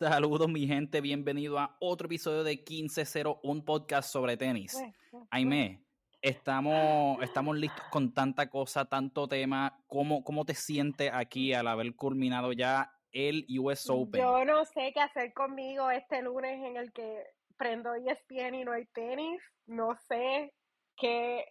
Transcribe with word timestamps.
Saludos 0.00 0.48
mi 0.48 0.66
gente, 0.66 1.02
bienvenido 1.02 1.58
a 1.58 1.76
otro 1.78 2.06
episodio 2.06 2.42
de 2.42 2.52
1501, 2.52 3.40
un 3.42 3.62
podcast 3.62 4.10
sobre 4.10 4.38
tenis. 4.38 4.82
Aime, 5.30 5.84
estamos, 6.22 7.22
estamos 7.22 7.58
listos 7.58 7.84
con 7.90 8.14
tanta 8.14 8.48
cosa, 8.48 8.86
tanto 8.86 9.28
tema. 9.28 9.78
¿Cómo, 9.88 10.24
¿Cómo 10.24 10.46
te 10.46 10.54
sientes 10.54 11.10
aquí 11.12 11.52
al 11.52 11.68
haber 11.68 11.94
culminado 11.96 12.54
ya 12.54 12.90
el 13.12 13.44
US 13.58 13.90
Open? 13.90 14.22
Yo 14.22 14.42
no 14.46 14.64
sé 14.64 14.90
qué 14.94 15.00
hacer 15.00 15.34
conmigo 15.34 15.90
este 15.90 16.22
lunes 16.22 16.64
en 16.64 16.78
el 16.78 16.94
que 16.94 17.22
prendo 17.58 17.94
ESPN 17.94 18.54
y 18.54 18.64
no 18.64 18.72
hay 18.72 18.86
tenis. 18.94 19.42
No 19.66 19.98
sé 20.08 20.54
qué, 20.96 21.44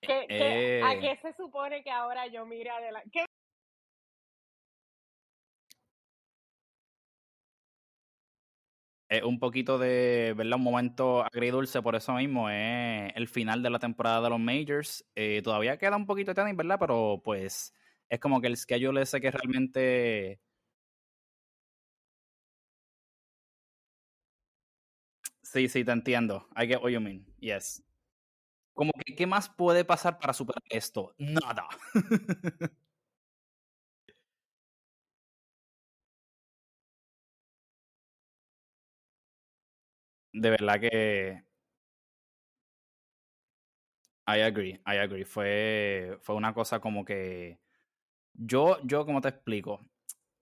qué, 0.00 0.26
qué 0.28 0.82
a 0.84 0.98
qué 0.98 1.12
eh. 1.12 1.18
se 1.22 1.32
supone 1.34 1.84
que 1.84 1.92
ahora 1.92 2.26
yo 2.26 2.44
mire 2.44 2.70
adelante. 2.70 3.24
Un 9.22 9.38
poquito 9.38 9.78
de, 9.78 10.34
¿verdad? 10.36 10.56
Un 10.58 10.62
momento 10.64 11.22
agridulce 11.24 11.82
por 11.82 11.94
eso 11.96 12.14
mismo, 12.14 12.48
es 12.50 13.12
el 13.14 13.28
final 13.28 13.62
de 13.62 13.70
la 13.70 13.78
temporada 13.78 14.20
de 14.22 14.30
los 14.30 14.40
Majors. 14.40 15.04
Eh, 15.14 15.40
todavía 15.44 15.76
queda 15.78 15.96
un 15.96 16.06
poquito 16.06 16.30
de 16.32 16.34
tenis, 16.42 16.56
¿verdad? 16.56 16.78
Pero 16.80 17.20
pues 17.24 17.74
es 18.08 18.20
como 18.20 18.40
que 18.40 18.46
el 18.48 18.56
schedule 18.56 19.02
ese 19.02 19.20
que 19.20 19.30
realmente... 19.30 20.40
Sí, 25.42 25.68
sí, 25.68 25.84
te 25.84 25.92
entiendo. 25.92 26.48
I 26.56 26.66
get 26.66 26.82
what 26.82 26.90
you 26.90 27.00
mean. 27.00 27.26
Yes. 27.38 27.82
Como 28.74 28.92
que, 29.04 29.14
¿qué 29.16 29.26
más 29.26 29.48
puede 29.50 29.84
pasar 29.84 30.18
para 30.18 30.32
superar 30.34 30.62
esto? 30.70 31.14
Nada. 31.18 31.68
de 40.34 40.50
verdad 40.50 40.80
que 40.80 41.44
I 44.26 44.40
agree, 44.40 44.80
I 44.86 44.96
agree. 44.98 45.24
Fue, 45.24 46.18
fue 46.22 46.34
una 46.34 46.54
cosa 46.54 46.80
como 46.80 47.04
que 47.04 47.58
yo, 48.34 48.78
yo, 48.84 49.06
como 49.06 49.20
te 49.20 49.28
explico? 49.30 49.80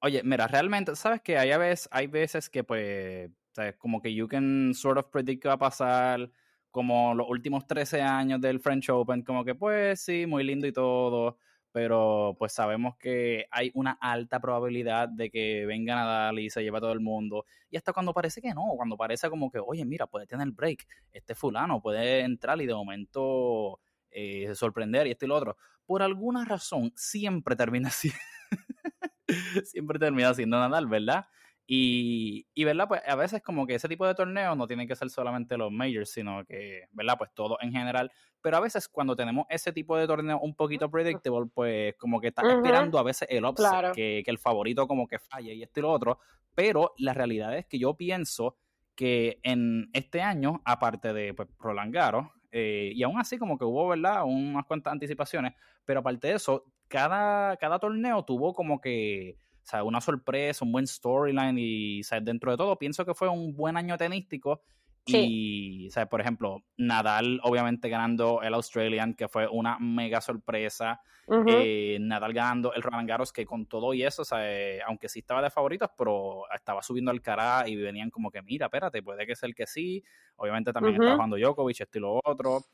Oye, 0.00 0.22
mira, 0.24 0.48
realmente, 0.48 0.96
¿sabes 0.96 1.22
que 1.22 1.38
Hay 1.38 1.56
veces, 1.58 1.88
hay 1.92 2.06
veces 2.08 2.50
que 2.50 2.64
pues, 2.64 3.30
como 3.78 4.02
que 4.02 4.14
you 4.14 4.28
can 4.28 4.74
sort 4.74 4.98
of 4.98 5.06
predict 5.10 5.42
qué 5.42 5.48
va 5.48 5.54
a 5.54 5.58
pasar, 5.58 6.30
como 6.70 7.14
los 7.14 7.28
últimos 7.30 7.66
13 7.66 8.02
años 8.02 8.40
del 8.40 8.60
French 8.60 8.90
Open, 8.90 9.22
como 9.22 9.44
que 9.44 9.54
pues 9.56 10.00
sí, 10.02 10.26
muy 10.26 10.44
lindo 10.44 10.66
y 10.66 10.72
todo, 10.72 11.38
pero 11.72 12.36
pues 12.38 12.52
sabemos 12.52 12.96
que 12.96 13.46
hay 13.50 13.70
una 13.74 13.92
alta 14.00 14.40
probabilidad 14.40 15.08
de 15.08 15.30
que 15.30 15.64
venga 15.66 15.94
Nadal 15.96 16.38
y 16.38 16.50
se 16.50 16.62
lleve 16.62 16.78
a 16.78 16.80
todo 16.80 16.92
el 16.92 17.00
mundo. 17.00 17.46
Y 17.70 17.76
hasta 17.76 17.92
cuando 17.92 18.12
parece 18.12 18.42
que 18.42 18.52
no, 18.52 18.64
cuando 18.76 18.96
parece 18.96 19.30
como 19.30 19.50
que, 19.50 19.58
oye, 19.58 19.84
mira, 19.84 20.06
puede 20.06 20.26
tener 20.26 20.50
break, 20.50 20.86
este 21.12 21.34
fulano 21.34 21.80
puede 21.80 22.20
entrar 22.20 22.60
y 22.60 22.66
de 22.66 22.74
momento 22.74 23.80
eh, 24.10 24.54
sorprender 24.54 25.06
y 25.06 25.12
esto 25.12 25.24
y 25.24 25.28
lo 25.28 25.36
otro. 25.36 25.56
Por 25.86 26.02
alguna 26.02 26.44
razón, 26.44 26.92
siempre 26.94 27.56
termina 27.56 27.88
así. 27.88 28.12
siempre 29.64 29.98
termina 29.98 30.34
siendo 30.34 30.58
Nadal, 30.58 30.86
¿verdad? 30.86 31.26
Y, 31.74 32.46
y, 32.52 32.64
¿verdad? 32.64 32.86
Pues 32.86 33.00
a 33.06 33.14
veces 33.14 33.40
como 33.40 33.66
que 33.66 33.76
ese 33.76 33.88
tipo 33.88 34.06
de 34.06 34.14
torneos 34.14 34.54
no 34.58 34.66
tienen 34.66 34.86
que 34.86 34.94
ser 34.94 35.08
solamente 35.08 35.56
los 35.56 35.72
majors, 35.72 36.10
sino 36.10 36.44
que, 36.44 36.82
¿verdad? 36.92 37.14
Pues 37.16 37.30
todo 37.32 37.56
en 37.62 37.72
general. 37.72 38.12
Pero 38.42 38.58
a 38.58 38.60
veces 38.60 38.90
cuando 38.90 39.16
tenemos 39.16 39.46
ese 39.48 39.72
tipo 39.72 39.96
de 39.96 40.06
torneo 40.06 40.38
un 40.40 40.54
poquito 40.54 40.90
predictable, 40.90 41.50
pues 41.54 41.94
como 41.96 42.20
que 42.20 42.26
está 42.26 42.42
esperando 42.42 42.98
a 42.98 43.02
veces 43.02 43.26
el 43.30 43.46
upset, 43.46 43.94
que, 43.94 44.20
que, 44.22 44.30
el 44.30 44.36
favorito 44.36 44.86
como 44.86 45.06
que 45.06 45.18
falle 45.18 45.54
y 45.54 45.62
esto 45.62 45.80
y 45.80 45.82
lo 45.84 45.90
otro. 45.92 46.18
Pero 46.54 46.92
la 46.98 47.14
realidad 47.14 47.56
es 47.56 47.64
que 47.64 47.78
yo 47.78 47.96
pienso 47.96 48.58
que 48.94 49.40
en 49.42 49.88
este 49.94 50.20
año, 50.20 50.60
aparte 50.66 51.14
de 51.14 51.32
pues, 51.32 51.48
Roland 51.58 51.94
Garros, 51.94 52.26
eh, 52.50 52.92
y 52.94 53.02
aún 53.02 53.18
así 53.18 53.38
como 53.38 53.56
que 53.56 53.64
hubo, 53.64 53.88
¿verdad? 53.88 54.24
Unas 54.24 54.66
cuantas 54.66 54.92
anticipaciones, 54.92 55.54
pero 55.86 56.00
aparte 56.00 56.28
de 56.28 56.34
eso, 56.34 56.66
cada, 56.88 57.56
cada 57.56 57.78
torneo 57.78 58.26
tuvo 58.26 58.52
como 58.52 58.78
que 58.78 59.38
o 59.62 59.66
sea, 59.66 59.84
una 59.84 60.00
sorpresa, 60.00 60.64
un 60.64 60.72
buen 60.72 60.86
storyline 60.86 61.56
y 61.58 62.02
sea, 62.02 62.20
dentro 62.20 62.50
de 62.50 62.56
todo 62.56 62.76
pienso 62.76 63.04
que 63.04 63.14
fue 63.14 63.28
un 63.28 63.54
buen 63.54 63.76
año 63.76 63.96
tenístico. 63.96 64.62
Y, 65.04 65.88
o 65.88 65.90
sea, 65.90 66.06
por 66.06 66.20
ejemplo, 66.20 66.62
Nadal 66.76 67.40
obviamente 67.42 67.88
ganando 67.88 68.40
el 68.42 68.54
Australian, 68.54 69.14
que 69.14 69.28
fue 69.28 69.48
una 69.48 69.78
mega 69.80 70.20
sorpresa. 70.20 71.00
Eh, 71.48 71.98
Nadal 72.00 72.32
ganando 72.32 72.72
el 72.74 72.82
Roland 72.82 73.08
Garros, 73.08 73.32
que 73.32 73.46
con 73.46 73.66
todo 73.66 73.94
y 73.94 74.02
eso, 74.02 74.24
sea, 74.24 74.38
eh, 74.42 74.80
aunque 74.86 75.08
sí 75.08 75.20
estaba 75.20 75.42
de 75.42 75.50
favoritos, 75.50 75.90
pero 75.96 76.42
estaba 76.54 76.82
subiendo 76.82 77.10
al 77.10 77.20
cara 77.20 77.68
y 77.68 77.76
venían 77.76 78.10
como 78.10 78.30
que, 78.30 78.42
mira, 78.42 78.66
espérate, 78.66 79.02
puede 79.02 79.26
que 79.26 79.34
sea 79.34 79.48
el 79.48 79.54
que 79.54 79.66
sí. 79.66 80.04
Obviamente 80.36 80.72
también 80.72 80.94
estaba 80.94 81.14
jugando 81.14 81.36
Djokovic, 81.36 81.80
esto 81.80 81.98
y 81.98 82.00
lo 82.00 82.20
otro. 82.24 82.64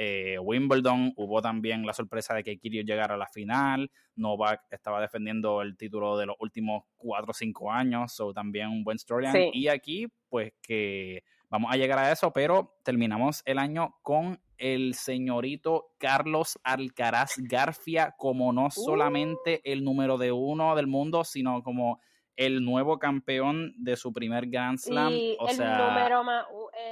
Eh, 0.00 0.38
Wimbledon 0.38 1.12
hubo 1.16 1.42
también 1.42 1.84
la 1.84 1.92
sorpresa 1.92 2.32
de 2.32 2.44
que 2.44 2.56
Kyrgios 2.56 2.84
llegara 2.84 3.16
a 3.16 3.18
la 3.18 3.26
final. 3.26 3.90
Novak 4.14 4.62
estaba 4.70 5.00
defendiendo 5.00 5.60
el 5.60 5.76
título 5.76 6.16
de 6.16 6.26
los 6.26 6.36
últimos 6.38 6.84
cuatro 6.96 7.32
o 7.32 7.34
cinco 7.34 7.72
años, 7.72 8.20
o 8.20 8.32
también 8.32 8.68
un 8.68 8.84
buen 8.84 8.96
storyline. 8.96 9.50
Y 9.52 9.66
aquí, 9.66 10.06
pues 10.28 10.52
que 10.62 11.24
vamos 11.50 11.72
a 11.72 11.76
llegar 11.76 11.98
a 11.98 12.12
eso, 12.12 12.32
pero 12.32 12.78
terminamos 12.84 13.42
el 13.44 13.58
año 13.58 13.96
con 14.02 14.40
el 14.56 14.94
señorito 14.94 15.88
Carlos 15.98 16.60
Alcaraz 16.62 17.34
Garfia 17.36 18.14
como 18.16 18.52
no 18.52 18.70
solamente 18.70 19.60
el 19.64 19.82
número 19.82 20.16
de 20.16 20.30
uno 20.30 20.76
del 20.76 20.86
mundo, 20.86 21.24
sino 21.24 21.64
como 21.64 22.00
el 22.36 22.64
nuevo 22.64 23.00
campeón 23.00 23.74
de 23.76 23.96
su 23.96 24.12
primer 24.12 24.46
Grand 24.46 24.78
Slam. 24.78 25.12
Y 25.12 25.36
o 25.40 25.48
el, 25.48 25.56
sea, 25.56 25.88
número 25.88 26.22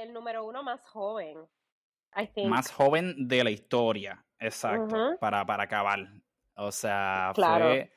el 0.01 0.11
número 0.11 0.45
uno 0.45 0.61
más 0.61 0.81
joven 0.81 1.47
más 2.47 2.71
joven 2.71 3.27
de 3.27 3.43
la 3.43 3.51
historia, 3.51 4.25
exacto, 4.39 5.17
para, 5.19 5.45
para 5.45 5.63
acabar. 5.63 6.07
O 6.55 6.71
sea, 6.71 7.31
fue 7.35 7.91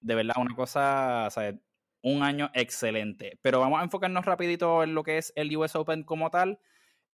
de 0.00 0.14
verdad 0.14 0.36
una 0.38 0.54
cosa, 0.54 1.24
o 1.26 1.30
sea, 1.30 1.54
un 2.02 2.22
año 2.22 2.50
excelente. 2.54 3.38
Pero 3.42 3.60
vamos 3.60 3.80
a 3.80 3.84
enfocarnos 3.84 4.24
rapidito 4.24 4.82
en 4.82 4.94
lo 4.94 5.02
que 5.02 5.18
es 5.18 5.32
el 5.36 5.54
US 5.56 5.76
Open 5.76 6.04
como 6.04 6.30
tal. 6.30 6.58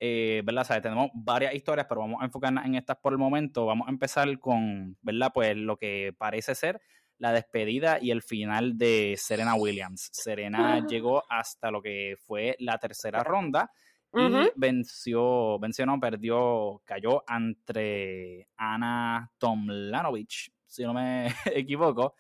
Eh, 0.04 0.42
¿verdad? 0.44 0.66
O 0.68 0.82
tenemos 0.82 1.10
varias 1.14 1.54
historias, 1.54 1.86
pero 1.88 2.00
vamos 2.00 2.20
a 2.20 2.24
enfocarnos 2.24 2.64
en 2.64 2.74
estas 2.74 2.96
por 2.96 3.12
el 3.12 3.18
momento. 3.18 3.66
Vamos 3.66 3.86
a 3.86 3.90
empezar 3.90 4.38
con, 4.40 4.96
¿verdad? 5.00 5.30
Pues 5.32 5.56
lo 5.56 5.76
que 5.76 6.14
parece 6.18 6.54
ser 6.54 6.80
la 7.18 7.32
despedida 7.32 7.98
y 8.00 8.10
el 8.10 8.20
final 8.20 8.76
de 8.76 9.14
Serena 9.16 9.54
Williams. 9.54 10.10
Serena 10.12 10.84
llegó 10.86 11.22
hasta 11.30 11.70
lo 11.70 11.80
que 11.80 12.16
fue 12.18 12.56
la 12.58 12.78
tercera 12.78 13.22
ronda 13.22 13.70
y 14.14 14.50
venció, 14.56 15.58
venció, 15.58 15.86
no, 15.86 15.98
perdió, 15.98 16.82
cayó 16.84 17.24
entre 17.28 18.48
Ana 18.56 19.30
Tomlanovic, 19.38 20.52
si 20.66 20.82
no 20.82 20.92
me 20.94 21.26
equivoco. 21.46 22.14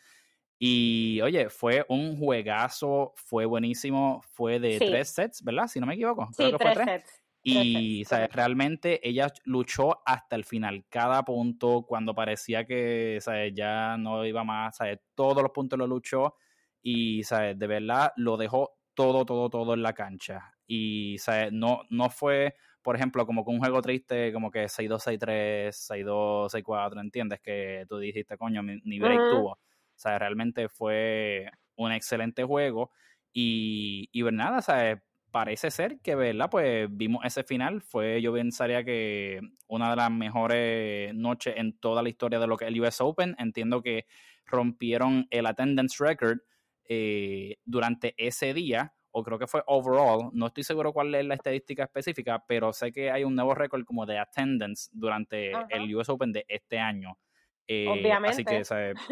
Y 0.58 1.20
oye, 1.22 1.50
fue 1.50 1.84
un 1.88 2.16
juegazo, 2.16 3.12
fue 3.16 3.46
buenísimo, 3.46 4.22
fue 4.32 4.60
de 4.60 4.78
tres 4.78 5.08
sets, 5.08 5.42
¿verdad? 5.42 5.66
Si 5.66 5.80
no 5.80 5.86
me 5.86 5.94
equivoco. 5.94 6.28
Creo 6.36 6.56
que 6.56 6.64
fue 6.64 6.74
tres. 6.74 6.86
Sets. 6.86 7.22
Y 7.44 8.04
realmente 8.04 9.00
ella 9.06 9.26
luchó 9.44 10.00
hasta 10.06 10.36
el 10.36 10.44
final, 10.44 10.84
cada 10.88 11.24
punto, 11.24 11.82
cuando 11.82 12.14
parecía 12.14 12.64
que 12.64 13.18
ya 13.52 13.96
no 13.96 14.24
iba 14.24 14.44
más, 14.44 14.78
todos 15.16 15.42
los 15.42 15.50
puntos 15.50 15.76
lo 15.76 15.88
luchó 15.88 16.36
y 16.80 17.22
de 17.22 17.66
verdad 17.66 18.12
lo 18.16 18.36
dejó 18.36 18.78
todo, 18.94 19.24
todo, 19.24 19.50
todo 19.50 19.74
en 19.74 19.82
la 19.82 19.92
cancha. 19.92 20.54
Y 20.66 21.16
no, 21.52 21.82
no 21.90 22.10
fue, 22.10 22.54
por 22.82 22.96
ejemplo, 22.96 23.26
como 23.26 23.44
con 23.44 23.54
un 23.54 23.60
juego 23.60 23.82
triste, 23.82 24.32
como 24.32 24.50
que 24.50 24.68
6-2, 24.68 25.00
6-3, 25.00 25.72
6-2, 25.72 26.48
6-4, 26.50 27.00
¿entiendes? 27.00 27.40
Que 27.40 27.84
tú 27.88 27.98
dijiste, 27.98 28.36
coño, 28.36 28.62
ni 28.62 28.98
break 28.98 29.18
tuvo. 29.30 29.52
O 29.52 29.58
sea, 29.96 30.18
realmente 30.18 30.68
fue 30.68 31.50
un 31.76 31.92
excelente 31.92 32.44
juego. 32.44 32.90
Y, 33.32 34.08
y 34.12 34.22
pues 34.22 34.34
nada, 34.34 34.62
¿sabes? 34.62 34.98
parece 35.32 35.70
ser 35.70 35.98
que, 36.00 36.14
¿verdad? 36.14 36.48
Pues 36.50 36.86
vimos 36.90 37.24
ese 37.24 37.42
final. 37.42 37.80
Fue, 37.80 38.22
yo 38.22 38.32
pensaría 38.32 38.84
que 38.84 39.40
una 39.66 39.90
de 39.90 39.96
las 39.96 40.10
mejores 40.10 41.12
noches 41.14 41.54
en 41.56 41.76
toda 41.78 42.02
la 42.02 42.08
historia 42.10 42.38
de 42.38 42.46
lo 42.46 42.56
que 42.56 42.66
es 42.66 42.70
el 42.70 42.80
US 42.80 43.00
Open. 43.00 43.34
Entiendo 43.38 43.82
que 43.82 44.06
rompieron 44.46 45.26
el 45.30 45.46
attendance 45.46 45.96
record 46.04 46.38
eh, 46.88 47.56
durante 47.64 48.14
ese 48.18 48.54
día, 48.54 48.94
o 49.12 49.22
creo 49.22 49.38
que 49.38 49.46
fue 49.46 49.62
overall, 49.66 50.30
no 50.32 50.46
estoy 50.46 50.64
seguro 50.64 50.92
cuál 50.92 51.14
es 51.14 51.24
la 51.24 51.34
estadística 51.34 51.84
específica, 51.84 52.42
pero 52.46 52.72
sé 52.72 52.92
que 52.92 53.10
hay 53.10 53.24
un 53.24 53.34
nuevo 53.34 53.54
récord 53.54 53.84
como 53.84 54.06
de 54.06 54.18
attendance 54.18 54.90
durante 54.92 55.52
el 55.70 55.94
US 55.94 56.08
Open 56.08 56.32
de 56.32 56.44
este 56.48 56.78
año. 56.78 57.16
Eh, 57.68 58.12
así 58.26 58.44
que 58.44 58.62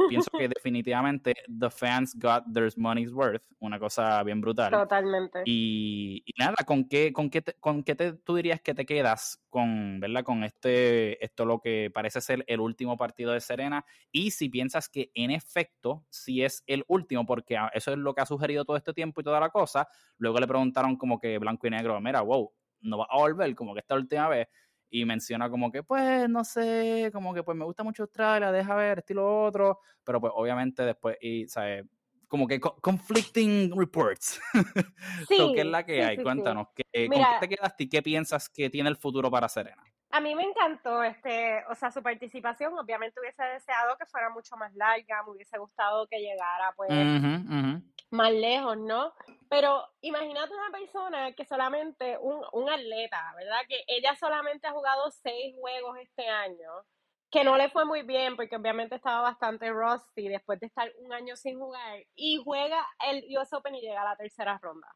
pienso 0.08 0.30
que 0.36 0.48
definitivamente 0.54 1.34
the 1.46 1.70
fans 1.70 2.14
got 2.18 2.44
their 2.52 2.70
money's 2.76 3.12
worth, 3.12 3.42
una 3.60 3.78
cosa 3.78 4.22
bien 4.22 4.40
brutal. 4.40 4.70
Totalmente. 4.70 5.42
Y, 5.44 6.24
nada, 6.38 6.56
¿con 6.66 6.88
qué, 6.88 7.12
con 7.12 7.30
qué, 7.30 7.42
con 7.60 7.82
qué 7.82 7.94
te, 7.94 8.12
tú 8.14 8.34
dirías 8.36 8.60
que 8.60 8.74
te 8.74 8.84
quedas 8.84 9.40
con, 9.48 10.00
¿verdad? 10.00 10.24
Con 10.24 10.44
este, 10.44 11.24
esto 11.24 11.44
lo 11.44 11.60
que 11.60 11.90
parece 11.92 12.20
ser 12.20 12.44
el 12.48 12.60
último 12.60 12.96
partido 12.96 13.32
de 13.32 13.40
Serena 13.40 13.84
y 14.10 14.32
si 14.32 14.48
piensas 14.48 14.88
que 14.88 15.10
en 15.14 15.30
efecto 15.30 16.04
si 16.10 16.42
es 16.42 16.64
el 16.66 16.84
último, 16.88 17.24
porque 17.24 17.56
eso 17.72 17.92
es 17.92 17.98
lo 17.98 18.14
que 18.14 18.22
ha 18.22 18.26
sugerido 18.26 18.64
todo 18.64 18.76
este 18.76 18.92
tiempo 18.92 19.20
y 19.20 19.24
toda 19.24 19.40
la 19.40 19.50
cosa, 19.50 19.88
luego 20.18 20.38
le 20.38 20.46
preguntaron 20.46 20.96
como 20.96 21.18
que 21.18 21.38
blanco 21.38 21.66
y 21.66 21.70
negro, 21.70 22.00
mira, 22.00 22.20
wow, 22.20 22.52
no 22.82 22.98
va 22.98 23.06
a 23.08 23.18
volver 23.18 23.54
como 23.54 23.74
que 23.74 23.80
esta 23.80 23.94
última 23.94 24.28
vez 24.28 24.48
y 24.90 25.04
menciona 25.04 25.48
como 25.48 25.70
que, 25.70 25.82
pues, 25.82 26.28
no 26.28 26.44
sé, 26.44 27.10
como 27.12 27.32
que 27.32 27.42
pues 27.42 27.56
me 27.56 27.64
gusta 27.64 27.84
mucho 27.84 28.02
Australia, 28.02 28.50
deja 28.50 28.74
ver, 28.74 28.98
estilo 28.98 29.44
otro, 29.44 29.80
pero 30.04 30.20
pues 30.20 30.32
obviamente 30.34 30.82
después, 30.82 31.16
y, 31.20 31.46
¿sabes? 31.48 31.86
Como 32.26 32.46
que 32.46 32.60
conflicting 32.60 33.72
reports. 33.76 34.40
Sí, 35.28 35.52
¿Qué 35.54 35.60
es 35.60 35.66
la 35.66 35.84
que 35.84 36.04
hay? 36.04 36.16
Cuéntanos, 36.18 36.68
¿qué, 36.74 37.08
¿con 37.08 37.18
qué 37.18 37.24
te 37.40 37.48
quedaste 37.48 37.84
y 37.84 37.88
qué 37.88 38.02
piensas 38.02 38.48
que 38.48 38.70
tiene 38.70 38.88
el 38.88 38.96
futuro 38.96 39.30
para 39.30 39.48
Serena? 39.48 39.82
A 40.12 40.20
mí 40.20 40.34
me 40.34 40.42
encantó, 40.42 41.04
este, 41.04 41.64
o 41.68 41.74
sea, 41.76 41.92
su 41.92 42.02
participación. 42.02 42.76
Obviamente 42.76 43.20
hubiese 43.20 43.44
deseado 43.44 43.96
que 43.96 44.06
fuera 44.06 44.28
mucho 44.30 44.56
más 44.56 44.74
larga, 44.74 45.22
me 45.22 45.30
hubiese 45.30 45.56
gustado 45.56 46.06
que 46.08 46.18
llegara, 46.18 46.72
pues, 46.76 46.90
más 48.10 48.32
lejos, 48.32 48.76
¿no? 48.76 49.12
Pero 49.48 49.88
imagínate 50.00 50.54
una 50.54 50.70
persona 50.70 51.32
que 51.32 51.44
solamente, 51.44 52.18
un, 52.18 52.44
un 52.52 52.70
atleta, 52.70 53.32
¿verdad? 53.36 53.60
Que 53.68 53.84
ella 53.86 54.14
solamente 54.16 54.66
ha 54.66 54.72
jugado 54.72 55.10
seis 55.10 55.54
juegos 55.58 55.98
este 55.98 56.28
año, 56.28 56.70
que 57.30 57.44
no 57.44 57.56
le 57.56 57.68
fue 57.70 57.84
muy 57.84 58.02
bien 58.02 58.36
porque 58.36 58.56
obviamente 58.56 58.96
estaba 58.96 59.20
bastante 59.20 59.70
rusty 59.70 60.28
después 60.28 60.58
de 60.60 60.66
estar 60.66 60.92
un 60.98 61.12
año 61.12 61.36
sin 61.36 61.58
jugar 61.58 62.04
y 62.14 62.42
juega 62.44 62.86
el 63.08 63.24
US 63.38 63.52
Open 63.52 63.74
y 63.74 63.80
llega 63.80 64.02
a 64.02 64.10
la 64.10 64.16
tercera 64.16 64.58
ronda. 64.60 64.88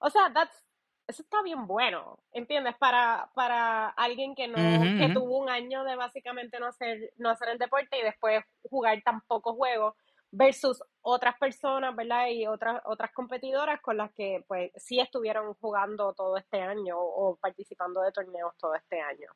O 0.00 0.10
sea, 0.10 0.32
that's 0.32 0.64
eso 1.08 1.22
está 1.22 1.42
bien 1.42 1.66
bueno, 1.66 2.18
¿entiendes? 2.32 2.76
Para, 2.76 3.30
para 3.34 3.88
alguien 3.88 4.34
que 4.34 4.46
no, 4.46 4.56
que 4.56 5.12
tuvo 5.14 5.38
un 5.38 5.48
año 5.48 5.82
de 5.84 5.96
básicamente 5.96 6.60
no 6.60 6.66
hacer, 6.66 7.14
no 7.16 7.30
hacer 7.30 7.48
el 7.48 7.58
deporte 7.58 7.98
y 7.98 8.02
después 8.02 8.44
jugar 8.68 9.00
tan 9.02 9.22
pocos 9.22 9.56
juegos 9.56 9.94
versus 10.30 10.82
otras 11.02 11.36
personas, 11.38 11.94
¿verdad? 11.96 12.28
Y 12.28 12.46
otras, 12.46 12.82
otras 12.84 13.12
competidoras 13.12 13.80
con 13.80 13.96
las 13.96 14.12
que 14.12 14.44
pues 14.46 14.70
sí 14.76 15.00
estuvieron 15.00 15.54
jugando 15.54 16.12
todo 16.12 16.36
este 16.36 16.60
año 16.60 16.96
o 16.98 17.36
participando 17.36 18.02
de 18.02 18.12
torneos 18.12 18.54
todo 18.58 18.74
este 18.74 19.00
año. 19.00 19.30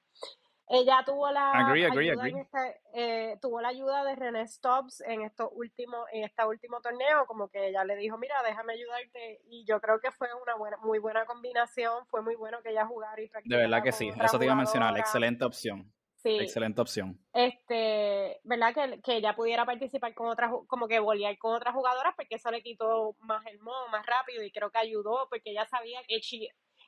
Ella 0.68 1.02
tuvo 1.04 1.30
la 1.30 1.50
ayuda 1.52 2.26
este, 2.26 2.80
eh, 2.94 3.38
tuvo 3.42 3.60
la 3.60 3.68
ayuda 3.68 4.04
de 4.04 4.14
René 4.14 4.46
Stobbs 4.46 5.02
en 5.02 5.22
estos 5.22 5.50
últimos, 5.52 6.06
en 6.12 6.24
este 6.24 6.44
último 6.46 6.80
torneo, 6.80 7.26
como 7.26 7.48
que 7.48 7.68
ella 7.68 7.84
le 7.84 7.96
dijo, 7.96 8.16
mira, 8.16 8.36
déjame 8.42 8.74
ayudarte, 8.74 9.42
y 9.48 9.66
yo 9.66 9.80
creo 9.80 10.00
que 10.00 10.10
fue 10.12 10.28
una 10.40 10.54
buena, 10.54 10.78
muy 10.78 10.98
buena 10.98 11.26
combinación, 11.26 12.06
fue 12.06 12.22
muy 12.22 12.36
bueno 12.36 12.62
que 12.62 12.70
ella 12.70 12.86
jugara 12.86 13.20
y 13.20 13.28
De 13.44 13.56
verdad 13.56 13.82
que 13.82 13.92
sí, 13.92 14.10
eso 14.18 14.38
te 14.38 14.44
iba 14.46 14.54
a 14.54 14.56
mencionar, 14.56 14.96
excelente 14.96 15.44
opción. 15.44 15.92
Sí. 16.22 16.38
Excelente 16.38 16.80
opción. 16.80 17.18
Este, 17.32 18.38
¿verdad? 18.44 18.72
Que, 18.74 19.00
que 19.02 19.16
ella 19.16 19.34
pudiera 19.34 19.64
participar 19.66 20.14
con 20.14 20.28
otras, 20.28 20.52
como 20.68 20.86
que 20.86 21.00
volear 21.00 21.36
con 21.38 21.54
otras 21.54 21.74
jugadoras, 21.74 22.14
porque 22.14 22.36
eso 22.36 22.50
le 22.50 22.62
quitó 22.62 23.16
más 23.20 23.44
el 23.46 23.58
modo, 23.58 23.88
más 23.88 24.06
rápido, 24.06 24.42
y 24.44 24.52
creo 24.52 24.70
que 24.70 24.78
ayudó, 24.78 25.26
porque 25.28 25.50
ella 25.50 25.66
sabía 25.66 26.00
que 26.06 26.20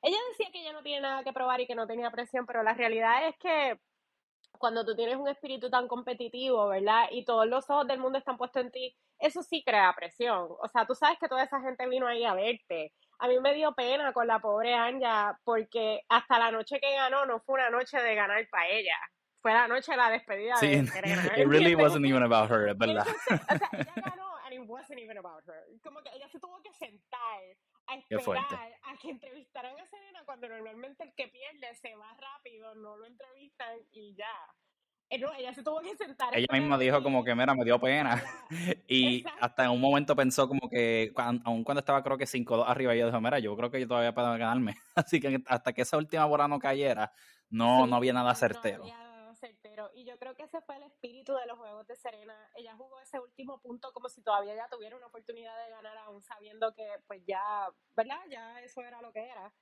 ella 0.04 0.18
decía 0.28 0.50
que 0.52 0.60
ella 0.60 0.72
no 0.72 0.82
tiene 0.82 1.00
nada 1.00 1.24
que 1.24 1.32
probar 1.32 1.62
y 1.62 1.66
que 1.66 1.74
no 1.74 1.86
tenía 1.86 2.10
presión, 2.10 2.44
pero 2.44 2.62
la 2.62 2.74
realidad 2.74 3.26
es 3.26 3.36
que 3.38 3.80
cuando 4.58 4.84
tú 4.84 4.94
tienes 4.94 5.16
un 5.16 5.28
espíritu 5.28 5.70
tan 5.70 5.88
competitivo, 5.88 6.68
¿verdad? 6.68 7.08
Y 7.10 7.24
todos 7.24 7.46
los 7.46 7.68
ojos 7.70 7.86
del 7.86 7.98
mundo 7.98 8.18
están 8.18 8.36
puestos 8.36 8.62
en 8.62 8.70
ti, 8.70 8.96
eso 9.18 9.42
sí 9.42 9.62
crea 9.64 9.94
presión. 9.96 10.48
O 10.60 10.68
sea, 10.68 10.86
tú 10.86 10.94
sabes 10.94 11.18
que 11.18 11.28
toda 11.28 11.42
esa 11.42 11.60
gente 11.60 11.88
vino 11.88 12.06
ahí 12.06 12.22
a 12.24 12.34
verte. 12.34 12.92
A 13.18 13.28
mí 13.28 13.38
me 13.40 13.54
dio 13.54 13.74
pena 13.74 14.12
con 14.12 14.26
la 14.26 14.40
pobre 14.40 14.74
Anja 14.74 15.38
porque 15.44 16.02
hasta 16.08 16.38
la 16.38 16.50
noche 16.50 16.80
que 16.80 16.94
ganó 16.94 17.24
no 17.24 17.40
fue 17.40 17.54
una 17.54 17.70
noche 17.70 17.98
de 18.00 18.14
ganar 18.14 18.46
para 18.50 18.68
ella. 18.68 18.96
Fue 19.44 19.52
la 19.52 19.68
noche 19.68 19.92
de 19.92 19.98
la 19.98 20.08
despedida 20.08 20.56
sí, 20.56 20.68
de 20.68 20.86
Serena. 20.86 21.22
It 21.36 21.46
really 21.46 21.74
wasn't 21.74 22.06
even 22.06 22.22
about 22.22 22.50
her, 22.50 22.74
¿verdad? 22.74 23.06
o 23.06 23.58
sea, 23.58 23.68
ella 23.74 23.92
ganó 23.94 24.36
and 24.46 24.54
it 24.54 24.66
wasn't 24.66 24.98
even 24.98 25.18
about 25.18 25.44
her. 25.46 25.66
Como 25.82 26.00
que 26.00 26.08
ella 26.16 26.26
se 26.30 26.40
tuvo 26.40 26.62
que 26.62 26.72
sentar 26.72 27.42
a 27.86 27.94
esperar 27.94 28.40
a 28.40 28.96
que 28.96 29.10
entrevistaran 29.10 29.78
a 29.78 29.86
Serena 29.86 30.22
cuando 30.24 30.48
normalmente 30.48 31.04
el 31.04 31.12
que 31.14 31.28
pierde 31.28 31.74
se 31.74 31.94
va 31.94 32.16
rápido, 32.18 32.74
no 32.76 32.96
lo 32.96 33.04
entrevistan 33.04 33.80
y 33.92 34.14
ya. 34.14 34.32
Eh, 35.10 35.18
no, 35.18 35.30
ella 35.34 35.52
se 35.52 35.62
tuvo 35.62 35.82
que 35.82 35.94
sentar. 35.94 36.34
Ella 36.34 36.48
misma 36.50 36.78
dijo 36.78 37.02
como 37.02 37.22
que, 37.22 37.34
mira, 37.34 37.54
me 37.54 37.66
dio 37.66 37.78
pena. 37.78 38.24
y 38.88 39.26
hasta 39.42 39.64
en 39.64 39.72
un 39.72 39.80
momento 39.82 40.16
pensó 40.16 40.48
como 40.48 40.70
que, 40.70 41.12
aun 41.44 41.64
cuando 41.64 41.80
estaba 41.80 42.02
creo 42.02 42.16
que 42.16 42.24
5-2 42.24 42.64
arriba, 42.66 42.94
ella 42.94 43.04
dijo, 43.04 43.20
mira, 43.20 43.40
yo 43.40 43.54
creo 43.58 43.70
que 43.70 43.78
yo 43.78 43.86
todavía 43.86 44.14
puedo 44.14 44.26
ganarme. 44.38 44.78
Así 44.94 45.20
que 45.20 45.42
hasta 45.46 45.74
que 45.74 45.82
esa 45.82 45.98
última 45.98 46.24
bola 46.24 46.48
no 46.48 46.58
cayera, 46.58 47.12
no, 47.50 47.86
no 47.86 47.96
había 47.96 48.14
nada 48.14 48.34
certero 48.34 48.84
certero. 49.74 49.90
Y 49.94 50.04
yo 50.04 50.18
creo 50.18 50.34
que 50.34 50.44
ese 50.44 50.60
fue 50.62 50.76
el 50.76 50.84
espíritu 50.84 51.34
de 51.34 51.46
los 51.46 51.58
Juegos 51.58 51.86
de 51.86 51.96
Serena. 51.96 52.34
Ella 52.54 52.74
jugó 52.76 53.00
ese 53.00 53.18
último 53.18 53.60
punto 53.60 53.92
como 53.92 54.08
si 54.08 54.22
todavía 54.22 54.54
ya 54.54 54.68
tuviera 54.68 54.96
una 54.96 55.06
oportunidad 55.06 55.56
de 55.64 55.70
ganar, 55.70 55.96
aún 55.98 56.22
sabiendo 56.22 56.72
que 56.74 56.86
pues 57.06 57.22
ya, 57.26 57.68
¿verdad? 57.96 58.20
Ya 58.30 58.60
eso 58.62 58.80
era 58.80 59.00
lo 59.02 59.12
que 59.12 59.28
era. 59.28 59.52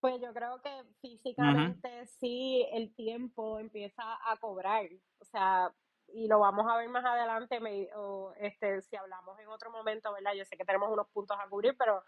Pues 0.00 0.20
yo 0.20 0.32
creo 0.32 0.60
que 0.62 0.84
físicamente 1.00 2.06
sí 2.06 2.66
el 2.72 2.94
tiempo 2.94 3.58
empieza 3.58 4.02
a 4.02 4.36
cobrar. 4.36 4.86
O 5.20 5.24
sea, 5.24 5.72
y 6.08 6.28
lo 6.28 6.38
vamos 6.38 6.66
a 6.70 6.76
ver 6.76 6.88
más 6.88 7.04
adelante, 7.04 7.58
o 7.96 8.32
este, 8.38 8.82
si 8.82 8.96
hablamos 8.96 9.38
en 9.40 9.48
otro 9.48 9.70
momento, 9.70 10.12
¿verdad? 10.12 10.34
Yo 10.34 10.44
sé 10.44 10.56
que 10.56 10.64
tenemos 10.64 10.90
unos 10.90 11.08
puntos 11.08 11.36
a 11.40 11.48
cubrir, 11.48 11.76
pero 11.76 12.04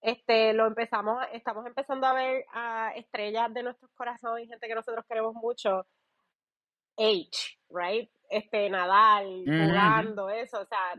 este 0.00 0.52
lo 0.52 0.66
empezamos, 0.66 1.24
estamos 1.32 1.66
empezando 1.66 2.06
a 2.06 2.14
ver 2.14 2.44
a 2.52 2.92
estrellas 2.96 3.52
de 3.52 3.62
nuestros 3.62 3.90
corazones 3.92 4.44
y 4.44 4.48
gente 4.48 4.66
que 4.66 4.74
nosotros 4.74 5.04
queremos 5.06 5.34
mucho 5.34 5.86
age, 6.96 7.58
right? 7.70 8.10
Este, 8.28 8.70
Nadal, 8.70 9.44
jugando, 9.44 10.30
eso, 10.30 10.60
o 10.60 10.66
sea, 10.66 10.94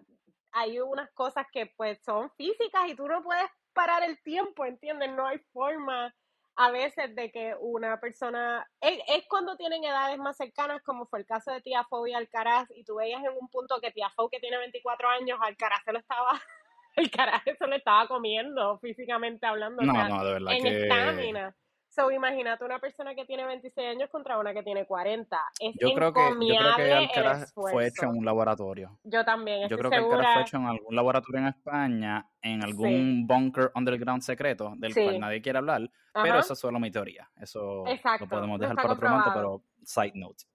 hay 0.52 0.80
unas 0.80 1.12
cosas 1.14 1.48
que 1.52 1.66
pues 1.76 2.00
son 2.04 2.30
físicas 2.38 2.88
y 2.88 2.96
tú 2.96 3.08
no 3.08 3.24
puedes 3.24 3.50
parar 3.74 4.04
el 4.04 4.22
tiempo, 4.22 4.66
¿entiendes? 4.66 5.12
No 5.12 5.26
hay 5.26 5.40
forma 5.52 6.14
a 6.56 6.70
veces 6.70 7.16
de 7.16 7.32
que 7.32 7.56
una 7.60 8.00
persona, 8.00 8.68
es, 8.80 9.00
cuando 9.28 9.56
tienen 9.58 9.84
edades 9.84 10.20
más 10.20 10.38
cercanas, 10.38 10.84
como 10.84 11.08
fue 11.08 11.20
el 11.20 11.26
caso 11.26 11.52
de 11.52 11.62
Tiafoe 11.62 12.12
y 12.12 12.14
Alcaraz, 12.14 12.70
y 12.76 12.84
tú 12.84 12.96
veías 12.96 13.24
en 13.24 13.32
un 13.40 13.48
punto 13.50 13.82
que 13.82 13.92
Tiafoe 13.92 14.30
que 14.30 14.40
tiene 14.40 14.58
24 14.60 15.10
años, 15.10 15.40
Alcaraz 15.42 15.84
se 15.84 15.92
lo 15.92 16.00
estaba, 16.00 16.40
Alcaraz 16.96 17.44
se 17.44 17.76
estaba 17.76 18.08
comiendo 18.08 18.78
físicamente 18.78 19.48
hablando. 19.48 19.82
No, 19.82 19.94
no, 19.94 20.24
de 20.24 20.34
verdad 20.34 20.54
en 20.54 20.68
estamina. 20.68 21.56
So, 21.94 22.10
imagínate 22.10 22.66
una 22.66 22.80
persona 22.80 23.14
que 23.14 23.24
tiene 23.24 23.46
26 23.46 23.88
años 23.88 24.10
contra 24.10 24.40
una 24.40 24.52
que 24.52 24.64
tiene 24.64 24.84
40. 24.84 25.38
Es 25.60 25.76
yo 25.80 25.94
creo 25.94 26.12
que, 26.12 26.22
yo 26.22 26.56
creo 26.58 26.76
que 26.76 26.92
Alcaraz 26.92 27.54
fue 27.54 27.86
hecho 27.86 28.06
en 28.06 28.18
un 28.18 28.26
laboratorio. 28.26 28.98
Yo 29.04 29.24
también. 29.24 29.70
Yo 29.70 29.78
creo 29.78 29.92
que 29.92 29.98
Alcaraz 29.98 30.34
fue 30.34 30.42
hecho 30.42 30.58
en 30.58 30.66
algún 30.66 30.96
laboratorio 30.96 31.42
en 31.42 31.48
España, 31.50 32.28
en 32.42 32.64
algún 32.64 33.28
bunker 33.28 33.72
underground 33.76 34.24
secreto, 34.24 34.74
del 34.76 34.92
cual 34.96 35.20
nadie 35.20 35.42
quiere 35.44 35.60
hablar. 35.60 35.88
Pero 36.14 36.40
eso 36.40 36.54
es 36.54 36.60
solo 36.60 36.80
mi 36.80 36.90
teoría. 36.90 37.30
Eso 37.40 37.84
lo 38.20 38.28
podemos 38.28 38.60
dejar 38.60 38.76
para 38.76 38.94
otro 38.94 39.10
momento, 39.10 39.32
pero 39.36 39.62
side 39.84 40.14
note. 40.16 40.46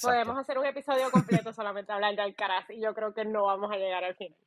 Podemos 0.00 0.38
hacer 0.38 0.58
un 0.58 0.66
episodio 0.66 1.10
completo 1.10 1.52
solamente 1.52 1.90
hablar 1.90 2.14
de 2.14 2.22
Alcaraz 2.22 2.70
y 2.70 2.80
yo 2.80 2.94
creo 2.94 3.12
que 3.14 3.24
no 3.24 3.46
vamos 3.46 3.72
a 3.72 3.76
llegar 3.76 4.04
al 4.04 4.14
final. 4.14 4.38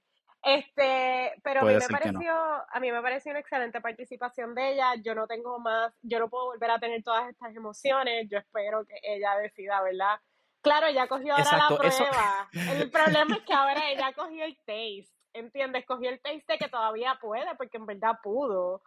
Este, 0.43 1.33
pero 1.43 1.61
a 1.61 1.63
mí 1.65 1.75
me 1.75 1.87
pareció, 1.87 2.33
a 2.33 2.79
mí 2.79 2.91
me 2.91 3.01
pareció 3.01 3.29
una 3.31 3.41
excelente 3.41 3.79
participación 3.79 4.55
de 4.55 4.73
ella. 4.73 4.95
Yo 4.95 5.13
no 5.13 5.27
tengo 5.27 5.59
más, 5.59 5.93
yo 6.01 6.19
no 6.19 6.29
puedo 6.29 6.45
volver 6.45 6.71
a 6.71 6.79
tener 6.79 7.03
todas 7.03 7.29
estas 7.29 7.55
emociones. 7.55 8.27
Yo 8.29 8.39
espero 8.39 8.85
que 8.85 8.95
ella 9.03 9.37
decida, 9.37 9.81
¿verdad? 9.81 10.19
Claro, 10.61 10.87
ella 10.87 11.07
cogió 11.07 11.35
ahora 11.35 11.57
la 11.57 11.75
prueba. 11.75 12.49
El 12.53 12.89
problema 12.89 13.35
es 13.35 13.41
que 13.43 13.53
ahora 13.53 13.89
ella 13.89 14.13
cogió 14.13 14.43
el 14.45 14.55
taste, 14.57 15.09
¿entiendes? 15.33 15.85
Cogió 15.85 16.09
el 16.09 16.21
taste 16.21 16.53
de 16.53 16.57
que 16.57 16.69
todavía 16.69 17.17
puede, 17.19 17.55
porque 17.55 17.77
en 17.77 17.85
verdad 17.85 18.19
pudo. 18.21 18.81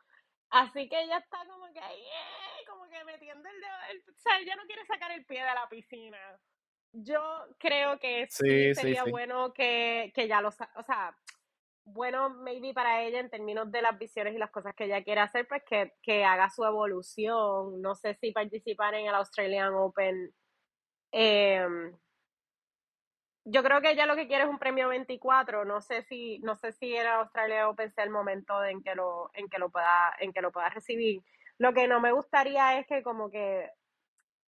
Así 0.50 0.88
que 0.88 1.02
ella 1.02 1.18
está 1.18 1.38
como 1.48 1.66
que, 1.72 1.80
como 2.68 2.84
que 2.88 3.04
metiendo 3.04 3.48
el 3.48 3.60
dedo, 3.60 3.74
o 4.08 4.18
sea, 4.18 4.38
ella 4.38 4.54
no 4.54 4.64
quiere 4.66 4.84
sacar 4.86 5.10
el 5.10 5.24
pie 5.24 5.40
de 5.40 5.54
la 5.54 5.68
piscina. 5.68 6.18
Yo 6.92 7.20
creo 7.58 7.98
que 7.98 8.28
sí, 8.30 8.72
sería 8.72 9.02
bueno 9.02 9.52
que, 9.52 10.12
que 10.14 10.28
ya 10.28 10.40
lo, 10.40 10.50
o 10.50 10.82
sea, 10.84 11.16
bueno, 11.84 12.30
maybe 12.30 12.72
para 12.72 13.02
ella 13.02 13.20
en 13.20 13.30
términos 13.30 13.70
de 13.70 13.82
las 13.82 13.98
visiones 13.98 14.34
y 14.34 14.38
las 14.38 14.50
cosas 14.50 14.74
que 14.74 14.84
ella 14.84 15.04
quiere 15.04 15.20
hacer, 15.20 15.46
pues 15.46 15.62
que, 15.64 16.24
haga 16.24 16.48
su 16.50 16.64
evolución. 16.64 17.80
No 17.82 17.94
sé 17.94 18.14
si 18.14 18.32
participar 18.32 18.94
en 18.94 19.06
el 19.06 19.14
Australian 19.14 19.74
Open. 19.74 20.34
Em, 21.12 21.96
yo 23.44 23.62
creo 23.62 23.82
que 23.82 23.90
ella 23.90 24.06
lo 24.06 24.16
que 24.16 24.26
quiere 24.26 24.44
es 24.44 24.50
un 24.50 24.58
premio 24.58 24.88
24. 24.88 25.64
No 25.66 25.82
sé 25.82 26.02
si, 26.02 26.38
no 26.40 26.56
sé 26.56 26.72
si 26.72 26.96
el 26.96 27.06
Australian 27.06 27.66
Open 27.66 27.90
sea 27.90 28.04
el 28.04 28.10
momento 28.10 28.64
en 28.64 28.82
que 28.82 28.94
lo, 28.94 29.30
en 29.34 29.48
que 29.48 29.58
lo 29.58 29.70
pueda, 29.70 30.14
en 30.18 30.32
que 30.32 30.40
lo 30.40 30.52
pueda 30.52 30.70
recibir. 30.70 31.22
Lo 31.58 31.74
que 31.74 31.86
no 31.86 32.00
me 32.00 32.12
gustaría 32.12 32.78
es 32.78 32.86
que 32.86 33.02
como 33.02 33.30
que 33.30 33.70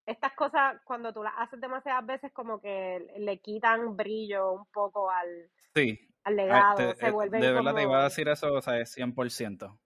estas 0.07 0.33
cosas, 0.33 0.81
cuando 0.85 1.13
tú 1.13 1.23
las 1.23 1.35
haces 1.37 1.61
demasiadas 1.61 2.07
veces, 2.07 2.33
como 2.33 2.61
que 2.61 3.07
le 3.19 3.39
quitan 3.41 3.97
brillo 3.97 4.53
un 4.53 4.67
poco 4.67 5.11
al, 5.11 5.51
sí. 5.75 6.01
Al 6.27 6.37
legado. 6.37 6.95
se 6.95 7.07
eh, 7.07 7.11
vuelven 7.13 7.41
de 7.41 7.53
verdad 7.53 7.75
te 7.75 7.83
iba 7.83 8.01
a 8.01 8.05
decir 8.05 8.29
eso, 8.29 8.53
o 8.53 8.61
sea, 8.61 8.81
es 8.81 8.97
100%. 8.99 9.79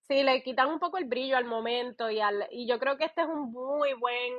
Sí, 0.00 0.24
le 0.24 0.42
quitan 0.42 0.68
un 0.68 0.80
poco 0.80 0.98
el 0.98 1.04
brillo 1.04 1.36
al 1.36 1.44
momento 1.44 2.10
y, 2.10 2.20
al, 2.20 2.48
y 2.50 2.66
yo 2.66 2.80
creo 2.80 2.96
que 2.96 3.04
este 3.04 3.22
es 3.22 3.28
un 3.28 3.52
muy 3.52 3.92
buen 3.94 4.34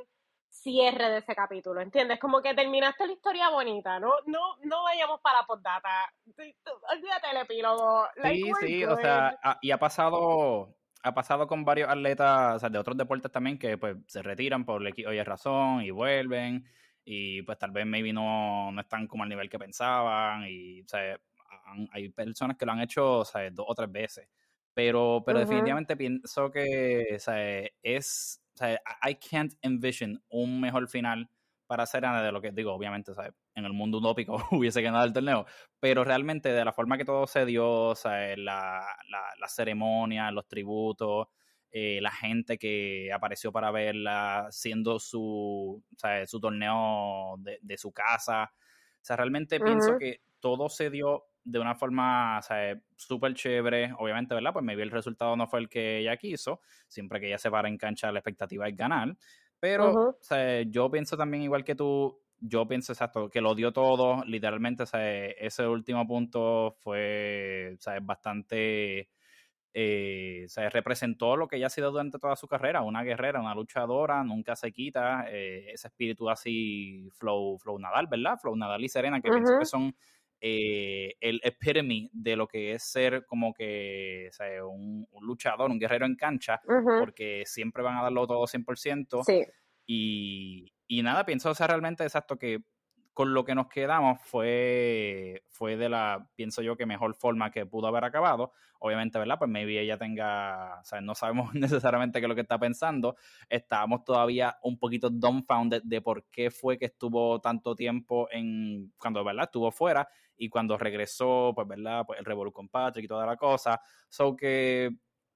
cierre 0.49 1.09
de 1.09 1.17
ese 1.19 1.33
capítulo, 1.33 1.79
¿entiendes? 1.79 2.19
Como 2.19 2.41
que 2.41 2.53
terminaste 2.53 3.07
la 3.07 3.13
historia 3.13 3.49
bonita, 3.49 3.97
¿no? 3.97 4.11
No, 4.25 4.57
no 4.63 4.83
vayamos 4.83 5.21
para 5.21 5.39
la 5.39 5.45
postdata. 5.45 6.13
Olvídate 6.27 7.31
el 7.31 7.37
epílogo. 7.37 8.07
sí, 8.21 8.51
sí, 8.59 8.83
o 8.83 8.97
sea, 8.97 9.39
y 9.61 9.71
ha 9.71 9.77
pasado, 9.77 10.75
ha 11.01 11.13
pasado 11.13 11.47
con 11.47 11.63
varios 11.63 11.89
atletas 11.89 12.57
o 12.57 12.59
sea, 12.59 12.69
de 12.69 12.77
otros 12.77 12.97
deportes 12.97 13.31
también 13.31 13.57
que 13.57 13.77
pues 13.77 13.95
se 14.07 14.21
retiran 14.21 14.65
por 14.65 14.81
oye 14.81 15.23
razón 15.23 15.81
y 15.83 15.91
vuelven 15.91 16.65
y 17.03 17.41
pues 17.43 17.57
tal 17.57 17.71
vez 17.71 17.85
maybe 17.85 18.13
no, 18.13 18.71
no 18.71 18.81
están 18.81 19.07
como 19.07 19.23
al 19.23 19.29
nivel 19.29 19.49
que 19.49 19.59
pensaban 19.59 20.45
y 20.47 20.81
o 20.81 20.87
sea, 20.87 21.19
hay 21.91 22.09
personas 22.09 22.57
que 22.57 22.65
lo 22.65 22.71
han 22.71 22.81
hecho 22.81 23.19
o 23.19 23.25
sea, 23.25 23.49
dos 23.51 23.65
o 23.67 23.75
tres 23.75 23.91
veces. 23.91 24.27
Pero, 24.73 25.21
pero 25.25 25.39
definitivamente 25.39 25.97
pienso 25.97 26.49
que 26.49 27.13
o 27.15 27.19
sea, 27.19 27.65
es 27.83 28.41
o 28.53 28.57
sea, 28.57 28.81
I 29.03 29.15
can't 29.15 29.53
envision 29.61 30.23
un 30.29 30.61
mejor 30.61 30.87
final 30.87 31.29
para 31.67 31.85
Serena 31.85 32.21
de 32.21 32.31
lo 32.31 32.41
que 32.41 32.51
digo, 32.51 32.73
obviamente, 32.73 33.13
¿sabes? 33.13 33.33
en 33.55 33.65
el 33.65 33.73
mundo 33.73 33.97
utópico 33.97 34.35
hubiese 34.51 34.81
ganado 34.81 35.05
el 35.05 35.13
torneo, 35.13 35.45
pero 35.79 36.03
realmente 36.03 36.49
de 36.49 36.65
la 36.65 36.73
forma 36.73 36.97
que 36.97 37.05
todo 37.05 37.27
se 37.27 37.45
dio, 37.45 37.95
¿sabes? 37.95 38.37
La, 38.37 38.85
la, 39.09 39.21
la 39.39 39.47
ceremonia, 39.47 40.31
los 40.31 40.47
tributos, 40.47 41.27
eh, 41.71 41.99
la 42.01 42.11
gente 42.11 42.57
que 42.57 43.11
apareció 43.13 43.51
para 43.51 43.71
verla, 43.71 44.47
siendo 44.51 44.99
su, 44.99 45.81
¿sabes? 45.95 46.29
su 46.29 46.39
torneo 46.39 47.35
de, 47.39 47.59
de, 47.61 47.77
su 47.77 47.91
casa. 47.91 48.51
O 48.53 49.03
sea, 49.03 49.15
realmente 49.15 49.59
pienso 49.59 49.97
que 49.97 50.21
todo 50.39 50.69
se 50.69 50.89
dio 50.89 51.23
de 51.43 51.59
una 51.59 51.75
forma 51.75 52.39
súper 52.95 53.33
chévere. 53.33 53.93
Obviamente, 53.97 54.35
¿verdad? 54.35 54.53
Pues 54.53 54.65
maybe 54.65 54.83
el 54.83 54.91
resultado 54.91 55.35
no 55.35 55.47
fue 55.47 55.59
el 55.59 55.69
que 55.69 55.99
ella 55.99 56.17
quiso. 56.17 56.61
Siempre 56.87 57.19
que 57.19 57.27
ella 57.27 57.37
se 57.37 57.49
para 57.49 57.67
en 57.67 57.77
cancha, 57.77 58.11
la 58.11 58.19
expectativa 58.19 58.67
es 58.67 58.75
ganar. 58.75 59.15
Pero 59.59 60.09
o 60.09 60.17
sea, 60.19 60.63
yo 60.63 60.89
pienso 60.89 61.15
también, 61.15 61.43
igual 61.43 61.63
que 61.63 61.75
tú, 61.75 62.19
yo 62.39 62.67
pienso 62.67 62.93
exacto, 62.93 63.29
que 63.29 63.41
lo 63.41 63.55
dio 63.55 63.71
todo. 63.71 64.23
Literalmente, 64.25 64.85
sea, 64.85 65.25
ese 65.25 65.67
último 65.67 66.05
punto 66.07 66.75
fue 66.79 67.75
sea, 67.79 67.99
bastante. 68.01 69.09
Eh, 69.73 70.45
se 70.47 70.69
representó 70.69 71.37
lo 71.37 71.47
que 71.47 71.55
ella 71.55 71.67
ha 71.67 71.69
sido 71.69 71.91
durante 71.91 72.19
toda 72.19 72.35
su 72.35 72.47
carrera, 72.47 72.81
una 72.81 73.03
guerrera, 73.03 73.39
una 73.39 73.55
luchadora, 73.55 74.21
nunca 74.23 74.55
se 74.55 74.71
quita 74.73 75.25
eh, 75.29 75.71
ese 75.71 75.87
espíritu 75.87 76.29
así 76.29 77.07
flow, 77.13 77.57
flow 77.57 77.79
Nadal, 77.79 78.07
¿verdad? 78.07 78.37
Flow 78.37 78.55
Nadal 78.55 78.83
y 78.83 78.89
Serena, 78.89 79.21
que 79.21 79.29
pienso 79.29 79.57
que 79.57 79.65
son 79.65 79.95
eh, 80.41 81.13
el 81.21 81.39
epitome 81.43 82.09
de 82.11 82.35
lo 82.35 82.47
que 82.47 82.73
es 82.73 82.83
ser 82.83 83.25
como 83.25 83.53
que 83.53 84.29
un, 84.65 85.07
luchador, 85.21 85.71
un 85.71 85.79
guerrero 85.79 86.05
en 86.05 86.15
cancha, 86.15 86.59
porque 86.99 87.43
siempre 87.45 87.81
van 87.81 87.97
a 87.97 88.03
darlo 88.03 88.27
todo 88.27 88.45
100%. 88.45 89.23
Sí. 89.23 89.45
Y, 89.85 90.73
y 90.87 91.01
nada, 91.01 91.25
pienso, 91.25 91.49
o 91.49 91.55
sea, 91.55 91.67
realmente 91.67 92.03
exacto 92.03 92.37
que 92.37 92.59
con 93.13 93.33
lo 93.33 93.43
que 93.43 93.55
nos 93.55 93.67
quedamos 93.67 94.21
fue, 94.21 95.43
fue 95.49 95.75
de 95.75 95.89
la, 95.89 96.29
pienso 96.35 96.61
yo, 96.61 96.77
que 96.77 96.85
mejor 96.85 97.13
forma 97.13 97.51
que 97.51 97.65
pudo 97.65 97.87
haber 97.87 98.05
acabado. 98.05 98.53
Obviamente, 98.79 99.19
¿verdad? 99.19 99.37
Pues 99.37 99.49
maybe 99.49 99.79
ella 99.79 99.97
tenga, 99.97 100.81
o 100.81 101.01
no 101.01 101.13
sabemos 101.13 101.53
necesariamente 101.53 102.19
qué 102.19 102.25
es 102.25 102.29
lo 102.29 102.35
que 102.35 102.41
está 102.41 102.57
pensando. 102.57 103.15
Estábamos 103.49 104.03
todavía 104.05 104.57
un 104.63 104.77
poquito 104.79 105.09
dumbfounded 105.09 105.83
de 105.83 106.01
por 106.01 106.25
qué 106.29 106.49
fue 106.49 106.77
que 106.77 106.85
estuvo 106.85 107.39
tanto 107.41 107.75
tiempo 107.75 108.27
en, 108.31 108.93
cuando, 108.97 109.23
¿verdad? 109.23 109.45
Estuvo 109.45 109.71
fuera 109.71 110.07
y 110.37 110.49
cuando 110.49 110.77
regresó, 110.77 111.51
pues, 111.53 111.67
¿verdad? 111.67 112.05
Pues 112.07 112.17
el 112.19 112.25
revolú 112.25 112.51
con 112.51 112.69
Patrick 112.69 113.05
y 113.05 113.07
toda 113.07 113.25
la 113.25 113.35
cosa. 113.35 113.81
So 114.09 114.35
que, 114.35 114.89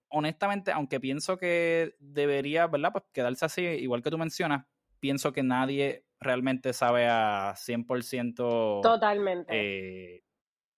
honestamente, 0.09 0.71
aunque 0.71 0.99
pienso 1.01 1.37
que 1.37 1.95
debería, 1.99 2.67
¿verdad? 2.67 2.93
Pues 2.93 3.03
quedarse 3.11 3.45
así, 3.45 3.61
igual 3.61 4.01
que 4.01 4.09
tú 4.09 4.17
mencionas, 4.17 4.65
pienso 4.99 5.33
que 5.33 5.43
nadie 5.43 6.04
realmente 6.19 6.73
sabe 6.73 7.07
a 7.07 7.53
100%. 7.55 8.81
Totalmente. 8.81 9.51
Eh, 9.51 10.23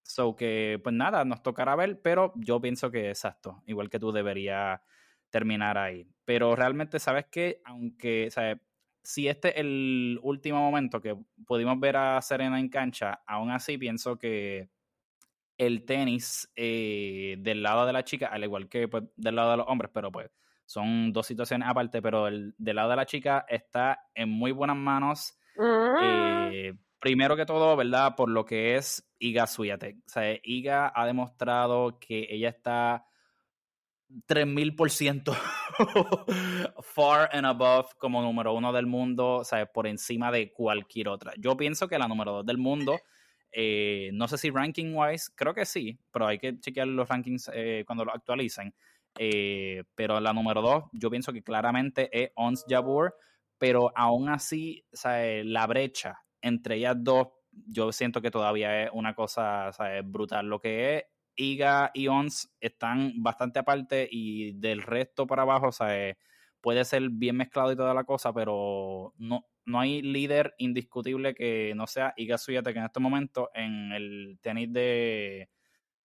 so 0.03 0.35
que, 0.35 0.79
pues 0.83 0.95
nada, 0.95 1.25
nos 1.25 1.43
tocará 1.43 1.75
ver, 1.75 2.01
pero 2.01 2.33
yo 2.35 2.61
pienso 2.61 2.91
que 2.91 3.09
exacto, 3.09 3.61
igual 3.65 3.89
que 3.89 3.99
tú 3.99 4.11
debería 4.11 4.81
terminar 5.29 5.77
ahí. 5.77 6.07
Pero 6.25 6.55
realmente, 6.55 6.99
¿sabes 6.99 7.25
qué? 7.29 7.61
Aunque, 7.65 8.29
¿sabes? 8.31 8.57
si 9.07 9.29
este 9.29 9.51
es 9.51 9.55
el 9.59 10.19
último 10.21 10.59
momento 10.59 10.99
que 10.99 11.15
pudimos 11.45 11.79
ver 11.79 11.95
a 11.95 12.21
Serena 12.21 12.59
en 12.59 12.67
cancha, 12.67 13.21
aún 13.25 13.51
así 13.51 13.77
pienso 13.77 14.19
que 14.19 14.69
el 15.57 15.85
tenis 15.85 16.51
eh, 16.57 17.37
del 17.39 17.63
lado 17.63 17.85
de 17.85 17.93
la 17.93 18.03
chica, 18.03 18.27
al 18.27 18.43
igual 18.43 18.67
que 18.67 18.89
pues, 18.89 19.05
del 19.15 19.35
lado 19.35 19.51
de 19.51 19.57
los 19.57 19.67
hombres, 19.69 19.91
pero 19.93 20.11
pues 20.11 20.29
son 20.67 21.13
dos 21.13 21.25
situaciones 21.25 21.67
aparte, 21.67 22.01
pero 22.01 22.27
el 22.27 22.53
del 22.57 22.75
lado 22.75 22.89
de 22.89 22.97
la 22.97 23.05
chica 23.05 23.45
está 23.47 24.01
en 24.13 24.29
muy 24.29 24.51
buenas 24.51 24.75
manos. 24.75 25.39
Ah. 25.57 26.49
Eh, 26.51 26.73
primero 26.99 27.37
que 27.37 27.45
todo, 27.45 27.75
¿verdad? 27.77 28.15
Por 28.17 28.29
lo 28.29 28.45
que 28.45 28.75
es 28.75 29.09
Iga 29.17 29.47
Swiatek. 29.47 29.95
O 30.05 30.09
sea, 30.09 30.37
Iga 30.43 30.91
ha 30.93 31.05
demostrado 31.05 31.97
que 31.99 32.27
ella 32.29 32.49
está 32.49 33.05
3000% 34.27 35.35
far 36.81 37.29
and 37.31 37.45
above 37.45 37.93
como 37.97 38.21
número 38.21 38.53
uno 38.53 38.73
del 38.73 38.87
mundo, 38.87 39.45
¿sabes? 39.45 39.69
Por 39.73 39.87
encima 39.87 40.31
de 40.31 40.51
cualquier 40.51 41.07
otra. 41.07 41.31
Yo 41.37 41.55
pienso 41.55 41.87
que 41.87 41.97
la 41.97 42.09
número 42.09 42.33
dos 42.33 42.45
del 42.45 42.57
mundo, 42.57 42.99
eh, 43.53 44.09
no 44.13 44.27
sé 44.27 44.37
si 44.37 44.49
ranking 44.49 44.93
wise, 44.93 45.31
creo 45.33 45.53
que 45.53 45.65
sí, 45.65 45.97
pero 46.11 46.27
hay 46.27 46.39
que 46.39 46.59
chequear 46.59 46.87
los 46.87 47.07
rankings 47.07 47.49
eh, 47.53 47.83
cuando 47.87 48.03
lo 48.03 48.13
actualicen. 48.13 48.75
Eh, 49.17 49.83
pero 49.95 50.19
la 50.19 50.33
número 50.33 50.61
dos, 50.61 50.85
yo 50.93 51.09
pienso 51.09 51.33
que 51.33 51.43
claramente 51.43 52.09
es 52.11 52.31
Ons 52.35 52.65
Jabur, 52.67 53.15
pero 53.57 53.91
aún 53.95 54.29
así, 54.29 54.85
¿sabes? 54.93 55.45
la 55.45 55.65
brecha 55.67 56.23
entre 56.41 56.75
ellas 56.75 56.95
dos, 56.99 57.27
yo 57.51 57.91
siento 57.91 58.21
que 58.21 58.31
todavía 58.31 58.83
es 58.83 58.89
una 58.93 59.13
cosa 59.13 59.71
¿sabes? 59.73 60.03
brutal. 60.05 60.47
Lo 60.47 60.59
que 60.59 60.97
es 60.97 61.03
Iga 61.35 61.91
y 61.93 62.07
Ons 62.07 62.51
están 62.59 63.13
bastante 63.21 63.59
aparte 63.59 64.07
y 64.09 64.53
del 64.53 64.81
resto 64.81 65.27
para 65.27 65.43
abajo, 65.43 65.69
eh, 65.87 66.15
puede 66.61 66.83
ser 66.85 67.09
bien 67.11 67.37
mezclado 67.37 67.71
y 67.71 67.75
toda 67.75 67.93
la 67.93 68.03
cosa, 68.03 68.33
pero 68.33 69.13
no, 69.17 69.45
no 69.65 69.79
hay 69.79 70.01
líder 70.01 70.55
indiscutible 70.57 71.35
que 71.35 71.73
no 71.75 71.85
sea 71.85 72.13
Iga 72.17 72.37
Swiatek 72.37 72.77
en 72.77 72.85
este 72.85 72.99
momento 72.99 73.49
en 73.53 73.91
el 73.91 74.39
tenis 74.41 74.71
de, 74.73 75.49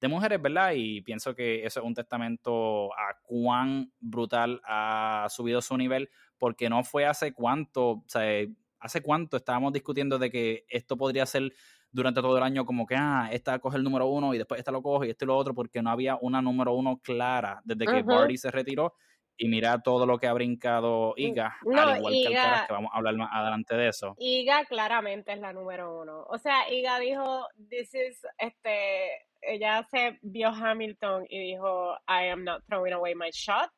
de 0.03 0.09
mujeres, 0.09 0.43
¿verdad? 0.43 0.73
Y 0.75 1.01
pienso 1.01 1.33
que 1.33 1.65
eso 1.65 1.79
es 1.79 1.87
un 1.87 1.95
testamento 1.95 2.93
a 2.93 3.17
cuán 3.23 3.93
brutal 4.01 4.61
ha 4.65 5.29
subido 5.31 5.63
su 5.63 5.77
nivel, 5.77 6.11
porque 6.39 6.69
no 6.69 6.83
fue 6.83 7.07
hace 7.07 7.33
cuánto, 7.33 7.91
o 7.91 8.05
sea, 8.09 8.45
hace 8.81 9.01
cuánto 9.01 9.37
estábamos 9.37 9.73
discutiendo 9.73 10.19
de 10.19 10.29
que 10.29 10.65
esto 10.69 10.97
podría 10.97 11.25
ser 11.25 11.53
durante 11.93 12.21
todo 12.21 12.37
el 12.37 12.43
año 12.43 12.67
como 12.67 12.85
que, 12.85 12.97
ah, 12.99 13.29
esta 13.31 13.61
coge 13.61 13.77
el 13.77 13.85
número 13.85 14.09
uno 14.09 14.35
y 14.35 14.39
después 14.39 14.59
esta 14.59 14.73
lo 14.73 14.83
coge 14.83 15.07
y 15.07 15.11
este 15.11 15.25
y 15.25 15.29
lo 15.29 15.37
otro, 15.37 15.55
porque 15.55 15.81
no 15.83 15.91
había 15.91 16.19
una 16.21 16.43
número 16.43 16.73
uno 16.75 16.99
clara 17.01 17.61
desde 17.65 17.87
que 17.87 18.03
Barty 18.03 18.37
se 18.37 18.51
retiró. 18.51 18.95
Y 19.37 19.49
mira 19.49 19.81
todo 19.83 20.05
lo 20.05 20.19
que 20.19 20.27
ha 20.27 20.33
brincado 20.33 21.15
Iga, 21.17 21.57
al 21.75 21.99
igual 21.99 22.13
que 22.13 22.27
Alcaraz, 22.27 22.67
que 22.67 22.73
vamos 22.73 22.91
a 22.93 22.99
hablar 22.99 23.17
más 23.17 23.31
adelante 23.33 23.77
de 23.77 23.89
eso. 23.89 24.15
Iga 24.19 24.65
claramente 24.67 25.33
es 25.33 25.39
la 25.39 25.53
número 25.53 26.01
uno. 26.01 26.25
O 26.29 26.39
sea, 26.39 26.71
Iga 26.71 26.99
dijo, 26.99 27.47
this 27.71 27.95
is, 27.95 28.27
este, 28.39 29.27
ella 29.43 29.87
se 29.91 30.19
vio 30.23 30.49
Hamilton 30.49 31.27
y 31.29 31.39
dijo, 31.39 31.95
I 32.09 32.29
am 32.29 32.45
not 32.45 32.65
throwing 32.67 32.93
away 32.93 33.15
my 33.15 33.31
shot. 33.31 33.71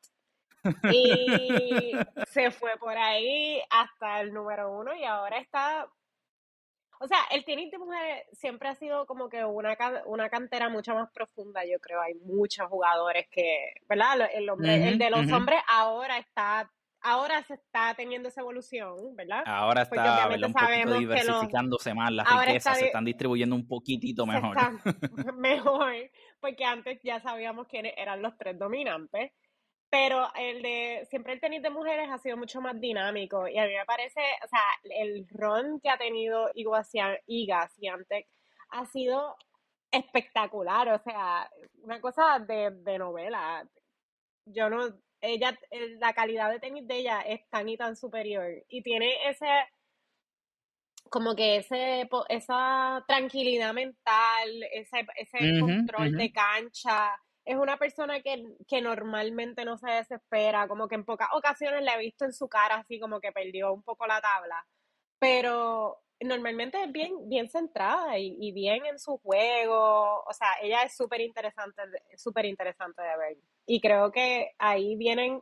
Y 0.91 1.91
se 2.27 2.49
fue 2.49 2.75
por 2.77 2.97
ahí 2.97 3.61
hasta 3.69 4.21
el 4.21 4.33
número 4.33 4.71
uno 4.71 4.95
y 4.95 5.03
ahora 5.03 5.37
está 5.37 5.87
o 6.99 7.07
sea, 7.07 7.17
el 7.31 7.43
tenis 7.43 7.71
de 7.71 7.77
mujeres 7.77 8.23
siempre 8.33 8.69
ha 8.69 8.75
sido 8.75 9.05
como 9.05 9.27
que 9.27 9.43
una, 9.43 9.75
una 10.05 10.29
cantera 10.29 10.69
mucho 10.69 10.95
más 10.95 11.11
profunda, 11.11 11.65
yo 11.65 11.79
creo. 11.79 12.01
Hay 12.01 12.15
muchos 12.15 12.67
jugadores 12.67 13.27
que, 13.29 13.73
¿verdad? 13.87 14.29
El, 14.33 14.49
hombre, 14.49 14.87
el 14.87 14.97
de 14.97 15.09
los 15.09 15.29
hombres 15.31 15.59
ahora 15.67 16.17
está 16.17 16.71
ahora 17.05 17.43
se 17.43 17.53
está 17.53 17.93
teniendo 17.95 18.29
esa 18.29 18.41
evolución, 18.41 19.15
¿verdad? 19.15 19.43
Ahora 19.45 19.83
está 19.83 20.27
un 20.27 20.53
poquito 20.53 20.99
diversificándose 20.99 21.93
más, 21.93 22.11
las 22.11 22.27
riquezas 22.45 22.79
se 22.79 22.87
están 22.87 23.05
distribuyendo 23.05 23.55
un 23.55 23.67
poquitito 23.67 24.25
mejor. 24.25 24.57
mejor, 25.37 25.93
porque 26.39 26.65
antes 26.65 26.99
ya 27.03 27.21
sabíamos 27.21 27.67
quiénes 27.67 27.93
eran 27.95 28.21
los 28.21 28.35
tres 28.37 28.57
dominantes. 28.57 29.31
Pero 29.87 30.27
el 30.35 30.63
de 30.63 31.07
siempre 31.09 31.33
el 31.33 31.39
tenis 31.39 31.61
de 31.61 31.69
mujeres 31.69 32.09
ha 32.09 32.17
sido 32.17 32.35
mucho 32.35 32.59
más 32.59 32.77
dinámico 32.81 33.47
y 33.47 33.57
a 33.59 33.65
mí 33.65 33.73
me 33.75 33.85
parece, 33.85 34.19
o 34.43 34.47
sea, 34.47 34.59
el 34.83 35.27
ron 35.29 35.79
que 35.79 35.89
ha 35.89 35.97
tenido 35.97 36.49
Iga 36.55 36.83
Swiatek 36.83 38.27
ha 38.71 38.85
sido 38.87 39.37
espectacular, 39.91 40.89
o 40.89 40.99
sea, 40.99 41.49
una 41.83 42.01
cosa 42.01 42.39
de, 42.39 42.71
de 42.71 42.97
novela. 42.97 43.63
yo 44.45 44.69
no, 44.69 44.89
ella, 45.21 45.57
la 45.99 46.13
calidad 46.13 46.51
de 46.51 46.59
tenis 46.59 46.87
de 46.87 46.97
ella 46.97 47.21
es 47.21 47.47
tan 47.49 47.67
y 47.69 47.77
tan 47.77 47.95
superior. 47.95 48.63
Y 48.69 48.81
tiene 48.81 49.29
ese, 49.29 49.47
como 51.09 51.35
que 51.35 51.57
ese, 51.57 52.09
esa 52.29 53.03
tranquilidad 53.07 53.73
mental, 53.73 54.63
ese, 54.71 55.05
ese 55.15 55.59
control 55.59 56.11
de 56.13 56.31
cancha. 56.31 57.11
Es 57.45 57.55
una 57.55 57.77
persona 57.77 58.21
que, 58.21 58.43
que 58.67 58.81
normalmente 58.81 59.65
no 59.65 59.77
se 59.77 59.89
desespera, 59.89 60.67
como 60.67 60.87
que 60.87 60.95
en 60.95 61.05
pocas 61.05 61.29
ocasiones 61.33 61.83
la 61.83 61.95
he 61.95 61.99
visto 61.99 62.25
en 62.25 62.33
su 62.33 62.47
cara 62.47 62.75
así 62.77 62.99
como 62.99 63.19
que 63.19 63.31
perdió 63.31 63.71
un 63.71 63.83
poco 63.83 64.07
la 64.07 64.19
tabla, 64.19 64.65
pero 65.19 66.04
normalmente 66.21 66.81
es 66.83 66.91
bien, 66.91 67.27
bien 67.27 67.49
centrada 67.49 68.17
y, 68.17 68.51
bien 68.51 68.85
en 68.85 68.99
su 68.99 69.17
juego. 69.17 70.23
O 70.23 70.33
sea, 70.33 70.47
ella 70.61 70.83
es 70.83 70.95
súper 70.95 71.21
interesante, 71.21 71.81
súper 72.15 72.45
interesante 72.45 73.01
de 73.01 73.17
ver. 73.17 73.37
Y 73.65 73.81
creo 73.81 74.11
que 74.11 74.51
ahí 74.57 74.95
vienen 74.95 75.41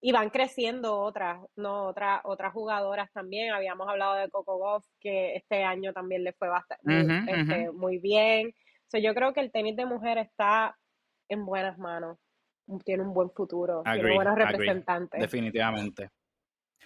y 0.00 0.12
van 0.12 0.30
creciendo 0.30 0.98
otras, 0.98 1.40
¿no? 1.56 1.86
Otras, 1.86 2.20
otras 2.24 2.52
jugadoras 2.52 3.10
también. 3.12 3.52
Habíamos 3.52 3.88
hablado 3.88 4.14
de 4.14 4.28
Coco 4.30 4.58
Goff, 4.58 4.84
que 5.00 5.36
este 5.36 5.62
año 5.62 5.92
también 5.92 6.24
le 6.24 6.32
fue 6.32 6.48
bastante 6.48 7.06
este, 7.28 7.70
muy 7.70 7.98
bien. 7.98 8.52
So, 8.88 8.98
yo 8.98 9.14
creo 9.14 9.32
que 9.32 9.40
el 9.40 9.52
tenis 9.52 9.76
de 9.76 9.86
mujer 9.86 10.18
está 10.18 10.76
en 11.28 11.46
buenas 11.46 11.78
manos. 11.78 12.18
Tiene 12.84 13.02
un 13.02 13.14
buen 13.14 13.30
futuro, 13.30 13.82
tiene 13.84 14.14
buenos 14.14 14.36
representantes. 14.36 15.20
Definitivamente. 15.20 16.10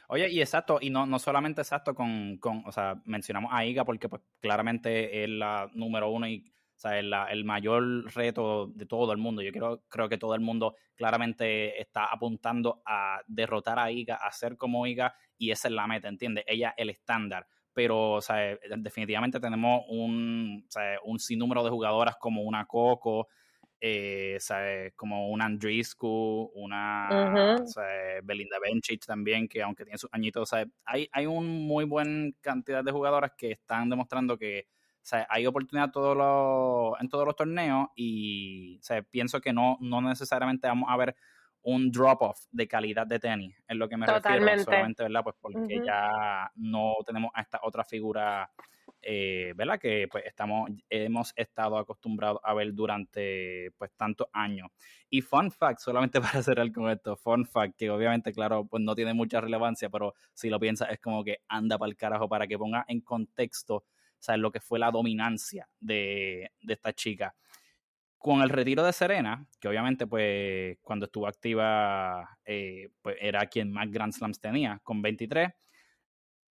Oye, 0.08 0.30
y 0.30 0.40
exacto, 0.40 0.78
y 0.80 0.90
no, 0.90 1.06
no 1.06 1.18
solamente 1.18 1.60
exacto 1.62 1.94
con, 1.94 2.38
con, 2.38 2.62
o 2.66 2.72
sea, 2.72 3.00
mencionamos 3.04 3.50
a 3.52 3.64
Iga 3.64 3.84
porque 3.84 4.08
pues 4.08 4.22
claramente 4.40 5.24
es 5.24 5.28
la 5.28 5.68
número 5.74 6.10
uno 6.10 6.28
y 6.28 6.52
o 6.76 6.78
sea, 6.78 6.98
el, 6.98 7.12
el 7.30 7.44
mayor 7.44 8.14
reto 8.14 8.66
de 8.66 8.84
todo 8.84 9.12
el 9.12 9.18
mundo. 9.18 9.40
Yo 9.40 9.50
creo, 9.50 9.82
creo 9.88 10.08
que 10.10 10.18
todo 10.18 10.34
el 10.34 10.42
mundo 10.42 10.76
claramente 10.94 11.80
está 11.80 12.04
apuntando 12.04 12.82
a 12.84 13.20
derrotar 13.26 13.78
a 13.78 13.90
Iga, 13.90 14.16
a 14.16 14.30
ser 14.30 14.58
como 14.58 14.86
Iga, 14.86 15.14
y 15.38 15.50
esa 15.50 15.68
es 15.68 15.74
la 15.74 15.86
meta, 15.86 16.08
¿entiendes? 16.08 16.44
Ella 16.46 16.74
el 16.76 16.90
estándar. 16.90 17.46
Pero, 17.72 18.12
o 18.12 18.20
sea, 18.20 18.58
definitivamente 18.78 19.40
tenemos 19.40 19.84
un, 19.88 20.64
o 20.66 20.70
sea, 20.70 20.98
un 21.04 21.18
sinnúmero 21.18 21.64
de 21.64 21.70
jugadoras 21.70 22.16
como 22.16 22.42
una 22.42 22.66
Coco, 22.66 23.28
eh, 23.80 24.38
como 24.96 25.28
una 25.28 25.44
Andreescu, 25.44 26.50
una 26.54 27.58
Belinda 28.22 28.56
Bencic 28.60 29.04
también, 29.04 29.48
que 29.48 29.62
aunque 29.62 29.84
tiene 29.84 29.98
sus 29.98 30.10
añitos, 30.12 30.52
hay, 30.52 31.08
hay 31.12 31.26
una 31.26 31.48
muy 31.48 31.84
buena 31.84 32.30
cantidad 32.40 32.82
de 32.82 32.92
jugadoras 32.92 33.32
que 33.36 33.52
están 33.52 33.90
demostrando 33.90 34.38
que 34.38 34.68
hay 35.28 35.46
oportunidad 35.46 35.90
todos 35.92 36.96
en 37.00 37.08
todos 37.08 37.24
los 37.24 37.36
torneos 37.36 37.88
y 37.94 38.80
pienso 39.10 39.40
que 39.40 39.52
no, 39.52 39.76
no 39.80 40.00
necesariamente 40.00 40.66
vamos 40.66 40.88
a 40.90 40.96
ver 40.96 41.14
un 41.62 41.90
drop-off 41.90 42.46
de 42.50 42.68
calidad 42.68 43.06
de 43.06 43.18
tenis, 43.18 43.56
es 43.66 43.76
lo 43.76 43.88
que 43.88 43.96
me 43.96 44.06
refiero, 44.06 44.58
solamente, 44.58 45.02
¿verdad? 45.02 45.22
Pues 45.24 45.36
porque 45.40 45.80
ya 45.84 46.50
no 46.54 46.94
tenemos 47.04 47.30
a 47.34 47.42
esta 47.42 47.60
otra 47.62 47.84
figura 47.84 48.50
eh. 49.06 49.54
Que 49.80 50.08
pues 50.10 50.24
estamos, 50.26 50.70
hemos 50.90 51.32
estado 51.36 51.78
acostumbrados 51.78 52.40
a 52.42 52.54
ver 52.54 52.74
durante 52.74 53.70
pues 53.78 53.92
tantos 53.96 54.28
años. 54.32 54.68
Y 55.08 55.20
fun 55.20 55.50
fact, 55.50 55.80
solamente 55.80 56.20
para 56.40 56.42
cerrar 56.42 56.70
con 56.72 56.90
esto, 56.90 57.16
fun 57.16 57.46
fact, 57.46 57.76
que 57.76 57.90
obviamente, 57.90 58.32
claro, 58.32 58.66
pues 58.66 58.82
no 58.82 58.94
tiene 58.94 59.14
mucha 59.14 59.40
relevancia, 59.40 59.88
pero 59.90 60.14
si 60.34 60.50
lo 60.50 60.58
piensas 60.58 60.90
es 60.90 61.00
como 61.00 61.22
que 61.24 61.40
anda 61.48 61.78
para 61.78 61.90
el 61.90 61.96
carajo 61.96 62.28
para 62.28 62.46
que 62.46 62.58
ponga 62.58 62.84
en 62.88 63.00
contexto, 63.00 63.84
¿sabes? 64.18 64.40
Lo 64.40 64.50
que 64.50 64.60
fue 64.60 64.78
la 64.78 64.90
dominancia 64.90 65.68
de, 65.78 66.50
de 66.60 66.72
esta 66.74 66.92
chica. 66.92 67.34
Con 68.18 68.42
el 68.42 68.48
retiro 68.48 68.82
de 68.82 68.92
Serena, 68.92 69.46
que 69.60 69.68
obviamente 69.68 70.06
pues 70.06 70.78
cuando 70.82 71.06
estuvo 71.06 71.28
activa 71.28 72.38
eh, 72.44 72.88
pues 73.00 73.16
era 73.20 73.46
quien 73.46 73.70
más 73.70 73.90
Grand 73.90 74.12
Slams 74.12 74.40
tenía, 74.40 74.80
con 74.82 75.00
23, 75.00 75.52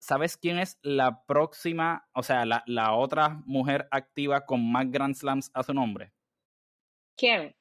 ¿sabes 0.04 0.36
quién 0.36 0.58
es 0.58 0.78
la 0.82 1.24
próxima, 1.24 2.06
o 2.12 2.22
sea, 2.22 2.44
la, 2.44 2.62
la, 2.66 2.92
otra 2.92 3.40
mujer 3.46 3.88
activa 3.90 4.44
con 4.44 4.70
más 4.70 4.90
Grand 4.90 5.14
Slams 5.14 5.50
a 5.54 5.62
su 5.62 5.72
nombre? 5.72 6.12
¿Quién? 7.16 7.56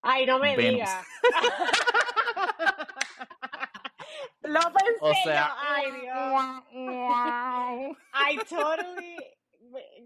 Ay, 0.00 0.26
no 0.26 0.38
me 0.38 0.56
digas. 0.56 1.04
Lo 4.42 4.60
pensé 4.60 4.96
o 5.00 5.12
sea, 5.24 5.56
Ay, 5.58 5.90
Dios. 6.00 6.14
I 8.14 8.38
totally 8.48 9.16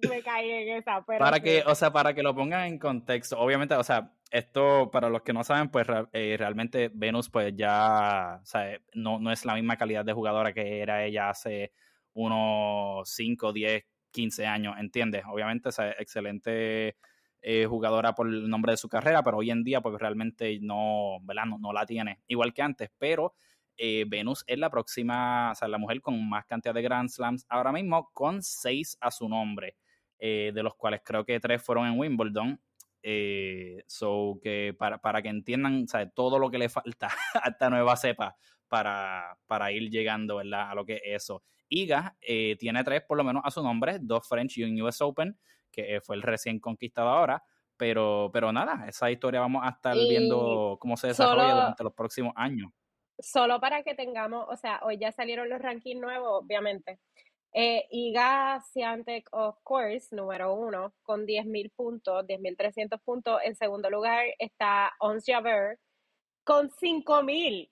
me, 0.08 0.22
caí 0.22 0.50
en 0.50 0.76
esa. 0.76 1.02
Pero 1.06 1.18
para 1.18 1.40
que, 1.40 1.62
o 1.66 1.74
sea, 1.74 1.92
para 1.92 2.14
que 2.14 2.22
lo 2.22 2.34
pongan 2.34 2.66
en 2.66 2.78
contexto, 2.78 3.38
obviamente, 3.38 3.74
o 3.74 3.84
sea, 3.84 4.12
esto, 4.30 4.90
para 4.90 5.08
los 5.08 5.22
que 5.22 5.32
no 5.32 5.44
saben, 5.44 5.68
pues 5.70 5.86
eh, 6.12 6.36
realmente 6.38 6.90
Venus, 6.92 7.28
pues 7.28 7.54
ya, 7.56 8.40
o 8.42 8.46
sea, 8.46 8.78
no, 8.94 9.18
no 9.18 9.30
es 9.30 9.44
la 9.44 9.54
misma 9.54 9.76
calidad 9.76 10.04
de 10.04 10.12
jugadora 10.12 10.52
que 10.52 10.80
era 10.80 11.04
ella 11.04 11.30
hace 11.30 11.72
unos 12.14 13.08
5, 13.08 13.52
10, 13.52 13.84
15 14.10 14.46
años, 14.46 14.74
¿entiendes? 14.78 15.24
Obviamente, 15.26 15.68
o 15.68 15.72
sea, 15.72 15.90
excelente 15.92 16.96
eh, 17.40 17.66
jugadora 17.66 18.14
por 18.14 18.28
el 18.28 18.48
nombre 18.48 18.72
de 18.72 18.76
su 18.76 18.88
carrera, 18.88 19.22
pero 19.22 19.38
hoy 19.38 19.50
en 19.50 19.64
día, 19.64 19.80
pues 19.80 19.98
realmente 19.98 20.58
no, 20.60 21.18
¿verdad? 21.22 21.46
No, 21.46 21.58
no 21.58 21.72
la 21.72 21.86
tiene, 21.86 22.20
igual 22.28 22.54
que 22.54 22.62
antes, 22.62 22.90
pero 22.98 23.34
eh, 23.76 24.04
Venus 24.06 24.44
es 24.46 24.58
la 24.58 24.70
próxima, 24.70 25.52
o 25.52 25.54
sea, 25.54 25.68
la 25.68 25.78
mujer 25.78 26.00
con 26.00 26.28
más 26.28 26.46
cantidad 26.46 26.74
de 26.74 26.82
Grand 26.82 27.08
Slams 27.08 27.46
ahora 27.48 27.72
mismo, 27.72 28.10
con 28.12 28.42
seis 28.42 28.96
a 29.00 29.10
su 29.10 29.28
nombre, 29.28 29.76
eh, 30.18 30.52
de 30.54 30.62
los 30.62 30.74
cuales 30.74 31.00
creo 31.04 31.24
que 31.24 31.40
tres 31.40 31.62
fueron 31.62 31.86
en 31.86 31.98
Wimbledon. 31.98 32.60
Eh, 33.04 33.82
so 33.88 34.38
que 34.40 34.76
para, 34.78 34.98
para 34.98 35.20
que 35.22 35.28
entiendan 35.28 35.86
todo 36.14 36.38
lo 36.38 36.50
que 36.50 36.58
le 36.58 36.68
falta 36.68 37.08
a 37.42 37.48
esta 37.48 37.68
nueva 37.68 37.96
cepa 37.96 38.36
para, 38.68 39.36
para 39.48 39.72
ir 39.72 39.90
llegando 39.90 40.36
¿verdad? 40.36 40.70
a 40.70 40.74
lo 40.74 40.84
que 40.84 40.94
es 40.96 41.02
eso. 41.04 41.42
Iga 41.68 42.16
tiene 42.20 42.84
tres 42.84 43.02
por 43.02 43.16
lo 43.16 43.24
menos 43.24 43.42
a 43.44 43.50
su 43.50 43.62
nombre, 43.62 43.98
dos 44.00 44.28
French 44.28 44.58
y 44.58 44.64
un 44.64 44.80
US 44.82 45.00
Open, 45.00 45.36
que 45.70 46.00
fue 46.02 46.16
el 46.16 46.22
recién 46.22 46.60
conquistado 46.60 47.08
ahora. 47.08 47.42
Pero, 47.76 48.30
pero 48.32 48.52
nada, 48.52 48.86
esa 48.86 49.10
historia 49.10 49.40
vamos 49.40 49.62
a 49.64 49.70
estar 49.70 49.96
viendo 49.96 50.76
cómo 50.78 50.96
se 50.96 51.08
desarrolla 51.08 51.54
durante 51.54 51.82
los 51.82 51.94
próximos 51.94 52.32
años 52.36 52.70
solo 53.22 53.60
para 53.60 53.82
que 53.82 53.94
tengamos, 53.94 54.46
o 54.48 54.56
sea, 54.56 54.80
hoy 54.82 54.98
ya 54.98 55.12
salieron 55.12 55.48
los 55.48 55.60
rankings 55.60 56.00
nuevos, 56.00 56.42
obviamente. 56.44 56.98
Eh, 57.54 57.86
Iga 57.90 58.62
of 59.32 59.58
course, 59.62 60.08
número 60.14 60.54
uno, 60.54 60.94
con 61.02 61.26
10.000 61.26 61.70
puntos, 61.74 62.26
10.300 62.26 62.98
puntos. 63.02 63.40
En 63.44 63.54
segundo 63.56 63.90
lugar 63.90 64.24
está 64.38 64.92
Ons 65.00 65.24
Jabeur 65.26 65.78
con 66.44 66.70
5.000. 66.70 67.70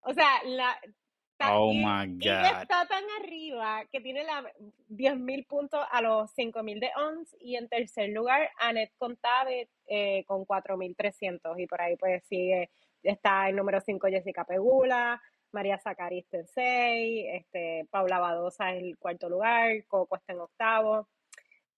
O 0.00 0.12
sea, 0.12 0.42
la, 0.44 0.78
oh 1.50 1.72
my 1.72 2.06
God. 2.18 2.60
está 2.60 2.86
tan 2.86 3.04
arriba 3.20 3.84
que 3.90 4.00
tiene 4.00 4.24
la 4.24 4.42
10.000 4.90 5.46
puntos 5.46 5.84
a 5.90 6.02
los 6.02 6.30
5.000 6.36 6.78
de 6.78 6.90
Ons. 6.96 7.34
Y 7.40 7.56
en 7.56 7.68
tercer 7.68 8.10
lugar, 8.10 8.50
Annette 8.58 8.92
Contave 8.98 9.70
eh, 9.86 10.24
con 10.26 10.44
4.300. 10.44 11.58
Y 11.58 11.66
por 11.66 11.80
ahí 11.80 11.96
pues 11.96 12.22
sigue 12.26 12.70
Está 13.02 13.48
en 13.48 13.56
número 13.56 13.80
5 13.80 14.08
Jessica 14.08 14.44
Pegula, 14.44 15.20
María 15.52 15.78
Zacarías 15.78 16.32
en 16.32 16.46
6, 16.46 17.26
este, 17.32 17.86
Paula 17.90 18.18
Badosa 18.18 18.70
en 18.70 18.84
el 18.86 18.98
cuarto 18.98 19.28
lugar, 19.28 19.84
Coco 19.86 20.16
está 20.16 20.32
en 20.32 20.40
octavo, 20.40 21.08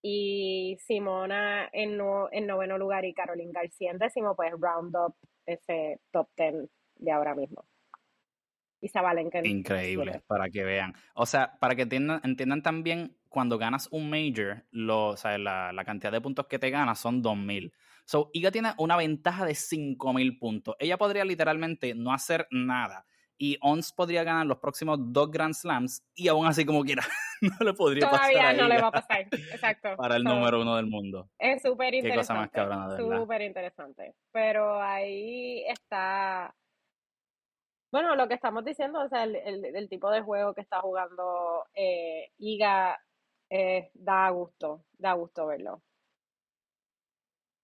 y 0.03 0.77
Simona 0.81 1.69
en, 1.73 1.99
en 2.33 2.47
noveno 2.47 2.79
lugar 2.79 3.05
y 3.05 3.15
Carolina 3.15 3.61
García 3.61 3.91
en 3.91 3.99
décimo, 3.99 4.35
pues 4.35 4.53
round 4.59 4.97
up 4.97 5.15
ese 5.47 6.01
top 6.11 6.29
10 6.37 6.69
de 6.97 7.13
ahora 7.13 7.35
mismo. 7.35 7.65
Y 8.83 8.89
Zabalenka 8.89 9.47
Increíble, 9.47 10.23
para 10.27 10.49
que 10.49 10.65
vean. 10.65 10.95
O 11.15 11.27
sea, 11.27 11.59
para 11.61 11.75
que 11.75 11.83
entiendan, 11.83 12.21
entiendan 12.25 12.63
también, 12.63 13.15
cuando 13.29 13.59
ganas 13.59 13.89
un 13.93 14.09
major, 14.09 14.65
lo, 14.71 15.09
o 15.09 15.17
sea, 15.17 15.37
la, 15.37 15.73
la 15.73 15.85
cantidad 15.85 16.11
de 16.11 16.21
puntos 16.21 16.47
que 16.47 16.59
te 16.59 16.71
ganas 16.71 16.99
son 16.99 17.21
2000. 17.21 17.73
So, 18.11 18.29
Iga 18.33 18.51
tiene 18.51 18.73
una 18.77 18.97
ventaja 18.97 19.47
de 19.47 19.55
5000 19.55 20.37
puntos. 20.41 20.75
Ella 20.81 20.99
podría 20.99 21.25
literalmente 21.25 21.95
no 21.95 22.13
hacer 22.13 22.49
nada. 22.51 23.07
Y 23.39 23.57
Ons 23.61 23.93
podría 23.93 24.25
ganar 24.25 24.47
los 24.47 24.59
próximos 24.59 24.99
dos 25.01 25.31
Grand 25.31 25.55
Slams 25.55 26.05
y 26.17 26.27
aún 26.27 26.45
así 26.45 26.67
como 26.67 26.83
quiera 26.83 27.05
no 27.41 27.65
le 27.65 27.73
podría 27.73 28.11
pasar. 28.11 28.33
Todavía 28.33 28.53
no 28.55 28.67
le 28.67 28.81
va 28.81 28.89
a 28.89 28.91
pasar, 28.91 29.21
exacto. 29.31 29.91
Para 29.97 30.17
el 30.17 30.25
número 30.25 30.61
uno 30.61 30.75
del 30.75 30.87
mundo. 30.87 31.31
Es 31.39 31.63
súper 31.63 31.95
interesante. 31.95 32.11
Qué 32.11 32.17
cosa 32.17 32.35
más 32.35 32.51
cabrona, 32.51 32.97
Súper 32.97 33.43
interesante. 33.43 34.17
Pero 34.33 34.83
ahí 34.83 35.63
está... 35.69 36.53
Bueno, 37.93 38.17
lo 38.17 38.27
que 38.27 38.35
estamos 38.35 38.65
diciendo, 38.65 39.05
o 39.05 39.09
sea, 39.09 39.23
el, 39.23 39.37
el, 39.37 39.89
tipo 39.89 40.11
de 40.11 40.23
juego 40.23 40.53
que 40.53 40.63
está 40.63 40.81
jugando 40.81 41.65
eh, 41.75 42.33
Iga 42.39 42.99
eh, 43.51 43.93
da 43.95 44.29
gusto, 44.31 44.83
da 44.99 45.13
gusto 45.13 45.47
verlo. 45.47 45.81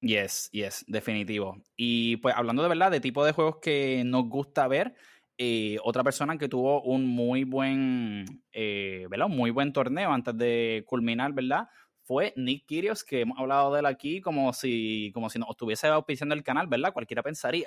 Yes, 0.00 0.50
yes, 0.52 0.85
definitivo. 0.87 1.56
Y 1.76 2.16
pues 2.18 2.35
hablando 2.37 2.62
de 2.62 2.68
verdad 2.68 2.90
de 2.90 3.00
tipo 3.00 3.24
de 3.24 3.32
juegos 3.32 3.56
que 3.61 4.02
nos 4.04 4.28
gusta 4.28 4.68
ver, 4.68 4.94
eh, 5.38 5.78
otra 5.82 6.04
persona 6.04 6.38
que 6.38 6.48
tuvo 6.48 6.82
un 6.82 7.06
muy 7.06 7.44
buen, 7.44 8.24
eh, 8.52 9.06
¿verdad? 9.11 9.26
Un 9.26 9.37
muy 9.37 9.50
buen 9.50 9.72
torneo 9.72 10.12
antes 10.12 10.37
de 10.37 10.85
culminar, 10.87 11.32
¿verdad? 11.32 11.68
fue 12.06 12.32
Nick 12.37 12.66
Kyrgios, 12.66 13.02
que 13.02 13.22
hemos 13.22 13.37
hablado 13.38 13.74
de 13.74 13.80
él 13.80 13.87
aquí 13.87 14.20
como 14.20 14.52
si, 14.52 15.11
como 15.12 15.28
si 15.28 15.40
nos 15.40 15.50
estuviese 15.50 15.88
auspiciando 15.88 16.37
el 16.37 16.44
canal, 16.44 16.68
¿verdad? 16.68 16.92
Cualquiera 16.92 17.22
pensaría. 17.22 17.66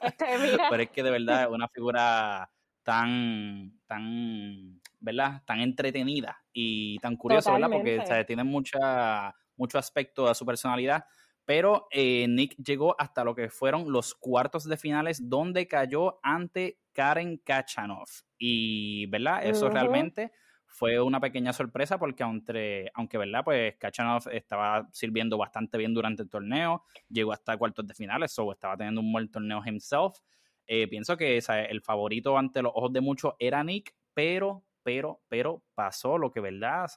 Este, 0.00 0.24
Pero 0.70 0.82
es 0.82 0.90
que 0.90 1.02
de 1.02 1.10
verdad 1.10 1.42
es 1.42 1.48
una 1.50 1.68
figura 1.68 2.50
tan, 2.82 3.78
tan, 3.86 4.80
¿verdad? 4.98 5.42
Tan 5.44 5.60
entretenida 5.60 6.42
y 6.50 6.98
tan 7.00 7.16
curiosa, 7.16 7.52
¿verdad? 7.52 7.68
Porque 7.70 8.24
tiene 8.26 8.42
mucha, 8.42 9.34
mucho 9.56 9.78
aspecto 9.78 10.26
de 10.26 10.34
su 10.34 10.46
personalidad. 10.46 11.04
Pero 11.48 11.86
eh, 11.90 12.26
Nick 12.28 12.56
llegó 12.62 12.94
hasta 13.00 13.24
lo 13.24 13.34
que 13.34 13.48
fueron 13.48 13.90
los 13.90 14.14
cuartos 14.14 14.64
de 14.68 14.76
finales, 14.76 15.30
donde 15.30 15.66
cayó 15.66 16.20
ante 16.22 16.78
Karen 16.92 17.38
Kachanov. 17.38 18.06
Y, 18.36 19.06
¿verdad? 19.06 19.46
Eso 19.46 19.70
realmente 19.70 20.30
fue 20.66 21.00
una 21.00 21.20
pequeña 21.20 21.54
sorpresa 21.54 21.98
porque 21.98 22.22
aunque, 22.22 22.90
aunque 22.92 23.16
¿verdad? 23.16 23.44
Pues 23.46 23.76
Kachanov 23.78 24.28
estaba 24.30 24.90
sirviendo 24.92 25.38
bastante 25.38 25.78
bien 25.78 25.94
durante 25.94 26.22
el 26.22 26.28
torneo, 26.28 26.84
llegó 27.08 27.32
hasta 27.32 27.56
cuartos 27.56 27.86
de 27.86 27.94
finales, 27.94 28.38
o 28.38 28.52
estaba 28.52 28.76
teniendo 28.76 29.00
un 29.00 29.10
buen 29.10 29.30
torneo 29.30 29.62
himself. 29.64 30.18
Eh, 30.66 30.86
pienso 30.86 31.16
que 31.16 31.38
el 31.38 31.80
favorito 31.80 32.36
ante 32.36 32.60
los 32.60 32.72
ojos 32.74 32.92
de 32.92 33.00
muchos 33.00 33.32
era 33.38 33.64
Nick, 33.64 33.94
pero, 34.12 34.66
pero, 34.82 35.22
pero 35.28 35.62
pasó 35.74 36.18
lo 36.18 36.30
que, 36.30 36.40
¿verdad? 36.40 36.88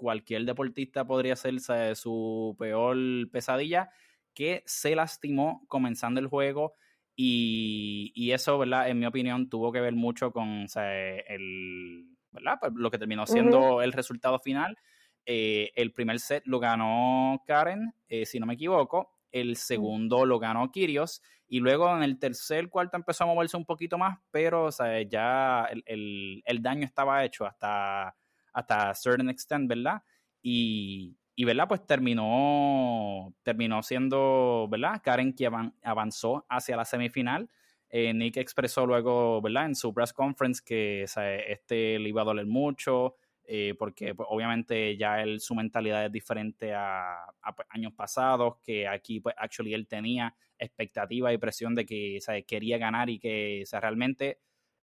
Cualquier 0.00 0.44
deportista 0.44 1.06
podría 1.06 1.36
ser 1.36 1.60
su 1.94 2.56
peor 2.58 2.96
pesadilla, 3.30 3.90
que 4.34 4.62
se 4.66 4.96
lastimó 4.96 5.64
comenzando 5.68 6.18
el 6.18 6.26
juego. 6.26 6.74
Y, 7.14 8.12
y, 8.14 8.32
eso, 8.32 8.58
¿verdad? 8.58 8.88
En 8.88 8.98
mi 8.98 9.04
opinión, 9.04 9.50
tuvo 9.50 9.72
que 9.72 9.80
ver 9.80 9.94
mucho 9.94 10.32
con 10.32 10.66
el, 10.74 12.06
¿verdad? 12.32 12.58
Pues, 12.60 12.72
lo 12.74 12.90
que 12.90 12.98
terminó 12.98 13.26
siendo 13.26 13.82
el 13.82 13.92
resultado 13.92 14.38
final. 14.38 14.78
Eh, 15.26 15.70
el 15.76 15.92
primer 15.92 16.18
set 16.18 16.42
lo 16.46 16.58
ganó 16.58 17.42
Karen, 17.46 17.92
eh, 18.08 18.24
si 18.24 18.40
no 18.40 18.46
me 18.46 18.54
equivoco. 18.54 19.12
El 19.30 19.56
segundo 19.56 20.24
lo 20.24 20.38
ganó 20.38 20.70
Kirios. 20.70 21.22
Y 21.46 21.58
luego 21.58 21.94
en 21.94 22.04
el 22.04 22.18
tercer, 22.18 22.68
cuarto 22.68 22.96
empezó 22.96 23.24
a 23.24 23.26
moverse 23.26 23.56
un 23.56 23.64
poquito 23.64 23.98
más, 23.98 24.18
pero 24.30 24.66
o 24.66 24.72
sea, 24.72 25.02
ya 25.02 25.68
el, 25.84 26.42
el, 26.46 26.62
daño 26.62 26.84
estaba 26.84 27.24
hecho 27.24 27.44
hasta, 27.44 28.14
hasta 28.52 28.94
certain 28.94 29.28
extent, 29.28 29.68
¿verdad? 29.68 30.02
Y, 30.42 31.16
y 31.34 31.44
¿verdad? 31.44 31.68
Pues 31.68 31.86
terminó, 31.86 33.34
terminó 33.42 33.82
siendo, 33.82 34.68
¿verdad? 34.70 35.00
Karen 35.02 35.34
que 35.34 35.48
avanzó 35.82 36.44
hacia 36.48 36.76
la 36.76 36.84
semifinal. 36.84 37.48
Eh, 37.88 38.14
Nick 38.14 38.36
expresó 38.36 38.86
luego, 38.86 39.40
¿verdad? 39.42 39.66
En 39.66 39.74
su 39.74 39.92
press 39.92 40.12
conference 40.12 40.62
que 40.64 41.02
este 41.04 41.98
le 41.98 42.08
iba 42.08 42.22
a 42.22 42.24
doler 42.24 42.46
mucho, 42.46 43.16
eh, 43.44 43.74
porque 43.76 44.14
pues, 44.14 44.28
obviamente 44.30 44.96
ya 44.96 45.20
él, 45.22 45.40
su 45.40 45.56
mentalidad 45.56 46.06
es 46.06 46.12
diferente 46.12 46.72
a, 46.72 47.16
pues, 47.56 47.66
años 47.70 47.92
pasados, 47.94 48.58
que 48.62 48.86
aquí 48.86 49.18
pues 49.18 49.34
actually 49.36 49.74
él 49.74 49.88
tenía 49.88 50.32
expectativa 50.56 51.32
y 51.32 51.38
presión 51.38 51.74
de 51.74 51.84
que 51.84 52.18
quería 52.46 52.78
ganar 52.78 53.10
y 53.10 53.18
que 53.18 53.64
realmente, 53.72 54.38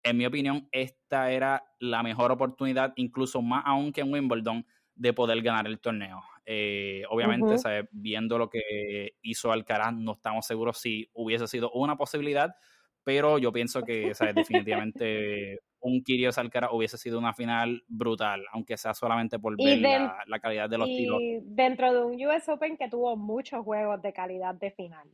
en 0.05 0.17
mi 0.19 0.27
opinión, 0.27 0.69
esta 0.71 1.33
era 1.33 1.65
la 1.81 2.03
mejor 2.03 2.31
oportunidad, 2.31 2.93
incluso 2.97 3.43
más 3.43 3.65
aún 3.67 3.93
que 3.93 4.03
en 4.03 4.13
Wimbledon, 4.13 4.65
de 4.95 5.13
poder 5.13 5.43
ganar 5.43 5.67
el 5.67 5.81
torneo. 5.81 6.23
Eh, 6.47 7.03
obviamente, 7.09 7.57
viendo 7.91 8.39
lo 8.39 8.51
que 8.51 9.15
hizo 9.23 9.51
Alcaraz, 9.51 9.95
no 9.95 10.13
estamos 10.13 10.47
seguros 10.47 10.79
si 10.79 11.09
hubiese 11.15 11.47
sido 11.47 11.71
una 11.73 11.97
posibilidad, 11.97 12.55
pero 13.03 13.39
yo 13.39 13.51
pienso 13.51 13.83
que 13.83 14.15
¿sabes? 14.15 14.35
definitivamente 14.35 15.61
un 15.81 16.03
Kyrgios 16.03 16.39
Alcaraz 16.39 16.71
hubiese 16.73 16.99
sido 16.99 17.19
una 17.19 17.33
final 17.33 17.83
brutal, 17.89 18.45
aunque 18.53 18.77
sea 18.77 18.93
solamente 18.95 19.39
por 19.39 19.57
ver 19.57 19.81
la, 19.81 20.39
calidad 20.41 20.69
de 20.69 20.79
los 20.79 20.89
tiros. 20.89 21.21
Y 21.21 21.41
dentro 21.43 21.93
de 21.93 22.05
un 22.05 22.27
US 22.27 22.49
Open 22.49 22.77
que 22.77 22.89
tuvo 22.89 23.17
muchos 23.17 23.65
juegos 23.65 24.01
de 24.03 24.13
calidad 24.13 24.55
de 24.55 24.71
final. 24.71 25.09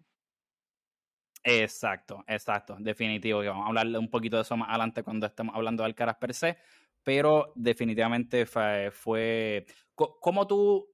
Exacto, 1.43 2.23
exacto, 2.27 2.77
definitivo. 2.79 3.43
vamos 3.43 3.65
a 3.65 3.69
hablar 3.69 3.87
un 3.99 4.11
poquito 4.11 4.37
de 4.37 4.43
eso 4.43 4.57
más 4.57 4.69
adelante 4.69 5.03
cuando 5.03 5.27
estemos 5.27 5.55
hablando 5.55 5.83
de 5.83 5.87
Alcaraz 5.87 6.17
per 6.19 6.35
se, 6.35 6.59
pero 7.03 7.53
definitivamente 7.57 8.45
fue, 8.93 9.65
¿cómo 9.95 10.47
tú 10.47 10.87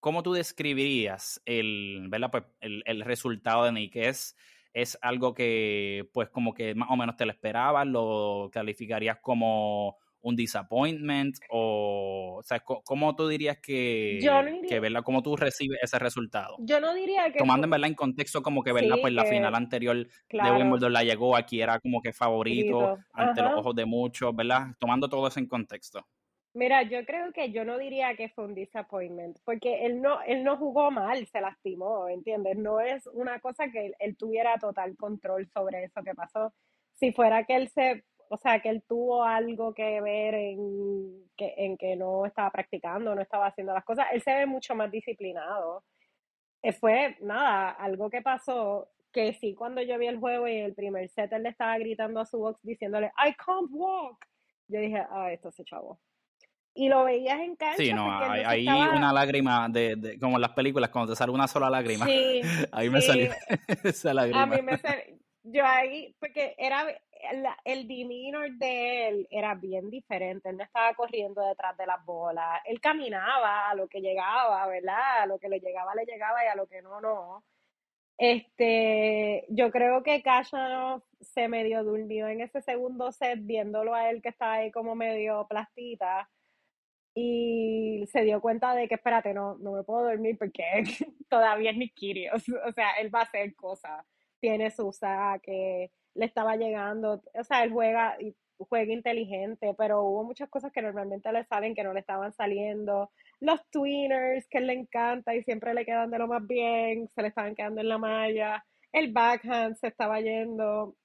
¿cómo 0.00 0.22
tú 0.24 0.32
describirías 0.32 1.40
el, 1.44 2.08
Pues 2.30 2.44
el, 2.60 2.82
el 2.86 3.02
resultado 3.02 3.64
de 3.64 3.72
Nick? 3.72 3.96
Es, 3.96 4.36
es 4.72 4.98
algo 5.02 5.34
que 5.34 6.08
pues 6.12 6.28
como 6.30 6.54
que 6.54 6.74
más 6.74 6.90
o 6.90 6.96
menos 6.96 7.16
te 7.16 7.24
lo 7.26 7.32
esperabas, 7.32 7.86
lo 7.86 8.50
calificarías 8.52 9.18
como 9.20 9.98
un 10.22 10.36
disappointment 10.36 11.36
o, 11.50 12.36
o 12.38 12.42
sea, 12.42 12.60
¿cómo 12.60 13.14
tú 13.14 13.28
dirías 13.28 13.58
que, 13.58 14.18
que 14.68 14.80
¿verdad? 14.80 15.02
¿Cómo 15.04 15.22
tú 15.22 15.36
recibes 15.36 15.78
ese 15.82 15.98
resultado? 15.98 16.56
Yo 16.60 16.80
no 16.80 16.94
diría 16.94 17.30
que... 17.30 17.38
Tomando 17.38 17.66
en 17.66 17.70
verdad 17.70 17.88
en 17.88 17.94
contexto 17.94 18.42
como 18.42 18.62
que, 18.62 18.72
¿verdad? 18.72 18.96
pues 19.00 19.12
la 19.12 19.24
final 19.24 19.54
anterior 19.54 19.96
de 19.96 20.52
Wimbledon 20.52 20.92
la 20.92 21.04
llegó, 21.04 21.36
aquí 21.36 21.60
era 21.60 21.78
como 21.80 22.00
que 22.00 22.12
favorito 22.12 22.98
ante 23.12 23.42
los 23.42 23.52
ojos 23.54 23.74
de 23.74 23.84
muchos, 23.84 24.34
¿verdad? 24.34 24.68
Tomando 24.78 25.08
todo 25.08 25.26
eso 25.28 25.40
en 25.40 25.46
contexto. 25.46 26.06
Mira, 26.54 26.82
yo 26.82 27.06
creo 27.06 27.32
que 27.32 27.50
yo 27.50 27.64
no 27.64 27.78
diría 27.78 28.14
que 28.14 28.28
fue 28.28 28.44
un 28.44 28.54
disappointment, 28.54 29.38
porque 29.44 29.86
él 29.86 30.02
no, 30.02 30.20
él 30.22 30.44
no 30.44 30.58
jugó 30.58 30.90
mal, 30.90 31.26
se 31.26 31.40
lastimó, 31.40 32.08
¿entiendes? 32.08 32.58
No 32.58 32.78
es 32.78 33.06
una 33.06 33.40
cosa 33.40 33.70
que 33.70 33.92
él, 33.98 34.16
tuviera 34.18 34.58
total 34.58 34.94
control 34.98 35.48
sobre 35.48 35.84
eso 35.84 36.02
que 36.04 36.14
pasó. 36.14 36.52
Si 36.92 37.10
fuera 37.12 37.44
que 37.44 37.56
él 37.56 37.68
se, 37.70 38.04
o 38.28 38.36
sea, 38.36 38.60
que 38.60 38.68
él 38.68 38.82
tuvo 38.86 39.24
algo 39.24 39.74
que 39.74 40.00
ver 40.00 40.34
en 40.34 41.24
que, 41.36 41.54
en 41.56 41.76
que 41.76 41.96
no 41.96 42.26
estaba 42.26 42.50
practicando, 42.50 43.14
no 43.14 43.22
estaba 43.22 43.46
haciendo 43.46 43.72
las 43.72 43.84
cosas, 43.84 44.06
él 44.12 44.22
se 44.22 44.34
ve 44.34 44.46
mucho 44.46 44.74
más 44.74 44.90
disciplinado. 44.90 45.84
Eh, 46.62 46.72
fue, 46.72 47.16
nada, 47.20 47.70
algo 47.70 48.08
que 48.10 48.22
pasó 48.22 48.88
que 49.12 49.34
sí, 49.34 49.54
cuando 49.54 49.82
yo 49.82 49.98
vi 49.98 50.06
el 50.06 50.18
juego 50.18 50.48
y 50.48 50.56
el 50.56 50.74
primer 50.74 51.06
set 51.10 51.30
él 51.34 51.42
le 51.42 51.50
estaba 51.50 51.76
gritando 51.76 52.20
a 52.20 52.24
su 52.24 52.38
box 52.38 52.60
diciéndole, 52.62 53.12
I 53.18 53.34
can't 53.34 53.68
walk. 53.70 54.24
Yo 54.68 54.80
dije, 54.80 55.04
ah, 55.10 55.30
esto 55.30 55.50
se 55.50 55.64
chavo 55.64 56.00
y 56.74 56.88
lo 56.88 57.04
veías 57.04 57.40
en 57.40 57.56
cancha. 57.56 57.76
Sí, 57.76 57.92
no, 57.92 58.10
hay, 58.10 58.66
una 58.66 59.12
lágrima, 59.12 59.68
de, 59.68 60.18
como 60.20 60.36
en 60.36 60.42
las 60.42 60.52
películas, 60.52 60.90
cuando 60.90 61.12
te 61.12 61.16
sale 61.16 61.32
una 61.32 61.46
sola 61.46 61.68
lágrima. 61.68 62.06
Sí, 62.06 62.40
ahí 62.72 62.88
me 62.88 63.00
salió 63.00 63.30
esa 63.84 64.14
lágrima. 64.14 64.42
A 64.42 64.46
mí 64.46 64.62
me 64.62 64.78
salió, 64.78 65.02
yo 65.44 65.66
ahí, 65.66 66.14
porque 66.18 66.54
era, 66.58 66.86
el 67.64 67.88
demeanor 67.88 68.50
de 68.52 69.08
él 69.08 69.28
era 69.30 69.54
bien 69.54 69.90
diferente, 69.90 70.48
él 70.48 70.56
no 70.56 70.64
estaba 70.64 70.94
corriendo 70.94 71.46
detrás 71.46 71.76
de 71.76 71.86
las 71.86 72.04
bolas, 72.04 72.60
él 72.64 72.80
caminaba 72.80 73.70
a 73.70 73.74
lo 73.74 73.88
que 73.88 74.00
llegaba, 74.00 74.66
¿verdad? 74.66 75.22
A 75.22 75.26
lo 75.26 75.38
que 75.38 75.48
le 75.48 75.60
llegaba, 75.60 75.94
le 75.94 76.04
llegaba 76.04 76.44
y 76.44 76.48
a 76.48 76.54
lo 76.54 76.66
que 76.66 76.82
no, 76.82 77.00
no. 77.00 77.44
Este, 78.18 79.46
yo 79.48 79.70
creo 79.70 80.02
que 80.02 80.22
Kashanov 80.22 81.02
se 81.20 81.48
medio 81.48 81.82
durmió 81.82 82.28
en 82.28 82.40
ese 82.40 82.60
segundo 82.62 83.10
set 83.12 83.40
viéndolo 83.42 83.94
a 83.94 84.10
él 84.10 84.22
que 84.22 84.28
estaba 84.28 84.54
ahí 84.54 84.70
como 84.70 84.94
medio 84.94 85.46
plastita 85.48 86.28
y 87.14 88.04
se 88.10 88.22
dio 88.22 88.40
cuenta 88.40 88.74
de 88.74 88.88
que, 88.88 88.94
espérate, 88.94 89.34
no, 89.34 89.56
no 89.58 89.72
me 89.72 89.82
puedo 89.82 90.04
dormir 90.04 90.36
porque 90.38 90.62
todavía 91.28 91.70
es 91.70 91.76
Nick 91.76 91.94
o 92.32 92.72
sea, 92.72 92.92
él 93.00 93.14
va 93.14 93.20
a 93.20 93.24
hacer 93.24 93.54
cosas, 93.54 94.04
tiene 94.40 94.70
su 94.70 94.92
saque, 94.92 95.90
le 96.14 96.26
estaba 96.26 96.56
llegando, 96.56 97.22
o 97.34 97.44
sea, 97.44 97.64
él 97.64 97.72
juega, 97.72 98.16
juega 98.58 98.92
inteligente, 98.92 99.74
pero 99.76 100.02
hubo 100.02 100.24
muchas 100.24 100.48
cosas 100.48 100.72
que 100.72 100.82
normalmente 100.82 101.32
le 101.32 101.44
salen 101.44 101.74
que 101.74 101.84
no 101.84 101.92
le 101.92 102.00
estaban 102.00 102.32
saliendo, 102.32 103.10
los 103.40 103.60
tweeners 103.70 104.46
que 104.48 104.58
él 104.58 104.66
le 104.66 104.74
encanta 104.74 105.34
y 105.34 105.42
siempre 105.42 105.74
le 105.74 105.84
quedan 105.84 106.10
de 106.10 106.18
lo 106.18 106.28
más 106.28 106.46
bien, 106.46 107.08
se 107.08 107.22
le 107.22 107.28
estaban 107.28 107.54
quedando 107.54 107.80
en 107.80 107.88
la 107.88 107.98
malla, 107.98 108.64
el 108.92 109.12
backhand 109.12 109.76
se 109.76 109.88
estaba 109.88 110.20
yendo, 110.20 110.96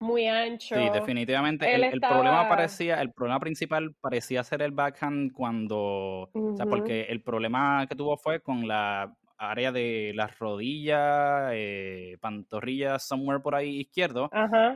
muy 0.00 0.26
ancho. 0.26 0.74
Sí, 0.74 0.90
definitivamente. 0.92 1.72
El, 1.74 2.00
problema 2.00 2.48
parecía, 2.48 3.00
el 3.00 3.12
problema 3.12 3.40
principal 3.40 3.94
parecía 4.00 4.42
ser 4.44 4.62
el 4.62 4.72
backhand 4.72 5.32
cuando, 5.32 6.30
o 6.32 6.56
sea, 6.56 6.66
porque 6.66 7.02
el 7.02 7.22
problema 7.22 7.86
que 7.88 7.94
tuvo 7.94 8.16
fue 8.16 8.40
con 8.40 8.68
la 8.68 9.14
área 9.50 9.72
de 9.72 10.12
las 10.14 10.38
rodillas, 10.38 11.50
eh, 11.52 12.16
pantorrillas, 12.20 13.06
somewhere 13.06 13.40
por 13.40 13.54
ahí 13.54 13.80
izquierdo. 13.80 14.30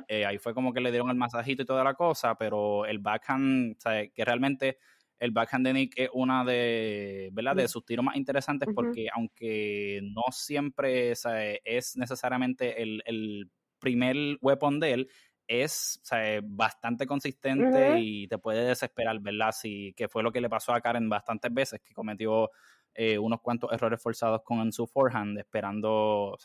Eh, 0.08 0.24
ahí 0.26 0.38
fue 0.38 0.54
como 0.54 0.72
que 0.72 0.80
le 0.80 0.90
dieron 0.90 1.10
el 1.10 1.16
masajito 1.16 1.62
y 1.62 1.66
toda 1.66 1.84
la 1.84 1.94
cosa, 1.94 2.34
pero 2.36 2.86
el 2.86 2.98
backhand, 2.98 3.76
o 3.76 3.80
sea, 3.80 4.06
que 4.08 4.24
realmente 4.24 4.78
el 5.18 5.32
backhand 5.32 5.66
de 5.66 5.72
Nick 5.72 5.92
es 5.96 6.10
una 6.12 6.44
de, 6.44 7.30
¿verdad? 7.32 7.56
de 7.56 7.68
sus 7.68 7.84
tiros 7.84 8.04
más 8.04 8.16
interesantes 8.16 8.68
porque 8.74 9.08
aunque 9.12 10.00
no 10.02 10.22
siempre 10.30 11.12
es 11.12 11.96
necesariamente 11.96 12.80
el, 12.80 13.02
el 13.04 13.50
primer 13.80 14.38
weapon 14.40 14.78
de 14.78 14.92
él 14.92 15.08
es 15.48 16.00
bastante 16.42 17.06
consistente 17.06 17.98
y 17.98 18.28
te 18.28 18.38
puede 18.38 18.66
desesperar, 18.66 19.18
¿verdad? 19.18 19.52
Si, 19.52 19.94
que 19.94 20.06
fue 20.06 20.22
lo 20.22 20.30
que 20.30 20.42
le 20.42 20.50
pasó 20.50 20.74
a 20.74 20.80
Karen 20.80 21.08
bastantes 21.08 21.52
veces, 21.52 21.80
que 21.80 21.94
cometió 21.94 22.50
eh, 22.94 23.18
unos 23.18 23.40
cuantos 23.40 23.72
errores 23.72 24.02
forzados 24.02 24.42
con 24.42 24.72
su 24.72 24.86
forehand, 24.86 25.38
esperando 25.38 26.36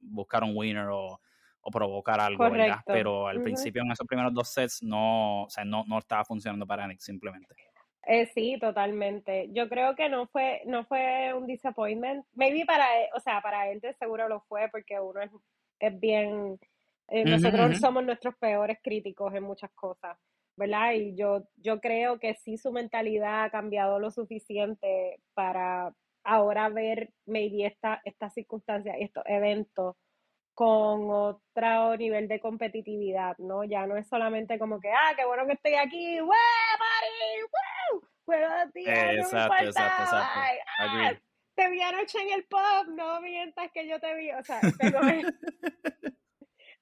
buscar 0.00 0.44
un 0.44 0.52
winner 0.54 0.88
o, 0.90 1.20
provocar 1.72 2.20
algo, 2.20 2.48
¿verdad? 2.48 2.78
Pero 2.86 3.26
al 3.26 3.42
principio 3.42 3.82
en 3.82 3.90
esos 3.90 4.06
primeros 4.06 4.32
dos 4.32 4.48
sets 4.52 4.84
no, 4.84 5.48
no, 5.64 5.84
no 5.88 5.98
estaba 5.98 6.24
funcionando 6.24 6.64
para 6.64 6.86
Nick 6.86 7.00
simplemente. 7.00 7.56
Eh, 8.06 8.26
sí, 8.26 8.56
totalmente. 8.60 9.48
Yo 9.52 9.68
creo 9.68 9.96
que 9.96 10.08
no 10.08 10.28
fue, 10.28 10.62
no 10.64 10.84
fue 10.84 11.34
un 11.34 11.46
disappointment. 11.46 12.24
Maybe 12.34 12.64
para 12.64 13.00
él, 13.00 13.08
o 13.16 13.20
sea, 13.20 13.40
para 13.40 13.68
él 13.68 13.80
de 13.80 13.94
seguro 13.94 14.28
lo 14.28 14.40
fue 14.42 14.68
porque 14.70 15.00
uno 15.00 15.20
es, 15.20 15.30
es 15.80 15.98
bien, 15.98 16.58
eh, 17.08 17.24
nosotros 17.24 17.78
somos 17.78 18.04
nuestros 18.04 18.36
peores 18.36 18.78
críticos 18.82 19.34
en 19.34 19.42
muchas 19.42 19.72
cosas, 19.72 20.16
¿verdad? 20.56 20.92
Y 20.92 21.14
yo, 21.14 21.46
yo 21.56 21.80
creo 21.80 22.18
que 22.18 22.34
sí 22.34 22.56
su 22.56 22.72
mentalidad 22.72 23.44
ha 23.44 23.50
cambiado 23.50 23.98
lo 23.98 24.10
suficiente 24.10 25.20
para 25.34 25.94
ahora 26.24 26.68
ver 26.68 27.10
maybe 27.26 27.66
esta, 27.66 28.00
estas 28.04 28.34
circunstancias, 28.34 28.96
estos 28.98 29.22
eventos 29.26 29.96
con 30.54 31.10
otro 31.10 31.96
nivel 31.98 32.28
de 32.28 32.40
competitividad, 32.40 33.36
¿no? 33.38 33.64
Ya 33.64 33.86
no 33.86 33.96
es 33.96 34.08
solamente 34.08 34.58
como 34.58 34.80
que, 34.80 34.90
ah, 34.90 35.12
qué 35.14 35.26
bueno 35.26 35.46
que 35.46 35.52
estoy 35.52 35.74
aquí, 35.74 36.20
¡Wee, 36.20 36.28
party! 36.78 37.42
¡Woo! 37.42 38.08
Buenos 38.24 38.72
días, 38.72 38.98
exacto, 38.98 39.36
no 39.36 39.54
me 39.60 39.66
exacto, 39.66 40.02
exacto. 40.02 40.16
Ah, 40.78 41.12
te 41.54 41.70
vi 41.70 41.80
anoche 41.82 42.18
en 42.20 42.30
el 42.32 42.44
pub, 42.46 42.88
no 42.94 43.20
mientas 43.20 43.70
que 43.72 43.86
yo 43.86 44.00
te 44.00 44.14
vi, 44.14 44.30
o 44.32 44.42
sea, 44.42 44.60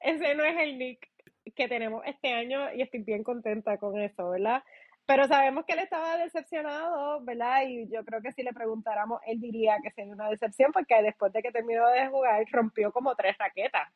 ese 0.01 0.35
no 0.37 0.45
es 0.45 0.57
el 0.59 0.79
Nick 0.79 1.13
que 1.55 1.69
tenemos 1.69 2.03
este 2.07 2.33
año 2.33 2.73
y 2.75 2.83
estoy 2.83 3.03
bien 3.03 3.23
contenta 3.23 3.79
con 3.79 3.99
eso, 3.99 4.31
¿verdad? 4.31 4.62
Pero 5.07 5.27
sabemos 5.29 5.64
que 5.67 5.75
él 5.75 5.81
estaba 5.81 6.17
decepcionado, 6.17 7.23
¿verdad? 7.25 7.62
Y 7.67 7.88
yo 7.93 8.05
creo 8.05 8.23
que 8.23 8.33
si 8.33 8.43
le 8.43 8.53
preguntáramos, 8.53 9.21
él 9.27 9.40
diría 9.40 9.77
que 9.83 9.90
sería 9.90 10.14
una 10.14 10.31
decepción 10.31 10.73
porque 10.73 11.03
después 11.03 11.33
de 11.33 11.43
que 11.43 11.53
terminó 11.53 11.87
de 11.88 12.09
jugar, 12.09 12.45
rompió 12.51 12.90
como 12.90 13.14
tres 13.14 13.37
raquetas. 13.38 13.88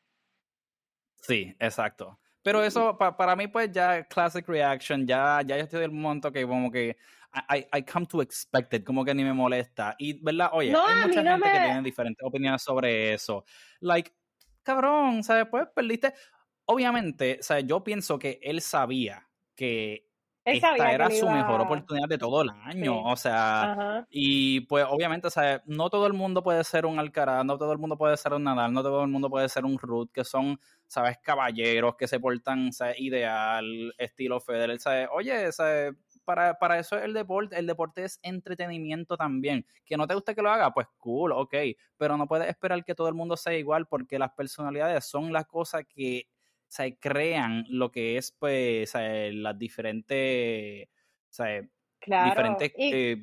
Sí, 1.17 1.57
exacto. 1.59 2.19
Pero 2.43 2.63
eso, 2.63 2.97
para 2.97 3.37
mí, 3.37 3.49
pues 3.49 3.73
ya 3.73 4.05
classic 4.05 4.47
reaction, 4.49 5.07
ya, 5.07 5.43
ya 5.43 5.57
estoy 5.57 5.81
del 5.81 5.91
monto 5.91 6.31
que 6.31 6.47
como 6.47 6.71
que 6.71 6.97
I, 7.51 7.67
I 7.73 7.83
come 7.83 8.07
to 8.07 8.23
expect 8.23 8.73
it, 8.75 8.85
como 8.85 9.05
que 9.05 9.15
ni 9.15 9.25
me 9.25 9.33
molesta. 9.33 9.95
Y, 9.99 10.23
¿verdad? 10.23 10.51
Oye, 10.53 10.75
hay 10.75 11.07
mucha 11.07 11.23
gente 11.23 11.51
que 11.51 11.59
tiene 11.59 11.83
diferentes 11.83 12.27
opiniones 12.27 12.63
sobre 12.63 13.13
eso. 13.15 13.45
Like, 13.81 14.13
cabrón, 14.63 15.23
¿sabes? 15.23 15.47
Pues 15.51 15.67
perdiste. 15.75 16.15
Obviamente, 16.71 17.39
¿sabes? 17.41 17.65
Yo 17.67 17.83
pienso 17.83 18.19
que 18.19 18.39
él 18.43 18.61
sabía 18.61 19.27
que 19.55 20.07
esta 20.45 20.93
era 20.93 21.11
su 21.11 21.27
mejor 21.29 21.63
oportunidad 21.63 22.09
de 22.09 22.19
todo 22.19 22.43
el 22.43 22.51
año. 22.51 23.05
O 23.05 23.17
sea, 23.17 24.07
y 24.11 24.61
pues 24.61 24.85
obviamente, 24.87 25.31
¿sabes? 25.31 25.63
no 25.65 25.89
todo 25.89 26.07
el 26.07 26.13
mundo 26.13 26.43
puede 26.43 26.63
ser 26.65 26.85
un 26.85 26.99
Alcaraz, 26.99 27.43
no 27.47 27.57
todo 27.57 27.73
el 27.73 27.79
mundo 27.79 27.97
puede 27.97 28.19
ser 28.19 28.35
un 28.35 28.45
Nadal, 28.45 28.73
no 28.75 28.83
todo 28.83 29.03
el 29.03 29.09
mundo 29.09 29.31
puede 29.31 29.49
ser 29.49 29.65
un 29.65 29.79
Ruth, 29.79 30.11
que 30.13 30.25
son, 30.25 30.61
¿sabes? 30.87 31.17
Caballeros 31.23 31.97
que 31.97 32.07
se 32.07 32.21
portan, 32.21 32.71
¿sabes? 32.75 33.01
Ideal, 33.01 33.95
estilo 33.97 34.39
Federer, 34.39 34.79
¿sabes? 34.79 35.09
Oye, 35.11 35.51
¿sabes? 35.53 35.95
Para, 36.27 36.59
para 36.59 36.79
eso 36.79 36.99
es 36.99 37.05
el 37.05 37.15
deporte, 37.15 37.59
el 37.59 37.67
deporte 37.67 38.05
es 38.05 38.21
entretenimiento 38.23 39.17
también. 39.17 39.65
Que 39.87 39.97
no 39.97 40.07
te 40.07 40.13
guste 40.13 40.35
que 40.35 40.43
lo 40.43 40.51
haga, 40.51 40.71
pues 40.73 40.87
cool, 40.99 41.33
ok, 41.33 41.55
pero 41.97 42.19
no 42.19 42.27
puedes 42.27 42.49
esperar 42.49 42.85
que 42.85 42.95
todo 42.95 43.09
el 43.09 43.15
mundo 43.15 43.39
sea 43.39 43.55
igual 43.55 43.87
porque 43.87 44.19
las 44.19 44.33
personalidades 44.33 45.07
son 45.07 45.33
las 45.33 45.47
cosas 45.47 45.85
que 45.89 46.29
sea, 46.69 46.95
crean 46.99 47.65
lo 47.69 47.91
que 47.91 48.17
es, 48.17 48.33
pues, 48.33 48.93
las 48.95 49.59
diferentes, 49.59 50.89
diferentes 52.01 52.73
eh, 52.77 53.17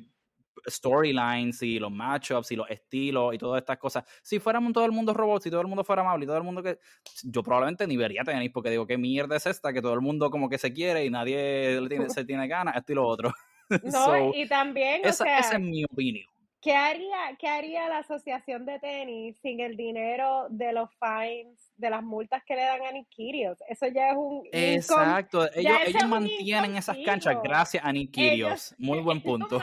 storylines 0.68 1.62
y 1.62 1.78
los 1.78 1.90
matchups 1.90 2.52
y 2.52 2.56
los 2.56 2.68
estilos 2.70 3.34
y 3.34 3.38
todas 3.38 3.60
estas 3.60 3.78
cosas. 3.78 4.04
Si 4.22 4.38
fuéramos 4.38 4.72
todo 4.72 4.84
el 4.84 4.92
mundo 4.92 5.14
robots, 5.14 5.44
si 5.44 5.50
todo 5.50 5.60
el 5.60 5.68
mundo 5.68 5.84
fuera 5.84 6.02
amable 6.02 6.24
y 6.24 6.26
todo 6.26 6.38
el 6.38 6.42
mundo 6.42 6.62
que... 6.62 6.78
Yo 7.24 7.42
probablemente 7.42 7.86
ni 7.86 7.96
vería 7.96 8.24
tenis 8.24 8.50
porque 8.52 8.70
digo, 8.70 8.86
¿qué 8.86 8.98
mierda 8.98 9.36
es 9.36 9.46
esta? 9.46 9.72
Que 9.72 9.82
todo 9.82 9.94
el 9.94 10.00
mundo 10.00 10.30
como 10.30 10.48
que 10.48 10.58
se 10.58 10.72
quiere 10.72 11.04
y 11.04 11.10
nadie 11.10 11.80
tiene, 11.88 12.08
se 12.10 12.24
tiene 12.24 12.48
ganas, 12.48 12.76
esto 12.76 12.92
y 12.92 12.94
lo 12.96 13.06
otro. 13.06 13.32
No, 13.82 14.32
y 14.32 14.46
también, 14.46 15.04
o 15.04 15.12
sea, 15.12 15.40
esa 15.40 15.54
es 15.54 15.60
mi 15.60 15.82
opinión. 15.82 16.28
¿Qué 16.60 16.72
haría, 16.72 17.36
¿Qué 17.36 17.48
haría 17.48 17.88
la 17.88 17.98
asociación 17.98 18.64
de 18.64 18.78
tenis 18.78 19.36
sin 19.42 19.58
el 19.58 19.76
dinero 19.76 20.46
de 20.50 20.72
los 20.72 20.88
fines 21.00 21.65
de 21.76 21.90
las 21.90 22.02
multas 22.02 22.42
que 22.44 22.56
le 22.56 22.62
dan 22.62 22.82
a 22.82 22.92
Nikirios. 22.92 23.58
Eso 23.68 23.86
ya 23.88 24.10
es 24.10 24.16
un... 24.16 24.48
Exacto, 24.52 25.48
ellos, 25.54 25.78
ellos 25.86 26.06
mantienen 26.06 26.76
esas 26.76 26.96
canchas 27.04 27.36
gracias 27.42 27.84
a 27.84 27.92
Nikirios. 27.92 28.74
Muy 28.78 29.00
buen 29.02 29.20
punto. 29.20 29.60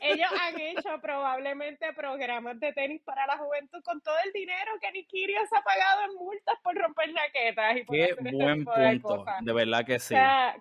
ellos 0.00 0.28
han 0.40 0.60
hecho 0.60 1.00
probablemente 1.00 1.92
programas 1.94 2.58
de 2.60 2.72
tenis 2.72 3.00
para 3.02 3.26
la 3.26 3.38
juventud 3.38 3.80
con 3.82 4.00
todo 4.00 4.14
el 4.24 4.32
dinero 4.32 4.72
que 4.80 4.92
Nikirios 4.92 5.48
ha 5.52 5.62
pagado 5.62 6.02
en 6.10 6.16
multas 6.16 6.56
por 6.62 6.74
romper 6.76 7.12
jaquetas 7.14 7.76
y 7.76 7.84
por 7.84 7.96
Qué 7.96 8.14
buen 8.32 8.64
punto, 8.64 9.24
de, 9.40 9.52
verdad 9.52 9.84
que 9.84 9.98
sí. 9.98 10.14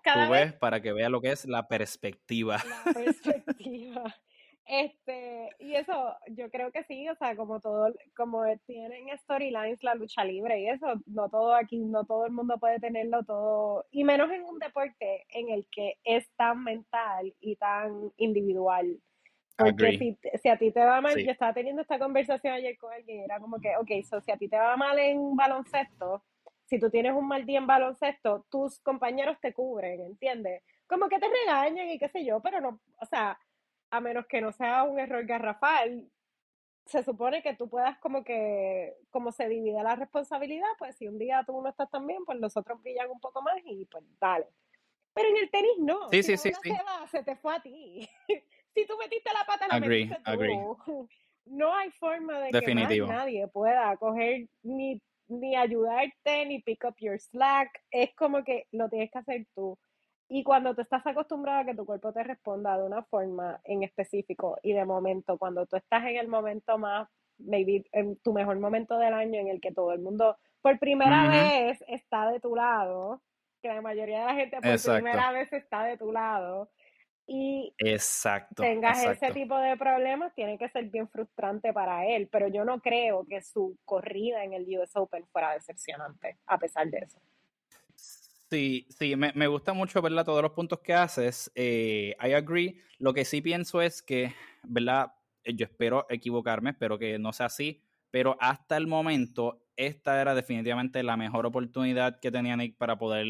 Tú 0.04 0.32
ves 0.32 0.54
para 0.54 0.82
que 0.82 0.94
veas 0.94 1.10
lo 1.10 1.22
que 1.22 1.32
es 1.32 1.46
la 1.46 1.68
perspectiva. 1.68 2.58
La 2.86 2.94
perspectiva. 2.94 4.15
Este, 4.71 5.49
y 5.58 5.73
eso, 5.73 6.15
yo 6.27 6.51
creo 6.51 6.71
que 6.71 6.84
sí, 6.84 7.10
o 7.10 7.15
sea, 7.15 7.36
como 7.36 7.60
todo, 7.60 7.91
como 8.15 8.43
tienen 8.67 9.08
storylines 9.17 9.82
la 9.82 9.95
lucha 9.95 10.23
libre 10.23 10.60
y 10.60 10.69
eso, 10.69 10.86
no 11.08 11.27
todo 11.27 11.55
aquí, 11.55 11.79
no 11.79 12.05
todo 12.05 12.27
el 12.27 12.32
mundo 12.32 12.60
puede 12.60 12.79
tenerlo 12.79 13.23
todo, 13.23 13.88
y 13.89 14.03
menos 14.03 14.29
en 14.29 14.43
un 14.43 14.60
deporte 14.60 15.25
en 15.29 15.49
el 15.49 15.65
que 15.71 15.95
es 16.03 16.29
tan 16.36 16.63
mental 16.63 17.34
y 17.39 17.55
tan 17.55 18.12
individual. 18.17 18.99
Porque 19.58 19.97
si, 20.39 20.49
a 20.49 20.58
ti 20.58 20.71
te 20.71 20.86
va 20.86 21.01
mal, 21.01 21.17
yo 21.17 21.32
estaba 21.32 21.51
teniendo 21.51 21.82
esta 21.82 21.97
conversación 21.97 22.53
ayer 22.53 22.77
con 22.77 22.93
alguien, 22.93 23.23
era 23.23 23.39
como 23.39 23.60
que, 23.60 23.75
ok, 23.75 24.05
so, 24.08 24.21
si 24.21 24.32
a 24.32 24.38
ti 24.38 24.49
te 24.49 24.58
va 24.58 24.77
mal 24.77 24.99
en 24.99 25.36
baloncesto, 25.36 26.23
si 26.65 26.79
tú 26.79 26.91
tienes 26.91 27.13
un 27.13 27.27
mal 27.27 27.43
día 27.43 27.58
en 27.58 27.65
baloncesto, 27.65 28.45
tus 28.51 28.79
compañeros 28.82 29.39
te 29.41 29.51
cubren, 29.51 29.99
¿entiendes? 30.01 30.62
Como 30.86 31.10
que 31.10 31.17
te 31.17 31.27
regañan 31.27 31.89
y 31.89 31.97
qué 31.97 32.08
sé 32.10 32.23
yo, 32.23 32.39
pero 32.39 32.62
no, 32.62 32.79
o 33.01 33.05
sea, 33.08 33.38
a 33.91 34.02
menos 34.02 34.25
que 34.28 34.41
no 34.41 34.52
sea 34.52 34.84
un 34.84 34.99
error 34.99 35.25
garrafal, 35.25 36.10
se 36.86 37.04
supone 37.04 37.43
que 37.43 37.56
tú 37.56 37.69
puedas 37.69 37.99
como 37.99 38.23
que, 38.23 38.95
como 39.12 39.32
se 39.32 39.47
divide 39.47 39.84
la 39.84 39.95
responsabilidad, 39.95 40.67
pues 40.80 40.95
si 40.97 41.08
un 41.08 41.19
día 41.19 41.43
tú 41.45 41.62
no 41.62 41.69
estás 41.69 41.89
tan 41.91 42.08
bien, 42.08 42.25
pues 42.25 42.39
los 42.39 42.58
otros 42.58 42.82
brillan 42.82 43.12
un 43.12 43.19
poco 43.19 43.41
más 43.41 43.56
y 43.63 43.86
pues 43.86 44.04
dale. 44.19 44.47
Pero 45.13 45.30
en 45.30 45.38
el 45.38 45.52
tenis 45.52 45.78
no. 45.80 46.10
Sí, 46.10 46.23
sí, 46.23 46.38
sí, 46.38 46.52
Se, 46.63 46.71
se 47.12 47.23
te 47.23 47.36
fue 47.36 47.56
a 47.56 47.62
ti. 47.62 48.10
si 48.73 48.86
tú 48.88 48.97
metiste 48.97 49.30
la 49.34 49.45
pata, 49.45 49.67
la 49.67 49.80
metiste 49.80 50.17
tú. 50.86 51.08
No 51.45 51.73
hay 51.73 51.89
forma 51.91 52.39
de 52.41 52.52
que 52.52 52.75
nadie 52.75 53.47
pueda 53.47 53.97
coger 53.97 54.47
ni, 54.62 55.02
ni 55.30 55.56
ayudarte, 55.56 56.45
ni 56.45 56.62
pick 56.62 56.84
up 56.86 56.93
your 56.99 57.19
slack. 57.19 57.71
Es 57.89 58.13
como 58.13 58.43
que 58.43 58.67
lo 58.71 58.88
tienes 58.88 59.10
que 59.10 59.17
hacer 59.17 59.47
tú. 59.56 59.75
Y 60.30 60.44
cuando 60.44 60.76
tú 60.76 60.82
estás 60.82 61.06
acostumbrado 61.08 61.62
a 61.62 61.65
que 61.65 61.76
tu 61.76 61.86
cuerpo 61.86 62.13
te 62.13 62.24
responda 62.24 62.78
de 62.78 62.84
una 62.84 63.04
forma 63.04 63.60
en 63.63 63.84
específico 63.84 64.58
y 64.62 64.74
de 64.74 64.86
momento, 64.86 65.38
cuando 65.38 65.65
tú 65.65 65.76
estás 65.76 66.06
en 66.06 66.18
el 66.18 66.28
momento 66.28 66.78
más, 66.78 67.10
maybe 67.39 67.84
en 67.92 68.15
tu 68.18 68.32
mejor 68.32 68.60
momento 68.60 68.98
del 69.00 69.13
año 69.13 69.39
en 69.39 69.48
el 69.48 69.60
que 69.60 69.72
todo 69.72 69.92
el 69.92 70.00
mundo 70.00 70.38
por 70.62 70.78
primera 70.78 71.28
vez 71.28 71.84
está 71.88 72.30
de 72.30 72.39
tu 72.39 72.56
lado, 72.56 73.22
que 73.62 73.70
la 73.70 73.82
mayoría 73.82 74.20
de 74.20 74.26
la 74.26 74.36
gente 74.36 74.58
por 74.62 74.96
primera 74.96 75.32
vez 75.32 75.52
está 75.52 75.84
de 75.84 75.98
tu 75.98 76.12
lado, 76.12 76.70
y 77.32 77.76
exacto, 77.78 78.63
tengas 78.63 79.04
ese 79.04 79.32
tipo 79.32 79.56
de 79.60 79.78
problemas, 79.78 80.34
tiene 80.34 80.58
que 80.58 80.68
ser 80.70 80.86
bien 80.86 81.08
frustrante 81.08 81.72
para 81.72 82.08
él, 82.08 82.28
pero 82.32 82.48
yo 82.48 82.65
no 82.65 82.82
creo 82.82 83.24
que 83.30 83.42
su 83.44 83.78
corrida 83.86 84.44
en 84.44 84.54
el 84.54 84.65
US 84.80 84.96
Open 84.96 85.28
fuera 85.28 85.54
decepcionante, 85.54 86.39
a 86.48 86.58
pesar 86.58 86.88
de 86.88 86.98
eso. 86.98 87.20
Sí, 88.49 88.88
sí, 88.97 89.15
me, 89.15 89.31
me, 89.35 89.45
gusta 89.45 89.73
mucho, 89.73 90.01
¿verdad? 90.01 90.25
Todos 90.25 90.41
los 90.41 90.53
puntos 90.53 90.79
que 90.79 90.93
haces. 90.93 91.51
Eh, 91.53 92.15
I 92.19 92.33
agree. 92.33 92.81
Lo 92.97 93.13
que 93.13 93.23
sí 93.23 93.41
pienso 93.41 93.79
es 93.79 94.01
que, 94.01 94.33
¿verdad? 94.63 95.13
Eh, 95.43 95.53
yo 95.55 95.65
espero 95.65 96.07
equivocarme, 96.09 96.71
espero 96.71 96.97
que 96.97 97.19
no 97.19 97.31
sea 97.31 97.45
así, 97.45 97.83
pero 98.09 98.38
hasta 98.39 98.75
el 98.77 98.88
momento, 98.88 99.62
esta 99.75 100.19
era 100.19 100.33
definitivamente 100.33 101.03
la 101.03 101.15
mejor 101.15 101.45
oportunidad 101.45 102.19
que 102.19 102.31
tenía 102.31 102.57
Nick 102.57 102.75
para 102.75 102.97
poder, 102.97 103.27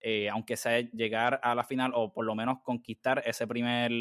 eh, 0.00 0.30
aunque 0.30 0.56
sea 0.56 0.80
llegar 0.80 1.38
a 1.42 1.54
la 1.54 1.64
final 1.64 1.92
o 1.94 2.10
por 2.14 2.24
lo 2.24 2.34
menos 2.34 2.60
conquistar 2.62 3.22
ese 3.26 3.46
primer, 3.46 3.92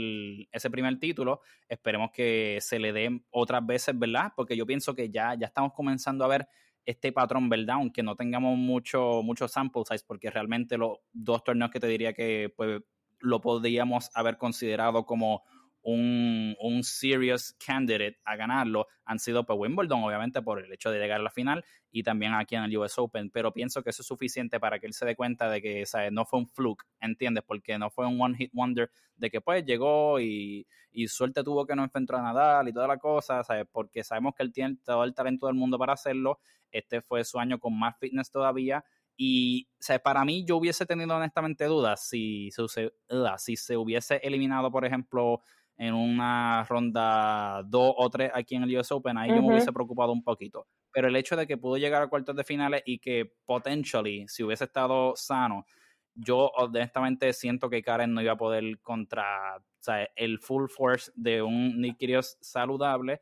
ese 0.54 0.70
primer 0.70 1.00
título. 1.00 1.42
Esperemos 1.68 2.12
que 2.12 2.60
se 2.62 2.80
le 2.80 2.94
dé 2.94 3.22
otras 3.32 3.66
veces, 3.66 4.00
¿verdad? 4.00 4.32
Porque 4.38 4.56
yo 4.56 4.66
pienso 4.66 4.96
que 4.96 5.10
ya, 5.10 5.36
ya 5.36 5.48
estamos 5.48 5.74
comenzando 5.74 6.24
a 6.24 6.30
ver 6.30 6.48
este 6.90 7.12
patrón, 7.12 7.50
¿verdad? 7.50 7.76
Aunque 7.76 8.02
no 8.02 8.16
tengamos 8.16 8.58
mucho, 8.58 9.22
mucho 9.24 9.48
sample 9.48 9.84
size, 9.88 10.04
porque 10.08 10.32
realmente 10.32 10.78
los 10.78 10.98
dos 11.14 11.44
torneos 11.44 11.70
que 11.70 11.80
te 11.80 11.88
diría 11.88 12.14
que 12.14 12.52
pues, 12.56 12.82
lo 13.20 13.42
podríamos 13.42 14.10
haber 14.16 14.38
considerado 14.38 15.06
como 15.06 15.44
un, 15.92 16.56
un 16.60 16.84
serious 16.84 17.56
candidate 17.66 18.18
a 18.24 18.36
ganarlo 18.36 18.88
han 19.06 19.20
sido 19.20 19.46
pues 19.46 19.58
Wimbledon, 19.60 20.04
obviamente 20.04 20.42
por 20.42 20.64
el 20.64 20.72
hecho 20.72 20.92
de 20.92 21.00
llegar 21.00 21.20
a 21.20 21.24
la 21.24 21.32
final 21.32 21.66
y 21.92 22.04
también 22.04 22.34
aquí 22.34 22.56
en 22.56 22.64
el 22.64 22.78
US 22.78 22.98
Open, 23.00 23.30
pero 23.32 23.52
pienso 23.52 23.82
que 23.82 23.90
eso 23.90 24.02
es 24.02 24.08
suficiente 24.08 24.60
para 24.60 24.80
que 24.80 24.86
él 24.88 24.94
se 24.94 25.06
dé 25.06 25.16
cuenta 25.16 25.50
de 25.50 25.62
que 25.62 25.84
no 26.12 26.26
fue 26.26 26.40
un 26.40 26.48
fluke, 26.48 26.86
¿entiendes? 27.00 27.44
Porque 27.46 27.78
no 27.78 27.90
fue 27.90 28.06
un 28.06 28.22
one 28.22 28.38
hit 28.38 28.52
wonder 28.54 28.92
de 29.16 29.30
que 29.30 29.42
pues 29.42 29.66
llegó 29.66 30.20
y, 30.20 30.68
y 30.92 31.08
suerte 31.08 31.44
tuvo 31.44 31.66
que 31.66 31.76
no 31.76 31.84
enfrentó 31.84 32.16
a 32.16 32.22
Nadal 32.22 32.68
y 32.70 32.74
toda 32.74 32.88
la 32.88 32.98
cosa, 32.98 33.44
¿sabes? 33.44 33.66
Porque 33.72 34.04
sabemos 34.04 34.36
que 34.36 34.44
él 34.44 34.52
tiene 34.52 34.78
todo 34.84 35.04
el 35.04 35.14
talento 35.14 35.48
del 35.48 35.56
mundo 35.56 35.78
para 35.78 35.94
hacerlo, 35.94 36.40
este 36.72 37.02
fue 37.02 37.24
su 37.24 37.40
año 37.40 37.60
con 37.60 37.78
más 37.78 37.98
fitness 37.98 38.30
todavía. 38.30 38.84
Y 39.22 39.68
o 39.82 40.00
para 40.00 40.24
mí 40.24 40.46
yo 40.46 40.56
hubiese 40.56 40.86
tenido 40.86 41.14
honestamente 41.14 41.66
dudas 41.66 42.08
si 42.08 42.52
se, 42.52 42.94
si 43.38 43.58
se 43.58 43.76
hubiese 43.76 44.16
eliminado, 44.24 44.72
por 44.72 44.86
ejemplo, 44.86 45.42
en 45.80 45.94
una 45.94 46.66
ronda 46.66 47.64
2 47.66 47.94
o 47.98 48.10
3 48.10 48.32
aquí 48.36 48.56
en 48.56 48.64
el 48.64 48.78
US 48.78 48.92
Open, 48.92 49.18
ahí 49.18 49.30
yo 49.30 49.42
me 49.42 49.48
hubiese 49.48 49.72
preocupado 49.72 50.12
un 50.12 50.22
poquito. 50.22 50.68
Pero 50.92 51.08
el 51.08 51.16
hecho 51.16 51.38
de 51.38 51.48
que 51.48 51.58
pudo 51.58 51.78
llegar 51.78 52.02
a 52.02 52.08
cuartos 52.08 52.36
de 52.36 52.44
finales 52.44 52.84
y 52.86 53.00
que 53.00 53.32
potentially, 53.46 54.28
si 54.28 54.44
hubiese 54.44 54.66
estado 54.66 55.14
sano, 55.16 55.66
yo 56.14 56.52
honestamente 56.58 57.32
siento 57.32 57.70
que 57.70 57.82
Karen 57.82 58.14
no 58.14 58.22
iba 58.22 58.34
a 58.34 58.38
poder 58.38 58.82
contra 58.82 59.58
o 59.58 59.82
sea, 59.82 60.06
el 60.18 60.40
full 60.40 60.68
force 60.68 61.10
de 61.16 61.42
un 61.42 61.80
Nick 61.80 61.98
Kyrgios 61.98 62.38
saludable 62.42 63.22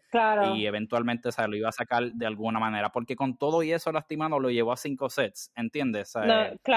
y 0.56 0.66
eventualmente 0.66 1.32
se 1.32 1.48
lo 1.48 1.56
iba 1.56 1.70
a 1.70 1.72
sacar 1.72 2.12
de 2.12 2.26
alguna 2.26 2.60
manera, 2.60 2.90
porque 2.90 3.16
con 3.16 3.38
todo 3.38 3.62
y 3.62 3.72
eso 3.72 3.92
lastimado 3.92 4.40
lo 4.40 4.50
llevó 4.50 4.72
a 4.72 4.78
cinco 4.78 5.12
sets, 5.12 5.52
¿entiendes? 5.56 6.14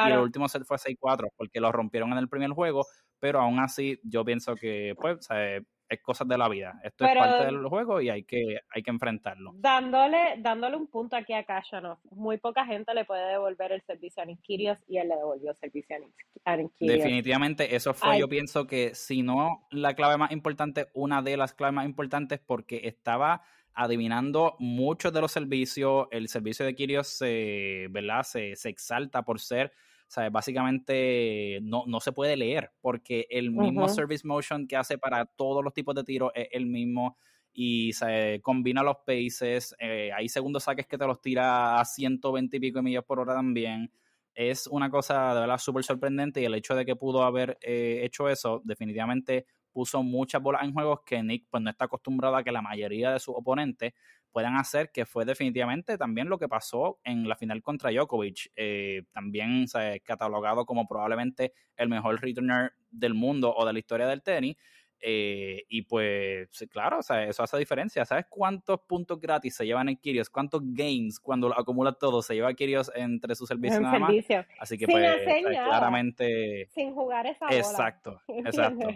Y 0.09 0.12
el 0.12 0.19
último 0.19 0.47
set 0.47 0.64
fue 0.64 0.77
6-4 0.77 1.31
porque 1.35 1.61
lo 1.61 1.73
rompieron 1.73 2.12
en 2.12 2.19
el 2.19 2.29
primer 2.29 2.51
juego, 2.51 2.85
pero 3.21 3.41
aún 3.41 3.61
así 3.61 4.01
yo 4.03 4.25
pienso 4.25 4.57
que 4.57 4.95
pues 4.99 5.19
o 5.19 5.23
sea, 5.23 5.61
es 5.91 6.01
cosas 6.01 6.29
de 6.29 6.39
la 6.39 6.49
vida. 6.49 6.81
Esto 6.85 7.05
es 7.05 7.15
parte 7.17 7.47
del 7.47 7.67
juego 7.67 8.01
y 8.01 8.09
hay 8.09 8.23
que, 8.23 8.61
hay 8.71 8.83
que 8.83 8.91
enfrentarlo. 8.91 9.53
Dándole, 9.57 10.37
dándole 10.39 10.77
un 10.77 10.87
punto 10.87 11.17
aquí 11.17 11.33
a 11.33 11.45
Kashanov, 11.45 11.99
muy 12.13 12.39
poca 12.39 12.65
gente 12.65 12.95
le 12.95 13.05
puede 13.05 13.29
devolver 13.33 13.73
el 13.73 13.83
servicio 13.83 14.23
a 14.23 14.27
Ninkirios 14.27 14.79
y 14.87 14.99
él 14.99 15.09
le 15.09 15.17
devolvió 15.17 15.51
el 15.51 15.57
servicio 15.57 15.97
a 16.45 16.57
Ninkirios. 16.57 16.97
Definitivamente, 16.97 17.75
eso 17.75 17.93
fue, 17.93 18.19
yo 18.21 18.29
pienso 18.29 18.69
que 18.69 18.95
si 18.95 19.23
no 19.23 19.67
la 19.71 19.95
clave 19.95 20.17
más 20.17 20.31
importante, 20.31 20.87
una 20.95 21.23
de 21.23 21.37
las 21.37 21.55
claves 21.55 21.75
más 21.75 21.87
importantes 21.87 22.39
porque 22.39 22.83
estaba 22.85 23.43
adivinando 23.75 24.57
muchos 24.61 25.13
de 25.13 25.21
los 25.21 25.33
servicios, 25.33 26.07
el 26.13 26.29
servicio 26.29 26.65
de 26.65 26.75
Kirios 26.77 27.09
se, 27.09 27.89
¿verdad? 27.91 28.23
Se, 28.23 28.55
se 28.55 28.69
exalta 28.69 29.23
por 29.23 29.41
ser 29.41 29.73
¿sabes? 30.11 30.33
Básicamente 30.33 31.61
no, 31.62 31.85
no 31.87 32.01
se 32.01 32.11
puede 32.11 32.37
leer 32.37 32.73
porque 32.81 33.29
el 33.31 33.53
mismo 33.53 33.88
service 33.88 34.27
motion 34.27 34.66
que 34.66 34.75
hace 34.75 34.99
para 34.99 35.25
todos 35.25 35.62
los 35.62 35.73
tipos 35.73 35.94
de 35.94 36.03
tiros 36.03 36.33
es 36.35 36.49
el 36.51 36.66
mismo 36.66 37.16
y 37.53 37.92
se 37.92 38.40
combina 38.42 38.83
los 38.83 38.96
paces, 39.07 39.77
eh, 39.79 40.11
hay 40.12 40.29
segundos 40.29 40.64
saques 40.64 40.88
que 40.88 40.99
te 40.99 41.07
los 41.07 41.20
tira 41.20 41.81
a 41.81 41.85
120 41.85 42.57
y 42.57 42.61
pico 42.61 42.83
millas 42.83 43.05
por 43.05 43.20
hora 43.20 43.35
también. 43.35 43.92
Es 44.35 44.66
una 44.66 44.90
cosa 44.90 45.33
de 45.33 45.40
verdad 45.40 45.59
súper 45.59 45.85
sorprendente 45.85 46.40
y 46.40 46.44
el 46.44 46.55
hecho 46.57 46.75
de 46.75 46.85
que 46.85 46.96
pudo 46.96 47.23
haber 47.23 47.57
eh, 47.62 48.01
hecho 48.03 48.29
eso 48.29 48.62
definitivamente 48.64 49.46
puso 49.70 50.03
muchas 50.03 50.42
bolas 50.42 50.64
en 50.64 50.73
juegos 50.73 51.01
que 51.07 51.23
Nick 51.23 51.46
pues 51.49 51.62
no 51.62 51.70
está 51.70 51.85
acostumbrado 51.85 52.35
a 52.35 52.42
que 52.42 52.51
la 52.51 52.62
mayoría 52.62 53.12
de 53.12 53.20
sus 53.20 53.37
oponentes 53.37 53.92
puedan 54.33 54.57
hacer, 54.57 54.90
que 54.93 55.07
fue 55.07 55.25
definitivamente 55.25 55.99
también 55.99 56.29
lo 56.29 56.38
que 56.38 56.49
pasó 56.49 57.01
en 57.05 57.29
la 57.29 57.37
final 57.37 57.62
contra 57.62 57.90
Djokovic. 57.90 58.51
Eh, 58.57 59.03
también 59.12 59.69
se 59.69 59.79
ha 59.79 59.99
catalogado 60.01 60.66
como 60.66 60.87
probablemente 60.87 61.53
el 61.77 61.88
mejor 61.88 62.21
returner 62.21 62.73
del 62.90 63.14
mundo 63.14 63.55
o 63.55 63.66
de 63.66 63.73
la 63.73 63.79
historia 63.79 64.07
del 64.07 64.23
tenis. 64.23 64.57
Eh, 65.03 65.64
y 65.69 65.83
pues, 65.83 66.49
claro, 66.71 66.99
o 66.99 67.03
sea, 67.03 67.25
eso 67.25 67.43
hace 67.43 67.57
diferencia. 67.57 68.05
¿Sabes 68.05 68.27
cuántos 68.29 68.81
puntos 68.81 69.19
gratis 69.19 69.57
se 69.57 69.64
llevan 69.64 69.88
en 69.88 69.97
Kirios? 69.97 70.29
¿Cuántos 70.29 70.61
games 70.62 71.19
cuando 71.19 71.49
lo 71.49 71.59
acumula 71.59 71.93
todo 71.93 72.21
se 72.21 72.35
lleva 72.35 72.53
Kirios 72.53 72.93
entre 72.95 73.35
sus 73.35 73.49
servicios 73.49 73.81
nada 73.81 73.99
más? 73.99 74.12
Así 74.59 74.77
que, 74.77 74.87
pues, 74.87 75.23
claramente. 75.51 76.69
Sin 76.75 76.93
jugar 76.93 77.27
esa 77.27 77.47
bola. 77.47 77.57
Exacto, 77.57 78.21
exacto. 78.29 78.88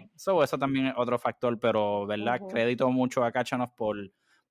eso 0.43 0.57
también 0.59 0.87
es 0.87 0.93
otro 0.95 1.17
factor, 1.17 1.59
pero, 1.59 2.05
¿verdad? 2.05 2.39
Crédito 2.49 2.89
mucho 2.91 3.23
a 3.23 3.31
Kachanov 3.31 3.73
por 3.75 3.97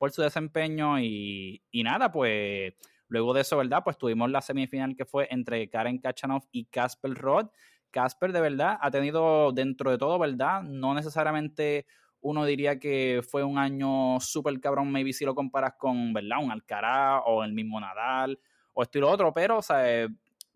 por 0.05 0.12
su 0.12 0.21
desempeño 0.21 1.01
y, 1.01 1.62
nada, 1.73 2.12
pues 2.12 2.75
luego 3.09 3.33
de 3.33 3.40
eso, 3.40 3.57
¿verdad? 3.57 3.81
Pues 3.83 3.97
tuvimos 3.97 4.31
la 4.31 4.43
semifinal 4.43 4.95
que 4.95 5.07
fue 5.07 5.27
entre 5.31 5.71
Karen 5.71 5.97
Kachanov 5.97 6.43
y 6.53 6.67
Casper 6.67 7.14
Roth. 7.14 7.51
Casper 7.90 8.31
de 8.31 8.43
verdad 8.43 8.77
ha 8.83 8.90
tenido 8.90 9.51
dentro 9.53 9.90
de 9.90 9.97
todo, 9.97 10.19
¿verdad? 10.19 10.62
No 10.62 10.93
necesariamente 10.93 11.87
uno 12.21 12.45
diría 12.45 12.79
que 12.79 13.23
fue 13.27 13.45
un 13.45 13.57
año 13.57 14.21
súper 14.21 14.61
cabrón, 14.61 14.93
maybe 14.93 15.14
si 15.14 15.25
lo 15.25 15.35
comparas 15.35 15.73
con, 15.79 16.12
¿verdad? 16.12 16.45
Un 16.45 16.51
Alcaraz 16.51 17.23
o 17.25 17.43
el 17.43 17.55
mismo 17.55 17.81
Nadal 17.81 18.38
o 18.75 18.83
esto 18.83 18.99
y 18.99 19.01
lo 19.01 19.11
otro, 19.11 19.33
pero, 19.33 19.57
o 19.57 19.62
sea, 19.62 20.07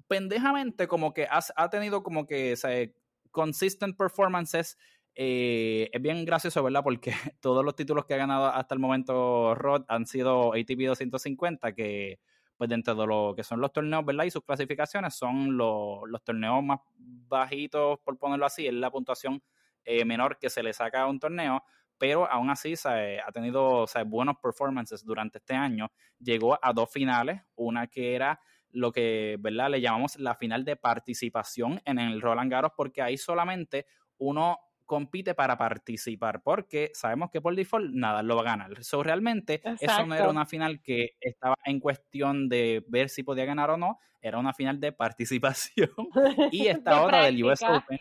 pendejamente 0.07 0.87
como 0.87 1.15
que 1.15 1.27
ha 1.27 1.71
tenido 1.71 2.03
como 2.03 2.27
que, 2.27 2.53
o 2.53 2.57
sea, 2.57 2.87
consistent 3.31 3.97
performances 3.97 4.77
eh, 5.21 5.91
es 5.93 6.01
bien 6.01 6.25
gracioso, 6.25 6.63
¿verdad? 6.63 6.85
Porque 6.85 7.11
todos 7.41 7.65
los 7.65 7.75
títulos 7.75 8.07
que 8.07 8.15
ha 8.15 8.19
ganado 8.19 8.47
hasta 8.47 8.73
el 8.77 8.79
momento 8.79 9.53
Rod 9.57 9.85
han 9.89 10.07
sido 10.07 10.53
ATP 10.53 10.87
250, 10.87 11.75
que 11.75 12.21
pues 12.57 12.71
dentro 12.71 12.95
de 12.95 13.05
lo 13.05 13.35
que 13.35 13.43
son 13.43 13.61
los 13.61 13.73
torneos, 13.73 14.05
¿verdad? 14.05 14.25
Y 14.25 14.31
sus 14.31 14.45
clasificaciones 14.45 15.15
son 15.15 15.57
los, 15.57 16.23
torneos 16.23 16.63
más 16.63 16.79
bajitos, 16.97 17.99
por 18.05 18.17
ponerlo 18.17 18.47
así, 18.47 18.69
es 18.69 18.75
la 18.75 18.93
puntuación 18.93 19.43
eh, 19.85 20.05
menor 20.05 20.39
que 20.39 20.51
se 20.51 20.63
le 20.63 20.73
saca 20.73 21.03
a 21.03 21.07
un 21.09 21.19
torneo, 21.19 21.65
pero 21.99 22.31
aún 22.31 22.51
así 22.51 22.75
ha 22.85 23.33
tenido 23.33 23.87
buenos 24.07 24.37
performances 24.41 25.05
durante 25.05 25.39
este 25.39 25.55
año. 25.55 25.91
Llegó 26.21 26.57
a 26.63 26.73
dos 26.73 26.93
finales, 26.93 27.43
una 27.57 27.89
que 27.89 28.15
era 28.15 28.41
lo 28.71 28.93
que, 28.93 29.37
¿verdad? 29.41 29.71
Le 29.71 29.81
llamamos 29.81 30.17
la 30.21 30.37
final 30.37 30.65
de 30.65 30.77
participación 30.77 31.81
en 31.85 31.99
el 31.99 32.21
Roland 32.21 32.53
Garros, 32.53 32.73
porque 32.77 33.03
ahí 33.03 33.17
solamente 33.17 33.87
uno 34.19 34.59
compite 34.88 35.35
para 35.35 35.57
participar, 35.57 36.42
porque 36.42 36.90
sabemos 36.94 37.31
que 37.31 37.40
por 37.40 37.55
default 37.55 37.92
nada 37.92 38.22
lo 38.22 38.35
va 38.35 38.40
a 38.40 38.57
ganar. 38.57 38.83
So, 38.83 39.03
realmente 39.03 39.61
eso 39.81 40.07
no 40.07 40.14
era 40.14 40.31
una 40.31 40.46
final 40.46 40.81
que 40.83 41.11
estaba 41.20 41.55
en 41.64 41.79
cuestión 41.79 42.48
de 42.48 42.85
ver 42.88 43.11
si 43.11 43.22
podía 43.22 43.44
ganar 43.44 43.70
o 43.70 43.77
no, 43.77 44.01
era 44.20 44.38
una 44.38 44.55
final 44.55 44.81
de 44.81 44.92
participación. 44.92 45.90
y 46.53 46.66
esta 46.66 47.03
otra 47.03 47.27
del 47.27 47.44
US 47.44 47.62
Open, 47.62 47.98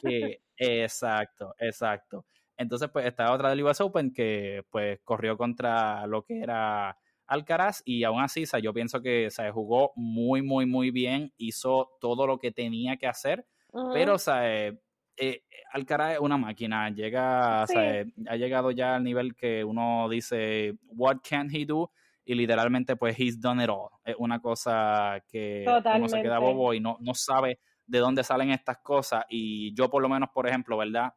que 0.00 0.40
exacto, 0.56 1.54
exacto. 1.58 2.24
Entonces, 2.56 2.88
pues 2.90 3.06
esta 3.06 3.32
otra 3.32 3.50
del 3.50 3.62
US 3.62 3.80
Open 3.82 4.12
que 4.12 4.64
pues 4.70 4.98
corrió 5.04 5.36
contra 5.36 6.06
lo 6.06 6.24
que 6.24 6.40
era 6.40 6.96
Alcaraz 7.26 7.82
y 7.84 8.02
aún 8.04 8.22
así, 8.22 8.44
o 8.50 8.58
yo 8.58 8.72
pienso 8.72 9.02
que 9.02 9.30
se 9.30 9.50
jugó 9.50 9.92
muy, 9.94 10.40
muy, 10.40 10.64
muy 10.64 10.90
bien, 10.90 11.32
hizo 11.36 11.96
todo 12.00 12.26
lo 12.26 12.38
que 12.38 12.50
tenía 12.50 12.96
que 12.96 13.06
hacer, 13.06 13.46
pero, 13.92 14.14
o 14.14 14.18
sea, 14.18 14.72
eh, 15.16 15.44
Alcaraz 15.72 16.14
es 16.14 16.20
una 16.20 16.36
máquina, 16.36 16.90
llega, 16.90 17.62
ha 17.62 18.36
llegado 18.36 18.70
ya 18.70 18.96
al 18.96 19.04
nivel 19.04 19.34
que 19.34 19.64
uno 19.64 20.08
dice, 20.08 20.74
what 20.88 21.18
can 21.28 21.48
he 21.54 21.64
do? 21.64 21.92
Y 22.24 22.34
literalmente, 22.34 22.96
pues, 22.96 23.18
he's 23.18 23.40
done 23.40 23.62
it 23.62 23.70
all. 23.70 23.88
Es 24.04 24.14
una 24.18 24.40
cosa 24.40 25.22
que 25.28 25.64
uno 25.96 26.08
se 26.08 26.22
queda 26.22 26.38
bobo 26.38 26.74
y 26.74 26.80
no, 26.80 26.96
no 27.00 27.14
sabe 27.14 27.60
de 27.86 27.98
dónde 27.98 28.22
salen 28.22 28.50
estas 28.50 28.78
cosas. 28.78 29.24
Y 29.28 29.74
yo, 29.74 29.90
por 29.90 30.02
lo 30.02 30.08
menos, 30.08 30.28
por 30.32 30.46
ejemplo, 30.46 30.76
¿verdad? 30.76 31.12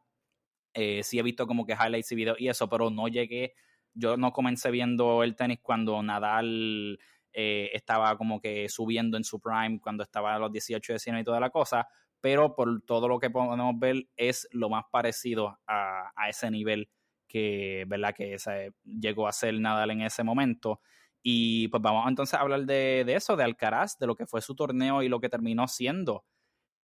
Eh, 0.72 1.02
sí 1.04 1.18
he 1.18 1.22
visto 1.22 1.46
como 1.46 1.64
que 1.64 1.74
highlights 1.74 2.10
y 2.12 2.16
videos 2.16 2.40
y 2.40 2.48
eso, 2.48 2.68
pero 2.68 2.90
no 2.90 3.06
llegué, 3.06 3.54
yo 3.92 4.16
no 4.16 4.32
comencé 4.32 4.72
viendo 4.72 5.22
el 5.22 5.36
tenis 5.36 5.60
cuando 5.62 6.02
Nadal 6.02 6.98
eh, 7.32 7.70
estaba 7.72 8.16
como 8.16 8.40
que 8.40 8.68
subiendo 8.68 9.16
en 9.16 9.22
su 9.22 9.40
prime, 9.40 9.80
cuando 9.80 10.02
estaba 10.02 10.34
a 10.34 10.38
los 10.38 10.50
18, 10.50 10.94
19 10.94 11.20
y 11.20 11.24
toda 11.24 11.38
la 11.38 11.50
cosa, 11.50 11.86
pero 12.24 12.54
por 12.54 12.80
todo 12.86 13.06
lo 13.06 13.18
que 13.18 13.28
podemos 13.28 13.78
ver 13.78 14.08
es 14.16 14.48
lo 14.50 14.70
más 14.70 14.84
parecido 14.90 15.58
a, 15.66 16.10
ese 16.26 16.50
nivel 16.50 16.88
que, 17.28 17.84
¿verdad? 17.86 18.14
que 18.14 18.38
llegó 18.82 19.28
a 19.28 19.32
ser 19.32 19.60
Nadal 19.60 19.90
en 19.90 20.00
ese 20.00 20.24
momento. 20.24 20.80
Y 21.22 21.68
pues 21.68 21.82
vamos 21.82 22.08
entonces 22.08 22.32
a 22.32 22.40
hablar 22.40 22.64
de, 22.64 23.04
eso, 23.08 23.36
de 23.36 23.44
Alcaraz, 23.44 23.98
de 23.98 24.06
lo 24.06 24.16
que 24.16 24.24
fue 24.24 24.40
su 24.40 24.54
torneo 24.54 25.02
y 25.02 25.10
lo 25.10 25.20
que 25.20 25.28
terminó 25.28 25.68
siendo. 25.68 26.24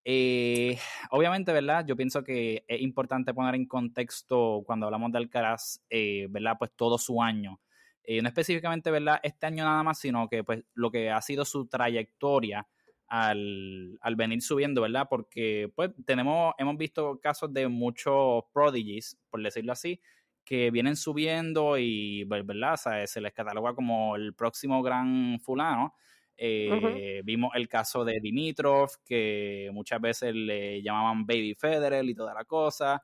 Eh, 0.04 0.76
obviamente, 1.12 1.52
¿verdad? 1.52 1.86
Yo 1.86 1.94
pienso 1.94 2.24
que 2.24 2.64
es 2.66 2.80
importante 2.80 3.32
poner 3.32 3.54
en 3.54 3.68
contexto 3.68 4.64
cuando 4.66 4.86
hablamos 4.86 5.12
de 5.12 5.18
Alcaraz, 5.18 5.84
eh, 5.88 6.26
¿verdad? 6.30 6.56
Pues 6.58 6.72
todo 6.74 6.98
su 6.98 7.22
año. 7.22 7.60
Eh, 8.02 8.20
no 8.22 8.28
específicamente, 8.28 8.90
¿verdad? 8.90 9.20
Este 9.22 9.46
año 9.46 9.64
nada 9.64 9.84
más, 9.84 10.00
sino 10.00 10.28
que 10.28 10.42
pues 10.42 10.64
lo 10.74 10.90
que 10.90 11.12
ha 11.12 11.22
sido 11.22 11.44
su 11.44 11.68
trayectoria 11.68 12.66
al, 13.08 13.98
al, 14.00 14.16
venir 14.16 14.42
subiendo, 14.42 14.82
¿verdad? 14.82 15.06
Porque 15.08 15.72
pues 15.74 15.90
tenemos, 16.06 16.54
hemos 16.58 16.76
visto 16.76 17.18
casos 17.20 17.52
de 17.52 17.68
muchos 17.68 18.44
prodigies, 18.52 19.18
por 19.30 19.42
decirlo 19.42 19.72
así, 19.72 20.00
que 20.48 20.70
vienen 20.70 20.96
subiendo 20.96 21.76
y, 21.76 22.24
pues, 22.24 22.46
¿verdad? 22.46 22.76
se 23.04 23.20
les 23.20 23.34
cataloga 23.34 23.74
como 23.74 24.16
el 24.16 24.34
próximo 24.34 24.82
gran 24.82 25.38
fulano. 25.40 25.94
Eh, 26.38 27.20
vimos 27.22 27.50
el 27.54 27.68
caso 27.68 28.02
de 28.02 28.18
Dimitrov, 28.18 28.88
que 29.04 29.68
muchas 29.74 30.00
veces 30.00 30.34
le 30.34 30.80
llamaban 30.80 31.26
Baby 31.26 31.54
Federer 31.54 32.02
y 32.06 32.14
toda 32.14 32.32
la 32.32 32.44
cosa, 32.46 33.02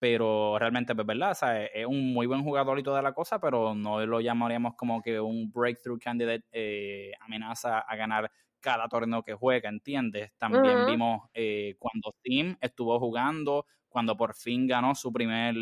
pero 0.00 0.58
realmente, 0.58 0.94
pues, 0.94 1.06
¿verdad? 1.06 1.36
es 1.72 1.86
un 1.86 2.12
muy 2.12 2.26
buen 2.26 2.42
jugador 2.42 2.80
y 2.80 2.82
toda 2.82 3.02
la 3.02 3.12
cosa, 3.12 3.40
pero 3.40 3.72
no 3.72 4.04
lo 4.04 4.20
llamaríamos 4.20 4.74
como 4.74 5.00
que 5.00 5.20
un 5.20 5.52
breakthrough 5.52 6.00
candidate 6.00 6.44
eh, 6.50 7.12
amenaza 7.20 7.80
a 7.80 7.94
ganar 7.94 8.32
cada 8.60 8.88
torneo 8.88 9.22
que 9.22 9.34
juega, 9.34 9.68
¿entiendes? 9.68 10.32
También 10.38 10.86
vimos 10.86 11.28
eh, 11.34 11.76
cuando 11.78 12.14
Tim 12.22 12.56
estuvo 12.60 12.98
jugando, 12.98 13.66
cuando 13.88 14.16
por 14.16 14.34
fin 14.34 14.66
ganó 14.66 14.94
su 14.94 15.12
primer, 15.12 15.54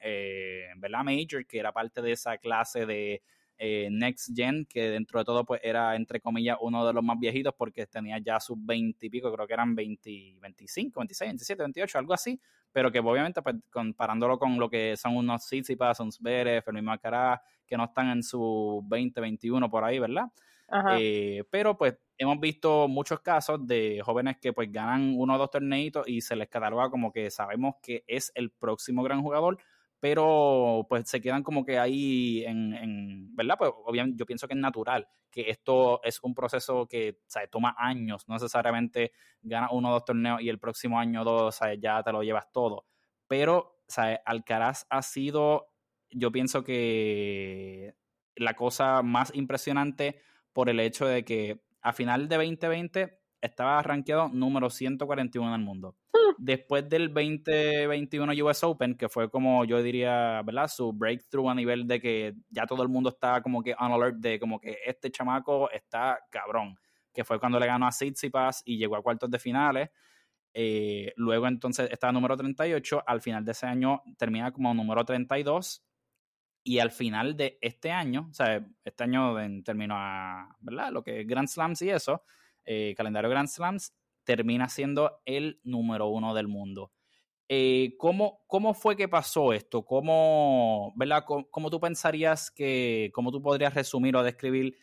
eh, 0.00 0.68
¿verdad? 0.76 1.04
Major, 1.04 1.46
que 1.46 1.58
era 1.58 1.72
parte 1.72 2.00
de 2.00 2.12
esa 2.12 2.38
clase 2.38 2.86
de, 2.86 3.22
eh, 3.58 3.88
Next 3.90 4.30
Gen, 4.34 4.66
que 4.66 4.90
dentro 4.90 5.20
de 5.20 5.24
todo 5.24 5.44
pues 5.44 5.60
era 5.62 5.94
entre 5.94 6.20
comillas 6.20 6.58
uno 6.60 6.84
de 6.86 6.92
los 6.92 7.04
más 7.04 7.18
viejitos 7.18 7.54
porque 7.56 7.86
tenía 7.86 8.18
ya 8.18 8.40
sus 8.40 8.56
20 8.60 9.06
y 9.06 9.10
pico, 9.10 9.32
creo 9.32 9.46
que 9.46 9.54
eran 9.54 9.74
20, 9.76 10.38
25, 10.40 11.00
26, 11.00 11.28
27, 11.30 11.62
28, 11.62 11.98
algo 11.98 12.14
así, 12.14 12.40
pero 12.72 12.90
que 12.90 12.98
obviamente 12.98 13.42
pues 13.42 13.56
comparándolo 13.70 14.38
con 14.38 14.58
lo 14.58 14.68
que 14.68 14.96
son 14.96 15.16
unos 15.16 15.42
Tsitsipas, 15.46 16.00
un 16.00 16.10
Zverev, 16.10 16.64
Fermín 16.64 16.84
Macará, 16.84 17.40
que 17.66 17.76
no 17.76 17.84
están 17.84 18.10
en 18.10 18.22
su 18.22 18.82
20, 18.86 19.20
21 19.20 19.70
por 19.70 19.84
ahí, 19.84 20.00
¿verdad? 20.00 20.26
Eh, 20.98 21.44
pero 21.50 21.78
pues 21.78 21.94
hemos 22.18 22.38
visto 22.40 22.88
muchos 22.88 23.20
casos 23.20 23.66
de 23.66 24.00
jóvenes 24.04 24.36
que 24.40 24.52
pues 24.52 24.70
ganan 24.70 25.14
uno 25.16 25.34
o 25.34 25.38
dos 25.38 25.50
torneitos 25.50 26.06
y 26.08 26.20
se 26.20 26.36
les 26.36 26.48
cataloga 26.48 26.90
como 26.90 27.12
que 27.12 27.30
sabemos 27.30 27.76
que 27.82 28.04
es 28.06 28.32
el 28.34 28.50
próximo 28.50 29.02
gran 29.02 29.22
jugador, 29.22 29.58
pero 30.00 30.86
pues 30.88 31.08
se 31.08 31.20
quedan 31.20 31.42
como 31.42 31.64
que 31.64 31.78
ahí 31.78 32.44
en, 32.44 33.34
¿verdad? 33.34 33.56
Pues 33.58 33.72
obviamente 33.84 34.18
yo 34.18 34.26
pienso 34.26 34.46
que 34.46 34.54
es 34.54 34.60
natural, 34.60 35.08
que 35.30 35.50
esto 35.50 36.02
es 36.04 36.20
un 36.22 36.34
proceso 36.34 36.86
que 36.86 37.20
toma 37.50 37.74
años, 37.78 38.28
no 38.28 38.34
necesariamente 38.34 39.12
ganas 39.42 39.70
uno 39.72 39.88
o 39.90 39.92
dos 39.92 40.04
torneos 40.04 40.40
y 40.42 40.48
el 40.48 40.58
próximo 40.58 40.98
año 40.98 41.24
dos, 41.24 41.58
ya 41.80 42.02
te 42.02 42.12
lo 42.12 42.22
llevas 42.22 42.52
todo, 42.52 42.86
pero 43.26 43.80
¿sabes? 43.88 44.18
Alcaraz 44.24 44.86
ha 44.90 45.02
sido, 45.02 45.68
yo 46.10 46.30
pienso 46.32 46.64
que 46.64 47.94
la 48.36 48.54
cosa 48.54 49.02
más 49.02 49.34
impresionante 49.34 50.20
por 50.52 50.68
el 50.68 50.80
hecho 50.80 51.06
de 51.06 51.24
que 51.24 51.63
a 51.84 51.92
final 51.92 52.28
de 52.28 52.36
2020 52.36 53.20
estaba 53.40 53.80
rankeado 53.82 54.28
número 54.30 54.70
141 54.70 55.48
en 55.48 55.60
el 55.60 55.64
mundo 55.64 55.96
después 56.38 56.88
del 56.88 57.12
2021 57.12 58.32
US 58.44 58.64
Open, 58.64 58.96
que 58.96 59.08
fue 59.08 59.30
como 59.30 59.64
yo 59.64 59.82
diría, 59.82 60.42
¿verdad? 60.42 60.68
Su 60.68 60.92
breakthrough 60.92 61.50
a 61.50 61.54
nivel 61.54 61.86
de 61.86 62.00
que 62.00 62.34
ya 62.50 62.66
todo 62.66 62.82
el 62.82 62.88
mundo 62.88 63.10
está 63.10 63.42
como 63.42 63.62
que 63.62 63.74
on 63.78 63.92
alert 63.92 64.16
de 64.16 64.40
como 64.40 64.58
que 64.58 64.78
este 64.84 65.10
chamaco 65.10 65.70
está 65.70 66.18
cabrón, 66.30 66.76
que 67.12 67.24
fue 67.24 67.38
cuando 67.38 67.60
le 67.60 67.66
ganó 67.66 67.86
a 67.86 67.90
Tsitsipas 67.90 68.62
y 68.64 68.78
llegó 68.78 68.96
a 68.96 69.02
cuartos 69.02 69.30
de 69.30 69.38
finales. 69.38 69.90
Eh, 70.52 71.12
luego 71.16 71.48
entonces 71.48 71.90
estaba 71.90 72.12
número 72.12 72.36
38, 72.36 73.02
al 73.06 73.20
final 73.20 73.44
de 73.44 73.52
ese 73.52 73.66
año 73.66 74.02
termina 74.16 74.52
como 74.52 74.72
número 74.72 75.04
32 75.04 75.82
y 76.64 76.78
al 76.78 76.90
final 76.90 77.36
de 77.36 77.58
este 77.60 77.90
año, 77.90 78.28
o 78.30 78.34
sea, 78.34 78.66
este 78.84 79.04
año 79.04 79.36
terminó 79.62 79.94
a, 79.96 80.56
¿verdad? 80.60 80.90
Lo 80.90 81.04
que 81.04 81.20
es 81.20 81.26
Grand 81.26 81.46
Slams 81.46 81.82
y 81.82 81.90
eso, 81.90 82.22
eh, 82.64 82.94
calendario 82.96 83.28
Grand 83.28 83.48
Slams, 83.48 83.94
termina 84.24 84.68
siendo 84.70 85.20
el 85.26 85.60
número 85.62 86.08
uno 86.08 86.34
del 86.34 86.48
mundo. 86.48 86.90
Eh, 87.50 87.94
¿cómo, 87.98 88.40
¿cómo, 88.46 88.72
fue 88.72 88.96
que 88.96 89.06
pasó 89.06 89.52
esto? 89.52 89.84
¿Cómo, 89.84 90.94
¿verdad? 90.96 91.24
¿Cómo, 91.26 91.68
tú 91.70 91.78
pensarías 91.78 92.50
que, 92.50 93.10
cómo 93.12 93.30
tú 93.30 93.42
podrías 93.42 93.74
resumir 93.74 94.16
o 94.16 94.22
describir 94.22 94.78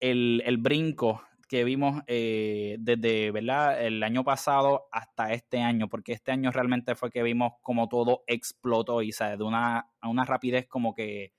el, 0.00 0.42
el 0.46 0.56
brinco 0.56 1.22
que 1.48 1.64
vimos 1.64 2.02
eh, 2.06 2.76
desde 2.78 3.30
¿verdad? 3.30 3.82
el 3.84 4.02
año 4.02 4.22
pasado 4.22 4.88
hasta 4.92 5.32
este 5.32 5.60
año? 5.60 5.88
Porque 5.88 6.12
este 6.12 6.32
año 6.32 6.50
realmente 6.50 6.94
fue 6.94 7.10
que 7.10 7.22
vimos 7.22 7.54
como 7.62 7.88
todo 7.88 8.22
explotó 8.26 9.02
y 9.02 9.12
¿sabes? 9.12 9.38
de 9.38 9.44
una, 9.44 9.90
a 10.00 10.08
una 10.08 10.24
rapidez 10.24 10.66
como 10.68 10.94
que 10.94 11.32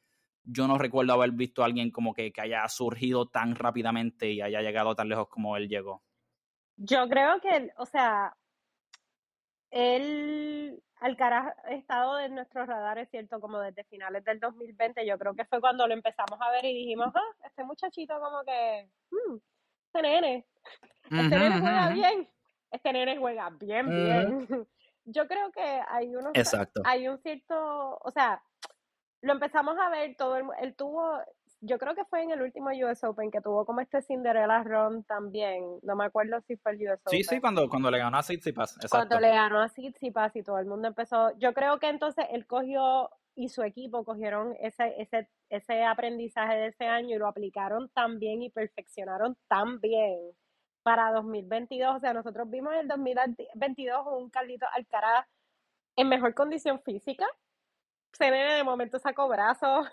yo 0.43 0.67
no 0.67 0.77
recuerdo 0.77 1.13
haber 1.13 1.31
visto 1.31 1.61
a 1.61 1.65
alguien 1.65 1.91
como 1.91 2.13
que, 2.13 2.31
que 2.31 2.41
haya 2.41 2.67
surgido 2.67 3.27
tan 3.27 3.55
rápidamente 3.55 4.31
y 4.31 4.41
haya 4.41 4.61
llegado 4.61 4.95
tan 4.95 5.09
lejos 5.09 5.27
como 5.29 5.55
él 5.55 5.69
llegó. 5.69 6.01
Yo 6.77 7.07
creo 7.07 7.39
que, 7.41 7.71
o 7.77 7.85
sea, 7.85 8.35
él, 9.71 10.81
Alcaraz 11.01 11.55
ha 11.63 11.73
estado 11.73 12.19
en 12.19 12.35
nuestros 12.35 12.67
radares, 12.67 13.09
¿cierto? 13.09 13.39
Como 13.39 13.59
desde 13.59 13.83
finales 13.85 14.23
del 14.23 14.39
2020, 14.39 15.05
yo 15.05 15.17
creo 15.17 15.35
que 15.35 15.45
fue 15.45 15.61
cuando 15.61 15.87
lo 15.87 15.93
empezamos 15.93 16.39
a 16.41 16.51
ver 16.51 16.65
y 16.65 16.73
dijimos, 16.73 17.11
ah, 17.15 17.45
este 17.45 17.63
muchachito 17.63 18.19
como 18.19 18.43
que, 18.43 18.89
hmm, 19.11 19.37
este 19.89 20.01
nene, 20.03 20.45
este 21.03 21.29
nene 21.29 21.59
juega 21.59 21.89
bien, 21.89 22.29
este 22.71 22.93
nene 22.93 23.17
juega 23.17 23.49
bien, 23.49 23.89
bien. 23.89 24.47
Yo 25.05 25.27
creo 25.27 25.51
que 25.51 25.81
hay 25.87 26.15
unos, 26.15 26.33
Exacto. 26.35 26.83
hay 26.85 27.07
un 27.07 27.17
cierto, 27.19 27.97
o 27.97 28.11
sea, 28.11 28.43
lo 29.21 29.33
empezamos 29.33 29.75
a 29.79 29.89
ver 29.89 30.15
todo, 30.15 30.37
el, 30.37 30.45
él 30.61 30.75
tuvo, 30.75 31.19
yo 31.61 31.79
creo 31.79 31.95
que 31.95 32.05
fue 32.05 32.21
en 32.21 32.29
el 32.29 32.43
último 32.43 32.69
US 32.69 33.03
Open 33.03 33.31
que 33.31 33.41
tuvo 33.41 33.65
como 33.65 33.81
este 33.81 34.03
Cinderella 34.03 34.63
Run 34.63 35.03
también. 35.03 35.63
No 35.81 35.95
me 35.95 36.05
acuerdo 36.05 36.39
si 36.41 36.55
fue 36.57 36.73
el 36.73 36.83
US 36.83 37.01
Open. 37.01 37.17
Sí, 37.17 37.23
sí, 37.23 37.41
cuando, 37.41 37.67
cuando 37.67 37.89
le 37.89 37.97
ganó 37.97 38.17
a 38.17 38.21
Tsitsipas. 38.21 38.75
Exacto. 38.75 38.95
Cuando 38.95 39.19
le 39.19 39.33
ganó 39.33 39.61
a 39.61 39.67
Tsitsipas 39.67 40.35
y 40.35 40.43
todo 40.43 40.59
el 40.59 40.67
mundo 40.67 40.87
empezó. 40.87 41.37
Yo 41.37 41.53
creo 41.53 41.79
que 41.79 41.89
entonces 41.89 42.25
él 42.29 42.45
cogió 42.45 43.09
y 43.39 43.47
su 43.47 43.63
equipo 43.63 44.03
cogieron 44.03 44.53
ese, 44.59 44.95
ese, 45.01 45.29
ese 45.49 45.85
aprendizaje 45.85 46.55
de 46.55 46.67
ese 46.67 46.85
año 46.85 47.15
y 47.15 47.19
lo 47.19 47.25
aplicaron 47.25 47.87
tan 47.89 48.19
bien 48.19 48.41
y 48.41 48.49
perfeccionaron 48.49 49.37
tan 49.47 49.79
bien 49.79 50.33
para 50.83 51.13
2022. 51.13 51.95
O 51.95 51.99
sea, 52.01 52.11
nosotros 52.13 52.49
vimos 52.49 52.73
en 52.73 52.79
el 52.79 52.87
2022 52.89 54.07
un 54.07 54.29
Carlito 54.29 54.65
Alcaraz 54.73 55.25
en 55.95 56.09
mejor 56.09 56.33
condición 56.33 56.81
física. 56.81 57.25
Ve 58.19 58.29
de 58.29 58.63
momento 58.65 58.99
sacó 58.99 59.29
brazos 59.29 59.87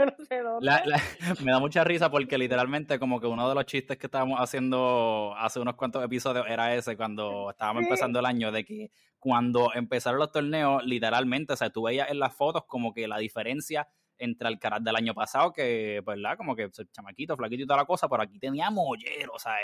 me 1.44 1.52
da 1.52 1.58
mucha 1.58 1.84
risa 1.84 2.10
porque 2.10 2.38
literalmente 2.38 2.98
como 2.98 3.20
que 3.20 3.26
uno 3.26 3.48
de 3.48 3.54
los 3.54 3.66
chistes 3.66 3.98
que 3.98 4.06
estábamos 4.06 4.38
haciendo 4.40 5.34
hace 5.36 5.60
unos 5.60 5.74
cuantos 5.74 6.04
episodios 6.04 6.46
era 6.48 6.74
ese 6.74 6.96
cuando 6.96 7.50
estábamos 7.50 7.84
empezando 7.84 8.18
el 8.18 8.26
año 8.26 8.52
de 8.52 8.64
que 8.64 8.90
cuando 9.18 9.72
empezaron 9.74 10.18
los 10.18 10.32
torneos 10.32 10.84
literalmente, 10.84 11.52
o 11.52 11.56
sea, 11.56 11.70
tú 11.70 11.82
veías 11.82 12.10
en 12.10 12.18
las 12.18 12.34
fotos 12.34 12.64
como 12.66 12.92
que 12.92 13.06
la 13.06 13.18
diferencia 13.18 13.88
entre 14.20 14.48
el 14.48 14.58
carácter 14.58 14.84
del 14.84 14.96
año 14.96 15.14
pasado, 15.14 15.52
que, 15.52 16.02
pues, 16.04 16.16
¿verdad? 16.16 16.36
Como 16.36 16.54
que 16.54 16.70
chamaquito, 16.92 17.36
flaquito 17.36 17.62
y 17.62 17.66
toda 17.66 17.78
la 17.78 17.86
cosa, 17.86 18.08
pero 18.08 18.22
aquí 18.22 18.38
tenía 18.38 18.70
mollero, 18.70 19.32
o 19.34 19.38
sea, 19.38 19.54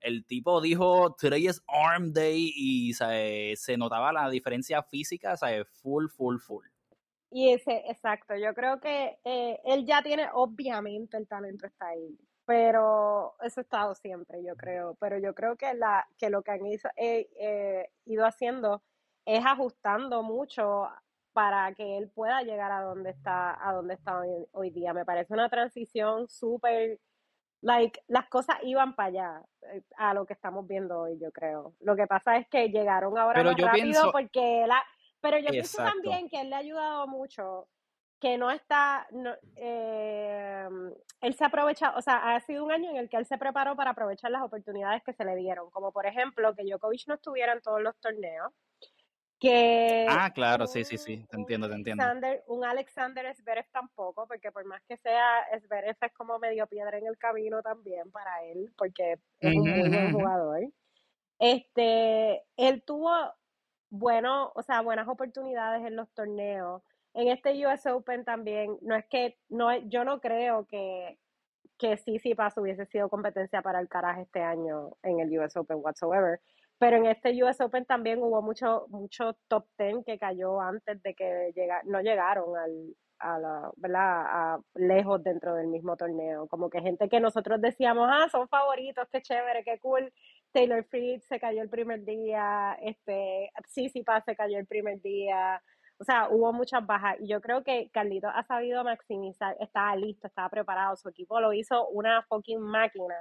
el 0.00 0.24
tipo 0.26 0.60
dijo, 0.60 1.16
today 1.20 1.48
is 1.48 1.62
arm 1.66 2.12
day, 2.12 2.52
y 2.54 2.92
se 2.94 3.76
notaba 3.76 4.12
la 4.12 4.30
diferencia 4.30 4.82
física, 4.82 5.32
o 5.32 5.36
sea, 5.36 5.64
full, 5.64 6.06
full, 6.08 6.38
full. 6.38 6.64
Y 7.30 7.52
ese, 7.52 7.82
exacto, 7.88 8.36
yo 8.36 8.54
creo 8.54 8.80
que 8.80 9.18
eh, 9.24 9.60
él 9.64 9.84
ya 9.84 10.02
tiene, 10.02 10.28
obviamente 10.32 11.16
el 11.16 11.26
talento 11.26 11.66
está 11.66 11.88
ahí, 11.88 12.16
pero 12.44 13.34
eso 13.42 13.60
ha 13.60 13.62
estado 13.62 13.94
siempre, 13.94 14.42
yo 14.44 14.54
creo, 14.56 14.96
pero 15.00 15.18
yo 15.18 15.34
creo 15.34 15.56
que, 15.56 15.74
la, 15.74 16.06
que 16.16 16.30
lo 16.30 16.42
que 16.42 16.52
han 16.52 16.64
eh, 16.64 17.28
eh, 17.38 17.90
ido 18.04 18.24
haciendo 18.24 18.82
es 19.24 19.44
ajustando 19.44 20.22
mucho 20.22 20.88
para 21.32 21.74
que 21.74 21.98
él 21.98 22.08
pueda 22.14 22.42
llegar 22.42 22.70
a 22.72 22.80
donde 22.80 23.10
está, 23.10 23.68
a 23.68 23.72
donde 23.72 23.94
está 23.94 24.22
hoy, 24.52 24.70
día. 24.70 24.94
Me 24.94 25.04
parece 25.04 25.34
una 25.34 25.50
transición 25.50 26.28
súper, 26.28 27.00
like, 27.60 28.00
las 28.06 28.28
cosas 28.28 28.56
iban 28.62 28.94
para 28.94 29.08
allá, 29.08 29.42
a 29.98 30.14
lo 30.14 30.24
que 30.24 30.32
estamos 30.32 30.66
viendo 30.66 31.00
hoy, 31.00 31.18
yo 31.18 31.32
creo. 31.32 31.74
Lo 31.80 31.96
que 31.96 32.06
pasa 32.06 32.36
es 32.36 32.48
que 32.48 32.70
llegaron 32.70 33.18
ahora 33.18 33.42
más 33.42 33.56
rápido 33.58 34.12
porque 34.12 34.64
la, 34.66 34.82
pero 35.20 35.38
yo 35.38 35.48
pienso 35.48 35.78
también 35.78 36.28
que 36.28 36.40
él 36.40 36.50
le 36.50 36.56
ha 36.56 36.58
ayudado 36.58 37.06
mucho, 37.06 37.68
que 38.20 38.38
no 38.38 38.50
está, 38.50 39.06
eh, 39.56 40.68
él 41.20 41.34
se 41.34 41.44
aprovecha, 41.44 41.94
o 41.96 42.02
sea, 42.02 42.34
ha 42.34 42.40
sido 42.40 42.64
un 42.64 42.72
año 42.72 42.90
en 42.90 42.96
el 42.96 43.08
que 43.08 43.16
él 43.16 43.26
se 43.26 43.38
preparó 43.38 43.76
para 43.76 43.90
aprovechar 43.90 44.30
las 44.30 44.42
oportunidades 44.42 45.02
que 45.02 45.12
se 45.12 45.24
le 45.24 45.36
dieron, 45.36 45.70
como 45.70 45.92
por 45.92 46.06
ejemplo 46.06 46.54
que 46.54 46.64
Djokovic 46.64 47.06
no 47.08 47.14
estuviera 47.14 47.52
en 47.52 47.60
todos 47.60 47.82
los 47.82 47.96
torneos, 47.98 48.52
que 49.38 50.06
ah 50.08 50.30
claro 50.32 50.66
sí 50.66 50.82
sí 50.84 50.96
sí 50.96 51.26
te 51.28 51.36
entiendo 51.36 51.68
te 51.68 51.74
entiendo. 51.74 52.04
Un 52.46 52.64
Alexander 52.64 53.34
Zverev 53.36 53.66
tampoco 53.70 54.26
porque 54.26 54.50
por 54.50 54.64
más 54.64 54.82
que 54.88 54.96
sea 54.96 55.44
Zverev 55.60 55.96
es 56.00 56.12
como 56.14 56.38
medio 56.38 56.66
piedra 56.66 56.96
en 56.96 57.06
el 57.06 57.18
camino 57.18 57.60
también 57.62 58.10
para 58.10 58.42
él 58.44 58.72
porque 58.78 59.18
es 59.40 59.54
un 59.54 59.70
muy 59.70 59.88
buen 59.90 60.12
jugador. 60.12 60.60
Este 61.38 62.44
él 62.56 62.82
tuvo 62.86 63.12
bueno, 63.90 64.52
o 64.54 64.62
sea, 64.62 64.80
buenas 64.80 65.08
oportunidades 65.08 65.84
en 65.86 65.96
los 65.96 66.10
torneos. 66.12 66.82
En 67.14 67.28
este 67.28 67.66
US 67.66 67.86
Open 67.86 68.24
también, 68.24 68.76
no 68.82 68.94
es 68.94 69.06
que, 69.06 69.38
no, 69.48 69.74
yo 69.88 70.04
no 70.04 70.20
creo 70.20 70.66
que, 70.66 71.18
que 71.78 71.98
paso 72.36 72.60
hubiese 72.60 72.86
sido 72.86 73.08
competencia 73.08 73.62
para 73.62 73.80
el 73.80 73.88
carajo 73.88 74.22
este 74.22 74.42
año 74.42 74.96
en 75.02 75.20
el 75.20 75.38
US 75.38 75.56
Open 75.56 75.78
whatsoever. 75.80 76.40
Pero 76.78 76.96
en 76.98 77.06
este 77.06 77.42
US 77.42 77.60
Open 77.60 77.86
también 77.86 78.22
hubo 78.22 78.42
mucho, 78.42 78.86
mucho 78.88 79.34
top 79.48 79.66
ten 79.76 80.04
que 80.04 80.18
cayó 80.18 80.60
antes 80.60 81.02
de 81.02 81.14
que 81.14 81.52
llega, 81.54 81.80
no 81.84 82.02
llegaron 82.02 82.56
al, 82.56 82.94
a 83.18 83.38
la, 83.38 83.70
¿verdad? 83.76 84.24
A, 84.26 84.60
lejos 84.74 85.22
dentro 85.22 85.54
del 85.54 85.68
mismo 85.68 85.96
torneo. 85.96 86.46
Como 86.48 86.70
que 86.70 86.80
gente 86.80 87.08
que 87.08 87.20
nosotros 87.20 87.60
decíamos, 87.60 88.08
ah, 88.10 88.28
son 88.30 88.48
favoritos, 88.48 89.08
qué 89.10 89.22
chévere, 89.22 89.64
qué 89.64 89.78
cool. 89.80 90.12
Taylor 90.52 90.84
Fritz 90.84 91.24
se 91.26 91.38
cayó 91.38 91.62
el 91.62 91.68
primer 91.68 92.04
día, 92.04 92.78
este, 92.82 93.50
Paz 94.04 94.24
se 94.24 94.36
cayó 94.36 94.58
el 94.58 94.66
primer 94.66 95.00
día. 95.02 95.62
O 95.98 96.04
sea, 96.04 96.28
hubo 96.30 96.52
muchas 96.52 96.84
bajas. 96.86 97.16
Y 97.20 97.28
yo 97.28 97.40
creo 97.40 97.62
que 97.62 97.90
Carlito 97.92 98.28
ha 98.28 98.42
sabido 98.44 98.84
maximizar, 98.84 99.56
estaba 99.60 99.94
listo, 99.96 100.26
estaba 100.26 100.48
preparado, 100.48 100.96
su 100.96 101.08
equipo 101.08 101.40
lo 101.40 101.52
hizo 101.52 101.88
una 101.88 102.22
fucking 102.22 102.60
máquina 102.60 103.14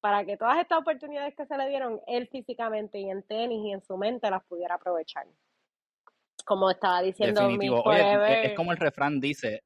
para 0.00 0.24
que 0.24 0.36
todas 0.36 0.58
estas 0.58 0.78
oportunidades 0.78 1.34
que 1.34 1.46
se 1.46 1.56
le 1.56 1.68
dieron, 1.68 2.00
él 2.06 2.28
físicamente 2.28 2.98
y 2.98 3.10
en 3.10 3.22
tenis 3.22 3.64
y 3.64 3.72
en 3.72 3.82
su 3.82 3.96
mente 3.96 4.30
las 4.30 4.44
pudiera 4.44 4.76
aprovechar 4.76 5.26
como 6.46 6.70
estaba 6.70 7.02
diciendo 7.02 7.42
Definitivo. 7.42 7.82
Oye, 7.82 8.46
es 8.46 8.52
como 8.54 8.72
el 8.72 8.78
refrán 8.78 9.20
dice, 9.20 9.64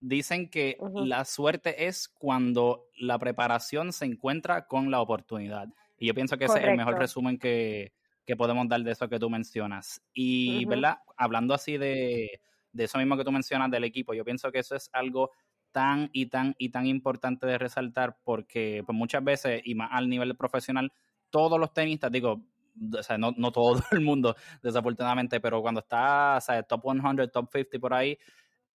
dicen 0.00 0.50
que 0.50 0.76
la 0.92 1.24
suerte 1.24 1.86
es 1.86 2.08
cuando 2.08 2.88
la 2.98 3.18
preparación 3.18 3.92
se 3.92 4.04
encuentra 4.04 4.66
con 4.66 4.90
la 4.90 5.00
oportunidad. 5.00 5.68
Y 5.98 6.06
yo 6.06 6.14
pienso 6.14 6.36
que 6.36 6.46
ese 6.46 6.58
es 6.58 6.64
el 6.64 6.76
mejor 6.76 6.98
resumen 6.98 7.38
que, 7.38 7.92
podemos 8.36 8.68
dar 8.68 8.82
de 8.82 8.90
eso 8.90 9.08
que 9.08 9.18
tú 9.18 9.30
mencionas. 9.30 10.02
Y, 10.12 10.64
¿verdad? 10.66 10.98
Hablando 11.16 11.54
así 11.54 11.78
de, 11.78 12.40
de 12.72 12.84
eso 12.84 12.98
mismo 12.98 13.16
que 13.16 13.24
tú 13.24 13.32
mencionas 13.32 13.70
del 13.70 13.84
equipo, 13.84 14.14
yo 14.14 14.24
pienso 14.24 14.52
que 14.52 14.58
eso 14.58 14.76
es 14.76 14.90
algo 14.92 15.30
tan 15.72 16.08
y 16.12 16.26
tan 16.26 16.54
y 16.58 16.70
tan 16.70 16.86
importante 16.86 17.46
de 17.46 17.58
resaltar 17.58 18.16
porque 18.24 18.82
pues 18.86 18.96
muchas 18.96 19.22
veces, 19.22 19.60
y 19.64 19.74
más 19.74 19.90
al 19.92 20.08
nivel 20.08 20.36
profesional, 20.36 20.92
todos 21.30 21.58
los 21.60 21.72
tenistas, 21.72 22.10
digo, 22.10 22.42
o 22.98 23.02
sea, 23.02 23.18
no, 23.18 23.32
no 23.36 23.52
todo 23.52 23.82
el 23.92 24.00
mundo, 24.00 24.36
desafortunadamente, 24.62 25.40
pero 25.40 25.60
cuando 25.62 25.80
está, 25.80 26.36
o 26.36 26.40
sea, 26.40 26.62
top 26.62 26.82
100, 26.82 27.30
top 27.30 27.48
50 27.52 27.78
por 27.78 27.94
ahí, 27.94 28.18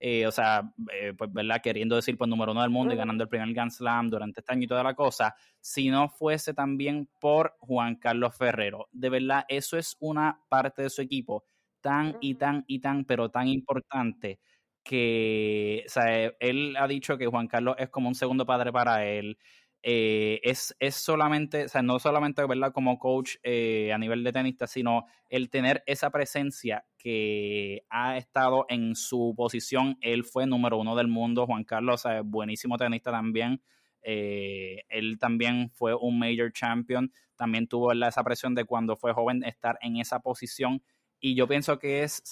eh, 0.00 0.26
o 0.26 0.32
sea, 0.32 0.72
eh, 0.92 1.12
pues, 1.16 1.32
¿verdad? 1.32 1.60
Queriendo 1.62 1.96
decir, 1.96 2.16
pues, 2.18 2.28
número 2.28 2.52
uno 2.52 2.62
del 2.62 2.70
mundo 2.70 2.94
y 2.94 2.96
ganando 2.96 3.22
el 3.24 3.28
primer 3.30 3.52
Grand 3.52 3.70
Slam 3.70 4.10
durante 4.10 4.40
este 4.40 4.52
año 4.52 4.64
y 4.64 4.66
toda 4.68 4.82
la 4.82 4.94
cosa, 4.94 5.34
si 5.60 5.90
no 5.90 6.08
fuese 6.08 6.54
también 6.54 7.08
por 7.20 7.56
Juan 7.60 7.96
Carlos 7.96 8.36
Ferrero. 8.36 8.88
De 8.92 9.10
verdad, 9.10 9.44
eso 9.48 9.76
es 9.78 9.96
una 10.00 10.40
parte 10.48 10.82
de 10.82 10.90
su 10.90 11.02
equipo 11.02 11.44
tan 11.82 12.16
y 12.20 12.34
tan 12.36 12.64
y 12.66 12.80
tan, 12.80 13.04
pero 13.04 13.30
tan 13.30 13.48
importante 13.48 14.40
que, 14.82 15.84
o 15.86 15.88
sea, 15.90 16.32
él 16.40 16.76
ha 16.78 16.88
dicho 16.88 17.18
que 17.18 17.26
Juan 17.26 17.46
Carlos 17.48 17.76
es 17.78 17.90
como 17.90 18.08
un 18.08 18.14
segundo 18.14 18.46
padre 18.46 18.72
para 18.72 19.04
él. 19.06 19.38
Eh, 19.82 20.40
es, 20.42 20.76
es, 20.78 20.94
solamente, 20.94 21.64
o 21.64 21.68
sea, 21.68 21.82
no 21.82 21.98
solamente, 21.98 22.44
¿verdad? 22.46 22.72
Como 22.72 22.98
coach 22.98 23.36
eh, 23.42 23.92
a 23.92 23.98
nivel 23.98 24.22
de 24.22 24.32
tenista, 24.32 24.66
sino 24.66 25.06
el 25.28 25.48
tener 25.48 25.82
esa 25.86 26.10
presencia 26.10 26.84
que 26.98 27.84
ha 27.88 28.16
estado 28.18 28.66
en 28.68 28.94
su 28.94 29.34
posición. 29.36 29.96
Él 30.00 30.24
fue 30.24 30.46
número 30.46 30.78
uno 30.78 30.94
del 30.96 31.08
mundo, 31.08 31.46
Juan 31.46 31.64
Carlos, 31.64 32.04
o 32.04 32.24
buenísimo 32.24 32.76
tenista 32.76 33.10
también. 33.10 33.62
Eh, 34.02 34.82
él 34.88 35.18
también 35.18 35.70
fue 35.70 35.94
un 35.94 36.18
major 36.18 36.52
champion, 36.52 37.12
también 37.36 37.66
tuvo 37.66 37.92
esa 37.92 38.24
presión 38.24 38.54
de 38.54 38.64
cuando 38.64 38.96
fue 38.96 39.12
joven 39.12 39.44
estar 39.44 39.78
en 39.82 39.96
esa 39.96 40.20
posición 40.20 40.82
y 41.20 41.34
yo 41.34 41.46
pienso 41.46 41.78
que 41.78 42.02
es 42.02 42.22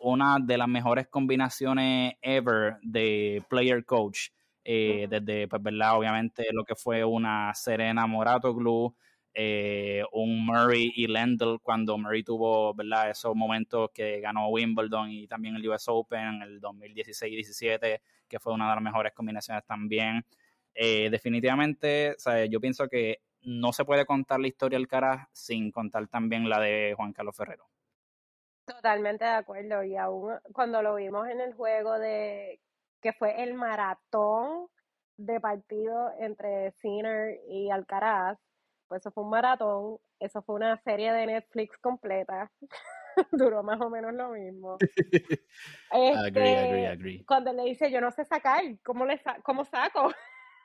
una 0.00 0.38
de 0.40 0.56
las 0.56 0.68
mejores 0.68 1.06
combinaciones 1.06 2.14
ever 2.22 2.78
de 2.82 3.44
player 3.50 3.84
coach. 3.84 4.30
Eh, 4.70 5.06
desde, 5.08 5.48
pues, 5.48 5.62
¿verdad? 5.62 5.96
Obviamente 5.96 6.46
lo 6.52 6.62
que 6.62 6.74
fue 6.74 7.02
una 7.02 7.54
Serena 7.54 8.06
Morato 8.06 8.54
Glue, 8.54 8.94
eh, 9.32 10.04
un 10.12 10.44
Murray 10.44 10.92
y 10.94 11.06
Lendl 11.06 11.58
cuando 11.62 11.96
Murray 11.96 12.22
tuvo, 12.22 12.74
¿verdad? 12.74 13.08
Esos 13.08 13.34
momentos 13.34 13.88
que 13.94 14.20
ganó 14.20 14.48
Wimbledon 14.48 15.10
y 15.10 15.26
también 15.26 15.56
el 15.56 15.66
US 15.70 15.84
Open 15.88 16.20
en 16.20 16.42
el 16.42 16.60
2016-17, 16.60 18.02
que 18.28 18.38
fue 18.38 18.52
una 18.52 18.68
de 18.68 18.74
las 18.74 18.84
mejores 18.84 19.14
combinaciones 19.14 19.64
también. 19.64 20.22
Eh, 20.74 21.08
definitivamente, 21.10 22.14
yo 22.50 22.60
pienso 22.60 22.88
que 22.88 23.22
no 23.40 23.72
se 23.72 23.86
puede 23.86 24.04
contar 24.04 24.38
la 24.38 24.48
historia 24.48 24.78
del 24.78 24.86
cara 24.86 25.30
sin 25.32 25.70
contar 25.70 26.08
también 26.08 26.46
la 26.46 26.60
de 26.60 26.92
Juan 26.94 27.14
Carlos 27.14 27.34
Ferrero. 27.34 27.70
Totalmente 28.66 29.24
de 29.24 29.30
acuerdo. 29.30 29.82
Y 29.82 29.96
aún 29.96 30.34
cuando 30.52 30.82
lo 30.82 30.96
vimos 30.96 31.26
en 31.26 31.40
el 31.40 31.54
juego 31.54 31.98
de 31.98 32.60
que 33.00 33.12
fue 33.12 33.42
el 33.42 33.54
maratón 33.54 34.68
de 35.16 35.40
partido 35.40 36.12
entre 36.18 36.72
Sinner 36.72 37.40
y 37.48 37.70
Alcaraz, 37.70 38.38
pues 38.88 39.02
eso 39.02 39.10
fue 39.10 39.24
un 39.24 39.30
maratón, 39.30 39.98
eso 40.20 40.42
fue 40.42 40.54
una 40.54 40.76
serie 40.78 41.12
de 41.12 41.26
Netflix 41.26 41.76
completa. 41.78 42.50
Duró 43.32 43.62
más 43.62 43.80
o 43.80 43.90
menos 43.90 44.14
lo 44.14 44.30
mismo. 44.30 44.78
Este, 45.90 47.24
cuando 47.26 47.52
le 47.52 47.64
dice, 47.64 47.90
yo 47.90 48.00
no 48.00 48.10
sé 48.10 48.24
sacar, 48.24 48.62
¿cómo, 48.84 49.06
le 49.06 49.20
cómo 49.42 49.64
saco? 49.64 50.12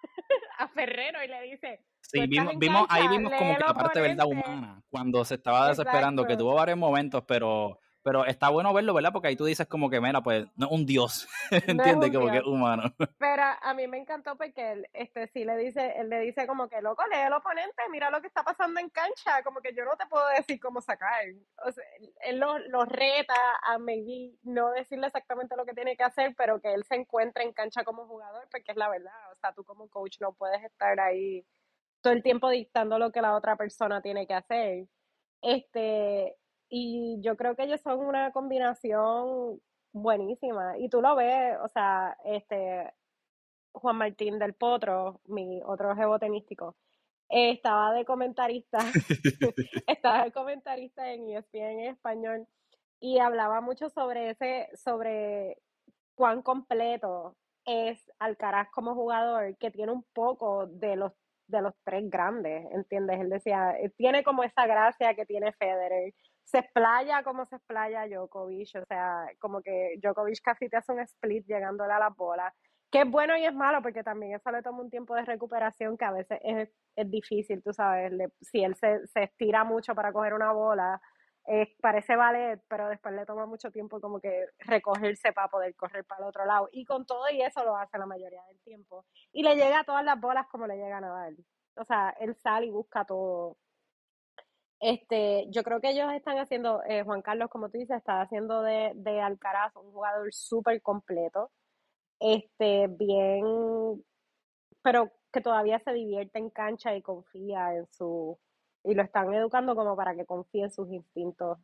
a 0.60 0.68
Ferrero 0.68 1.24
y 1.24 1.28
le 1.28 1.42
dice. 1.44 1.86
Sí, 2.02 2.28
vimos, 2.28 2.54
vimos 2.58 2.86
ahí 2.90 3.08
vimos 3.08 3.32
como 3.34 3.56
que 3.56 3.60
la 3.60 3.74
parte 3.74 4.02
de 4.02 4.10
verdad 4.10 4.26
humana, 4.28 4.84
cuando 4.90 5.24
se 5.26 5.36
estaba 5.36 5.70
desesperando, 5.70 6.26
que 6.26 6.38
tuvo 6.38 6.54
varios 6.56 6.78
momentos, 6.78 7.24
pero 7.26 7.80
pero 8.04 8.26
está 8.26 8.50
bueno 8.50 8.74
verlo, 8.74 8.94
¿verdad? 8.94 9.12
Porque 9.14 9.30
ahí 9.30 9.36
tú 9.36 9.46
dices 9.46 9.66
como 9.66 9.90
que, 9.90 10.02
mira, 10.02 10.22
pues, 10.22 10.46
no 10.58 10.66
es 10.66 10.72
un 10.72 10.86
dios, 10.86 11.28
¿entiendes? 11.52 12.12
como 12.12 12.30
que 12.30 12.38
es 12.38 12.46
humano. 12.46 12.84
Pero 13.18 13.44
a 13.62 13.74
mí 13.74 13.88
me 13.88 13.98
encantó 13.98 14.36
porque 14.36 14.74
él, 14.74 14.90
este, 14.94 15.28
sí 15.28 15.46
le 15.46 15.56
dice, 15.58 15.94
él 15.98 16.10
le 16.10 16.20
dice 16.20 16.46
como 16.46 16.68
que, 16.68 16.82
loco, 16.82 17.02
lee 17.08 17.20
al 17.20 17.34
oponente, 17.34 17.82
mira 17.90 18.10
lo 18.10 18.22
que 18.22 18.28
está 18.28 18.44
pasando 18.44 18.80
en 18.82 18.90
cancha, 18.90 19.42
como 19.44 19.62
que 19.62 19.74
yo 19.74 19.86
no 19.86 19.96
te 19.96 20.06
puedo 20.08 20.28
decir 20.30 20.60
cómo 20.60 20.82
sacar. 20.82 21.24
O 21.66 21.72
sea, 21.72 21.84
él 22.26 22.40
lo, 22.40 22.86
reta 22.86 23.34
a 23.66 23.78
maybe 23.78 24.36
no 24.44 24.72
decirle 24.72 25.08
exactamente 25.08 25.56
lo 25.56 25.66
que 25.66 25.74
tiene 25.74 25.96
que 25.96 26.04
hacer, 26.04 26.36
pero 26.38 26.60
que 26.60 26.74
él 26.74 26.84
se 26.84 26.96
encuentre 26.96 27.44
en 27.44 27.54
cancha 27.54 27.86
como 27.86 28.06
jugador, 28.06 28.48
porque 28.52 28.72
es 28.72 28.78
la 28.78 28.90
verdad. 28.90 29.14
O 29.32 29.36
sea, 29.38 29.54
tú 29.54 29.64
como 29.64 29.90
coach 29.90 30.18
no 30.20 30.34
puedes 30.34 30.62
estar 30.64 31.00
ahí 31.00 31.46
todo 32.02 32.12
el 32.12 32.22
tiempo 32.22 32.50
dictando 32.50 33.00
lo 33.00 33.12
que 33.12 33.22
la 33.22 33.36
otra 33.36 33.56
persona 33.56 34.02
tiene 34.02 34.28
que 34.28 34.34
hacer. 34.34 34.88
Este, 35.42 36.36
y 36.76 37.22
yo 37.22 37.38
creo 37.38 37.56
que 37.56 37.66
ellos 37.66 37.82
son 37.82 38.00
una 38.00 38.32
combinación 38.32 39.62
buenísima. 39.92 40.76
Y 40.80 40.90
tú 40.90 41.04
lo 41.04 41.16
ves, 41.16 41.56
o 41.64 41.68
sea, 41.68 42.18
este 42.26 42.92
Juan 43.74 43.98
Martín 43.98 44.40
del 44.40 44.56
Potro, 44.56 45.22
mi 45.26 45.62
otro 45.64 45.96
jevo 45.96 46.18
tenístico, 46.18 46.76
estaba 47.30 47.94
de 47.94 48.06
comentarista, 48.06 48.80
estaba 49.88 50.24
de 50.24 50.32
comentarista 50.32 51.12
en 51.12 51.30
ESPN 51.30 51.80
en 51.80 51.80
español 51.92 52.48
y 53.00 53.20
hablaba 53.20 53.62
mucho 53.62 53.92
sobre 53.92 54.32
ese, 54.32 54.70
sobre 54.76 55.62
cuán 56.16 56.42
completo 56.42 57.38
es 57.66 58.12
Alcaraz 58.18 58.72
como 58.72 58.96
jugador, 58.96 59.56
que 59.58 59.70
tiene 59.70 59.92
un 59.92 60.04
poco 60.12 60.66
de 60.66 60.96
los 60.96 61.12
de 61.46 61.62
los 61.62 61.74
tres 61.84 62.10
grandes, 62.10 62.66
¿entiendes? 62.72 63.20
Él 63.20 63.30
decía, 63.30 63.76
tiene 63.98 64.24
como 64.24 64.44
esa 64.44 64.66
gracia 64.66 65.14
que 65.14 65.26
tiene 65.26 65.52
Federer, 65.52 66.14
se 66.44 66.60
explaya 66.60 67.24
como 67.24 67.46
se 67.46 67.56
explaya 67.56 68.08
Djokovic, 68.08 68.76
o 68.76 68.86
sea, 68.86 69.28
como 69.40 69.62
que 69.62 69.96
Djokovic 70.02 70.42
casi 70.42 70.70
te 70.70 70.78
hace 70.78 70.92
un 70.92 71.00
split 71.00 71.46
llegándole 71.48 71.94
a 71.94 72.00
la 72.00 72.10
bola, 72.10 72.54
que 72.92 73.02
es 73.02 73.10
bueno 73.10 73.36
y 73.38 73.46
es 73.46 73.54
malo 73.54 73.82
porque 73.82 74.04
también 74.04 74.36
eso 74.36 74.52
le 74.52 74.62
toma 74.62 74.82
un 74.82 74.90
tiempo 74.90 75.16
de 75.16 75.26
recuperación 75.26 75.98
que 75.98 76.06
a 76.06 76.12
veces 76.12 76.40
es, 76.44 76.70
es 76.96 77.10
difícil, 77.10 77.64
tú 77.64 77.74
sabes, 77.74 78.14
si 78.42 78.64
él 78.64 78.76
se, 78.76 79.08
se, 79.08 79.24
estira 79.24 79.64
mucho 79.64 79.96
para 79.96 80.14
coger 80.14 80.34
una 80.34 80.52
bola, 80.52 81.02
parece 81.82 82.16
ballet, 82.16 82.62
pero 82.68 82.88
después 82.88 83.14
le 83.14 83.26
toma 83.26 83.46
mucho 83.46 83.72
tiempo 83.72 84.00
como 84.00 84.20
que 84.20 84.48
recogerse 84.60 85.34
para 85.34 85.50
poder 85.50 85.76
correr 85.76 86.06
para 86.06 86.24
el 86.24 86.30
otro 86.30 86.46
lado. 86.46 86.70
Y 86.72 86.86
con 86.86 87.06
todo 87.06 87.30
y 87.30 87.42
eso 87.42 87.64
lo 87.64 87.76
hace 87.76 87.98
la 87.98 88.06
mayoría 88.06 88.44
del 88.48 88.60
tiempo. 88.62 89.06
Y 89.32 89.44
le 89.44 89.56
llega 89.56 89.80
a 89.80 89.84
todas 89.84 90.06
las 90.06 90.20
bolas 90.20 90.48
como 90.48 90.68
le 90.68 90.78
llegan 90.78 91.04
a 91.04 91.28
él. 91.28 91.38
O 91.76 91.84
sea, 91.84 92.16
él 92.20 92.36
sale 92.36 92.68
y 92.68 92.72
busca 92.72 93.04
todo. 93.06 93.58
Este, 94.84 95.46
yo 95.50 95.64
creo 95.64 95.80
que 95.80 95.92
ellos 95.92 96.12
están 96.14 96.38
haciendo, 96.40 96.84
eh, 96.84 97.04
Juan 97.04 97.22
Carlos, 97.22 97.50
como 97.50 97.70
tú 97.70 97.78
dices, 97.78 97.96
está 97.98 98.22
haciendo 98.22 98.62
de, 98.64 98.92
de 98.96 99.22
Alcaraz 99.22 99.74
un 99.78 99.94
jugador 99.94 100.34
súper 100.34 100.82
completo, 100.82 101.52
este, 102.20 102.88
bien, 102.90 103.46
pero 104.82 105.12
que 105.32 105.42
todavía 105.42 105.80
se 105.80 105.94
divierte 105.94 106.40
en 106.40 106.50
cancha 106.50 106.96
y 106.96 107.02
confía 107.02 107.76
en 107.76 107.88
su, 107.92 108.38
y 108.84 108.94
lo 108.94 109.04
están 109.04 109.34
educando 109.34 109.76
como 109.76 109.96
para 109.96 110.16
que 110.16 110.26
confíe 110.26 110.64
en 110.66 110.72
sus 110.72 110.92
instintos 110.92 111.60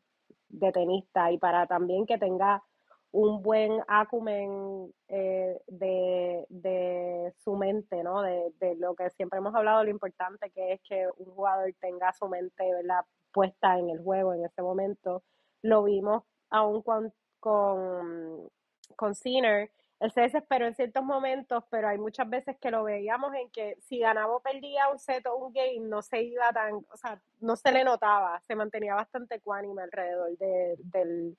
de 0.47 0.71
tenista 0.71 1.31
y 1.31 1.37
para 1.37 1.67
también 1.67 2.05
que 2.05 2.17
tenga 2.17 2.63
un 3.11 3.41
buen 3.41 3.81
acumen 3.87 4.93
eh, 5.07 5.59
de, 5.67 6.45
de, 6.49 7.33
su 7.43 7.55
mente, 7.55 8.03
¿no? 8.03 8.21
De, 8.21 8.53
de, 8.59 8.75
lo 8.75 8.95
que 8.95 9.09
siempre 9.09 9.39
hemos 9.39 9.55
hablado, 9.55 9.83
lo 9.83 9.89
importante 9.89 10.51
que 10.51 10.73
es 10.73 10.81
que 10.81 11.07
un 11.17 11.33
jugador 11.33 11.73
tenga 11.79 12.13
su 12.13 12.27
mente, 12.27 12.71
¿verdad? 12.71 13.05
Puesta 13.31 13.77
en 13.79 13.89
el 13.89 14.03
juego 14.03 14.33
en 14.33 14.45
ese 14.45 14.61
momento. 14.61 15.23
Lo 15.61 15.83
vimos 15.83 16.23
aún 16.49 16.81
con, 16.81 17.13
con, 17.39 18.49
con 18.95 19.15
Sinner, 19.15 19.71
él 19.99 20.11
se 20.11 20.21
desesperó 20.21 20.65
en 20.65 20.75
ciertos 20.75 21.03
momentos, 21.03 21.63
pero 21.69 21.89
hay 21.89 21.97
muchas 21.97 22.29
veces 22.29 22.57
que 22.57 22.71
lo 22.71 22.85
veíamos 22.85 23.33
en 23.33 23.49
que 23.49 23.75
si 23.81 23.99
ganaba 23.99 24.33
o 24.33 24.39
perdía 24.39 24.87
un 24.89 24.97
set 24.97 25.25
o 25.27 25.35
un 25.35 25.51
game, 25.51 25.81
no 25.81 26.01
se 26.01 26.23
iba 26.23 26.51
tan, 26.53 26.75
o 26.75 26.97
sea, 26.97 27.21
no 27.41 27.57
se 27.57 27.71
le 27.71 27.83
notaba, 27.83 28.41
se 28.47 28.55
mantenía 28.55 28.95
bastante 28.95 29.35
ecuánime 29.35 29.81
alrededor 29.81 30.37
de, 30.37 30.75
del, 30.77 31.37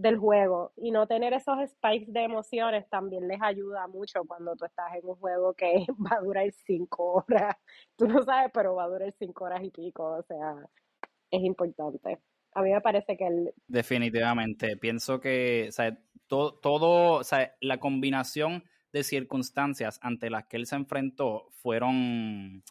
del 0.00 0.16
juego 0.16 0.72
y 0.76 0.90
no 0.90 1.06
tener 1.06 1.34
esos 1.34 1.58
spikes 1.68 2.10
de 2.10 2.24
emociones 2.24 2.88
también 2.88 3.28
les 3.28 3.40
ayuda 3.42 3.86
mucho 3.86 4.24
cuando 4.24 4.56
tú 4.56 4.64
estás 4.64 4.94
en 4.94 5.06
un 5.06 5.16
juego 5.16 5.52
que 5.54 5.84
va 5.98 6.16
a 6.16 6.20
durar 6.20 6.50
cinco 6.64 7.24
horas. 7.28 7.56
Tú 7.96 8.08
no 8.08 8.22
sabes, 8.22 8.50
pero 8.52 8.74
va 8.74 8.84
a 8.84 8.88
durar 8.88 9.12
cinco 9.18 9.44
horas 9.44 9.62
y 9.62 9.70
pico, 9.70 10.04
o 10.04 10.22
sea, 10.22 10.56
es 11.30 11.42
importante. 11.42 12.18
A 12.54 12.62
mí 12.62 12.72
me 12.72 12.80
parece 12.80 13.16
que 13.16 13.26
el... 13.26 13.52
Definitivamente, 13.68 14.76
pienso 14.76 15.20
que, 15.20 15.66
o 15.68 15.72
sea, 15.72 15.96
todo, 16.26 16.54
todo, 16.54 17.20
la 17.60 17.78
combinación 17.78 18.64
de 18.92 19.04
circunstancias 19.04 20.00
ante 20.02 20.30
las 20.30 20.46
que 20.46 20.56
él 20.56 20.66
se 20.66 20.76
enfrentó 20.76 21.48
fueron, 21.50 22.64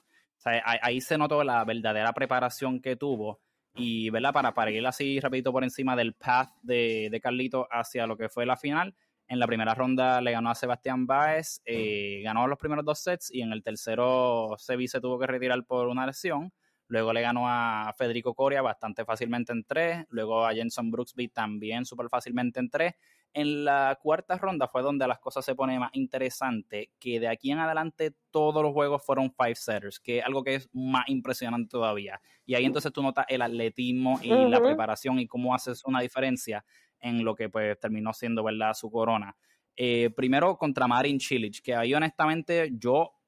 ahí 0.44 1.00
se 1.00 1.18
notó 1.18 1.44
la 1.44 1.64
verdadera 1.64 2.12
preparación 2.12 2.82
que 2.82 2.96
tuvo 2.96 3.40
y, 3.76 4.10
¿verdad? 4.10 4.34
Para, 4.34 4.54
para 4.54 4.72
ir 4.72 4.86
así 4.86 5.20
rapidito 5.20 5.52
por 5.52 5.64
encima 5.64 5.96
del 5.96 6.14
path 6.14 6.52
de, 6.62 7.10
de 7.12 7.22
Carlito 7.22 7.68
hacia 7.72 8.08
lo 8.08 8.18
que 8.18 8.30
fue 8.30 8.46
la 8.46 8.58
final, 8.58 8.96
en 9.30 9.38
la 9.38 9.46
primera 9.46 9.76
ronda 9.76 10.22
le 10.22 10.32
ganó 10.32 10.50
a 10.50 10.56
Sebastián 10.56 11.06
Baez, 11.06 11.62
eh, 11.64 12.22
ganó 12.24 12.48
los 12.48 12.58
primeros 12.58 12.84
dos 12.84 13.00
sets 13.00 13.32
y 13.32 13.42
en 13.44 13.54
el 13.54 13.62
tercero 13.62 14.56
Sebi 14.58 14.88
se 14.88 15.00
tuvo 15.00 15.20
que 15.20 15.28
retirar 15.28 15.64
por 15.66 15.88
una 15.88 16.08
lesión. 16.08 16.52
Luego 16.88 17.14
le 17.14 17.22
ganó 17.22 17.48
a 17.48 17.94
Federico 17.96 18.34
Coria 18.34 18.64
bastante 18.64 19.06
fácilmente 19.06 19.54
en 19.54 19.64
tres. 19.64 20.04
Luego 20.10 20.48
a 20.48 20.54
Jenson 20.56 20.90
Brooksby 20.90 21.28
también 21.28 21.86
súper 21.86 22.10
fácilmente 22.10 22.60
en 22.60 22.72
tres. 22.72 22.96
En 23.34 23.64
la 23.64 23.98
cuarta 24.02 24.38
ronda 24.38 24.68
fue 24.68 24.82
donde 24.82 25.08
las 25.08 25.20
cosas 25.20 25.46
se 25.46 25.54
ponen 25.54 25.80
más 25.80 25.92
interesantes, 25.94 26.90
que 27.00 27.20
de 27.20 27.28
aquí 27.28 27.52
en 27.52 27.60
adelante 27.60 28.16
todos 28.32 28.64
los 28.64 28.74
juegos 28.74 29.06
fueron 29.06 29.32
five 29.32 29.56
setters, 29.56 30.00
que 30.00 30.20
es 30.20 30.26
algo 30.26 30.44
que 30.44 30.56
es 30.56 30.70
más 30.74 31.08
impresionante 31.08 31.70
todavía. 31.70 32.20
Y 32.46 32.56
ahí 32.56 32.66
entonces 32.66 32.92
tú 32.92 33.04
notas 33.04 33.26
el 33.30 33.42
atletismo 33.42 34.20
y 34.24 34.30
la 34.30 34.60
preparación 34.60 35.20
y 35.20 35.28
cómo 35.28 35.54
haces 35.54 35.86
una 35.86 36.02
diferencia 36.02 36.66
en 37.00 37.24
lo 37.24 37.36
que 37.36 37.50
pues 37.50 37.80
terminó 37.80 38.14
siendo, 38.14 38.44
¿verdad?, 38.44 38.74
su 38.74 38.90
corona. 38.90 39.36
Eh, 39.76 40.10
primero 40.10 40.58
contra 40.58 40.88
Marin 40.88 41.20
Cilic, 41.20 41.62
que 41.62 41.76
ahí 41.76 41.94
honestamente 41.94 42.72
yo 42.74 43.19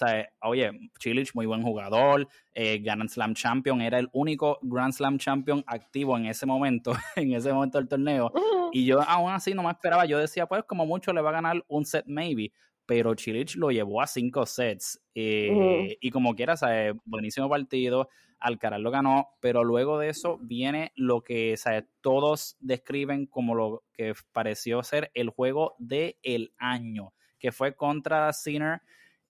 o 0.00 0.06
sea, 0.06 0.28
oye, 0.42 0.70
Chilich, 0.98 1.34
muy 1.34 1.44
buen 1.44 1.62
jugador, 1.62 2.26
eh, 2.54 2.78
Grand 2.78 3.08
Slam 3.08 3.34
Champion, 3.34 3.82
era 3.82 3.98
el 3.98 4.08
único 4.12 4.58
Grand 4.62 4.94
Slam 4.94 5.18
Champion 5.18 5.62
activo 5.66 6.16
en 6.16 6.26
ese 6.26 6.46
momento, 6.46 6.92
en 7.16 7.34
ese 7.34 7.52
momento 7.52 7.78
del 7.78 7.88
torneo. 7.88 8.32
Y 8.72 8.86
yo 8.86 9.02
aún 9.02 9.30
así 9.30 9.52
no 9.52 9.62
me 9.62 9.70
esperaba, 9.70 10.06
yo 10.06 10.18
decía, 10.18 10.46
pues 10.46 10.64
como 10.64 10.86
mucho 10.86 11.12
le 11.12 11.20
va 11.20 11.30
a 11.30 11.34
ganar 11.34 11.62
un 11.68 11.84
set 11.84 12.04
maybe, 12.06 12.52
pero 12.86 13.14
Chilich 13.14 13.56
lo 13.56 13.70
llevó 13.70 14.00
a 14.00 14.06
cinco 14.06 14.46
sets. 14.46 15.00
Eh, 15.14 15.98
y 16.00 16.10
como 16.10 16.34
quiera, 16.34 16.56
¿sabes? 16.56 16.94
buenísimo 17.04 17.48
partido, 17.50 18.08
Alcaraz 18.38 18.80
lo 18.80 18.90
ganó, 18.90 19.28
pero 19.40 19.64
luego 19.64 19.98
de 19.98 20.08
eso 20.08 20.38
viene 20.40 20.92
lo 20.96 21.22
que 21.22 21.58
¿sabes? 21.58 21.84
todos 22.00 22.56
describen 22.58 23.26
como 23.26 23.54
lo 23.54 23.84
que 23.92 24.14
pareció 24.32 24.82
ser 24.82 25.10
el 25.12 25.28
juego 25.28 25.74
del 25.78 26.16
el 26.22 26.54
año, 26.56 27.12
que 27.38 27.52
fue 27.52 27.76
contra 27.76 28.32
Sinner 28.32 28.80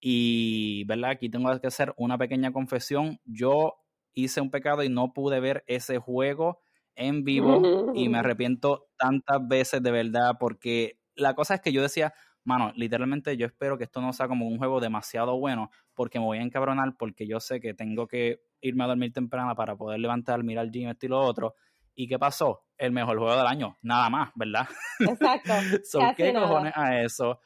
y, 0.01 0.84
¿verdad? 0.84 1.11
Aquí 1.11 1.28
tengo 1.28 1.51
que 1.61 1.66
hacer 1.66 1.92
una 1.96 2.16
pequeña 2.16 2.53
confesión. 2.53 3.20
Yo 3.24 3.74
hice 4.14 4.40
un 4.40 4.51
pecado 4.51 4.82
y 4.82 4.88
no 4.88 5.12
pude 5.12 5.40
ver 5.40 5.62
ese 5.66 5.98
juego 5.98 6.61
en 6.96 7.24
vivo 7.24 7.92
y 7.94 8.09
me 8.09 8.18
arrepiento 8.18 8.88
tantas 8.98 9.46
veces 9.46 9.82
de 9.82 9.90
verdad 9.90 10.32
porque 10.38 10.98
la 11.14 11.34
cosa 11.34 11.55
es 11.55 11.61
que 11.61 11.72
yo 11.72 11.82
decía, 11.82 12.12
mano, 12.44 12.72
literalmente 12.74 13.36
yo 13.36 13.46
espero 13.46 13.78
que 13.78 13.84
esto 13.84 14.01
no 14.01 14.12
sea 14.12 14.28
como 14.28 14.46
un 14.46 14.59
juego 14.59 14.80
demasiado 14.80 15.38
bueno 15.38 15.70
porque 15.94 16.18
me 16.18 16.26
voy 16.26 16.38
a 16.38 16.42
encabronar 16.42 16.96
porque 16.98 17.26
yo 17.26 17.40
sé 17.40 17.61
que 17.61 17.74
tengo 17.74 18.07
que 18.07 18.40
irme 18.61 18.84
a 18.84 18.88
dormir 18.88 19.12
temprano 19.12 19.55
para 19.55 19.76
poder 19.76 20.01
levantar, 20.01 20.42
mirar 20.42 20.66
el 20.66 20.72
gym, 20.72 20.88
esto 20.88 21.07
y 21.07 21.09
lo 21.09 21.20
otro. 21.20 21.55
¿Y 21.94 22.09
qué 22.09 22.18
pasó? 22.18 22.64
El 22.78 22.92
mejor 22.92 23.18
juego 23.18 23.36
del 23.36 23.46
año, 23.46 23.78
nada 23.82 24.09
más, 24.09 24.30
¿verdad? 24.34 24.66
Exacto. 25.01 25.53
¿Qué 26.16 26.32
cojones 26.32 26.72
a 26.74 27.01
eso? 27.01 27.40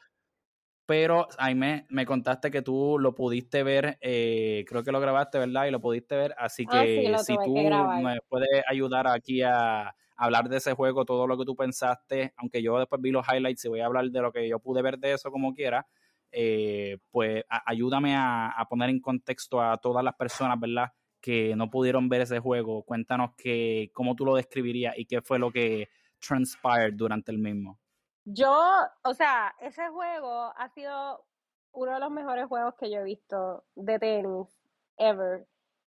Pero 0.85 1.27
ahí 1.37 1.55
me, 1.55 1.85
contaste 2.05 2.51
que 2.51 2.61
tú 2.61 2.97
lo 2.99 3.15
pudiste 3.15 3.63
ver, 3.63 3.97
eh, 4.01 4.65
creo 4.67 4.83
que 4.83 4.91
lo 4.91 4.99
grabaste, 4.99 5.39
¿verdad? 5.39 5.65
Y 5.65 5.71
lo 5.71 5.81
pudiste 5.81 6.15
ver, 6.15 6.35
así 6.37 6.65
ah, 6.69 6.83
que 6.83 7.15
si 7.23 7.35
tú 7.43 7.55
me 7.55 8.19
puedes 8.27 8.63
ayudar 8.69 9.07
aquí 9.07 9.41
a, 9.41 9.95
hablar 10.17 10.47
de 10.47 10.57
ese 10.57 10.73
juego, 10.73 11.03
todo 11.03 11.27
lo 11.27 11.37
que 11.37 11.45
tú 11.45 11.55
pensaste, 11.55 12.33
aunque 12.37 12.61
yo 12.61 12.77
después 12.79 13.01
vi 13.01 13.11
los 13.11 13.25
highlights 13.27 13.65
y 13.65 13.69
voy 13.69 13.81
a 13.81 13.87
hablar 13.87 14.05
de 14.09 14.21
lo 14.21 14.31
que 14.31 14.47
yo 14.47 14.59
pude 14.59 14.81
ver 14.81 14.97
de 14.97 15.13
eso 15.13 15.29
como 15.29 15.53
quiera, 15.53 15.85
eh, 16.31 16.99
pues 17.11 17.43
ayúdame 17.49 18.15
a, 18.15 18.47
a, 18.47 18.65
poner 18.67 18.89
en 18.89 18.99
contexto 18.99 19.61
a 19.61 19.77
todas 19.77 20.03
las 20.03 20.15
personas, 20.15 20.59
¿verdad? 20.59 20.91
Que 21.19 21.55
no 21.55 21.69
pudieron 21.69 22.07
ver 22.07 22.21
ese 22.21 22.39
juego. 22.39 22.83
Cuéntanos 22.83 23.31
que, 23.35 23.89
cómo 23.93 24.15
tú 24.15 24.25
lo 24.25 24.35
describirías 24.35 24.97
y 24.97 25.05
qué 25.05 25.21
fue 25.21 25.39
lo 25.39 25.51
que 25.51 25.89
transpired 26.19 26.93
durante 26.93 27.31
el 27.31 27.37
mismo. 27.37 27.79
Yo, 28.25 28.51
o 29.03 29.13
sea, 29.13 29.55
ese 29.59 29.87
juego 29.89 30.51
ha 30.57 30.69
sido 30.69 31.23
uno 31.71 31.93
de 31.93 31.99
los 31.99 32.11
mejores 32.11 32.47
juegos 32.47 32.75
que 32.75 32.89
yo 32.89 32.99
he 32.99 33.03
visto 33.03 33.63
de 33.75 33.99
tenis 33.99 34.47
ever. 34.97 35.47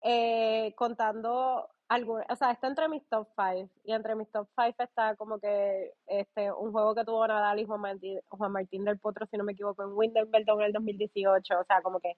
Eh, 0.02 0.74
contando 0.76 1.68
algo, 1.88 2.20
o 2.28 2.36
sea, 2.36 2.50
está 2.52 2.66
entre 2.68 2.88
mis 2.88 3.08
top 3.08 3.28
5 3.36 3.70
y 3.84 3.92
entre 3.92 4.14
mis 4.16 4.30
top 4.30 4.48
5 4.56 4.82
está 4.82 5.16
como 5.16 5.38
que 5.40 5.92
este 6.06 6.52
un 6.52 6.72
juego 6.72 6.94
que 6.94 7.04
tuvo 7.04 7.26
Nadal 7.26 7.60
y 7.60 7.64
Juan 7.64 7.80
Martín, 7.80 8.20
Juan 8.28 8.52
Martín 8.52 8.84
del 8.84 8.98
Potro, 8.98 9.26
si 9.26 9.36
no 9.36 9.44
me 9.44 9.52
equivoco, 9.52 9.82
en 9.82 9.92
Wimbledon 9.92 10.60
en 10.60 10.66
el 10.66 10.72
2018, 10.72 11.60
o 11.60 11.64
sea, 11.64 11.82
como 11.82 12.00
que 12.00 12.16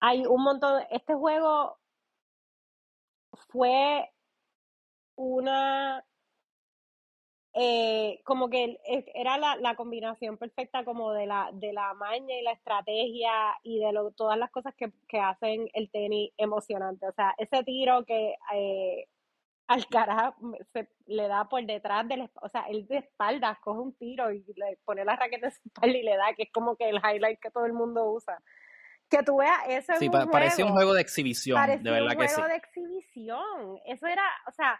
hay 0.00 0.26
un 0.26 0.42
montón, 0.42 0.82
este 0.90 1.14
juego 1.14 1.78
fue 3.48 4.10
una 5.16 6.04
eh, 7.60 8.20
como 8.22 8.48
que 8.48 8.78
era 9.14 9.36
la, 9.36 9.56
la, 9.56 9.74
combinación 9.74 10.36
perfecta 10.36 10.84
como 10.84 11.12
de 11.12 11.26
la, 11.26 11.50
de 11.52 11.72
la 11.72 11.92
maña 11.94 12.36
y 12.36 12.42
la 12.42 12.52
estrategia 12.52 13.32
y 13.64 13.80
de 13.80 13.92
lo, 13.92 14.12
todas 14.12 14.38
las 14.38 14.48
cosas 14.52 14.76
que, 14.76 14.92
que 15.08 15.18
hacen 15.18 15.68
el 15.72 15.90
tenis 15.90 16.30
emocionante. 16.36 17.08
O 17.08 17.12
sea, 17.12 17.34
ese 17.36 17.64
tiro 17.64 18.04
que 18.04 18.36
eh, 18.54 19.08
Alcaraz 19.66 20.34
se 20.72 20.88
le 21.06 21.26
da 21.26 21.48
por 21.48 21.66
detrás 21.66 22.06
del, 22.06 22.30
o 22.40 22.48
sea, 22.48 22.62
él 22.68 22.86
de 22.86 22.98
espaldas 22.98 23.58
coge 23.58 23.80
un 23.80 23.92
tiro 23.96 24.30
y 24.30 24.44
le 24.54 24.78
pone 24.84 25.04
la 25.04 25.16
raqueta 25.16 25.46
en 25.48 25.52
su 25.52 25.60
espalda 25.66 25.98
y 25.98 26.02
le 26.04 26.16
da, 26.16 26.34
que 26.36 26.44
es 26.44 26.52
como 26.52 26.76
que 26.76 26.88
el 26.88 26.98
highlight 26.98 27.40
que 27.40 27.50
todo 27.50 27.66
el 27.66 27.72
mundo 27.72 28.08
usa. 28.08 28.40
Que 29.10 29.24
tú 29.24 29.38
veas, 29.38 29.58
eso 29.66 29.94
es 29.94 29.98
sí, 29.98 30.06
un 30.06 30.30
parecía 30.30 30.64
un 30.64 30.74
juego 30.74 30.94
de 30.94 31.00
exhibición, 31.00 31.58
de 31.82 31.90
verdad 31.90 32.16
que 32.16 32.28
sí. 32.28 32.34
un 32.34 32.42
juego 32.42 32.48
de 32.50 32.56
exhibición. 32.56 33.80
Eso 33.84 34.06
era, 34.06 34.22
o 34.46 34.52
sea, 34.52 34.78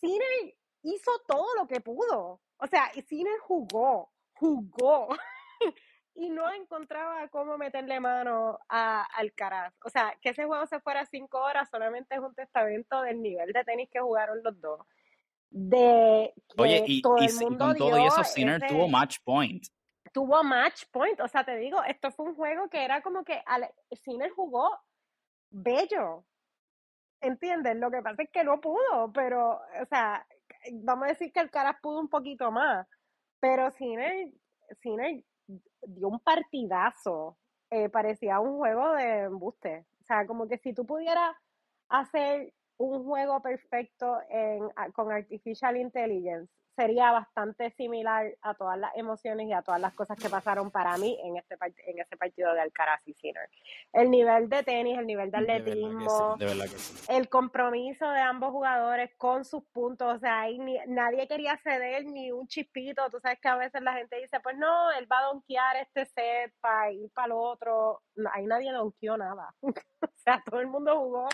cine 0.00 0.54
hizo 0.82 1.10
todo 1.26 1.54
lo 1.56 1.66
que 1.66 1.80
pudo. 1.80 2.40
O 2.58 2.66
sea, 2.66 2.90
Sinner 3.06 3.38
jugó, 3.40 4.10
jugó. 4.34 5.08
y 6.14 6.28
no 6.28 6.52
encontraba 6.52 7.28
cómo 7.28 7.56
meterle 7.56 8.00
mano 8.00 8.58
a 8.68 9.02
Alcaraz. 9.16 9.74
O 9.84 9.88
sea, 9.90 10.14
que 10.20 10.30
ese 10.30 10.44
juego 10.44 10.66
se 10.66 10.80
fuera 10.80 11.06
cinco 11.06 11.38
horas 11.38 11.68
solamente 11.70 12.14
es 12.14 12.20
un 12.20 12.34
testamento 12.34 13.00
del 13.02 13.22
nivel 13.22 13.52
de 13.52 13.64
tenis 13.64 13.88
que 13.90 14.00
jugaron 14.00 14.42
los 14.42 14.60
dos. 14.60 14.80
De 15.50 16.32
Oye, 16.58 16.84
y, 16.86 17.02
todo 17.02 17.16
el 17.16 17.34
mundo 17.40 17.66
con 17.66 17.76
todo 17.76 17.96
eso, 17.96 18.22
Sinner 18.24 18.60
tuvo 18.68 18.86
match 18.88 19.18
point. 19.24 19.64
Tuvo 20.12 20.42
match 20.44 20.84
point. 20.92 21.20
O 21.20 21.28
sea, 21.28 21.44
te 21.44 21.56
digo, 21.56 21.82
esto 21.84 22.10
fue 22.10 22.26
un 22.26 22.34
juego 22.34 22.68
que 22.68 22.84
era 22.84 23.02
como 23.02 23.24
que 23.24 23.42
Sinner 23.92 24.30
jugó 24.30 24.78
bello. 25.50 26.24
¿Entiendes? 27.20 27.76
Lo 27.76 27.90
que 27.90 28.02
pasa 28.02 28.22
es 28.22 28.30
que 28.30 28.44
no 28.44 28.60
pudo, 28.60 29.12
pero, 29.12 29.60
o 29.80 29.84
sea, 29.88 30.26
vamos 30.82 31.06
a 31.06 31.08
decir 31.08 31.32
que 31.32 31.40
el 31.40 31.50
Caras 31.50 31.76
pudo 31.82 32.00
un 32.00 32.08
poquito 32.08 32.50
más, 32.50 32.86
pero 33.40 33.70
Cine, 33.72 34.32
Cine 34.80 35.24
dio 35.82 36.08
un 36.08 36.20
partidazo. 36.20 37.36
Eh, 37.70 37.88
parecía 37.88 38.40
un 38.40 38.56
juego 38.58 38.94
de 38.94 39.20
embuste. 39.20 39.86
O 40.00 40.04
sea, 40.04 40.26
como 40.26 40.48
que 40.48 40.58
si 40.58 40.74
tú 40.74 40.84
pudieras 40.84 41.36
hacer 41.88 42.52
un 42.78 43.04
juego 43.04 43.40
perfecto 43.42 44.18
en, 44.28 44.68
con 44.92 45.12
Artificial 45.12 45.76
Intelligence, 45.76 46.52
sería 46.80 47.12
bastante 47.12 47.70
similar 47.72 48.34
a 48.40 48.54
todas 48.54 48.78
las 48.78 48.96
emociones 48.96 49.46
y 49.46 49.52
a 49.52 49.60
todas 49.60 49.78
las 49.82 49.92
cosas 49.92 50.16
que 50.18 50.30
pasaron 50.30 50.70
para 50.70 50.96
mí 50.96 51.18
en 51.22 51.36
este 51.36 51.58
en 51.86 51.98
ese 51.98 52.16
partido 52.16 52.54
de 52.54 52.60
Alcaraz 52.62 53.06
y 53.06 53.12
Sinner. 53.12 53.50
El 53.92 54.10
nivel 54.10 54.48
de 54.48 54.62
tenis, 54.62 54.98
el 54.98 55.06
nivel 55.06 55.30
de 55.30 55.38
atletismo, 55.38 56.38
el 57.08 57.28
compromiso 57.28 58.08
de 58.08 58.20
ambos 58.20 58.52
jugadores 58.52 59.10
con 59.18 59.44
sus 59.44 59.62
puntos, 59.64 60.16
o 60.16 60.18
sea, 60.18 60.40
ahí 60.40 60.58
nadie 60.86 61.28
quería 61.28 61.58
ceder 61.58 62.06
ni 62.06 62.32
un 62.32 62.46
chispito, 62.46 63.10
tú 63.10 63.20
sabes 63.20 63.38
que 63.40 63.48
a 63.48 63.56
veces 63.56 63.82
la 63.82 63.92
gente 63.92 64.18
dice, 64.18 64.40
pues 64.40 64.56
no, 64.56 64.90
él 64.92 65.06
va 65.10 65.18
a 65.18 65.32
donkear 65.32 65.76
este 65.76 66.06
set 66.06 66.54
para 66.62 66.92
ir 66.92 67.10
para 67.12 67.26
el 67.26 67.32
otro, 67.32 68.00
ahí 68.32 68.46
nadie 68.46 68.72
donkeó 68.72 69.18
nada, 69.18 69.54
o 69.60 69.72
sea, 70.14 70.42
todo 70.46 70.60
el 70.60 70.68
mundo 70.68 70.98
jugó 70.98 71.28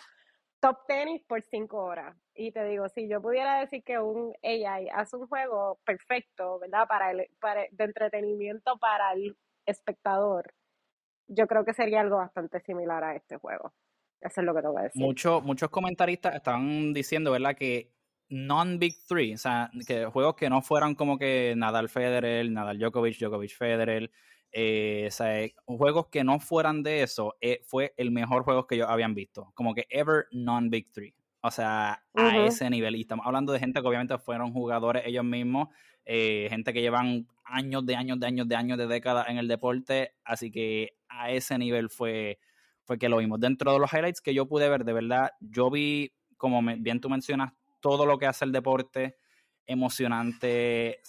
top 0.61 0.87
tenis 0.87 1.23
por 1.27 1.43
cinco 1.43 1.79
horas. 1.85 2.17
Y 2.35 2.53
te 2.53 2.65
digo, 2.65 2.89
si 2.89 3.09
yo 3.09 3.21
pudiera 3.21 3.61
decir 3.61 3.83
que 3.85 3.99
un 3.99 4.33
AI 4.43 4.89
hace 4.95 5.17
un 5.17 5.27
juego 5.27 5.79
perfecto, 5.85 6.59
¿verdad? 6.59 6.87
Para 6.89 7.11
el, 7.11 7.27
para, 7.41 7.63
de 7.71 7.85
entretenimiento 7.85 8.79
para 8.79 9.13
el 9.13 9.37
espectador, 9.67 10.53
yo 11.29 11.47
creo 11.47 11.65
que 11.65 11.73
sería 11.73 12.01
algo 12.01 12.17
bastante 12.17 12.61
similar 12.61 13.03
a 13.05 13.17
este 13.17 13.37
juego. 13.37 13.73
Eso 14.21 14.41
es 14.41 14.47
lo 14.47 14.55
que 14.55 14.63
te 14.63 14.69
voy 14.69 14.81
a 14.81 14.85
decir. 14.85 15.03
muchos 15.03 15.71
comentaristas 15.71 16.35
están 16.35 16.93
diciendo, 16.93 17.33
¿verdad? 17.33 17.55
Que 17.55 17.93
non-Big 18.29 18.95
Three, 19.07 19.35
o 19.35 19.39
sea, 19.39 19.71
que 19.87 20.07
juegos 20.07 20.35
que 20.35 20.51
no 20.51 20.63
fueran 20.63 20.95
como 20.95 21.19
que 21.19 21.55
Nadal 21.57 21.89
Federer, 21.89 22.51
Nadal 22.51 22.79
Djokovic, 22.79 23.19
Djokovic 23.19 23.57
Federer, 23.57 24.11
eh, 24.59 25.05
o 25.09 25.11
sea, 25.11 25.47
juegos 25.67 26.07
que 26.07 26.25
no 26.25 26.41
fueran 26.41 26.83
de 26.83 27.03
eso, 27.03 27.37
eh, 27.43 27.61
fue 27.67 27.93
el 27.99 28.11
mejor 28.11 28.43
juego 28.43 28.67
que 28.67 28.77
ellos 28.77 28.89
habían 28.89 29.15
visto, 29.15 29.53
como 29.53 29.75
que 29.75 29.87
ever 29.91 30.29
non-Big 30.33 30.91
Three. 30.93 31.15
O 31.43 31.51
sea, 31.51 32.03
a 32.15 32.39
ese 32.39 32.71
nivel. 32.71 32.97
Y 32.97 33.03
estamos 33.03 33.27
hablando 33.27 33.53
de 33.53 33.59
gente 33.59 33.83
que 33.83 33.87
obviamente 33.87 34.17
fueron 34.17 34.55
jugadores 34.55 35.03
ellos 35.05 35.25
mismos, 35.25 35.69
eh, 36.07 36.47
gente 36.49 36.73
que 36.73 36.81
llevan 36.81 37.29
años 37.45 37.85
de 37.85 37.97
años 37.97 38.19
de 38.19 38.27
años 38.29 38.49
de 38.49 38.57
años 38.57 38.79
de 38.79 38.87
décadas 38.87 39.29
en 39.29 39.37
el 39.37 39.47
deporte. 39.47 40.15
Así 40.25 40.51
que 40.51 40.97
a 41.07 41.31
ese 41.31 41.59
nivel 41.59 41.91
fue, 41.91 42.39
fue 42.85 42.99
que 42.99 43.11
lo 43.11 43.19
vimos. 43.19 43.39
Dentro 43.39 43.75
de 43.75 43.79
los 43.79 43.93
highlights 43.93 44.23
que 44.23 44.33
yo 44.33 44.49
pude 44.49 44.71
ver, 44.71 44.87
de 44.87 44.95
verdad, 44.95 45.33
yo 45.39 45.71
vi, 45.71 46.15
como 46.39 46.63
bien 46.63 47.03
tú 47.03 47.11
mencionas, 47.11 47.53
todo 47.81 48.07
lo 48.07 48.17
que 48.17 48.25
hace 48.25 48.47
el 48.47 48.53
deporte 48.53 49.19
emocionante. 49.67 51.01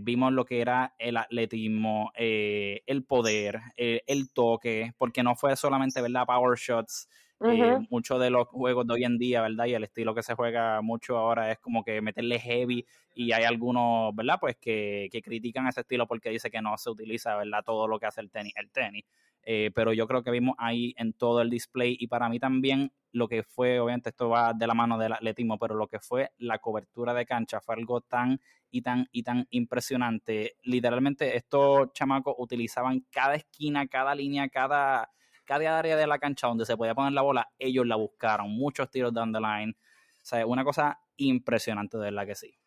vimos 0.00 0.32
lo 0.32 0.44
que 0.44 0.60
era 0.60 0.94
el 0.98 1.16
atletismo, 1.16 2.12
eh, 2.16 2.82
el 2.86 3.04
poder, 3.04 3.60
eh, 3.76 4.02
el 4.06 4.30
toque, 4.30 4.92
porque 4.98 5.22
no 5.22 5.34
fue 5.36 5.56
solamente, 5.56 6.00
¿verdad? 6.00 6.26
Power 6.26 6.58
shots. 6.58 7.08
Eh, 7.44 7.86
muchos 7.90 8.20
de 8.20 8.30
los 8.30 8.48
juegos 8.48 8.86
de 8.86 8.94
hoy 8.94 9.04
en 9.04 9.18
día, 9.18 9.42
¿verdad? 9.42 9.66
Y 9.66 9.74
el 9.74 9.84
estilo 9.84 10.14
que 10.14 10.22
se 10.22 10.34
juega 10.34 10.80
mucho 10.82 11.16
ahora 11.16 11.50
es 11.52 11.58
como 11.58 11.84
que 11.84 12.00
meterle 12.00 12.38
heavy 12.38 12.86
y 13.14 13.32
hay 13.32 13.44
algunos, 13.44 14.14
¿verdad? 14.14 14.38
Pues 14.40 14.56
que, 14.56 15.08
que 15.12 15.22
critican 15.22 15.66
ese 15.66 15.80
estilo 15.80 16.06
porque 16.06 16.30
dice 16.30 16.50
que 16.50 16.62
no 16.62 16.76
se 16.78 16.90
utiliza, 16.90 17.36
¿verdad? 17.36 17.62
Todo 17.64 17.86
lo 17.86 17.98
que 17.98 18.06
hace 18.06 18.20
el 18.20 18.30
tenis. 18.30 18.54
El 18.56 18.70
tenis. 18.70 19.04
Eh, 19.46 19.70
pero 19.74 19.92
yo 19.92 20.06
creo 20.06 20.22
que 20.22 20.30
vimos 20.30 20.54
ahí 20.58 20.94
en 20.96 21.12
todo 21.12 21.42
el 21.42 21.50
display 21.50 21.96
y 22.00 22.06
para 22.06 22.28
mí 22.28 22.38
también 22.38 22.92
lo 23.12 23.28
que 23.28 23.42
fue, 23.42 23.78
obviamente 23.78 24.08
esto 24.10 24.28
va 24.28 24.54
de 24.54 24.66
la 24.66 24.74
mano 24.74 24.98
del 24.98 25.12
atletismo, 25.12 25.58
pero 25.58 25.74
lo 25.74 25.86
que 25.86 26.00
fue 26.00 26.30
la 26.38 26.58
cobertura 26.58 27.12
de 27.12 27.26
cancha 27.26 27.60
fue 27.60 27.74
algo 27.74 28.00
tan 28.00 28.40
y 28.70 28.82
tan 28.82 29.06
y 29.12 29.22
tan 29.22 29.46
impresionante. 29.50 30.56
Literalmente 30.62 31.36
estos 31.36 31.92
chamacos 31.92 32.34
utilizaban 32.38 33.04
cada 33.10 33.34
esquina, 33.34 33.86
cada 33.86 34.14
línea, 34.14 34.48
cada 34.48 35.10
cada 35.44 35.78
área 35.78 35.96
de 35.96 36.06
la 36.06 36.18
cancha 36.18 36.46
donde 36.46 36.64
se 36.64 36.76
podía 36.76 36.94
poner 36.94 37.12
la 37.12 37.22
bola, 37.22 37.50
ellos 37.58 37.86
la 37.86 37.96
buscaron. 37.96 38.50
Muchos 38.50 38.90
tiros 38.90 39.12
down 39.12 39.32
the 39.32 39.40
line. 39.40 39.74
O 39.76 40.24
sea, 40.24 40.46
una 40.46 40.64
cosa 40.64 40.98
impresionante, 41.16 41.98
de 41.98 42.04
verdad 42.04 42.26
que 42.26 42.34
sí. 42.34 42.58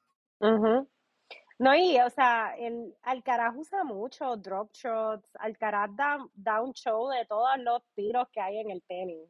No, 1.59 1.75
y 1.75 1.99
o 1.99 2.09
sea, 2.11 2.55
el 2.57 2.95
Alcaraz 3.01 3.55
usa 3.55 3.84
mucho 3.84 4.38
drop 4.38 4.71
shots. 4.73 5.36
Alcaraz 5.39 5.89
da, 5.95 6.19
da 6.36 6.61
un 6.61 6.73
show 6.73 7.09
de 7.09 7.25
todos 7.25 7.57
los 7.59 7.84
tiros 7.95 8.28
que 8.32 8.39
hay 8.39 8.59
en 8.59 8.69
el 8.69 8.84
tenis. 8.84 9.28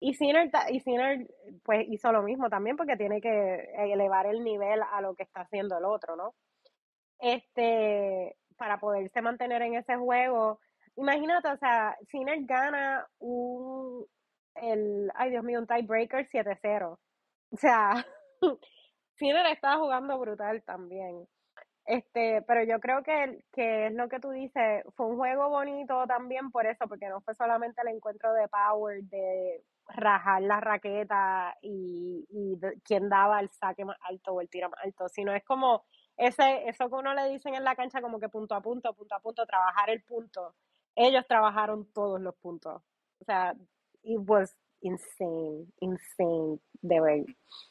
Y 0.00 0.14
Sinner, 0.14 0.50
y 0.70 0.80
Sinner, 0.80 1.26
pues 1.64 1.86
hizo 1.88 2.12
lo 2.12 2.22
mismo 2.22 2.48
también 2.48 2.76
porque 2.76 2.96
tiene 2.96 3.20
que 3.20 3.70
elevar 3.76 4.26
el 4.26 4.42
nivel 4.44 4.80
a 4.82 5.00
lo 5.00 5.14
que 5.14 5.22
está 5.22 5.42
haciendo 5.42 5.76
el 5.78 5.84
otro, 5.84 6.16
¿no? 6.16 6.34
Este, 7.18 8.36
para 8.56 8.78
poderse 8.78 9.22
mantener 9.22 9.62
en 9.62 9.74
ese 9.74 9.96
juego 9.96 10.60
imagínate, 10.96 11.48
o 11.48 11.56
sea, 11.56 11.96
Sinner 12.10 12.38
gana 12.44 13.06
un, 13.18 14.04
el, 14.54 15.10
ay 15.14 15.30
Dios 15.30 15.44
mío, 15.44 15.60
un 15.60 15.66
tiebreaker 15.66 16.28
7-0. 16.28 16.98
O 17.50 17.56
sea, 17.56 18.06
Sinner 19.18 19.46
estaba 19.46 19.78
jugando 19.78 20.18
brutal 20.18 20.62
también. 20.64 21.26
Este, 21.84 22.42
pero 22.42 22.64
yo 22.64 22.80
creo 22.80 23.02
que, 23.04 23.44
que 23.52 23.86
es 23.86 23.92
lo 23.92 24.08
que 24.08 24.18
tú 24.18 24.30
dices, 24.30 24.82
fue 24.96 25.06
un 25.06 25.16
juego 25.16 25.48
bonito 25.48 26.04
también 26.08 26.50
por 26.50 26.66
eso, 26.66 26.88
porque 26.88 27.08
no 27.08 27.20
fue 27.20 27.34
solamente 27.36 27.80
el 27.82 27.94
encuentro 27.94 28.32
de 28.32 28.48
power, 28.48 29.04
de 29.04 29.62
rajar 29.88 30.42
la 30.42 30.60
raqueta 30.60 31.56
y, 31.62 32.26
y 32.28 32.58
quién 32.82 33.08
daba 33.08 33.38
el 33.38 33.50
saque 33.50 33.84
más 33.84 33.96
alto 34.02 34.32
o 34.32 34.40
el 34.40 34.48
tiro 34.50 34.68
más 34.68 34.80
alto, 34.82 35.08
sino 35.08 35.32
es 35.32 35.44
como 35.44 35.84
ese, 36.16 36.68
eso 36.68 36.88
que 36.88 36.94
uno 36.96 37.14
le 37.14 37.28
dicen 37.28 37.54
en 37.54 37.62
la 37.62 37.76
cancha 37.76 38.00
como 38.00 38.18
que 38.18 38.28
punto 38.28 38.56
a 38.56 38.60
punto, 38.60 38.92
punto 38.94 39.14
a 39.14 39.20
punto, 39.20 39.46
trabajar 39.46 39.90
el 39.90 40.02
punto 40.02 40.56
ellos 40.96 41.24
trabajaron 41.28 41.86
todos 41.92 42.20
los 42.20 42.34
puntos. 42.36 42.82
O 43.20 43.24
sea, 43.24 43.54
it 44.02 44.18
was 44.26 44.56
insane, 44.80 45.66
insane 45.80 46.58
de 46.82 47.00
ver. 47.00 47.24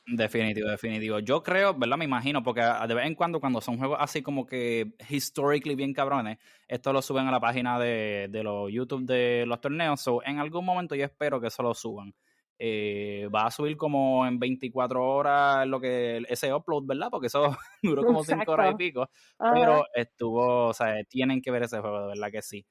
Definitivo, 0.06 0.70
definitivo. 0.70 1.20
Yo 1.20 1.44
creo, 1.44 1.74
¿verdad? 1.74 1.98
Me 1.98 2.06
imagino, 2.06 2.44
porque 2.44 2.62
de 2.62 2.94
vez 2.94 3.06
en 3.06 3.16
cuando, 3.16 3.40
cuando 3.40 3.62
son 3.62 3.78
juegos 3.78 3.98
así 4.00 4.22
como 4.22 4.46
que 4.46 4.94
históricamente 5.10 5.76
bien 5.76 5.94
cabrones, 5.94 6.38
esto 6.68 6.94
lo 6.94 7.02
suben 7.02 7.28
a 7.28 7.32
la 7.32 7.40
página 7.40 7.80
de, 7.80 8.28
de 8.30 8.44
los 8.44 8.72
YouTube 8.72 9.06
de 9.06 9.46
los 9.48 9.62
torneos. 9.62 10.02
So, 10.02 10.24
en 10.24 10.40
algún 10.40 10.66
momento 10.66 10.96
yo 10.96 11.06
espero 11.06 11.40
que 11.40 11.48
eso 11.48 11.64
lo 11.64 11.74
suban. 11.74 12.14
Eh, 12.58 13.28
va 13.36 13.48
a 13.48 13.52
subir 13.52 13.76
como 13.76 14.26
en 14.26 14.40
24 14.40 15.06
horas 15.06 15.68
lo 15.68 15.82
que 15.82 16.24
ese 16.30 16.54
upload, 16.54 16.86
¿verdad? 16.86 17.10
Porque 17.12 17.28
eso 17.28 17.58
duró 17.84 18.04
como 18.06 18.24
5 18.24 18.50
horas 18.52 18.74
y 18.74 18.76
pico. 18.76 19.10
Pero 19.54 19.86
estuvo, 19.94 20.68
o 20.68 20.74
sea, 20.74 21.04
tienen 21.04 21.42
que 21.42 21.52
ver 21.52 21.64
ese 21.64 21.80
juego, 21.80 22.02
de 22.02 22.08
verdad 22.08 22.32
que 22.32 22.42
sí. 22.42 22.66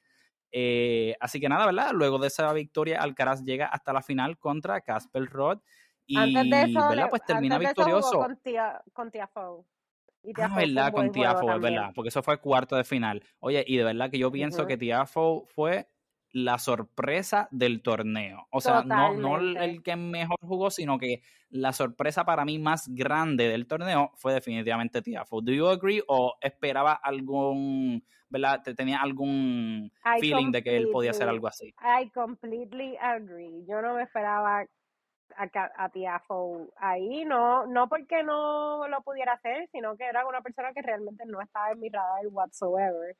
Eh, 0.57 1.17
así 1.19 1.41
que 1.41 1.49
nada, 1.49 1.67
¿verdad? 1.67 1.91
Luego 1.93 2.19
de 2.19 2.29
esa 2.29 2.53
victoria, 2.53 3.01
Alcaraz 3.01 3.43
llega 3.43 3.67
hasta 3.67 3.93
la 3.93 4.03
final 4.03 4.39
contra 4.39 4.81
Casper 4.83 5.27
Roth. 5.27 5.61
Y, 6.07 6.17
¿verdad? 6.17 7.09
Pues 7.11 7.25
termina 7.27 7.59
victorioso. 7.59 8.19
con, 8.19 8.37
tía, 8.37 8.81
con 8.93 9.11
Tiafoe. 9.11 9.65
Ah, 10.37 10.55
verdad, 10.55 10.93
con 10.93 11.11
Tiafoe, 11.11 11.59
verdad, 11.59 11.91
porque 11.93 12.11
eso 12.11 12.23
fue 12.23 12.39
cuarto 12.39 12.77
de 12.77 12.85
final. 12.85 13.21
Oye, 13.41 13.65
y 13.67 13.77
de 13.77 13.83
verdad 13.83 14.11
que 14.11 14.19
yo 14.19 14.31
pienso 14.31 14.65
que 14.65 14.77
Tiafoe 14.77 15.45
fue 15.49 15.89
la 16.35 16.59
sorpresa 16.59 17.47
del 17.53 17.81
torneo. 17.81 18.49
O 18.51 18.61
sea, 18.61 18.83
no, 18.83 19.15
no 19.15 19.39
el 19.39 19.85
que 19.85 19.95
mejor 19.95 20.37
jugó, 20.41 20.69
sino 20.69 20.99
que 20.99 21.23
la 21.49 21.73
sorpresa 21.73 22.25
para 22.25 22.45
mí 22.45 22.59
más 22.59 22.89
grande 22.93 23.49
del 23.49 23.69
torneo 23.69 24.11
fue 24.17 24.35
definitivamente 24.35 25.01
Tiafo. 25.01 25.41
¿Do 25.41 25.53
you 25.53 25.69
agree 25.69 26.03
o 26.09 26.35
esperaba 26.41 26.95
algún, 26.95 28.05
verdad, 28.29 28.63
tenía 28.77 29.01
algún 29.01 29.93
feeling 30.19 30.51
de 30.51 30.65
que 30.65 30.77
él 30.77 30.89
podía 30.91 31.13
hacer 31.13 31.29
algo 31.29 31.47
así? 31.47 31.73
I 31.79 32.11
completely 32.11 32.97
agree. 33.01 33.65
Yo 33.69 33.81
no 33.81 33.95
me 33.95 34.03
esperaba 34.03 34.67
a, 35.37 35.49
a 35.77 35.89
Tiafo 35.91 36.67
ahí, 36.79 37.25
no, 37.25 37.65
no 37.67 37.89
porque 37.89 38.25
no 38.25 38.89
lo 38.89 39.03
pudiera 39.03 39.35
hacer, 39.35 39.69
sino 39.71 39.97
que 39.97 40.05
era 40.05 40.27
una 40.27 40.43
persona 40.43 40.73
que 40.73 40.83
realmente 40.83 41.25
no 41.27 41.41
estaba 41.41 41.71
en 41.71 41.79
mi 41.79 41.91
radar 41.91 42.27
whatsoever. 42.27 43.17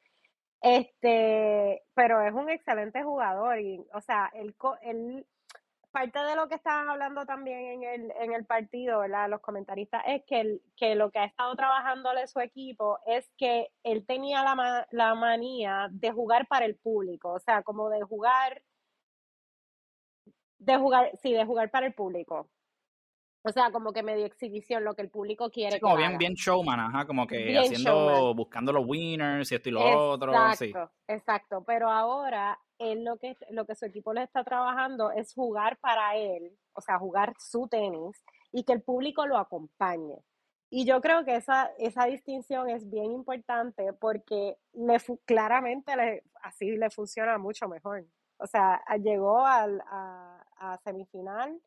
Este, 0.63 1.83
pero 1.95 2.23
es 2.23 2.33
un 2.33 2.49
excelente 2.49 3.03
jugador 3.03 3.61
y, 3.61 3.87
o 3.93 4.01
sea, 4.01 4.31
él, 4.35 4.55
él 4.83 5.27
parte 5.91 6.19
de 6.19 6.37
lo 6.37 6.49
que 6.49 6.57
estaban 6.57 6.89
hablando 6.91 7.25
también 7.27 7.59
en 7.67 7.85
el, 7.85 8.13
en 8.21 8.33
el 8.35 8.45
partido, 8.47 9.01
¿verdad? 9.01 9.31
Los 9.31 9.41
comentaristas, 9.41 10.03
es 10.07 10.25
que, 10.27 10.61
que 10.77 10.97
lo 10.97 11.11
que 11.13 11.21
ha 11.21 11.25
estado 11.27 11.55
trabajándole 11.55 12.27
su 12.27 12.41
equipo 12.41 12.99
es 13.07 13.31
que 13.39 13.69
él 13.85 14.05
tenía 14.07 14.43
la, 14.43 14.87
la 14.91 15.15
manía 15.15 15.89
de 15.93 16.11
jugar 16.13 16.49
para 16.49 16.67
el 16.67 16.77
público, 16.77 17.33
o 17.33 17.39
sea, 17.39 17.63
como 17.63 17.91
de 17.91 18.03
jugar, 18.03 18.63
de 20.59 20.77
jugar, 20.79 21.11
sí, 21.23 21.33
de 21.33 21.45
jugar 21.45 21.71
para 21.71 21.87
el 21.87 21.95
público. 21.95 22.49
O 23.47 23.53
sea, 23.53 23.71
como 23.71 23.93
que 23.93 24.03
medio 24.03 24.25
exhibición, 24.25 24.85
lo 24.85 24.95
que 24.95 25.03
el 25.03 25.11
público 25.11 25.51
quiere. 25.51 25.73
Sí, 25.73 25.81
como 25.81 25.99
bien, 25.99 26.17
bien 26.17 26.33
showman, 26.33 26.81
ajá, 26.81 27.07
como 27.07 27.27
que 27.27 27.59
haciendo, 27.59 28.35
buscando 28.35 28.73
los 28.73 28.87
winners 28.87 29.53
y 29.53 29.55
esto 29.55 29.69
y 29.69 29.73
lo 29.73 30.13
otro. 30.13 30.33
Exacto, 30.33 30.91
exacto. 31.07 31.65
Pero 31.67 31.91
ahora, 31.91 32.59
él 32.79 33.05
lo 33.05 33.19
que, 33.19 33.37
lo 33.51 33.67
que 33.67 33.75
su 33.75 33.85
equipo 33.85 34.15
le 34.15 34.23
está 34.23 34.45
trabajando 34.45 35.11
es 35.11 35.35
jugar 35.35 35.77
para 35.77 36.17
él, 36.17 36.57
o 36.73 36.81
sea, 36.81 36.99
jugar 36.99 37.35
su 37.39 37.69
tenis 37.69 38.25
y 38.51 38.65
que 38.65 38.73
el 38.73 38.83
público 38.83 39.27
lo 39.27 39.37
acompañe. 39.37 40.17
Y 40.71 40.87
yo 40.87 41.03
creo 41.03 41.27
que 41.27 41.37
esa, 41.37 41.71
esa 41.79 42.07
distinción 42.07 42.71
es 42.71 42.89
bien 42.91 43.13
importante 43.13 43.93
porque 43.93 44.57
le, 44.73 44.97
claramente 45.27 45.95
le, 45.97 46.23
así 46.43 46.71
le 46.77 46.89
funciona 46.89 47.37
mucho 47.37 47.69
mejor. 47.69 48.07
O 48.39 48.47
sea, 48.47 48.83
llegó 49.03 49.47
al, 49.47 49.83
a, 49.83 50.43
a 50.57 50.79
semifinal 50.79 51.61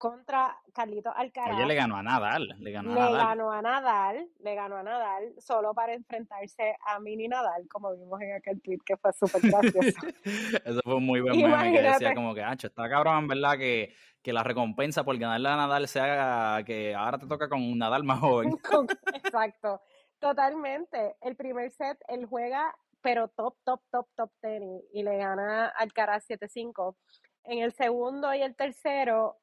contra 0.00 0.56
Carlito 0.72 1.12
Alcaraz. 1.14 1.58
Ella 1.58 1.66
le 1.66 1.74
ganó 1.74 1.96
a 1.96 2.02
Nadal. 2.02 2.56
Le 2.58 2.72
ganó 2.72 2.92
a 2.92 2.94
le 2.94 3.00
Nadal. 3.00 3.26
ganó 3.26 3.52
a 3.52 3.60
Nadal, 3.60 4.30
le 4.38 4.54
ganó 4.54 4.76
a 4.78 4.82
Nadal, 4.82 5.34
solo 5.36 5.74
para 5.74 5.92
enfrentarse 5.92 6.74
a 6.86 6.98
Mini 7.00 7.28
Nadal, 7.28 7.68
como 7.68 7.94
vimos 7.94 8.18
en 8.22 8.32
aquel 8.32 8.62
tweet 8.62 8.78
que 8.82 8.96
fue 8.96 9.12
súper 9.12 9.42
gracioso. 9.42 10.00
Eso 10.64 10.80
fue 10.82 10.94
un 10.94 11.04
muy 11.04 11.20
buen 11.20 11.36
meme 11.36 11.72
que 11.72 11.82
decía 11.82 12.14
como 12.14 12.34
que, 12.34 12.42
ancho, 12.42 12.68
está 12.68 12.88
cabrón, 12.88 13.28
¿verdad? 13.28 13.58
Que, 13.58 13.92
que 14.22 14.32
la 14.32 14.42
recompensa 14.42 15.04
por 15.04 15.18
ganarle 15.18 15.50
a 15.50 15.56
Nadal 15.56 15.86
sea 15.86 16.62
que 16.64 16.94
ahora 16.94 17.18
te 17.18 17.26
toca 17.26 17.50
con 17.50 17.60
un 17.60 17.76
Nadal 17.76 18.02
más 18.02 18.20
joven. 18.20 18.58
Exacto, 19.22 19.82
totalmente. 20.18 21.16
El 21.20 21.36
primer 21.36 21.72
set, 21.72 21.98
él 22.08 22.24
juega, 22.24 22.74
pero 23.02 23.28
top, 23.28 23.54
top, 23.66 23.82
top, 23.90 24.08
top 24.16 24.30
tenis, 24.40 24.82
y 24.94 25.02
le 25.02 25.18
gana 25.18 25.66
Alcaraz 25.66 26.26
7-5. 26.26 26.96
En 27.44 27.58
el 27.58 27.72
segundo 27.72 28.32
y 28.32 28.40
el 28.40 28.56
tercero, 28.56 29.36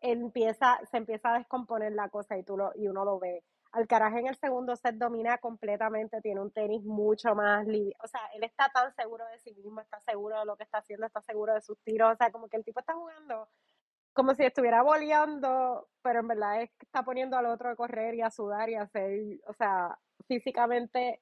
empieza, 0.00 0.78
se 0.90 0.96
empieza 0.96 1.34
a 1.34 1.38
descomponer 1.38 1.92
la 1.92 2.08
cosa 2.08 2.36
y, 2.36 2.42
tú 2.42 2.56
lo, 2.56 2.72
y 2.74 2.88
uno 2.88 3.04
lo 3.04 3.18
ve. 3.18 3.44
Alcaraz 3.72 4.14
en 4.16 4.28
el 4.28 4.36
segundo 4.36 4.74
set 4.76 4.96
domina 4.96 5.38
completamente, 5.38 6.20
tiene 6.20 6.40
un 6.40 6.50
tenis 6.50 6.82
mucho 6.84 7.34
más 7.34 7.66
libre. 7.66 7.94
O 8.02 8.06
sea, 8.06 8.20
él 8.34 8.44
está 8.44 8.70
tan 8.70 8.94
seguro 8.94 9.26
de 9.26 9.38
sí 9.38 9.52
mismo, 9.54 9.80
está 9.80 10.00
seguro 10.00 10.38
de 10.38 10.46
lo 10.46 10.56
que 10.56 10.62
está 10.64 10.78
haciendo, 10.78 11.06
está 11.06 11.20
seguro 11.20 11.52
de 11.52 11.60
sus 11.60 11.78
tiros. 11.82 12.12
O 12.12 12.16
sea, 12.16 12.30
como 12.30 12.48
que 12.48 12.56
el 12.56 12.64
tipo 12.64 12.80
está 12.80 12.94
jugando 12.94 13.48
como 14.16 14.34
si 14.34 14.44
estuviera 14.44 14.82
boleando, 14.82 15.88
pero 16.00 16.20
en 16.20 16.28
verdad 16.28 16.62
es 16.62 16.70
que 16.70 16.86
está 16.86 17.02
poniendo 17.02 17.36
al 17.36 17.44
otro 17.44 17.68
a 17.68 17.76
correr 17.76 18.14
y 18.14 18.22
a 18.22 18.30
sudar 18.30 18.70
y 18.70 18.74
a 18.74 18.82
hacer, 18.82 19.20
o 19.46 19.52
sea, 19.52 19.98
físicamente 20.26 21.20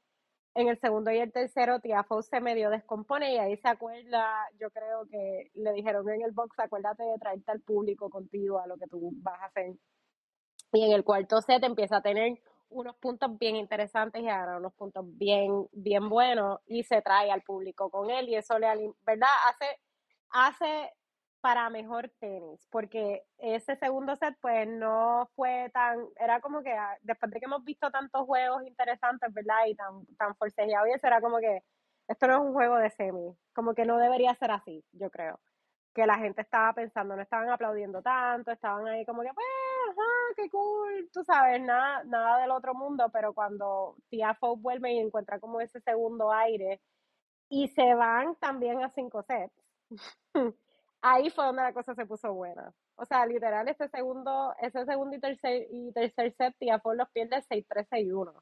en 0.54 0.68
el 0.68 0.78
segundo 0.78 1.10
y 1.10 1.18
el 1.18 1.32
tercero 1.32 1.80
Tiafo 1.80 2.22
se 2.22 2.40
medio 2.40 2.70
descompone 2.70 3.34
y 3.34 3.38
ahí 3.38 3.56
se 3.56 3.68
acuerda, 3.68 4.48
yo 4.60 4.70
creo 4.70 5.06
que 5.10 5.50
le 5.54 5.72
dijeron 5.72 6.08
en 6.08 6.22
el 6.22 6.32
box, 6.32 6.58
acuérdate 6.58 7.02
de 7.02 7.18
traerte 7.18 7.50
al 7.50 7.60
público 7.60 8.08
contigo 8.08 8.60
a 8.60 8.66
lo 8.66 8.76
que 8.76 8.86
tú 8.86 9.10
vas 9.16 9.40
a 9.40 9.46
hacer. 9.46 9.74
Y 10.72 10.84
en 10.84 10.92
el 10.92 11.04
cuarto 11.04 11.40
set 11.40 11.62
empieza 11.64 11.96
a 11.96 12.02
tener 12.02 12.38
unos 12.68 12.96
puntos 12.96 13.36
bien 13.38 13.56
interesantes 13.56 14.22
y 14.22 14.28
ahora 14.28 14.58
unos 14.58 14.74
puntos 14.74 15.04
bien, 15.16 15.66
bien 15.72 16.08
buenos 16.08 16.60
y 16.66 16.84
se 16.84 17.02
trae 17.02 17.30
al 17.30 17.42
público 17.42 17.90
con 17.90 18.10
él 18.10 18.28
y 18.28 18.36
eso 18.36 18.58
le, 18.58 18.68
¿verdad? 19.02 19.28
Hace, 19.48 19.80
hace 20.30 20.92
para 21.44 21.68
mejor 21.68 22.10
tenis, 22.20 22.66
porque 22.70 23.22
ese 23.36 23.76
segundo 23.76 24.16
set 24.16 24.34
pues 24.40 24.66
no 24.66 25.28
fue 25.36 25.70
tan, 25.74 25.98
era 26.18 26.40
como 26.40 26.62
que 26.62 26.72
ah, 26.72 26.96
después 27.02 27.30
de 27.32 27.38
que 27.38 27.44
hemos 27.44 27.62
visto 27.64 27.90
tantos 27.90 28.22
juegos 28.24 28.66
interesantes, 28.66 29.30
¿verdad? 29.30 29.66
Y 29.66 29.74
tan, 29.74 30.06
tan 30.16 30.34
forcejeados 30.36 30.88
y 30.88 30.92
eso 30.92 31.06
era 31.06 31.20
como 31.20 31.38
que 31.40 31.62
esto 32.08 32.26
no 32.28 32.34
es 32.36 32.40
un 32.40 32.54
juego 32.54 32.76
de 32.78 32.88
semi, 32.88 33.36
como 33.52 33.74
que 33.74 33.84
no 33.84 33.98
debería 33.98 34.34
ser 34.36 34.52
así, 34.52 34.82
yo 34.92 35.10
creo. 35.10 35.38
Que 35.94 36.06
la 36.06 36.16
gente 36.16 36.40
estaba 36.40 36.72
pensando, 36.72 37.14
no 37.14 37.20
estaban 37.20 37.50
aplaudiendo 37.50 38.00
tanto, 38.00 38.50
estaban 38.50 38.88
ahí 38.88 39.04
como 39.04 39.20
que, 39.20 39.28
pues, 39.34 39.46
ajá, 39.90 40.02
qué 40.36 40.48
cool, 40.48 41.10
tú 41.12 41.24
sabes, 41.24 41.60
nada, 41.60 42.04
nada 42.04 42.38
del 42.40 42.52
otro 42.52 42.72
mundo, 42.74 43.10
pero 43.12 43.34
cuando 43.34 43.96
Tiafo 44.08 44.56
vuelve 44.56 44.94
y 44.94 44.98
encuentra 44.98 45.38
como 45.40 45.60
ese 45.60 45.80
segundo 45.82 46.32
aire 46.32 46.80
y 47.50 47.68
se 47.68 47.94
van 47.94 48.34
también 48.36 48.82
a 48.82 48.88
cinco 48.88 49.22
sets. 49.22 49.52
ahí 51.04 51.28
fue 51.30 51.44
donde 51.44 51.62
la 51.62 51.74
cosa 51.74 51.94
se 51.94 52.06
puso 52.06 52.32
buena. 52.32 52.72
O 52.96 53.04
sea, 53.04 53.26
literal, 53.26 53.68
ese 53.68 53.88
segundo, 53.88 54.54
ese 54.60 54.84
segundo 54.86 55.14
y 55.16 55.20
tercer, 55.20 55.66
y 55.70 55.92
tercer 55.92 56.32
set, 56.32 56.56
Tiafoe 56.58 56.96
los 56.96 57.10
pierde 57.10 57.42
6-3, 57.42 57.86
6-1. 57.88 58.32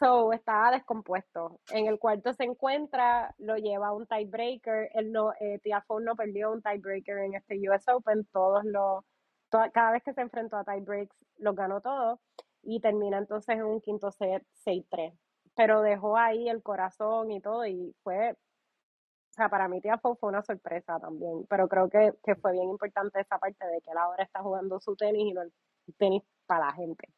So, 0.00 0.32
estaba 0.32 0.70
descompuesto. 0.72 1.60
En 1.70 1.86
el 1.86 1.98
cuarto 1.98 2.32
se 2.32 2.44
encuentra, 2.44 3.34
lo 3.38 3.56
lleva 3.56 3.88
a 3.88 3.92
un 3.92 4.06
tiebreaker. 4.06 4.90
Él 4.94 5.12
no, 5.12 5.32
eh, 5.40 5.60
Tiafoe 5.62 6.02
no 6.02 6.16
perdió 6.16 6.50
un 6.50 6.62
tiebreaker 6.62 7.18
en 7.18 7.34
este 7.34 7.58
US 7.68 7.86
Open. 7.88 8.26
Todos 8.32 8.64
los, 8.64 9.04
cada 9.50 9.92
vez 9.92 10.02
que 10.02 10.14
se 10.14 10.22
enfrentó 10.22 10.56
a 10.56 10.64
tiebreaks, 10.64 11.14
los 11.36 11.54
ganó 11.54 11.82
todos. 11.82 12.18
Y 12.62 12.80
termina 12.80 13.18
entonces 13.18 13.56
en 13.56 13.64
un 13.64 13.80
quinto 13.82 14.10
set 14.10 14.42
6-3. 14.64 15.12
Pero 15.54 15.82
dejó 15.82 16.16
ahí 16.16 16.48
el 16.48 16.62
corazón 16.62 17.30
y 17.30 17.40
todo, 17.42 17.66
y 17.66 17.94
fue 18.02 18.36
o 19.32 19.34
sea, 19.34 19.48
para 19.48 19.66
mí 19.66 19.80
Tiafoe 19.80 20.16
fue 20.16 20.28
una 20.28 20.42
sorpresa 20.42 21.00
también, 21.00 21.46
pero 21.48 21.66
creo 21.66 21.88
que, 21.88 22.12
que 22.22 22.34
fue 22.36 22.52
bien 22.52 22.68
importante 22.68 23.18
esa 23.18 23.38
parte 23.38 23.64
de 23.66 23.80
que 23.80 23.90
él 23.90 23.96
ahora 23.96 24.22
está 24.22 24.42
jugando 24.42 24.78
su 24.78 24.94
tenis 24.94 25.24
y 25.26 25.32
no 25.32 25.40
el 25.40 25.52
tenis 25.96 26.22
para 26.46 26.66
la 26.66 26.72
gente 26.74 27.08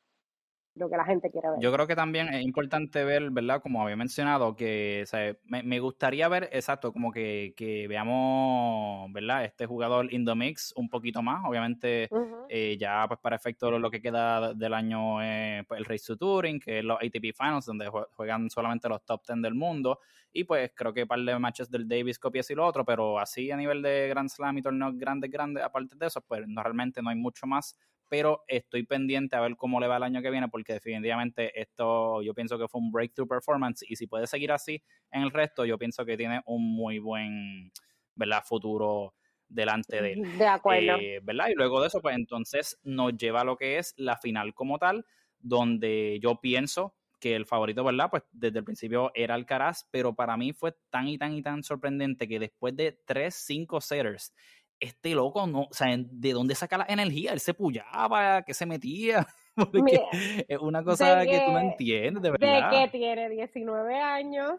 lo 0.74 0.88
que 0.90 0.96
la 0.96 1.04
gente 1.04 1.30
quiere 1.30 1.50
ver. 1.50 1.60
Yo 1.60 1.72
creo 1.72 1.86
que 1.86 1.94
también 1.94 2.28
es 2.34 2.42
importante 2.42 3.04
ver, 3.04 3.30
¿verdad? 3.30 3.62
Como 3.62 3.82
había 3.82 3.96
mencionado, 3.96 4.56
que 4.56 5.04
me, 5.46 5.78
gustaría 5.78 6.28
ver, 6.28 6.48
exacto, 6.52 6.92
como 6.92 7.12
que, 7.12 7.54
que, 7.56 7.86
veamos, 7.86 9.12
¿verdad? 9.12 9.44
Este 9.44 9.66
jugador 9.66 10.12
Indomix 10.12 10.72
un 10.76 10.88
poquito 10.88 11.22
más. 11.22 11.44
Obviamente, 11.46 12.08
eh, 12.48 12.76
ya 12.78 13.06
pues 13.06 13.20
para 13.20 13.36
efecto 13.36 13.70
lo 13.78 13.90
que 13.90 14.02
queda 14.02 14.52
del 14.52 14.74
año 14.74 15.22
eh, 15.22 15.64
pues, 15.68 15.78
el 15.78 15.84
Race 15.84 16.04
to 16.06 16.16
Touring, 16.16 16.58
que 16.58 16.80
es 16.80 16.84
los 16.84 16.98
ATP 16.98 17.36
Finals, 17.36 17.66
donde 17.66 17.88
juegan 17.88 18.50
solamente 18.50 18.88
los 18.88 19.04
top 19.04 19.22
10 19.26 19.42
del 19.42 19.54
mundo. 19.54 20.00
Y 20.32 20.42
pues 20.42 20.72
creo 20.74 20.92
que 20.92 21.02
un 21.02 21.08
par 21.08 21.20
de 21.20 21.38
matches 21.38 21.70
del 21.70 21.86
Davis 21.86 22.18
Cup 22.18 22.34
y 22.34 22.54
lo 22.54 22.66
otro, 22.66 22.84
pero 22.84 23.20
así 23.20 23.52
a 23.52 23.56
nivel 23.56 23.80
de 23.80 24.08
Grand 24.08 24.28
Slam 24.28 24.58
y 24.58 24.62
torneos 24.62 24.98
grandes, 24.98 25.30
grandes, 25.30 25.62
aparte 25.62 25.94
de 25.96 26.06
eso, 26.06 26.20
pues 26.22 26.42
no, 26.48 26.60
realmente 26.60 27.00
no 27.00 27.10
hay 27.10 27.16
mucho 27.16 27.46
más 27.46 27.78
pero 28.14 28.44
estoy 28.46 28.84
pendiente 28.84 29.34
a 29.34 29.40
ver 29.40 29.56
cómo 29.56 29.80
le 29.80 29.88
va 29.88 29.96
el 29.96 30.04
año 30.04 30.22
que 30.22 30.30
viene, 30.30 30.48
porque 30.48 30.74
definitivamente 30.74 31.60
esto 31.60 32.22
yo 32.22 32.32
pienso 32.32 32.56
que 32.56 32.68
fue 32.68 32.80
un 32.80 32.92
breakthrough 32.92 33.26
performance 33.26 33.84
y 33.88 33.96
si 33.96 34.06
puede 34.06 34.28
seguir 34.28 34.52
así 34.52 34.80
en 35.10 35.22
el 35.22 35.32
resto, 35.32 35.64
yo 35.64 35.76
pienso 35.78 36.04
que 36.04 36.16
tiene 36.16 36.40
un 36.46 36.62
muy 36.62 37.00
buen 37.00 37.72
¿verdad? 38.14 38.44
futuro 38.46 39.14
delante 39.48 40.00
de 40.00 40.12
él. 40.12 40.38
De 40.38 40.46
acuerdo. 40.46 40.96
Eh, 41.00 41.18
¿Verdad? 41.24 41.48
Y 41.48 41.54
luego 41.54 41.80
de 41.80 41.88
eso, 41.88 42.00
pues 42.00 42.14
entonces 42.14 42.78
nos 42.84 43.16
lleva 43.16 43.40
a 43.40 43.44
lo 43.44 43.56
que 43.56 43.78
es 43.78 43.94
la 43.96 44.16
final 44.16 44.54
como 44.54 44.78
tal, 44.78 45.04
donde 45.40 46.20
yo 46.22 46.40
pienso 46.40 46.94
que 47.18 47.34
el 47.34 47.46
favorito, 47.46 47.82
¿verdad? 47.82 48.10
Pues 48.12 48.22
desde 48.30 48.60
el 48.60 48.64
principio 48.64 49.10
era 49.12 49.34
Alcaraz, 49.34 49.88
pero 49.90 50.14
para 50.14 50.36
mí 50.36 50.52
fue 50.52 50.76
tan 50.88 51.08
y 51.08 51.18
tan 51.18 51.34
y 51.34 51.42
tan 51.42 51.64
sorprendente 51.64 52.28
que 52.28 52.38
después 52.38 52.76
de 52.76 52.96
tres, 53.04 53.34
cinco 53.34 53.80
setters 53.80 54.32
este 54.80 55.14
loco 55.14 55.46
no, 55.46 55.62
o 55.62 55.72
sea, 55.72 55.96
¿de 55.96 56.32
dónde 56.32 56.54
saca 56.54 56.78
la 56.78 56.86
energía? 56.88 57.32
Él 57.32 57.40
se 57.40 57.54
pullaba, 57.54 58.42
que 58.42 58.54
se 58.54 58.66
metía. 58.66 59.26
Porque 59.56 60.00
es 60.48 60.58
una 60.58 60.82
cosa 60.82 61.24
que, 61.24 61.40
tú 61.46 61.52
no 61.52 61.60
entiendes, 61.60 62.22
de 62.22 62.30
verdad. 62.30 62.70
De 62.70 62.76
que 62.76 62.98
tiene 62.98 63.28
19 63.28 64.00
años. 64.00 64.52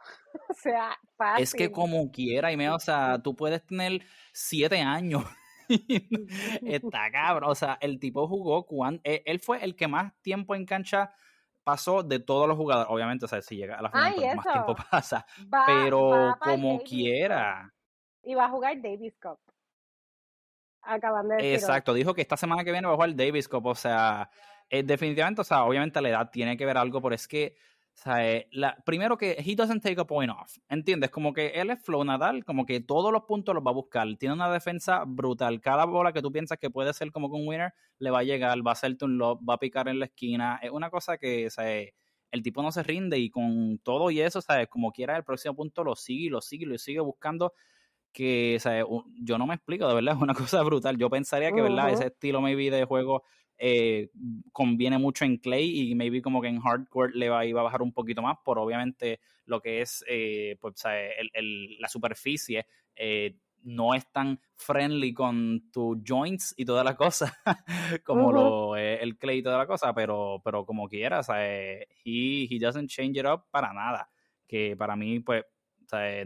O 0.48 0.54
sea, 0.54 0.96
fácil. 1.16 1.42
Es 1.42 1.52
que 1.52 1.70
como 1.70 2.10
quiera, 2.10 2.50
y 2.52 2.56
me, 2.56 2.70
o 2.70 2.78
sea, 2.78 3.20
tú 3.22 3.34
puedes 3.34 3.66
tener 3.66 4.00
7 4.32 4.80
años. 4.80 5.24
Está 6.64 7.10
cabrón. 7.10 7.50
O 7.50 7.54
sea, 7.54 7.76
el 7.80 7.98
tipo 7.98 8.26
jugó 8.26 8.64
cuando. 8.64 9.00
E, 9.04 9.22
él 9.26 9.40
fue 9.40 9.62
el 9.62 9.76
que 9.76 9.88
más 9.88 10.14
tiempo 10.22 10.54
en 10.54 10.64
cancha 10.64 11.12
pasó 11.64 12.02
de 12.02 12.20
todos 12.20 12.48
los 12.48 12.56
jugadores. 12.56 12.90
Obviamente, 12.90 13.24
o 13.24 13.28
sea, 13.28 13.42
si 13.42 13.56
llega 13.56 13.76
a 13.76 13.82
la 13.82 13.90
final, 13.90 14.36
más 14.36 14.46
tiempo 14.46 14.76
pasa. 14.90 15.26
pero 15.66 16.36
como 16.40 16.80
quiera. 16.80 17.74
Y 18.22 18.34
va 18.34 18.46
a 18.46 18.50
jugar 18.50 18.80
Davis 18.80 19.18
Cup 19.20 19.38
acaban 20.82 21.28
de 21.28 21.54
Exacto, 21.54 21.94
dijo 21.94 22.14
que 22.14 22.22
esta 22.22 22.36
semana 22.36 22.64
que 22.64 22.72
viene 22.72 22.86
va 22.86 22.92
a 22.92 22.96
jugar 22.96 23.14
Davis 23.14 23.48
Cup, 23.48 23.66
o 23.66 23.74
sea, 23.74 24.30
eh, 24.68 24.82
definitivamente, 24.82 25.40
o 25.40 25.44
sea, 25.44 25.64
obviamente 25.64 26.00
la 26.00 26.08
edad 26.08 26.30
tiene 26.30 26.56
que 26.56 26.66
ver 26.66 26.76
algo, 26.76 27.02
pero 27.02 27.14
es 27.14 27.26
que, 27.26 27.56
o 27.92 28.02
sea, 28.02 28.26
eh, 28.26 28.48
la, 28.52 28.76
primero 28.84 29.18
que 29.18 29.36
he 29.38 29.54
doesn't 29.54 29.82
take 29.82 30.00
a 30.00 30.06
point 30.06 30.30
off, 30.30 30.58
¿entiendes? 30.68 31.10
Como 31.10 31.32
que 31.32 31.48
él 31.48 31.70
es 31.70 31.82
flow 31.82 32.04
Nadal, 32.04 32.44
como 32.44 32.64
que 32.64 32.80
todos 32.80 33.12
los 33.12 33.24
puntos 33.24 33.54
los 33.54 33.64
va 33.64 33.70
a 33.70 33.74
buscar, 33.74 34.06
tiene 34.16 34.34
una 34.34 34.50
defensa 34.50 35.04
brutal, 35.06 35.60
cada 35.60 35.84
bola 35.84 36.12
que 36.12 36.22
tú 36.22 36.30
piensas 36.30 36.58
que 36.58 36.70
puede 36.70 36.92
ser 36.92 37.10
como 37.10 37.26
un 37.28 37.48
winner, 37.48 37.74
le 37.98 38.10
va 38.10 38.20
a 38.20 38.22
llegar, 38.22 38.58
va 38.66 38.70
a 38.70 38.72
hacerte 38.72 39.04
un 39.04 39.18
lob, 39.18 39.40
va 39.48 39.54
a 39.54 39.58
picar 39.58 39.88
en 39.88 39.98
la 39.98 40.06
esquina, 40.06 40.60
es 40.62 40.70
una 40.70 40.90
cosa 40.90 41.18
que, 41.18 41.46
o 41.46 41.50
sea, 41.50 41.66
el 42.30 42.42
tipo 42.42 42.62
no 42.62 42.70
se 42.72 42.82
rinde 42.82 43.18
y 43.18 43.30
con 43.30 43.78
todo 43.78 44.10
y 44.10 44.20
eso, 44.20 44.40
¿sabes? 44.40 44.68
Como 44.68 44.92
quiera, 44.92 45.16
el 45.16 45.24
próximo 45.24 45.54
punto 45.54 45.84
lo 45.84 45.96
sigue, 45.96 46.30
lo 46.30 46.40
sigue, 46.40 46.66
lo 46.66 46.78
sigue 46.78 47.00
buscando 47.00 47.52
que 48.12 48.58
yo 49.22 49.38
no 49.38 49.46
me 49.46 49.54
explico, 49.54 49.88
de 49.88 49.94
verdad, 49.94 50.14
es 50.16 50.22
una 50.22 50.34
cosa 50.34 50.62
brutal. 50.62 50.96
Yo 50.96 51.10
pensaría 51.10 51.52
que, 51.52 51.62
¿verdad? 51.62 51.90
Ese 51.90 52.06
estilo 52.06 52.40
maybe 52.40 52.70
de 52.70 52.84
juego 52.84 53.22
eh, 53.62 54.08
conviene 54.52 54.96
mucho 54.96 55.26
en 55.26 55.36
clay 55.36 55.90
y 55.90 55.94
maybe 55.94 56.22
como 56.22 56.40
que 56.40 56.48
en 56.48 56.60
hardcore 56.60 57.12
le 57.14 57.28
va, 57.28 57.44
iba 57.44 57.60
a 57.60 57.64
bajar 57.64 57.82
un 57.82 57.92
poquito 57.92 58.22
más 58.22 58.38
por 58.42 58.58
obviamente 58.58 59.20
lo 59.44 59.60
que 59.60 59.82
es 59.82 60.02
eh, 60.08 60.56
pues, 60.60 60.82
el, 61.34 61.78
la 61.78 61.88
superficie. 61.88 62.66
Eh, 62.96 63.36
no 63.62 63.94
es 63.94 64.10
tan 64.10 64.40
friendly 64.54 65.12
con 65.12 65.70
tus 65.70 65.98
joints 66.02 66.54
y 66.56 66.64
toda 66.64 66.82
la 66.82 66.96
cosa 66.96 67.38
como 68.04 68.32
lo, 68.32 68.76
el 68.78 69.18
clay 69.18 69.38
y 69.38 69.42
toda 69.42 69.58
la 69.58 69.66
cosa, 69.66 69.92
pero, 69.92 70.40
pero 70.42 70.64
como 70.64 70.88
quieras, 70.88 71.28
he, 71.28 71.86
he 72.02 72.58
doesn't 72.58 72.88
change 72.88 73.18
it 73.18 73.26
up 73.26 73.42
para 73.50 73.74
nada. 73.74 74.10
Que 74.48 74.74
para 74.74 74.96
mí, 74.96 75.20
pues, 75.20 75.44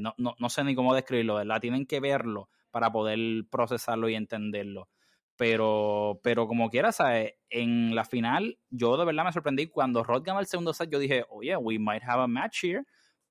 no, 0.01 0.15
no, 0.19 0.35
no, 0.39 0.49
sé 0.49 0.65
ni 0.65 0.75
cómo 0.75 0.95
describirlo, 0.95 1.37
¿verdad? 1.37 1.61
Tienen 1.61 1.87
que 1.87 2.01
verlo 2.01 2.49
para 2.71 2.91
poder 2.91 3.19
procesarlo 3.51 4.09
y 4.09 4.15
entenderlo. 4.15 4.89
Pero, 5.37 6.21
pero 6.23 6.47
como 6.47 6.71
quiera, 6.71 6.93
¿sabes? 6.93 7.35
En 7.51 7.95
la 7.95 8.05
final, 8.05 8.59
yo 8.71 8.97
de 8.97 9.05
verdad 9.05 9.25
me 9.25 9.33
sorprendí 9.33 9.67
cuando 9.67 10.05
Rod 10.05 10.23
ganó 10.23 10.41
el 10.41 10.47
segundo 10.47 10.73
set. 10.73 10.91
Yo 10.91 10.99
dije, 10.99 11.25
oye, 11.29 11.57
we 11.57 11.79
might 11.79 12.03
have 12.05 12.23
a 12.23 12.27
match 12.27 12.65
here. 12.65 12.85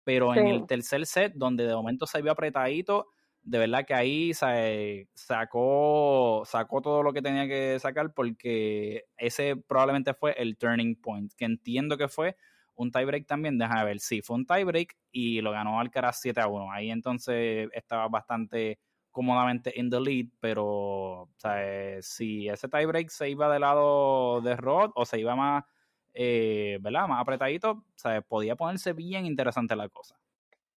Pero 0.03 0.35
en 0.35 0.47
el 0.47 0.67
tercer 0.67 1.05
set, 1.05 1.33
donde 1.33 1.65
de 1.65 1.73
momento 1.73 2.05
se 2.05 2.21
vio 2.21 2.33
apretadito, 2.33 3.07
de 3.43 3.57
verdad 3.57 3.85
que 3.85 3.93
ahí 3.93 4.31
sacó, 5.13 6.43
sacó 6.45 6.81
todo 6.81 7.03
lo 7.03 7.13
que 7.13 7.21
tenía 7.21 7.47
que 7.47 7.77
sacar 7.79 8.13
porque 8.13 9.05
ese 9.17 9.55
probablemente 9.55 10.13
fue 10.13 10.33
el 10.37 10.57
turning 10.57 10.95
point, 10.95 11.31
que 11.37 11.45
entiendo 11.45 11.97
que 11.97 12.07
fue 12.07 12.35
un 12.75 12.91
tiebreak 12.91 13.25
también, 13.27 13.57
déjame 13.57 13.85
ver, 13.85 13.99
sí, 13.99 14.21
fue 14.21 14.35
un 14.37 14.45
tiebreak 14.45 14.95
y 15.11 15.41
lo 15.41 15.51
ganó 15.51 15.79
Alcaraz 15.79 16.19
7 16.21 16.41
a 16.41 16.47
1. 16.47 16.71
Ahí 16.71 16.91
entonces 16.91 17.69
estaba 17.73 18.07
bastante 18.07 18.79
cómodamente 19.11 19.79
en 19.79 19.89
the 19.89 19.99
lead, 20.01 20.25
pero 20.39 21.29
sea, 21.37 22.01
si 22.01 22.49
ese 22.49 22.67
tiebreak 22.67 23.09
se 23.09 23.29
iba 23.29 23.51
del 23.51 23.61
lado 23.61 24.41
de 24.41 24.55
Rod 24.57 24.91
o 24.95 25.05
se 25.05 25.19
iba 25.19 25.35
más, 25.35 25.63
eh, 26.13 26.79
¿verdad? 26.81 27.07
Más 27.07 27.21
apretadito, 27.21 27.85
sea, 27.95 28.21
podía 28.21 28.55
ponerse 28.55 28.93
bien 28.93 29.25
interesante 29.25 29.75
la 29.75 29.87
cosa. 29.87 30.19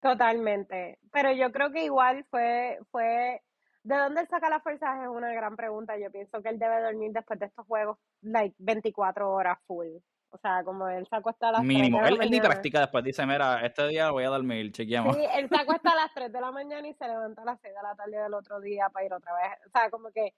Totalmente, 0.00 0.98
pero 1.10 1.32
yo 1.32 1.50
creo 1.50 1.72
que 1.72 1.84
igual 1.84 2.26
fue, 2.30 2.78
fue, 2.90 3.42
¿de 3.82 3.96
dónde 3.96 4.26
saca 4.26 4.50
las 4.50 4.62
fuerzas? 4.62 5.02
Es 5.02 5.08
una 5.08 5.32
gran 5.32 5.56
pregunta. 5.56 5.98
Yo 5.98 6.10
pienso 6.12 6.42
que 6.42 6.50
él 6.50 6.58
debe 6.58 6.82
dormir 6.82 7.12
después 7.12 7.40
de 7.40 7.46
estos 7.46 7.66
juegos, 7.66 7.98
like 8.20 8.54
24 8.58 9.32
horas 9.32 9.58
full. 9.66 9.88
O 10.30 10.38
sea, 10.38 10.62
como 10.64 10.88
él 10.88 11.06
se 11.08 11.16
acuesta 11.16 11.48
a 11.48 11.52
las 11.52 11.62
Mínimo. 11.62 11.98
3 11.98 12.10
de 12.10 12.16
la 12.16 12.16
él, 12.16 12.22
él 12.22 12.30
ni 12.30 12.40
practica 12.40 12.80
después. 12.80 13.04
Dice, 13.04 13.24
mira, 13.26 13.64
este 13.64 13.86
día 13.88 14.10
voy 14.10 14.24
a 14.24 14.28
dormir, 14.28 14.72
chequeamos. 14.72 15.16
Sí, 15.16 15.22
él 15.34 15.48
se 15.48 15.60
acuesta 15.60 15.92
a 15.92 15.96
las 15.96 16.12
3 16.14 16.32
de 16.32 16.40
la 16.40 16.50
mañana 16.50 16.86
y 16.86 16.94
se 16.94 17.06
levanta 17.06 17.42
a 17.42 17.44
las 17.44 17.60
6 17.60 17.74
de 17.74 17.82
la 17.82 17.94
tarde 17.94 18.18
del 18.18 18.34
otro 18.34 18.60
día 18.60 18.88
para 18.90 19.06
ir 19.06 19.12
otra 19.12 19.32
vez. 19.34 19.58
O 19.66 19.70
sea, 19.70 19.90
como 19.90 20.10
que 20.10 20.34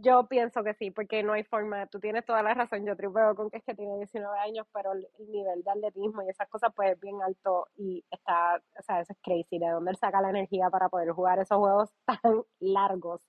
yo 0.00 0.28
pienso 0.28 0.62
que 0.62 0.74
sí, 0.74 0.90
porque 0.90 1.22
no 1.22 1.32
hay 1.32 1.42
forma, 1.44 1.86
tú 1.86 1.98
tienes 1.98 2.24
toda 2.24 2.42
la 2.42 2.54
razón, 2.54 2.84
yo 2.84 2.96
tripeo 2.96 3.34
con 3.34 3.50
que 3.50 3.58
es 3.58 3.64
que 3.64 3.74
tiene 3.74 3.96
19 3.96 4.38
años, 4.38 4.66
pero 4.72 4.92
el, 4.92 5.08
nivel 5.28 5.62
de 5.62 5.70
atletismo 5.70 6.22
y 6.22 6.28
esas 6.28 6.48
cosas 6.48 6.72
pues 6.74 6.92
es 6.92 7.00
bien 7.00 7.20
alto 7.22 7.66
y 7.76 8.04
está, 8.10 8.62
o 8.78 8.82
sea, 8.82 9.00
eso 9.00 9.12
es 9.12 9.18
crazy, 9.22 9.58
de 9.58 9.68
dónde 9.68 9.90
él 9.90 9.96
saca 9.96 10.20
la 10.20 10.30
energía 10.30 10.70
para 10.70 10.88
poder 10.88 11.10
jugar 11.10 11.40
esos 11.40 11.58
juegos 11.58 11.90
tan 12.06 12.44
largos, 12.60 13.20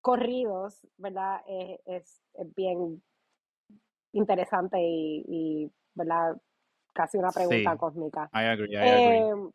corridos, 0.00 0.86
¿verdad? 0.96 1.42
es, 1.46 2.22
bien 2.54 3.02
interesante 4.16 4.78
y, 4.80 5.70
¿verdad? 5.94 6.36
Casi 6.92 7.18
una 7.18 7.30
pregunta 7.30 7.76
cósmica. 7.76 8.30
I 8.32 8.44
agree, 8.44 8.72
I 8.72 8.76
agree. 8.76 9.52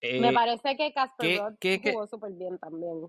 Em, 0.00 0.20
me 0.20 0.28
eh, 0.28 0.32
parece 0.32 0.76
que 0.76 0.92
Casper 0.92 1.38
Roth 1.38 1.56
jugó 1.82 2.06
súper 2.06 2.32
bien 2.32 2.58
también. 2.58 3.06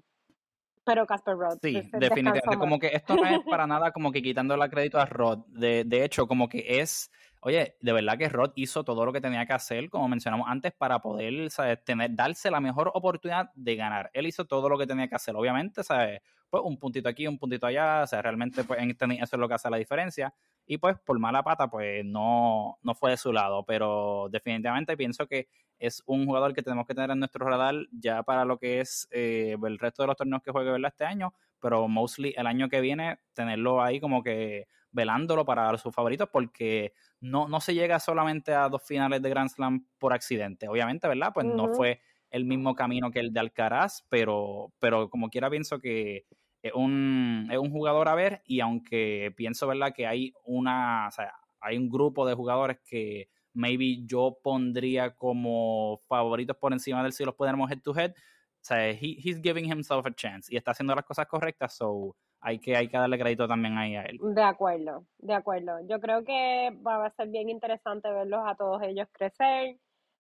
Pero 0.85 1.07
Casper 1.07 1.35
Rod. 1.35 1.57
Sí, 1.61 1.81
definitivamente. 1.93 2.57
Como 2.57 2.77
que 2.77 2.87
esto 2.87 3.15
no 3.15 3.25
es 3.25 3.39
para 3.49 3.65
nada 3.65 3.91
como 3.91 4.11
que 4.11 4.21
quitando 4.21 4.55
la 4.55 4.69
crédito 4.69 4.99
a 4.99 5.05
Rod. 5.05 5.39
De, 5.47 5.83
de 5.83 6.05
hecho, 6.05 6.27
como 6.27 6.47
que 6.47 6.79
es. 6.79 7.11
Oye, 7.41 7.75
de 7.79 7.93
verdad 7.93 8.17
que 8.17 8.29
Rod 8.29 8.51
hizo 8.55 8.83
todo 8.83 9.05
lo 9.05 9.11
que 9.11 9.21
tenía 9.21 9.45
que 9.45 9.53
hacer, 9.53 9.89
como 9.89 10.07
mencionamos 10.07 10.47
antes, 10.49 10.73
para 10.73 10.99
poder 10.99 11.49
Tener, 11.83 12.15
darse 12.15 12.51
la 12.51 12.59
mejor 12.59 12.91
oportunidad 12.93 13.51
de 13.55 13.75
ganar. 13.75 14.09
Él 14.13 14.27
hizo 14.27 14.45
todo 14.45 14.69
lo 14.69 14.77
que 14.77 14.87
tenía 14.87 15.07
que 15.07 15.15
hacer. 15.15 15.35
Obviamente, 15.35 15.83
¿sabes? 15.83 16.21
Pues 16.49 16.63
un 16.65 16.77
puntito 16.77 17.09
aquí, 17.09 17.27
un 17.27 17.37
puntito 17.37 17.67
allá. 17.67 18.03
O 18.03 18.07
sea, 18.07 18.21
realmente 18.21 18.63
pues, 18.63 18.79
eso 18.81 19.35
es 19.35 19.39
lo 19.39 19.47
que 19.47 19.53
hace 19.53 19.69
la 19.69 19.77
diferencia. 19.77 20.33
Y 20.65 20.77
pues 20.77 20.97
por 21.05 21.19
mala 21.19 21.43
pata, 21.43 21.69
pues 21.69 22.03
no, 22.05 22.77
no 22.81 22.95
fue 22.95 23.11
de 23.11 23.17
su 23.17 23.31
lado. 23.31 23.63
Pero 23.65 24.27
definitivamente 24.31 24.97
pienso 24.97 25.27
que 25.27 25.47
es 25.79 26.03
un 26.05 26.25
jugador 26.25 26.53
que 26.53 26.63
tenemos 26.63 26.87
que 26.87 26.95
tener 26.95 27.11
en 27.11 27.19
nuestro 27.19 27.45
radar 27.45 27.75
ya 27.91 28.23
para 28.23 28.45
lo 28.45 28.57
que 28.57 28.79
es 28.79 29.07
eh, 29.11 29.57
el 29.61 29.79
resto 29.79 30.03
de 30.03 30.07
los 30.07 30.15
torneos 30.15 30.41
que 30.41 30.51
juegue 30.51 30.71
¿verdad? 30.71 30.91
este 30.91 31.05
año, 31.05 31.33
pero 31.59 31.87
mostly 31.87 32.33
el 32.37 32.47
año 32.47 32.69
que 32.69 32.81
viene 32.81 33.19
tenerlo 33.33 33.81
ahí 33.81 33.99
como 33.99 34.23
que 34.23 34.67
velándolo 34.91 35.43
para 35.43 35.77
sus 35.77 35.93
favoritos 35.93 36.29
porque 36.31 36.93
no, 37.19 37.49
no 37.49 37.59
se 37.59 37.73
llega 37.73 37.99
solamente 37.99 38.53
a 38.53 38.69
dos 38.69 38.81
finales 38.81 39.21
de 39.21 39.29
Grand 39.29 39.49
Slam 39.49 39.85
por 39.97 40.13
accidente, 40.13 40.69
obviamente, 40.69 41.07
¿verdad? 41.07 41.31
Pues 41.33 41.45
no 41.45 41.73
fue 41.73 41.99
el 42.35 42.43
mismo 42.43 42.75
camino 42.75 43.11
que 43.11 43.21
el 43.21 43.31
de 43.31 43.39
Alcaraz, 43.39 44.05
pero, 44.09 44.73
pero 44.79 45.09
como 45.09 45.29
quiera 45.29 45.49
pienso 45.49 45.79
que 45.79 46.25
es 46.61 46.73
un, 46.73 47.47
es 47.49 47.57
un 47.57 47.71
jugador 47.71 48.09
a 48.09 48.15
ver 48.15 48.41
y 48.45 48.59
aunque 48.59 49.33
pienso, 49.37 49.67
¿verdad? 49.67 49.93
Que 49.95 50.05
hay 50.05 50.33
una, 50.43 51.07
o 51.07 51.11
sea, 51.11 51.33
hay 51.61 51.77
un 51.77 51.89
grupo 51.89 52.27
de 52.27 52.33
jugadores 52.33 52.79
que 52.85 53.29
maybe 53.53 54.05
yo 54.05 54.37
pondría 54.43 55.15
como 55.15 56.01
favoritos 56.09 56.57
por 56.57 56.73
encima 56.73 57.01
del 57.03 57.13
si 57.13 57.23
los 57.23 57.35
ponemos 57.35 57.71
head 57.71 57.81
to 57.81 57.97
head. 57.97 58.11
O 58.11 58.67
sea, 58.67 58.89
he's 58.89 59.39
giving 59.41 59.71
himself 59.71 60.05
a 60.05 60.13
chance 60.13 60.53
y 60.53 60.57
está 60.57 60.71
haciendo 60.71 60.93
las 60.93 61.05
cosas 61.05 61.27
correctas, 61.27 61.77
so 61.77 62.17
hay 62.41 62.59
que, 62.59 62.75
hay 62.75 62.89
que 62.89 62.97
darle 62.97 63.17
crédito 63.17 63.47
también 63.47 63.77
ahí 63.77 63.95
a 63.95 64.03
él. 64.03 64.19
De 64.21 64.43
acuerdo, 64.43 65.05
de 65.19 65.33
acuerdo. 65.33 65.79
Yo 65.87 66.01
creo 66.01 66.25
que 66.25 66.71
va 66.85 67.05
a 67.05 67.11
ser 67.11 67.29
bien 67.29 67.49
interesante 67.49 68.11
verlos 68.11 68.41
a 68.45 68.55
todos 68.55 68.81
ellos 68.83 69.07
crecer. 69.13 69.77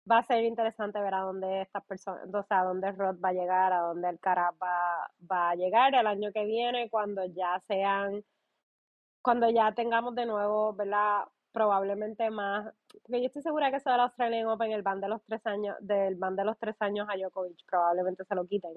Va 0.10 0.20
a 0.20 0.24
ser 0.24 0.44
interesante 0.44 1.00
ver 1.00 1.14
a 1.14 1.22
dónde 1.22 1.62
estas 1.62 1.86
personas, 1.86 2.28
o 2.34 2.44
sea, 2.44 2.62
a 2.62 2.66
dónde 2.66 2.92
Rod 2.92 3.18
va 3.24 3.30
a 3.30 3.34
llegar, 3.34 3.74
a 3.74 3.80
dónde 3.82 4.10
el 4.10 4.20
Carap 4.20 4.56
va, 4.62 5.12
va 5.32 5.52
a 5.52 5.56
llegar 5.56 5.94
el 5.96 6.08
año 6.08 6.32
que 6.34 6.46
viene, 6.46 6.90
cuando 6.90 7.26
ya 7.26 7.60
sean, 7.68 8.24
cuando 9.22 9.50
ya 9.50 9.74
tengamos 9.74 10.16
de 10.16 10.26
nuevo, 10.26 10.74
¿verdad? 10.74 11.26
probablemente 11.52 12.30
más, 12.30 12.74
porque 13.04 13.22
yo 13.22 13.28
estoy 13.28 13.42
segura 13.42 13.70
que 13.72 13.78
eso 13.78 13.92
del 13.92 14.00
Australian 14.00 14.48
Open, 14.48 14.72
el 14.72 14.82
ban 14.82 15.02
de 15.02 15.10
los 15.10 15.22
tres 15.24 15.46
años, 15.46 15.76
del 15.82 16.16
ban 16.16 16.36
de 16.36 16.46
los 16.46 16.58
tres 16.58 16.76
años 16.80 17.08
a 17.10 17.18
Djokovic, 17.18 17.66
probablemente 17.66 18.24
se 18.26 18.36
lo 18.36 18.46
quiten. 18.48 18.74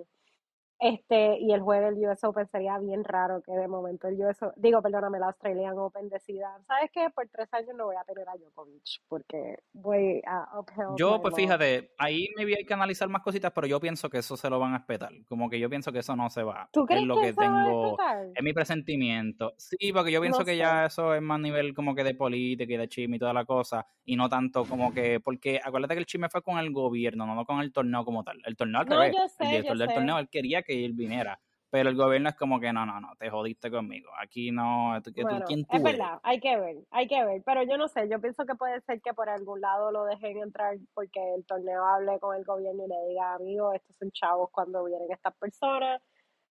Este, 0.84 1.38
y 1.40 1.50
el 1.50 1.62
jueves 1.62 1.94
del 1.94 2.06
US 2.06 2.22
Open 2.24 2.46
sería 2.46 2.78
bien 2.78 3.04
raro 3.04 3.40
que 3.40 3.52
de 3.52 3.66
momento 3.68 4.06
el 4.06 4.20
US 4.20 4.36
digo, 4.56 4.82
perdóname, 4.82 5.18
la 5.18 5.28
Australian 5.28 5.78
Open 5.78 6.10
decida, 6.10 6.60
¿sabes 6.66 6.90
qué? 6.92 7.08
Por 7.08 7.26
tres 7.28 7.48
años 7.54 7.74
no 7.74 7.86
voy 7.86 7.96
a 7.96 8.04
tener 8.04 8.28
a 8.28 8.36
Djokovic 8.36 9.00
porque 9.08 9.60
voy 9.72 10.20
a 10.26 10.46
uphill. 10.58 10.94
Yo, 10.98 11.22
pues 11.22 11.34
fíjate, 11.34 11.92
ahí 11.96 12.28
me 12.36 12.44
hay 12.54 12.66
que 12.66 12.74
analizar 12.74 13.08
más 13.08 13.22
cositas, 13.22 13.50
pero 13.54 13.66
yo 13.66 13.80
pienso 13.80 14.10
que 14.10 14.18
eso 14.18 14.36
se 14.36 14.50
lo 14.50 14.58
van 14.58 14.74
a 14.74 14.76
espetar. 14.76 15.10
Como 15.26 15.48
que 15.48 15.58
yo 15.58 15.70
pienso 15.70 15.90
que 15.90 16.00
eso 16.00 16.14
no 16.16 16.28
se 16.28 16.42
va. 16.42 16.68
¿Tú 16.70 16.84
crees 16.84 17.00
es 17.00 17.08
lo 17.08 17.18
que, 17.18 17.32
tengo, 17.32 17.96
es 18.34 18.42
mi 18.42 18.52
presentimiento. 18.52 19.54
Sí, 19.56 19.90
porque 19.90 20.12
yo 20.12 20.20
pienso 20.20 20.44
que 20.44 20.58
ya 20.58 20.84
eso 20.84 21.14
es 21.14 21.22
más 21.22 21.40
nivel 21.40 21.72
como 21.72 21.94
que 21.94 22.04
de 22.04 22.14
política 22.14 22.74
y 22.74 22.76
de 22.76 22.88
chisme 22.88 23.16
y 23.16 23.20
toda 23.20 23.32
la 23.32 23.46
cosa, 23.46 23.86
y 24.04 24.16
no 24.16 24.28
tanto 24.28 24.66
como 24.66 24.92
que, 24.92 25.18
porque 25.20 25.62
acuérdate 25.64 25.94
que 25.94 26.00
el 26.00 26.06
chisme 26.06 26.28
fue 26.28 26.42
con 26.42 26.58
el 26.58 26.70
gobierno, 26.72 27.24
no 27.24 27.46
con 27.46 27.60
el 27.60 27.72
torneo 27.72 28.04
como 28.04 28.22
tal. 28.22 28.42
El 28.44 28.54
torneo 28.54 28.82
al 28.82 28.86
no, 28.86 29.00
revés. 29.00 29.16
el 29.40 29.48
director 29.48 29.78
del 29.78 29.94
torneo, 29.94 30.18
él 30.18 30.28
quería 30.28 30.60
que 30.60 30.73
él 30.82 30.94
viniera. 30.94 31.38
Pero 31.74 31.90
el 31.90 31.96
gobierno 31.96 32.28
es 32.28 32.36
como 32.36 32.60
que 32.60 32.72
no, 32.72 32.86
no, 32.86 33.00
no, 33.00 33.16
te 33.18 33.28
jodiste 33.28 33.68
conmigo. 33.68 34.08
Aquí 34.22 34.52
no, 34.52 34.96
¿quién 35.44 35.66
Es 35.68 35.82
verdad, 35.82 36.20
hay 36.22 36.38
que 36.38 36.56
ver, 36.56 36.76
hay 36.92 37.08
que 37.08 37.24
ver. 37.24 37.42
Pero 37.44 37.64
yo 37.64 37.76
no 37.76 37.88
sé, 37.88 38.08
yo 38.08 38.20
pienso 38.20 38.46
que 38.46 38.54
puede 38.54 38.80
ser 38.82 39.02
que 39.02 39.12
por 39.12 39.28
algún 39.28 39.60
lado 39.60 39.90
lo 39.90 40.04
dejen 40.04 40.38
entrar 40.38 40.76
porque 40.94 41.20
el 41.34 41.44
torneo 41.44 41.84
hable 41.84 42.20
con 42.20 42.36
el 42.36 42.44
gobierno 42.44 42.84
y 42.84 42.88
le 42.88 43.08
diga, 43.08 43.34
amigo, 43.34 43.72
estos 43.72 43.96
son 43.96 44.12
chavos 44.12 44.50
cuando 44.52 44.84
vienen 44.84 45.10
estas 45.10 45.34
personas. 45.34 46.00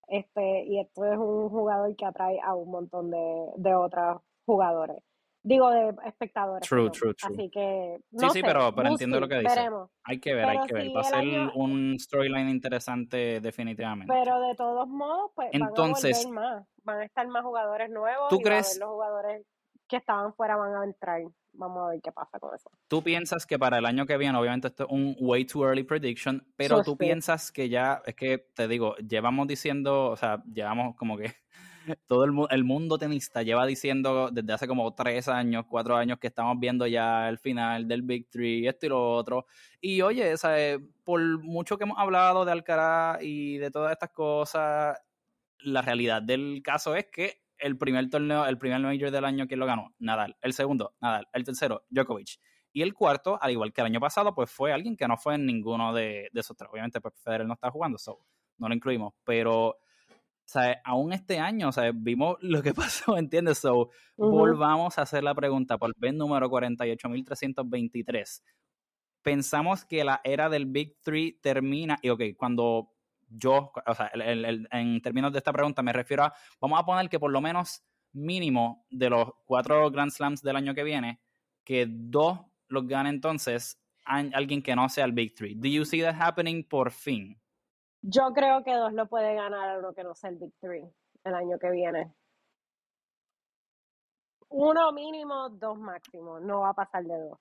Este, 0.09 0.65
y 0.65 0.82
esto 0.82 1.05
es 1.05 1.17
un 1.17 1.47
jugador 1.47 1.95
que 1.95 2.05
atrae 2.05 2.41
a 2.43 2.53
un 2.53 2.69
montón 2.69 3.09
de, 3.09 3.45
de 3.55 3.76
otros 3.76 4.21
jugadores. 4.45 5.01
Digo, 5.46 5.70
de 5.70 5.94
espectadores. 6.06 6.68
True, 6.68 6.89
true, 6.89 7.14
true. 7.14 7.36
Así 7.36 7.50
que. 7.50 8.00
sí, 8.18 8.28
sí, 8.32 8.41
pero, 8.41 8.74
pero 8.74 8.89
entiendo 8.89 9.20
lo 9.20 9.28
que 9.28 9.39
dice. 9.39 9.70
Hay 10.06 10.20
que 10.20 10.34
ver, 10.34 10.46
hay 10.46 10.60
que 10.66 10.74
ver. 10.74 10.88
Va 10.96 11.02
a 11.02 11.04
ser 11.04 11.24
un 11.56 12.00
storyline 12.00 12.50
interesante, 12.50 13.41
definitivamente. 13.41 14.14
Pero 14.14 14.39
de 14.39 14.56
todos 14.56 14.88
modos, 14.88 15.32
pues. 15.36 15.50
Entonces. 15.52 16.26
Van 16.26 16.38
a, 16.38 16.41
más. 16.41 16.68
van 16.84 17.00
a 17.00 17.06
estar 17.06 17.28
más 17.28 17.44
jugadores 17.44 17.89
nuevos. 17.89 18.30
¿Tú 18.30 18.39
crees? 18.39 18.78
los 18.80 18.89
jugadores 18.89 19.46
que 19.88 19.98
estaban 19.98 20.34
fuera 20.34 20.56
van 20.56 20.76
a 20.76 20.86
entrar. 20.86 21.22
Vamos 21.56 21.84
a 21.84 21.89
ver 21.89 22.02
qué 22.02 22.12
pasa 22.12 22.39
con 22.39 22.56
eso. 22.56 22.72
¿Tú 22.88 23.04
piensas 23.04 23.46
que 23.46 23.60
para 23.60 23.78
el 23.78 23.86
año 23.86 24.06
que 24.06 24.18
viene, 24.18 24.38
obviamente 24.38 24.70
esto 24.70 24.86
es 24.86 24.89
un 24.91 25.16
way 25.20 25.46
too 25.46 25.64
early 25.66 25.84
prediction, 25.84 26.44
pero 26.56 26.82
tú 26.82 26.98
piensas 26.98 27.52
que 27.52 27.70
ya, 27.70 28.02
es 28.06 28.16
que 28.16 28.39
te 28.56 28.68
digo, 28.68 28.96
llevamos 28.96 29.48
diciendo, 29.48 30.10
o 30.10 30.16
sea, 30.16 30.41
llevamos 30.52 30.96
como 30.96 31.16
que 31.16 31.36
todo 32.08 32.24
el, 32.26 32.34
el, 32.50 32.64
mundo 32.64 32.98
tenista 32.98 33.44
lleva 33.44 33.66
diciendo 33.66 34.30
desde 34.32 34.54
hace 34.54 34.68
como 34.68 34.94
tres 34.94 35.28
años, 35.28 35.66
cuatro 35.68 35.96
años 35.96 36.20
que 36.20 36.28
estamos 36.28 36.60
viendo 36.60 36.88
ya 36.88 37.30
el 37.30 37.38
final 37.38 37.88
del 37.88 38.02
Big 38.02 38.30
Three, 38.30 38.68
esto 38.68 38.86
y 38.86 38.90
lo 38.90 39.16
otro. 39.16 39.46
Y 39.82 40.02
oye, 40.02 40.34
por 41.04 41.22
mucho 41.44 41.78
que 41.78 41.84
hemos 41.84 41.98
hablado 41.98 42.46
de 42.46 42.52
Alcaraz 42.52 43.22
y 43.22 43.58
de 43.58 43.72
todas 43.72 43.92
estas 43.92 44.12
cosas, 44.12 44.98
la 45.60 45.82
realidad 45.82 46.22
del 46.22 46.62
caso 46.64 46.96
es 46.96 47.08
que 47.08 47.44
el 47.58 47.78
primer 47.78 48.10
torneo, 48.10 48.46
el 48.46 48.58
primer 48.58 48.82
major 48.82 49.12
del 49.12 49.26
año, 49.26 49.48
¿quién 49.48 49.60
lo 49.60 49.66
ganó? 49.66 49.94
Nadal. 50.00 50.36
El 50.42 50.54
segundo, 50.54 50.96
Nadal. 51.00 51.28
El 51.34 51.44
tercero, 51.44 51.86
Djokovic. 51.90 52.40
Y 52.74 52.82
el 52.82 52.94
cuarto, 52.94 53.38
al 53.42 53.52
igual 53.52 53.72
que 53.72 53.82
el 53.82 53.88
año 53.88 54.00
pasado, 54.00 54.34
pues 54.34 54.52
fue 54.52 54.74
alguien 54.74 54.98
que 54.98 55.08
no 55.08 55.16
fue 55.16 55.36
en 55.36 55.46
ninguno 55.46 55.94
de, 55.94 56.30
esos 56.34 56.58
tres. 56.58 56.70
Obviamente, 56.72 57.00
pues 57.00 57.14
Federer 57.24 57.48
no 57.48 57.54
está 57.54 57.70
jugando, 57.70 57.98
so 57.98 58.20
no 58.58 58.68
lo 58.68 58.74
incluimos. 58.74 59.14
Pero 59.24 59.78
sea, 60.46 60.82
aún 60.84 61.14
este 61.14 61.39
año, 61.39 61.70
o 61.70 61.72
sea, 61.72 61.91
vimos 61.94 62.38
lo 62.41 62.62
que 62.62 62.74
pasó, 62.74 63.18
¿entiendes? 63.18 63.60
So, 63.60 63.89
volvamos 64.18 64.98
a 64.98 65.04
hacer 65.04 65.24
la 65.24 65.34
pregunta 65.36 65.78
por 65.78 65.91
vez 65.98 66.14
número 66.14 66.50
48.323. 66.50 68.41
Pensamos 69.22 69.86
que 69.86 70.04
la 70.04 70.22
era 70.24 70.50
del 70.50 70.66
Big 70.66 71.00
Three 71.02 71.39
termina, 71.41 71.98
y 72.02 72.10
ok, 72.10 72.22
cuando 72.38 72.94
yo, 73.30 73.72
o 73.86 73.96
sea, 73.96 74.12
en 74.14 75.02
términos 75.02 75.32
de 75.32 75.39
esta 75.39 75.54
pregunta 75.54 75.82
me 75.82 75.94
refiero 75.94 76.24
a, 76.24 76.34
vamos 76.60 76.80
a 76.80 76.86
poner 76.86 77.10
que 77.10 77.20
por 77.20 77.32
lo 77.32 77.41
menos 77.41 77.84
mínimo 78.12 78.86
de 78.89 79.10
los 79.10 79.32
cuatro 79.46 79.89
Grand 79.91 80.12
Slams 80.12 80.41
del 80.41 80.56
año 80.56 80.74
que 80.74 80.84
viene, 80.84 81.20
que 81.64 81.88
dos 81.89 82.39
los 82.68 82.88
gane 82.88 83.10
entonces 83.10 83.80
alguien 84.06 84.62
que 84.62 84.76
no 84.76 84.89
sea 84.89 85.06
el 85.06 85.14
Big 85.14 85.34
Three. 85.36 85.56
Do 85.56 85.68
you 85.68 85.86
see 85.86 86.02
that 86.02 86.16
happening 86.20 86.64
por 86.64 86.91
fin? 86.91 87.39
Yo 88.06 88.34
creo 88.34 88.66
que 88.66 88.74
dos 88.74 88.91
lo 88.91 89.08
puede 89.08 89.34
ganar 89.34 89.80
uno 89.80 89.93
que 89.93 90.04
no 90.04 90.14
sea 90.14 90.30
el 90.30 90.36
Big 90.36 90.54
Three 90.60 90.86
el 91.24 91.36
año 91.36 91.58
que 91.58 91.72
viene. 91.72 92.14
Uno 94.49 94.91
mínimo, 94.91 95.49
dos 95.49 95.78
máximo. 95.78 96.39
No 96.41 96.62
va 96.62 96.70
a 96.70 96.74
pasar 96.74 97.04
de 97.06 97.18
dos. 97.18 97.39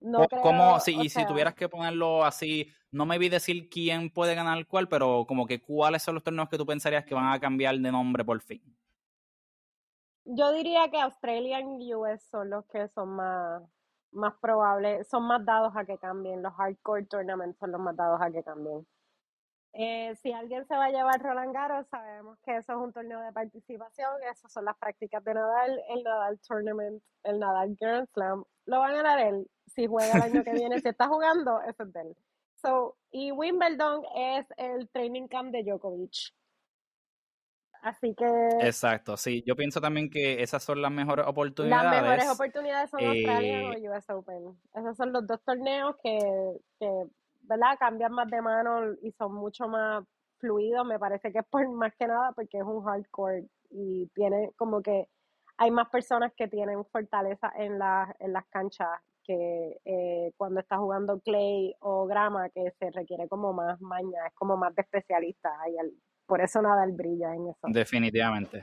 No 0.00 0.28
como 0.28 0.80
si, 0.80 0.98
y 0.98 1.08
si 1.08 1.26
tuvieras 1.26 1.54
que 1.54 1.68
ponerlo 1.68 2.24
así, 2.24 2.70
no 2.90 3.06
me 3.06 3.18
vi 3.18 3.28
decir 3.30 3.68
quién 3.70 4.10
puede 4.10 4.34
ganar 4.34 4.66
cuál, 4.66 4.86
pero 4.88 5.24
como 5.26 5.46
que 5.46 5.62
cuáles 5.62 6.02
son 6.02 6.14
los 6.14 6.24
torneos 6.24 6.48
que 6.48 6.58
tú 6.58 6.66
pensarías 6.66 7.04
que 7.04 7.14
van 7.14 7.32
a 7.32 7.40
cambiar 7.40 7.76
de 7.76 7.92
nombre 7.92 8.24
por 8.24 8.40
fin. 8.40 8.62
Yo 10.24 10.52
diría 10.52 10.90
que 10.90 11.00
Australia 11.00 11.60
y 11.60 11.94
US 11.94 12.22
son 12.30 12.50
los 12.50 12.66
que 12.66 12.88
son 12.88 13.16
más, 13.16 13.62
más 14.12 14.34
probables, 14.40 15.08
son 15.08 15.24
más 15.24 15.44
dados 15.44 15.74
a 15.74 15.84
que 15.86 15.98
cambien. 15.98 16.42
Los 16.42 16.52
hardcore 16.54 17.06
tournaments 17.06 17.58
son 17.58 17.72
los 17.72 17.80
más 17.80 17.96
dados 17.96 18.20
a 18.22 18.30
que 18.30 18.42
cambien. 18.42 18.86
Eh, 19.72 20.16
si 20.20 20.32
alguien 20.32 20.66
se 20.66 20.74
va 20.74 20.86
a 20.86 20.90
llevar 20.90 21.22
Roland 21.22 21.54
Garros, 21.54 21.86
sabemos 21.88 22.38
que 22.44 22.56
eso 22.56 22.72
es 22.72 22.78
un 22.78 22.92
torneo 22.92 23.20
de 23.20 23.32
participación, 23.32 24.10
esas 24.30 24.52
son 24.52 24.64
las 24.64 24.76
prácticas 24.76 25.22
de 25.22 25.34
Nadal, 25.34 25.80
el 25.90 26.02
Nadal 26.02 26.40
Tournament, 26.40 27.02
el 27.22 27.38
Nadal 27.38 27.76
Grand 27.80 28.08
Slam, 28.12 28.44
lo 28.66 28.80
van 28.80 28.92
a 28.92 28.96
ganar 28.96 29.20
él. 29.20 29.46
Si 29.66 29.86
juega 29.86 30.12
el 30.14 30.22
año 30.22 30.42
que 30.42 30.52
viene, 30.52 30.80
si 30.80 30.88
está 30.88 31.06
jugando, 31.06 31.60
eso 31.62 31.84
es 31.84 31.92
de 31.92 32.00
él. 32.00 32.16
So, 32.56 32.96
y 33.10 33.30
Wimbledon 33.30 34.02
es 34.16 34.46
el 34.56 34.88
training 34.90 35.28
camp 35.28 35.52
de 35.52 35.62
Djokovic. 35.62 36.34
Así 37.82 38.14
que... 38.14 38.26
Exacto, 38.60 39.16
sí. 39.16 39.42
Yo 39.46 39.56
pienso 39.56 39.80
también 39.80 40.10
que 40.10 40.42
esas 40.42 40.62
son 40.62 40.82
las 40.82 40.92
mejores 40.92 41.26
oportunidades. 41.26 41.92
Las 41.92 42.02
mejores 42.02 42.28
oportunidades 42.28 42.90
son 42.90 43.04
Australia 43.04 43.68
o 43.68 43.72
eh, 43.72 43.90
US 43.90 44.10
Open. 44.10 44.58
Esos 44.74 44.96
son 44.96 45.12
los 45.12 45.26
dos 45.26 45.40
torneos 45.42 45.96
que, 46.02 46.18
que, 46.78 47.04
¿verdad? 47.50 47.76
Cambian 47.78 48.12
más 48.12 48.30
de 48.30 48.40
mano 48.40 48.94
y 49.02 49.10
son 49.12 49.34
mucho 49.34 49.66
más 49.66 50.04
fluidos. 50.38 50.86
Me 50.86 51.00
parece 51.00 51.32
que 51.32 51.40
es 51.40 51.46
por 51.46 51.68
más 51.72 51.92
que 51.98 52.06
nada 52.06 52.32
porque 52.32 52.58
es 52.58 52.64
un 52.64 52.84
hardcore 52.84 53.48
y 53.70 54.06
tiene 54.14 54.52
como 54.56 54.80
que 54.80 55.08
hay 55.58 55.70
más 55.70 55.88
personas 55.90 56.32
que 56.36 56.46
tienen 56.46 56.84
fortaleza 56.86 57.52
en, 57.56 57.78
la, 57.78 58.14
en 58.20 58.32
las 58.32 58.46
canchas 58.46 58.88
que 59.24 59.80
eh, 59.84 60.32
cuando 60.36 60.60
está 60.60 60.78
jugando 60.78 61.20
clay 61.20 61.74
o 61.80 62.06
grama 62.06 62.48
que 62.50 62.72
se 62.78 62.90
requiere 62.90 63.28
como 63.28 63.52
más 63.52 63.80
maña, 63.80 64.26
es 64.28 64.34
como 64.34 64.56
más 64.56 64.74
de 64.74 64.82
especialista. 64.82 65.50
Y 65.68 65.74
por 66.26 66.40
eso 66.40 66.62
nada 66.62 66.84
el 66.84 66.92
brilla 66.92 67.34
en 67.34 67.48
eso. 67.48 67.66
Definitivamente. 67.68 68.62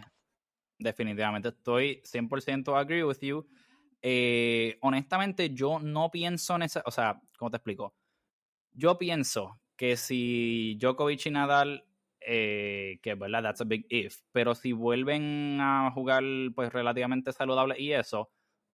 Definitivamente. 0.79 1.49
Estoy 1.49 2.01
100% 2.03 2.75
agree 2.75 3.03
with 3.03 3.19
you. 3.19 3.45
Eh, 4.01 4.77
honestamente, 4.81 5.53
yo 5.53 5.79
no 5.79 6.09
pienso 6.09 6.55
en 6.55 6.63
esa. 6.63 6.81
O 6.85 6.91
sea, 6.91 7.21
¿cómo 7.37 7.51
te 7.51 7.57
explico? 7.57 7.93
Yo 8.77 8.99
pienso 8.99 9.59
que 9.75 9.97
si 9.97 10.77
Djokovic 10.79 11.25
y 11.25 11.31
Nadal, 11.31 11.83
eh, 12.21 12.99
que 13.01 13.15
verdad, 13.15 13.41
that's 13.41 13.61
a 13.61 13.63
big 13.63 13.87
if, 13.89 14.19
pero 14.31 14.53
si 14.53 14.71
vuelven 14.71 15.57
a 15.59 15.89
jugar 15.91 16.23
pues 16.55 16.71
relativamente 16.71 17.33
saludable 17.33 17.75
y 17.79 17.93
eso, 17.93 18.21
o 18.21 18.29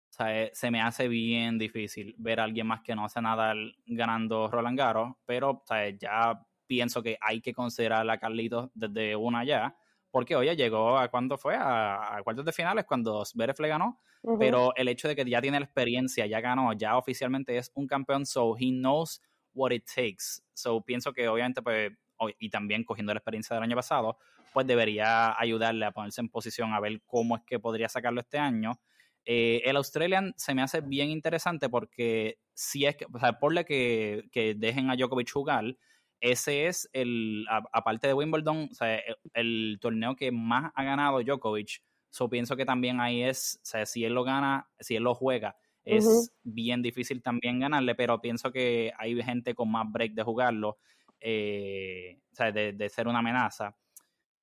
sea, 0.09 0.49
se 0.53 0.71
me 0.71 0.81
hace 0.81 1.07
bien 1.07 1.57
difícil 1.57 2.15
ver 2.17 2.41
a 2.41 2.43
alguien 2.43 2.67
más 2.67 2.81
que 2.81 2.95
no 2.95 3.05
hace 3.05 3.21
Nadal 3.21 3.77
ganando 3.85 4.49
Roland 4.49 4.77
Garros, 4.77 5.13
pero 5.25 5.51
o 5.51 5.63
sea, 5.65 5.89
ya 5.91 6.37
pienso 6.67 7.01
que 7.01 7.17
hay 7.21 7.39
que 7.39 7.53
considerar 7.53 8.09
a 8.09 8.17
Carlitos 8.17 8.71
desde 8.73 9.15
una 9.15 9.45
ya, 9.45 9.73
porque 10.11 10.35
oye, 10.35 10.53
llegó 10.57 10.97
a 10.97 11.07
cuando 11.07 11.37
fue, 11.37 11.55
a, 11.57 12.19
cuartos 12.25 12.43
de 12.43 12.51
finales 12.51 12.83
cuando 12.83 13.23
Zverev 13.23 13.55
le 13.59 13.67
ganó, 13.69 14.01
pero 14.37 14.75
el 14.75 14.89
hecho 14.89 15.07
de 15.07 15.15
que 15.15 15.23
ya 15.23 15.41
tiene 15.41 15.61
la 15.61 15.65
experiencia, 15.65 16.25
ya 16.25 16.41
ganó, 16.41 16.73
ya 16.73 16.97
oficialmente 16.97 17.57
es 17.57 17.71
un 17.73 17.87
campeón, 17.87 18.25
so 18.25 18.57
he 18.59 18.69
knows 18.69 19.21
what 19.53 19.71
it 19.71 19.85
takes. 19.85 20.41
So 20.53 20.81
pienso 20.81 21.13
que 21.13 21.27
obviamente, 21.27 21.61
pues, 21.61 21.91
y 22.39 22.49
también 22.49 22.83
cogiendo 22.83 23.13
la 23.13 23.19
experiencia 23.19 23.55
del 23.55 23.63
año 23.63 23.75
pasado, 23.75 24.17
pues 24.53 24.67
debería 24.67 25.39
ayudarle 25.39 25.85
a 25.85 25.91
ponerse 25.91 26.21
en 26.21 26.29
posición 26.29 26.73
a 26.73 26.79
ver 26.79 27.01
cómo 27.05 27.35
es 27.35 27.41
que 27.45 27.59
podría 27.59 27.89
sacarlo 27.89 28.21
este 28.21 28.37
año. 28.37 28.79
Eh, 29.25 29.61
el 29.65 29.77
Australian 29.77 30.33
se 30.37 30.53
me 30.53 30.61
hace 30.61 30.81
bien 30.81 31.09
interesante 31.09 31.69
porque 31.69 32.37
si 32.53 32.85
es 32.85 32.95
que, 32.95 33.05
o 33.11 33.19
sea, 33.19 33.39
por 33.39 33.65
que, 33.65 34.25
que 34.31 34.53
dejen 34.53 34.89
a 34.89 34.95
Djokovic 34.95 35.31
jugar, 35.31 35.77
ese 36.19 36.67
es 36.67 36.89
el, 36.93 37.45
aparte 37.49 38.07
de 38.07 38.13
Wimbledon, 38.13 38.69
o 38.71 38.73
sea, 38.73 39.01
el, 39.33 39.77
torneo 39.81 40.15
que 40.15 40.31
más 40.31 40.71
ha 40.75 40.83
ganado 40.83 41.21
Djokovic. 41.21 41.83
So 42.11 42.29
pienso 42.29 42.55
que 42.55 42.65
también 42.65 43.01
ahí 43.01 43.23
es, 43.23 43.59
o 43.61 43.65
sea, 43.65 43.85
si 43.85 44.05
él 44.05 44.13
lo 44.13 44.23
gana, 44.23 44.69
si 44.79 44.95
él 44.95 45.03
lo 45.03 45.15
juega, 45.15 45.57
es 45.85 46.31
bien 46.43 46.81
difícil 46.81 47.21
también 47.21 47.59
ganarle, 47.59 47.95
pero 47.95 48.21
pienso 48.21 48.51
que 48.51 48.93
hay 48.97 49.21
gente 49.21 49.53
con 49.53 49.71
más 49.71 49.91
break 49.91 50.13
de 50.13 50.23
jugarlo, 50.23 50.77
eh, 51.19 52.19
o 52.31 52.35
sea, 52.35 52.51
de, 52.51 52.89
ser 52.89 53.07
una 53.07 53.19
amenaza. 53.19 53.75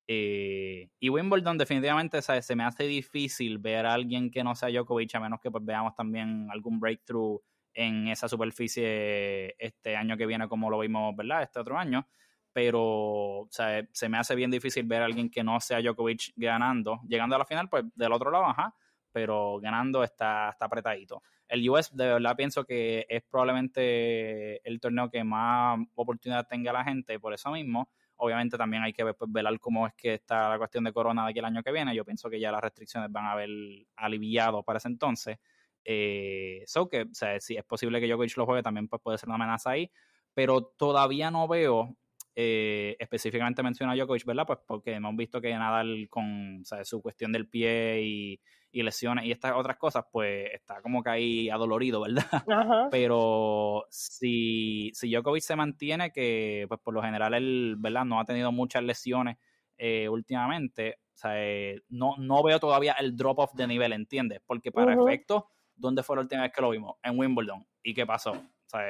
Eh, 0.06 0.90
y 0.98 1.08
Wimbledon 1.08 1.56
definitivamente 1.56 2.20
se 2.20 2.56
me 2.56 2.64
hace 2.64 2.84
difícil 2.84 3.58
ver 3.58 3.86
a 3.86 3.94
alguien 3.94 4.30
que 4.30 4.42
no 4.42 4.54
sea 4.54 4.68
Djokovic, 4.68 5.14
a 5.14 5.20
menos 5.20 5.40
que 5.40 5.50
pues, 5.50 5.64
veamos 5.64 5.94
también 5.94 6.48
algún 6.50 6.80
breakthrough 6.80 7.40
en 7.72 8.08
esa 8.08 8.28
superficie 8.28 9.54
este 9.58 9.96
año 9.96 10.16
que 10.16 10.26
viene 10.26 10.48
como 10.48 10.68
lo 10.68 10.80
vimos, 10.80 11.14
¿verdad? 11.16 11.42
Este 11.42 11.60
otro 11.60 11.78
año. 11.78 12.06
Pero, 12.52 13.46
sea, 13.50 13.86
se 13.92 14.08
me 14.08 14.18
hace 14.18 14.34
bien 14.34 14.50
difícil 14.50 14.84
ver 14.84 15.02
a 15.02 15.04
alguien 15.04 15.30
que 15.30 15.44
no 15.44 15.60
sea 15.60 15.80
Djokovic 15.80 16.32
ganando. 16.34 17.00
Llegando 17.06 17.36
a 17.36 17.38
la 17.38 17.44
final, 17.44 17.68
pues 17.68 17.84
del 17.94 18.12
otro 18.12 18.32
lado, 18.32 18.46
ajá, 18.46 18.74
pero 19.12 19.58
ganando 19.60 20.02
está, 20.04 20.50
está 20.50 20.66
apretadito. 20.66 21.22
El 21.48 21.68
US, 21.68 21.90
de 21.94 22.06
verdad, 22.06 22.36
pienso 22.36 22.64
que 22.64 23.06
es 23.08 23.22
probablemente 23.22 24.66
el 24.68 24.80
torneo 24.80 25.10
que 25.10 25.24
más 25.24 25.80
oportunidad 25.94 26.46
tenga 26.46 26.72
la 26.72 26.84
gente, 26.84 27.18
por 27.18 27.34
eso 27.34 27.50
mismo. 27.50 27.90
Obviamente 28.16 28.56
también 28.56 28.82
hay 28.82 28.92
que 28.92 29.02
ver, 29.02 29.16
pues, 29.16 29.32
velar 29.32 29.58
cómo 29.58 29.86
es 29.86 29.94
que 29.94 30.14
está 30.14 30.48
la 30.48 30.58
cuestión 30.58 30.84
de 30.84 30.92
corona 30.92 31.24
de 31.24 31.30
aquí 31.30 31.38
el 31.38 31.44
año 31.46 31.62
que 31.62 31.72
viene. 31.72 31.94
Yo 31.94 32.04
pienso 32.04 32.30
que 32.30 32.38
ya 32.38 32.52
las 32.52 32.60
restricciones 32.60 33.10
van 33.10 33.24
a 33.24 33.32
haber 33.32 33.50
aliviado 33.96 34.62
para 34.62 34.76
ese 34.78 34.88
entonces. 34.88 35.38
Eh, 35.84 36.62
so 36.66 36.88
que, 36.88 37.02
o 37.02 37.14
sea, 37.14 37.40
si 37.40 37.56
es 37.56 37.64
posible 37.64 38.00
que 38.00 38.06
Djokovic 38.06 38.36
lo 38.36 38.46
juegue, 38.46 38.62
también 38.62 38.88
pues, 38.88 39.02
puede 39.02 39.18
ser 39.18 39.28
una 39.28 39.36
amenaza 39.36 39.70
ahí, 39.70 39.90
pero 40.34 40.62
todavía 40.62 41.30
no 41.30 41.48
veo 41.48 41.96
eh, 42.36 42.96
específicamente 42.98 43.62
menciona 43.62 43.92
a 43.92 43.96
Djokovic, 43.96 44.24
¿verdad? 44.24 44.46
Pues 44.46 44.60
porque 44.66 44.94
hemos 44.94 45.16
visto 45.16 45.40
que 45.40 45.52
Nadal 45.52 46.06
con 46.08 46.62
su 46.84 47.02
cuestión 47.02 47.32
del 47.32 47.48
pie 47.48 48.02
y, 48.02 48.40
lesiones 48.72 49.24
y 49.24 49.32
estas 49.32 49.54
otras 49.56 49.76
cosas, 49.76 50.04
pues 50.10 50.50
está 50.52 50.80
como 50.80 51.02
que 51.02 51.10
ahí 51.10 51.50
adolorido, 51.50 52.00
¿verdad? 52.00 52.24
Pero 52.90 53.86
si, 53.90 54.90
si 54.94 55.10
Djokovic 55.10 55.42
se 55.42 55.56
mantiene, 55.56 56.12
que 56.12 56.66
pues 56.68 56.80
por 56.80 56.94
lo 56.94 57.02
general 57.02 57.34
él, 57.34 57.76
¿verdad? 57.78 58.04
No 58.04 58.20
ha 58.20 58.24
tenido 58.24 58.52
muchas 58.52 58.82
lesiones 58.82 59.36
eh, 59.76 60.08
últimamente, 60.08 60.98
o 61.14 61.16
sea, 61.20 61.32
eh, 61.36 61.82
no, 61.88 62.14
no 62.18 62.42
veo 62.42 62.60
todavía 62.60 62.92
el 62.98 63.16
drop-off 63.16 63.54
de 63.54 63.66
nivel, 63.66 63.92
¿entiendes? 63.92 64.40
Porque 64.46 64.72
para 64.72 64.94
efectos 64.94 65.44
¿dónde 65.80 66.02
fue 66.02 66.16
la 66.16 66.22
última 66.22 66.42
vez 66.42 66.52
que 66.52 66.60
lo 66.60 66.70
vimos? 66.70 66.96
En 67.02 67.18
Wimbledon. 67.18 67.66
¿Y 67.82 67.94
qué 67.94 68.06
pasó? 68.06 68.32
O 68.32 68.68
sea, 68.68 68.82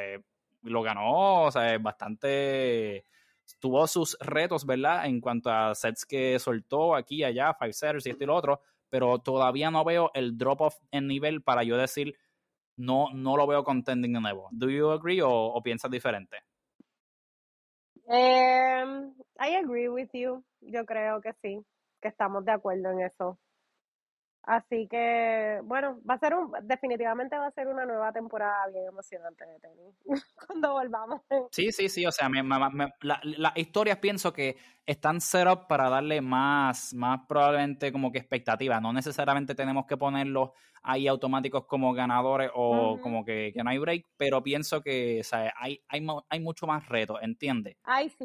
lo 0.62 0.82
ganó, 0.82 1.44
o 1.44 1.50
sea, 1.50 1.78
bastante 1.78 3.06
tuvo 3.58 3.86
sus 3.86 4.16
retos, 4.20 4.64
¿verdad? 4.64 5.06
En 5.06 5.20
cuanto 5.20 5.50
a 5.50 5.74
sets 5.74 6.04
que 6.04 6.38
soltó 6.38 6.94
aquí 6.94 7.16
y 7.16 7.24
allá, 7.24 7.54
five 7.54 7.72
setters 7.72 8.06
y 8.06 8.10
esto 8.10 8.24
y 8.24 8.26
lo 8.26 8.36
otro, 8.36 8.60
pero 8.90 9.18
todavía 9.20 9.70
no 9.70 9.84
veo 9.84 10.10
el 10.14 10.36
drop 10.36 10.60
off 10.60 10.76
en 10.90 11.06
nivel 11.06 11.42
para 11.42 11.62
yo 11.62 11.76
decir 11.76 12.16
no, 12.76 13.08
no 13.12 13.36
lo 13.36 13.46
veo 13.46 13.62
contending 13.64 14.12
de 14.12 14.20
nuevo. 14.20 14.48
¿Do 14.50 14.68
you 14.68 14.90
agree 14.90 15.20
o, 15.22 15.60
piensas 15.62 15.90
diferente? 15.90 16.38
Um, 18.06 19.14
I 19.38 19.54
agree 19.56 19.88
with 19.88 20.08
you. 20.12 20.42
Yo 20.60 20.84
creo 20.84 21.20
que 21.20 21.32
sí, 21.42 21.64
que 22.00 22.08
estamos 22.08 22.44
de 22.44 22.52
acuerdo 22.52 22.90
en 22.90 23.00
eso. 23.02 23.38
Así 24.42 24.88
que, 24.90 25.60
bueno, 25.64 26.00
va 26.08 26.14
a 26.14 26.18
ser 26.18 26.34
un, 26.34 26.50
definitivamente 26.62 27.36
va 27.36 27.46
a 27.46 27.50
ser 27.52 27.68
una 27.68 27.84
nueva 27.84 28.10
temporada 28.12 28.68
bien 28.68 28.86
emocionante 28.86 29.44
de 29.44 29.60
tenis 29.60 29.94
cuando 30.46 30.72
volvamos. 30.72 31.20
Sí, 31.50 31.70
sí, 31.72 31.88
sí, 31.88 32.06
o 32.06 32.12
sea, 32.12 32.28
las 33.02 33.56
historias 33.56 33.98
pienso 33.98 34.32
que 34.32 34.56
están 34.86 35.20
set 35.20 35.46
up 35.46 35.66
para 35.68 35.90
darle 35.90 36.20
más, 36.20 36.94
más 36.94 37.20
probablemente 37.28 37.92
como 37.92 38.10
que 38.10 38.18
expectativa. 38.18 38.80
No 38.80 38.92
necesariamente 38.92 39.54
tenemos 39.54 39.84
que 39.86 39.96
ponerlos 39.96 40.50
ahí 40.82 41.06
automáticos 41.06 41.66
como 41.66 41.92
ganadores 41.92 42.50
o 42.54 42.98
como 43.00 43.24
que, 43.24 43.52
no 43.62 43.68
hay 43.68 43.78
break, 43.78 44.06
pero 44.16 44.42
pienso 44.42 44.80
que, 44.80 45.20
o 45.20 45.24
sea, 45.24 45.52
hay, 45.56 45.82
hay, 45.88 46.06
hay 46.28 46.40
mucho 46.40 46.66
más 46.66 46.88
reto, 46.88 47.20
¿entiendes? 47.20 47.76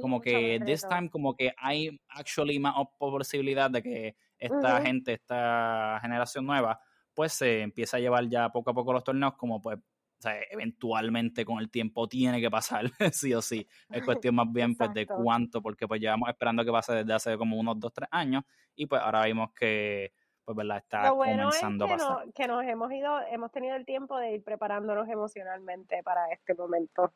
como 0.01 0.21
que 0.21 0.59
this 0.65 0.87
time 0.87 1.09
como 1.09 1.35
que 1.35 1.53
hay 1.57 1.99
actually 2.09 2.57
más 2.59 2.75
posibilidad 2.97 3.69
de 3.69 3.83
que 3.83 4.15
esta 4.45 4.81
gente, 4.81 5.13
esta 5.13 5.99
generación 6.01 6.45
nueva, 6.45 6.79
pues 7.13 7.33
se 7.33 7.61
empieza 7.61 7.97
a 7.97 7.99
llevar 7.99 8.27
ya 8.27 8.49
poco 8.49 8.71
a 8.71 8.73
poco 8.73 8.93
los 8.93 9.03
torneos 9.03 9.33
como 9.35 9.61
pues 9.61 9.77
o 10.17 10.21
sea, 10.21 10.39
eventualmente 10.49 11.43
con 11.43 11.59
el 11.59 11.69
tiempo 11.69 12.07
tiene 12.07 12.39
que 12.39 12.49
pasar, 12.49 12.85
sí 13.13 13.33
o 13.33 13.41
sí. 13.41 13.67
Es 13.89 14.03
cuestión 14.03 14.35
más 14.35 14.51
bien 14.51 14.75
pues 14.75 14.93
de 14.93 15.05
cuánto, 15.05 15.61
porque 15.61 15.87
pues 15.87 15.99
llevamos 15.99 16.29
esperando 16.29 16.63
que 16.63 16.71
pase 16.71 16.93
desde 16.93 17.13
hace 17.13 17.37
como 17.37 17.57
unos 17.59 17.79
dos, 17.79 17.93
tres 17.93 18.07
años 18.11 18.43
y 18.75 18.85
pues 18.85 19.01
ahora 19.01 19.25
vimos 19.25 19.51
que 19.53 20.13
pues 20.45 20.55
verdad 20.55 20.77
está 20.77 21.09
comenzando 21.09 21.85
a 21.85 21.87
pasar. 21.89 22.33
que 22.33 22.47
nos 22.47 22.63
hemos 22.65 22.91
ido, 22.91 23.19
hemos 23.31 23.51
tenido 23.51 23.75
el 23.75 23.85
tiempo 23.85 24.17
de 24.17 24.35
ir 24.35 24.43
preparándonos 24.43 25.09
emocionalmente 25.09 26.03
para 26.03 26.31
este 26.31 26.53
momento. 26.53 27.13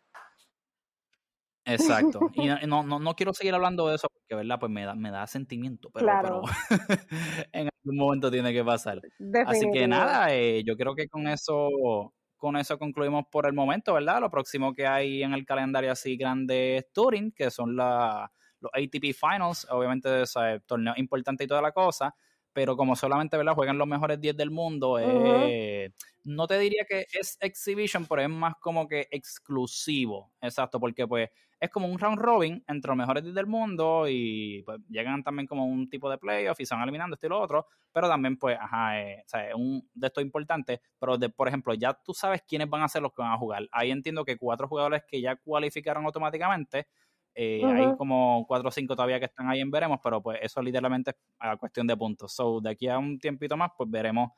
Exacto. 1.74 2.20
Y 2.36 2.68
no, 2.68 2.84
no, 2.84 3.00
no, 3.00 3.16
quiero 3.16 3.34
seguir 3.34 3.54
hablando 3.54 3.88
de 3.88 3.96
eso 3.96 4.08
porque, 4.12 4.36
¿verdad? 4.36 4.60
Pues 4.60 4.72
me 4.72 4.86
da, 4.86 4.96
me 4.96 5.12
da 5.12 5.28
sentimiento, 5.28 5.90
pero, 5.92 6.08
pero 6.22 6.42
en 7.52 7.70
algún 7.84 7.98
momento 7.98 8.32
tiene 8.32 8.54
que 8.54 8.64
pasar. 8.64 9.02
Así 9.46 9.70
que 9.72 9.88
nada, 9.88 10.34
eh, 10.34 10.64
yo 10.66 10.76
creo 10.76 10.96
que 10.96 11.08
con 11.08 11.28
eso 11.28 12.14
con 12.38 12.56
eso 12.56 12.80
concluimos 12.80 13.26
por 13.30 13.46
el 13.46 13.54
momento, 13.54 13.94
¿verdad? 13.94 14.22
Lo 14.22 14.32
próximo 14.32 14.74
que 14.74 14.88
hay 14.88 15.24
en 15.24 15.34
el 15.34 15.46
calendario 15.46 15.92
así 15.92 16.16
grande 16.16 16.78
es 16.78 16.92
Turing, 16.94 17.34
que 17.34 17.52
son 17.52 17.76
la, 17.76 18.32
los 18.62 18.72
ATP 18.74 19.14
Finals, 19.14 19.68
obviamente 19.70 20.22
es 20.22 20.34
torneo 20.66 20.94
importante 20.96 21.44
y 21.44 21.48
toda 21.48 21.62
la 21.62 21.74
cosa, 21.74 22.16
pero 22.54 22.76
como 22.76 22.96
solamente 22.96 23.38
¿verdad? 23.38 23.54
juegan 23.54 23.78
los 23.78 23.88
mejores 23.88 24.20
10 24.20 24.36
del 24.36 24.52
mundo, 24.52 24.98
eh, 25.00 25.92
no 26.24 26.48
te 26.48 26.58
diría 26.60 26.86
que 26.88 27.06
es 27.12 27.38
exhibition, 27.42 28.06
pero 28.06 28.22
es 28.22 28.30
más 28.30 28.56
como 28.60 28.88
que 28.88 29.08
exclusivo, 29.12 30.32
exacto, 30.42 30.80
porque 30.80 31.08
pues 31.08 31.30
es 31.60 31.70
como 31.70 31.88
un 31.88 32.00
round 32.00 32.20
robin 32.20 32.64
entre 32.68 32.90
los 32.90 32.98
mejores 32.98 33.34
del 33.34 33.48
mundo 33.48 34.06
y 34.08 34.64
pues 34.66 34.80
llegan 34.90 35.24
también 35.24 35.48
como 35.48 35.66
un 35.66 35.90
tipo 35.90 36.10
de 36.10 36.18
playoff 36.18 36.60
y 36.60 36.66
se 36.66 36.74
van 36.74 36.84
eliminando 36.84 37.16
esto 37.16 37.28
y 37.28 37.30
lo 37.30 37.40
otro, 37.40 37.68
pero 37.92 38.08
también 38.08 38.38
pues, 38.38 38.58
ajá, 38.60 39.02
eh, 39.02 39.24
o 39.26 39.30
sea, 39.30 39.56
un 39.56 39.90
de 39.94 40.08
esto 40.08 40.22
importante, 40.22 40.82
pero 41.00 41.18
de, 41.18 41.30
por 41.30 41.48
ejemplo, 41.48 41.74
ya 41.74 41.94
tú 41.94 42.14
sabes 42.14 42.42
quiénes 42.48 42.70
van 42.70 42.84
a 42.84 42.88
ser 42.88 43.02
los 43.02 43.12
que 43.14 43.22
van 43.22 43.34
a 43.34 43.38
jugar. 43.38 43.68
Ahí 43.72 43.92
entiendo 43.92 44.24
que 44.24 44.38
cuatro 44.38 44.68
jugadores 44.68 45.04
que 45.08 45.22
ya 45.22 45.36
cualificaron 45.36 46.06
automáticamente, 46.06 46.88
Eh, 47.36 47.64
hay 47.64 47.96
como 47.96 48.44
cuatro 48.48 48.70
o 48.70 48.72
cinco 48.72 48.96
todavía 48.96 49.20
que 49.20 49.26
están 49.26 49.48
ahí 49.50 49.62
en 49.62 49.72
veremos, 49.72 50.00
pero 50.04 50.22
pues 50.22 50.40
eso 50.42 50.62
literalmente 50.62 51.12
es 51.12 51.18
a 51.40 51.56
cuestión 51.58 51.88
de 51.88 51.96
puntos. 51.96 52.34
So, 52.34 52.60
de 52.60 52.72
aquí 52.72 52.88
a 52.90 52.98
un 52.98 53.18
tiempito 53.20 53.56
más, 53.56 53.72
pues 53.78 53.90
veremos 53.90 54.32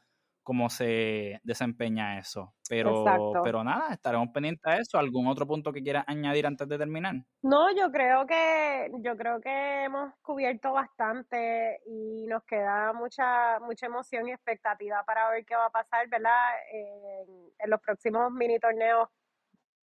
cómo 0.43 0.69
se 0.69 1.39
desempeña 1.43 2.19
eso. 2.19 2.53
Pero, 2.69 3.03
pero 3.43 3.63
nada, 3.63 3.93
estaremos 3.93 4.29
pendientes 4.33 4.65
a 4.65 4.77
eso. 4.77 4.97
¿Algún 4.97 5.27
otro 5.27 5.45
punto 5.45 5.71
que 5.71 5.83
quieras 5.83 6.05
añadir 6.07 6.47
antes 6.47 6.67
de 6.67 6.77
terminar? 6.77 7.15
No, 7.43 7.75
yo 7.75 7.91
creo 7.91 8.25
que, 8.25 8.91
yo 9.03 9.17
creo 9.17 9.41
que 9.41 9.83
hemos 9.83 10.13
cubierto 10.21 10.71
bastante 10.73 11.81
y 11.85 12.25
nos 12.27 12.43
queda 12.43 12.93
mucha, 12.93 13.59
mucha 13.59 13.87
emoción 13.87 14.27
y 14.27 14.31
expectativa 14.31 15.03
para 15.03 15.29
ver 15.29 15.45
qué 15.45 15.55
va 15.55 15.65
a 15.65 15.71
pasar, 15.71 16.07
¿verdad? 16.07 16.53
En, 16.71 17.51
en 17.59 17.69
los 17.69 17.81
próximos 17.81 18.31
mini 18.31 18.59
torneos, 18.59 19.09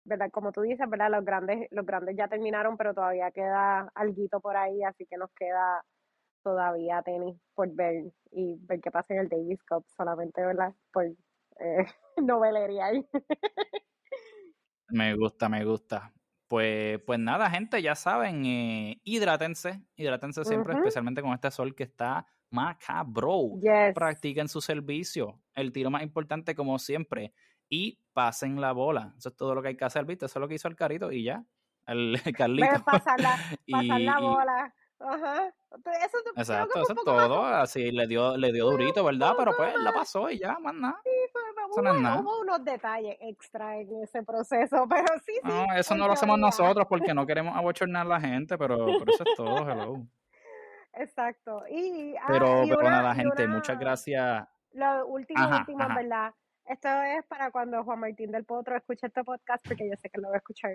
¿verdad? 0.05 0.29
Como 0.31 0.51
tú 0.51 0.61
dices, 0.61 0.89
¿verdad? 0.89 1.11
Los 1.11 1.25
grandes, 1.25 1.67
los 1.71 1.85
grandes 1.85 2.15
ya 2.15 2.27
terminaron, 2.27 2.77
pero 2.77 2.93
todavía 2.93 3.31
queda 3.31 3.91
alguito 3.95 4.39
por 4.39 4.55
ahí, 4.55 4.83
así 4.83 5.05
que 5.05 5.17
nos 5.17 5.31
queda 5.33 5.83
todavía 6.47 7.01
tenis 7.01 7.35
por 7.53 7.69
ver 7.73 8.05
y 8.31 8.55
ver 8.61 8.79
qué 8.79 8.89
pasa 8.89 9.13
en 9.13 9.19
el 9.19 9.27
Davis 9.27 9.61
Cup, 9.63 9.85
solamente, 9.97 10.45
¿verdad? 10.45 10.73
Por 10.93 11.05
eh, 11.05 11.15
novelería. 12.23 12.91
me 14.87 15.13
gusta, 15.15 15.49
me 15.49 15.65
gusta. 15.65 16.13
Pues, 16.47 17.01
pues 17.05 17.19
nada, 17.19 17.49
gente, 17.49 17.81
ya 17.81 17.95
saben, 17.95 18.45
eh, 18.45 19.01
hidrátense, 19.03 19.81
hidrátense 19.97 20.45
siempre, 20.45 20.75
especialmente 20.75 21.21
con 21.21 21.33
este 21.33 21.51
sol 21.51 21.75
que 21.75 21.83
está 21.83 22.25
macabro. 22.49 23.49
Practiquen 23.93 24.47
su 24.47 24.61
servicio, 24.61 25.41
el 25.53 25.73
tiro 25.73 25.89
más 25.89 26.03
importante 26.03 26.55
como 26.55 26.79
siempre, 26.79 27.33
y 27.67 27.99
pasen 28.13 28.61
la 28.61 28.71
bola. 28.71 29.13
Eso 29.17 29.27
es 29.27 29.35
todo 29.35 29.53
lo 29.53 29.61
que 29.61 29.67
hay 29.67 29.75
que 29.75 29.83
hacer, 29.83 30.05
¿viste? 30.05 30.27
Eso 30.27 30.39
es 30.39 30.41
lo 30.41 30.47
que 30.47 30.55
hizo 30.55 30.69
el 30.69 30.77
carito 30.77 31.11
y 31.11 31.25
ya, 31.25 31.43
el, 31.85 32.13
Carlito. 32.37 32.85
pasar 32.85 33.19
la, 33.19 33.37
pasar 33.69 33.99
la 33.99 34.19
bola. 34.21 34.73
Ajá. 34.99 35.53
Eso, 36.03 36.17
Exacto, 36.35 36.81
eso 36.81 36.93
es 36.93 37.03
todo. 37.03 37.45
Así 37.45 37.91
le 37.91 38.07
dio, 38.07 38.35
le 38.35 38.51
dio 38.51 38.69
durito, 38.69 39.03
¿verdad? 39.03 39.33
Pero 39.37 39.55
pues 39.55 39.75
la 39.75 39.91
pasó 39.91 40.29
y 40.29 40.39
ya, 40.39 40.57
más 40.59 40.73
nada. 40.73 40.99
Sí, 41.03 41.09
hubo, 41.79 42.41
unos 42.41 42.63
detalles 42.63 43.17
extra 43.21 43.77
en 43.77 44.03
ese 44.03 44.23
proceso, 44.23 44.85
pero 44.89 45.07
sí, 45.25 45.33
sí. 45.33 45.41
No, 45.43 45.65
eso 45.75 45.95
no 45.95 46.07
lo 46.07 46.13
hacemos 46.13 46.39
nosotros 46.39 46.87
porque 46.89 47.13
no 47.13 47.25
queremos 47.25 47.55
abochornar 47.55 48.05
a 48.05 48.09
la 48.09 48.21
gente, 48.21 48.57
pero, 48.57 48.77
pero 48.99 49.13
eso 49.13 49.23
es 49.25 49.35
todo, 49.35 49.69
hello. 49.69 50.01
Exacto. 50.93 51.63
Y, 51.69 52.15
ah, 52.15 52.25
pero, 52.27 52.63
pero 52.67 52.89
nada, 52.89 53.13
gente, 53.13 53.45
muchas 53.47 53.77
gracias. 53.79 54.47
Lo 54.73 55.07
último, 55.07 55.47
último, 55.47 55.87
¿verdad? 55.95 56.33
Esto 56.65 56.89
es 56.89 57.25
para 57.25 57.51
cuando 57.51 57.83
Juan 57.83 57.99
Martín 57.99 58.31
del 58.31 58.45
Potro 58.45 58.75
escuche 58.75 59.07
este 59.07 59.23
podcast, 59.23 59.65
porque 59.65 59.87
yo 59.87 59.95
sé 59.95 60.09
que 60.09 60.19
lo 60.19 60.29
va 60.29 60.35
a 60.35 60.37
escuchar. 60.37 60.71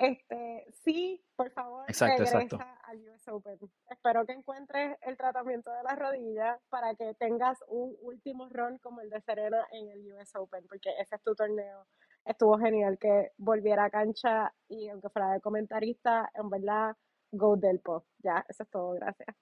Este, 0.00 0.66
sí, 0.82 1.22
por 1.36 1.50
favor, 1.50 1.84
exacto, 1.86 2.24
regresa 2.24 2.80
al 2.84 2.98
US 3.08 3.28
Open. 3.28 3.58
Espero 3.88 4.24
que 4.24 4.32
encuentres 4.32 4.96
el 5.02 5.16
tratamiento 5.18 5.70
de 5.72 5.82
la 5.82 5.94
rodilla 5.94 6.58
para 6.70 6.94
que 6.94 7.14
tengas 7.14 7.58
un 7.68 7.94
último 8.00 8.48
run 8.48 8.78
como 8.78 9.02
el 9.02 9.10
de 9.10 9.20
Serena 9.20 9.66
en 9.72 9.90
el 9.90 10.12
US 10.14 10.34
Open, 10.36 10.66
porque 10.68 10.90
ese 10.98 11.16
es 11.16 11.22
tu 11.22 11.34
torneo. 11.34 11.86
Estuvo 12.24 12.58
genial 12.58 12.98
que 12.98 13.32
volviera 13.36 13.84
a 13.84 13.90
cancha 13.90 14.54
y 14.68 14.88
aunque 14.88 15.10
fuera 15.10 15.32
de 15.32 15.40
comentarista, 15.40 16.30
en 16.34 16.48
verdad, 16.48 16.96
go 17.30 17.56
Delpo. 17.56 18.06
Ya, 18.18 18.44
eso 18.48 18.62
es 18.62 18.70
todo, 18.70 18.92
gracias. 18.92 19.36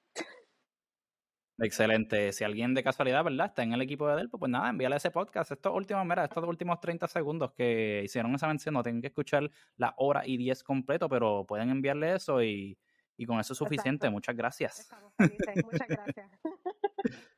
Excelente. 1.58 2.32
Si 2.32 2.44
alguien 2.44 2.72
de 2.72 2.84
casualidad, 2.84 3.24
¿verdad? 3.24 3.46
Está 3.46 3.64
en 3.64 3.72
el 3.72 3.82
equipo 3.82 4.08
de 4.08 4.16
Delpo, 4.16 4.38
pues 4.38 4.50
nada, 4.50 4.70
envíale 4.70 4.96
ese 4.96 5.10
podcast. 5.10 5.50
Estos 5.50 5.74
últimos, 5.74 6.06
mira, 6.06 6.24
estos 6.24 6.44
últimos 6.44 6.80
30 6.80 7.08
segundos 7.08 7.52
que 7.52 8.02
hicieron 8.04 8.34
esa 8.34 8.46
mención, 8.46 8.74
no 8.74 8.82
tienen 8.82 9.00
que 9.00 9.08
escuchar 9.08 9.50
la 9.76 9.92
hora 9.96 10.22
y 10.24 10.36
10 10.36 10.62
completo, 10.62 11.08
pero 11.08 11.44
pueden 11.46 11.70
enviarle 11.70 12.14
eso 12.14 12.42
y, 12.42 12.78
con 13.26 13.40
eso 13.40 13.54
es 13.54 13.58
suficiente. 13.58 14.08
Muchas 14.08 14.36
gracias. 14.36 14.88
Muchas 15.18 15.88
gracias. 15.88 16.30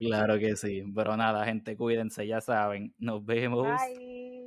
claro 0.00 0.38
que 0.38 0.56
sí. 0.56 0.82
Pero 0.92 1.16
nada, 1.16 1.44
gente, 1.44 1.76
cuídense, 1.76 2.26
ya 2.26 2.40
saben. 2.40 2.92
Nos 2.98 3.24
vemos. 3.24 3.68
Bye. 3.68 4.43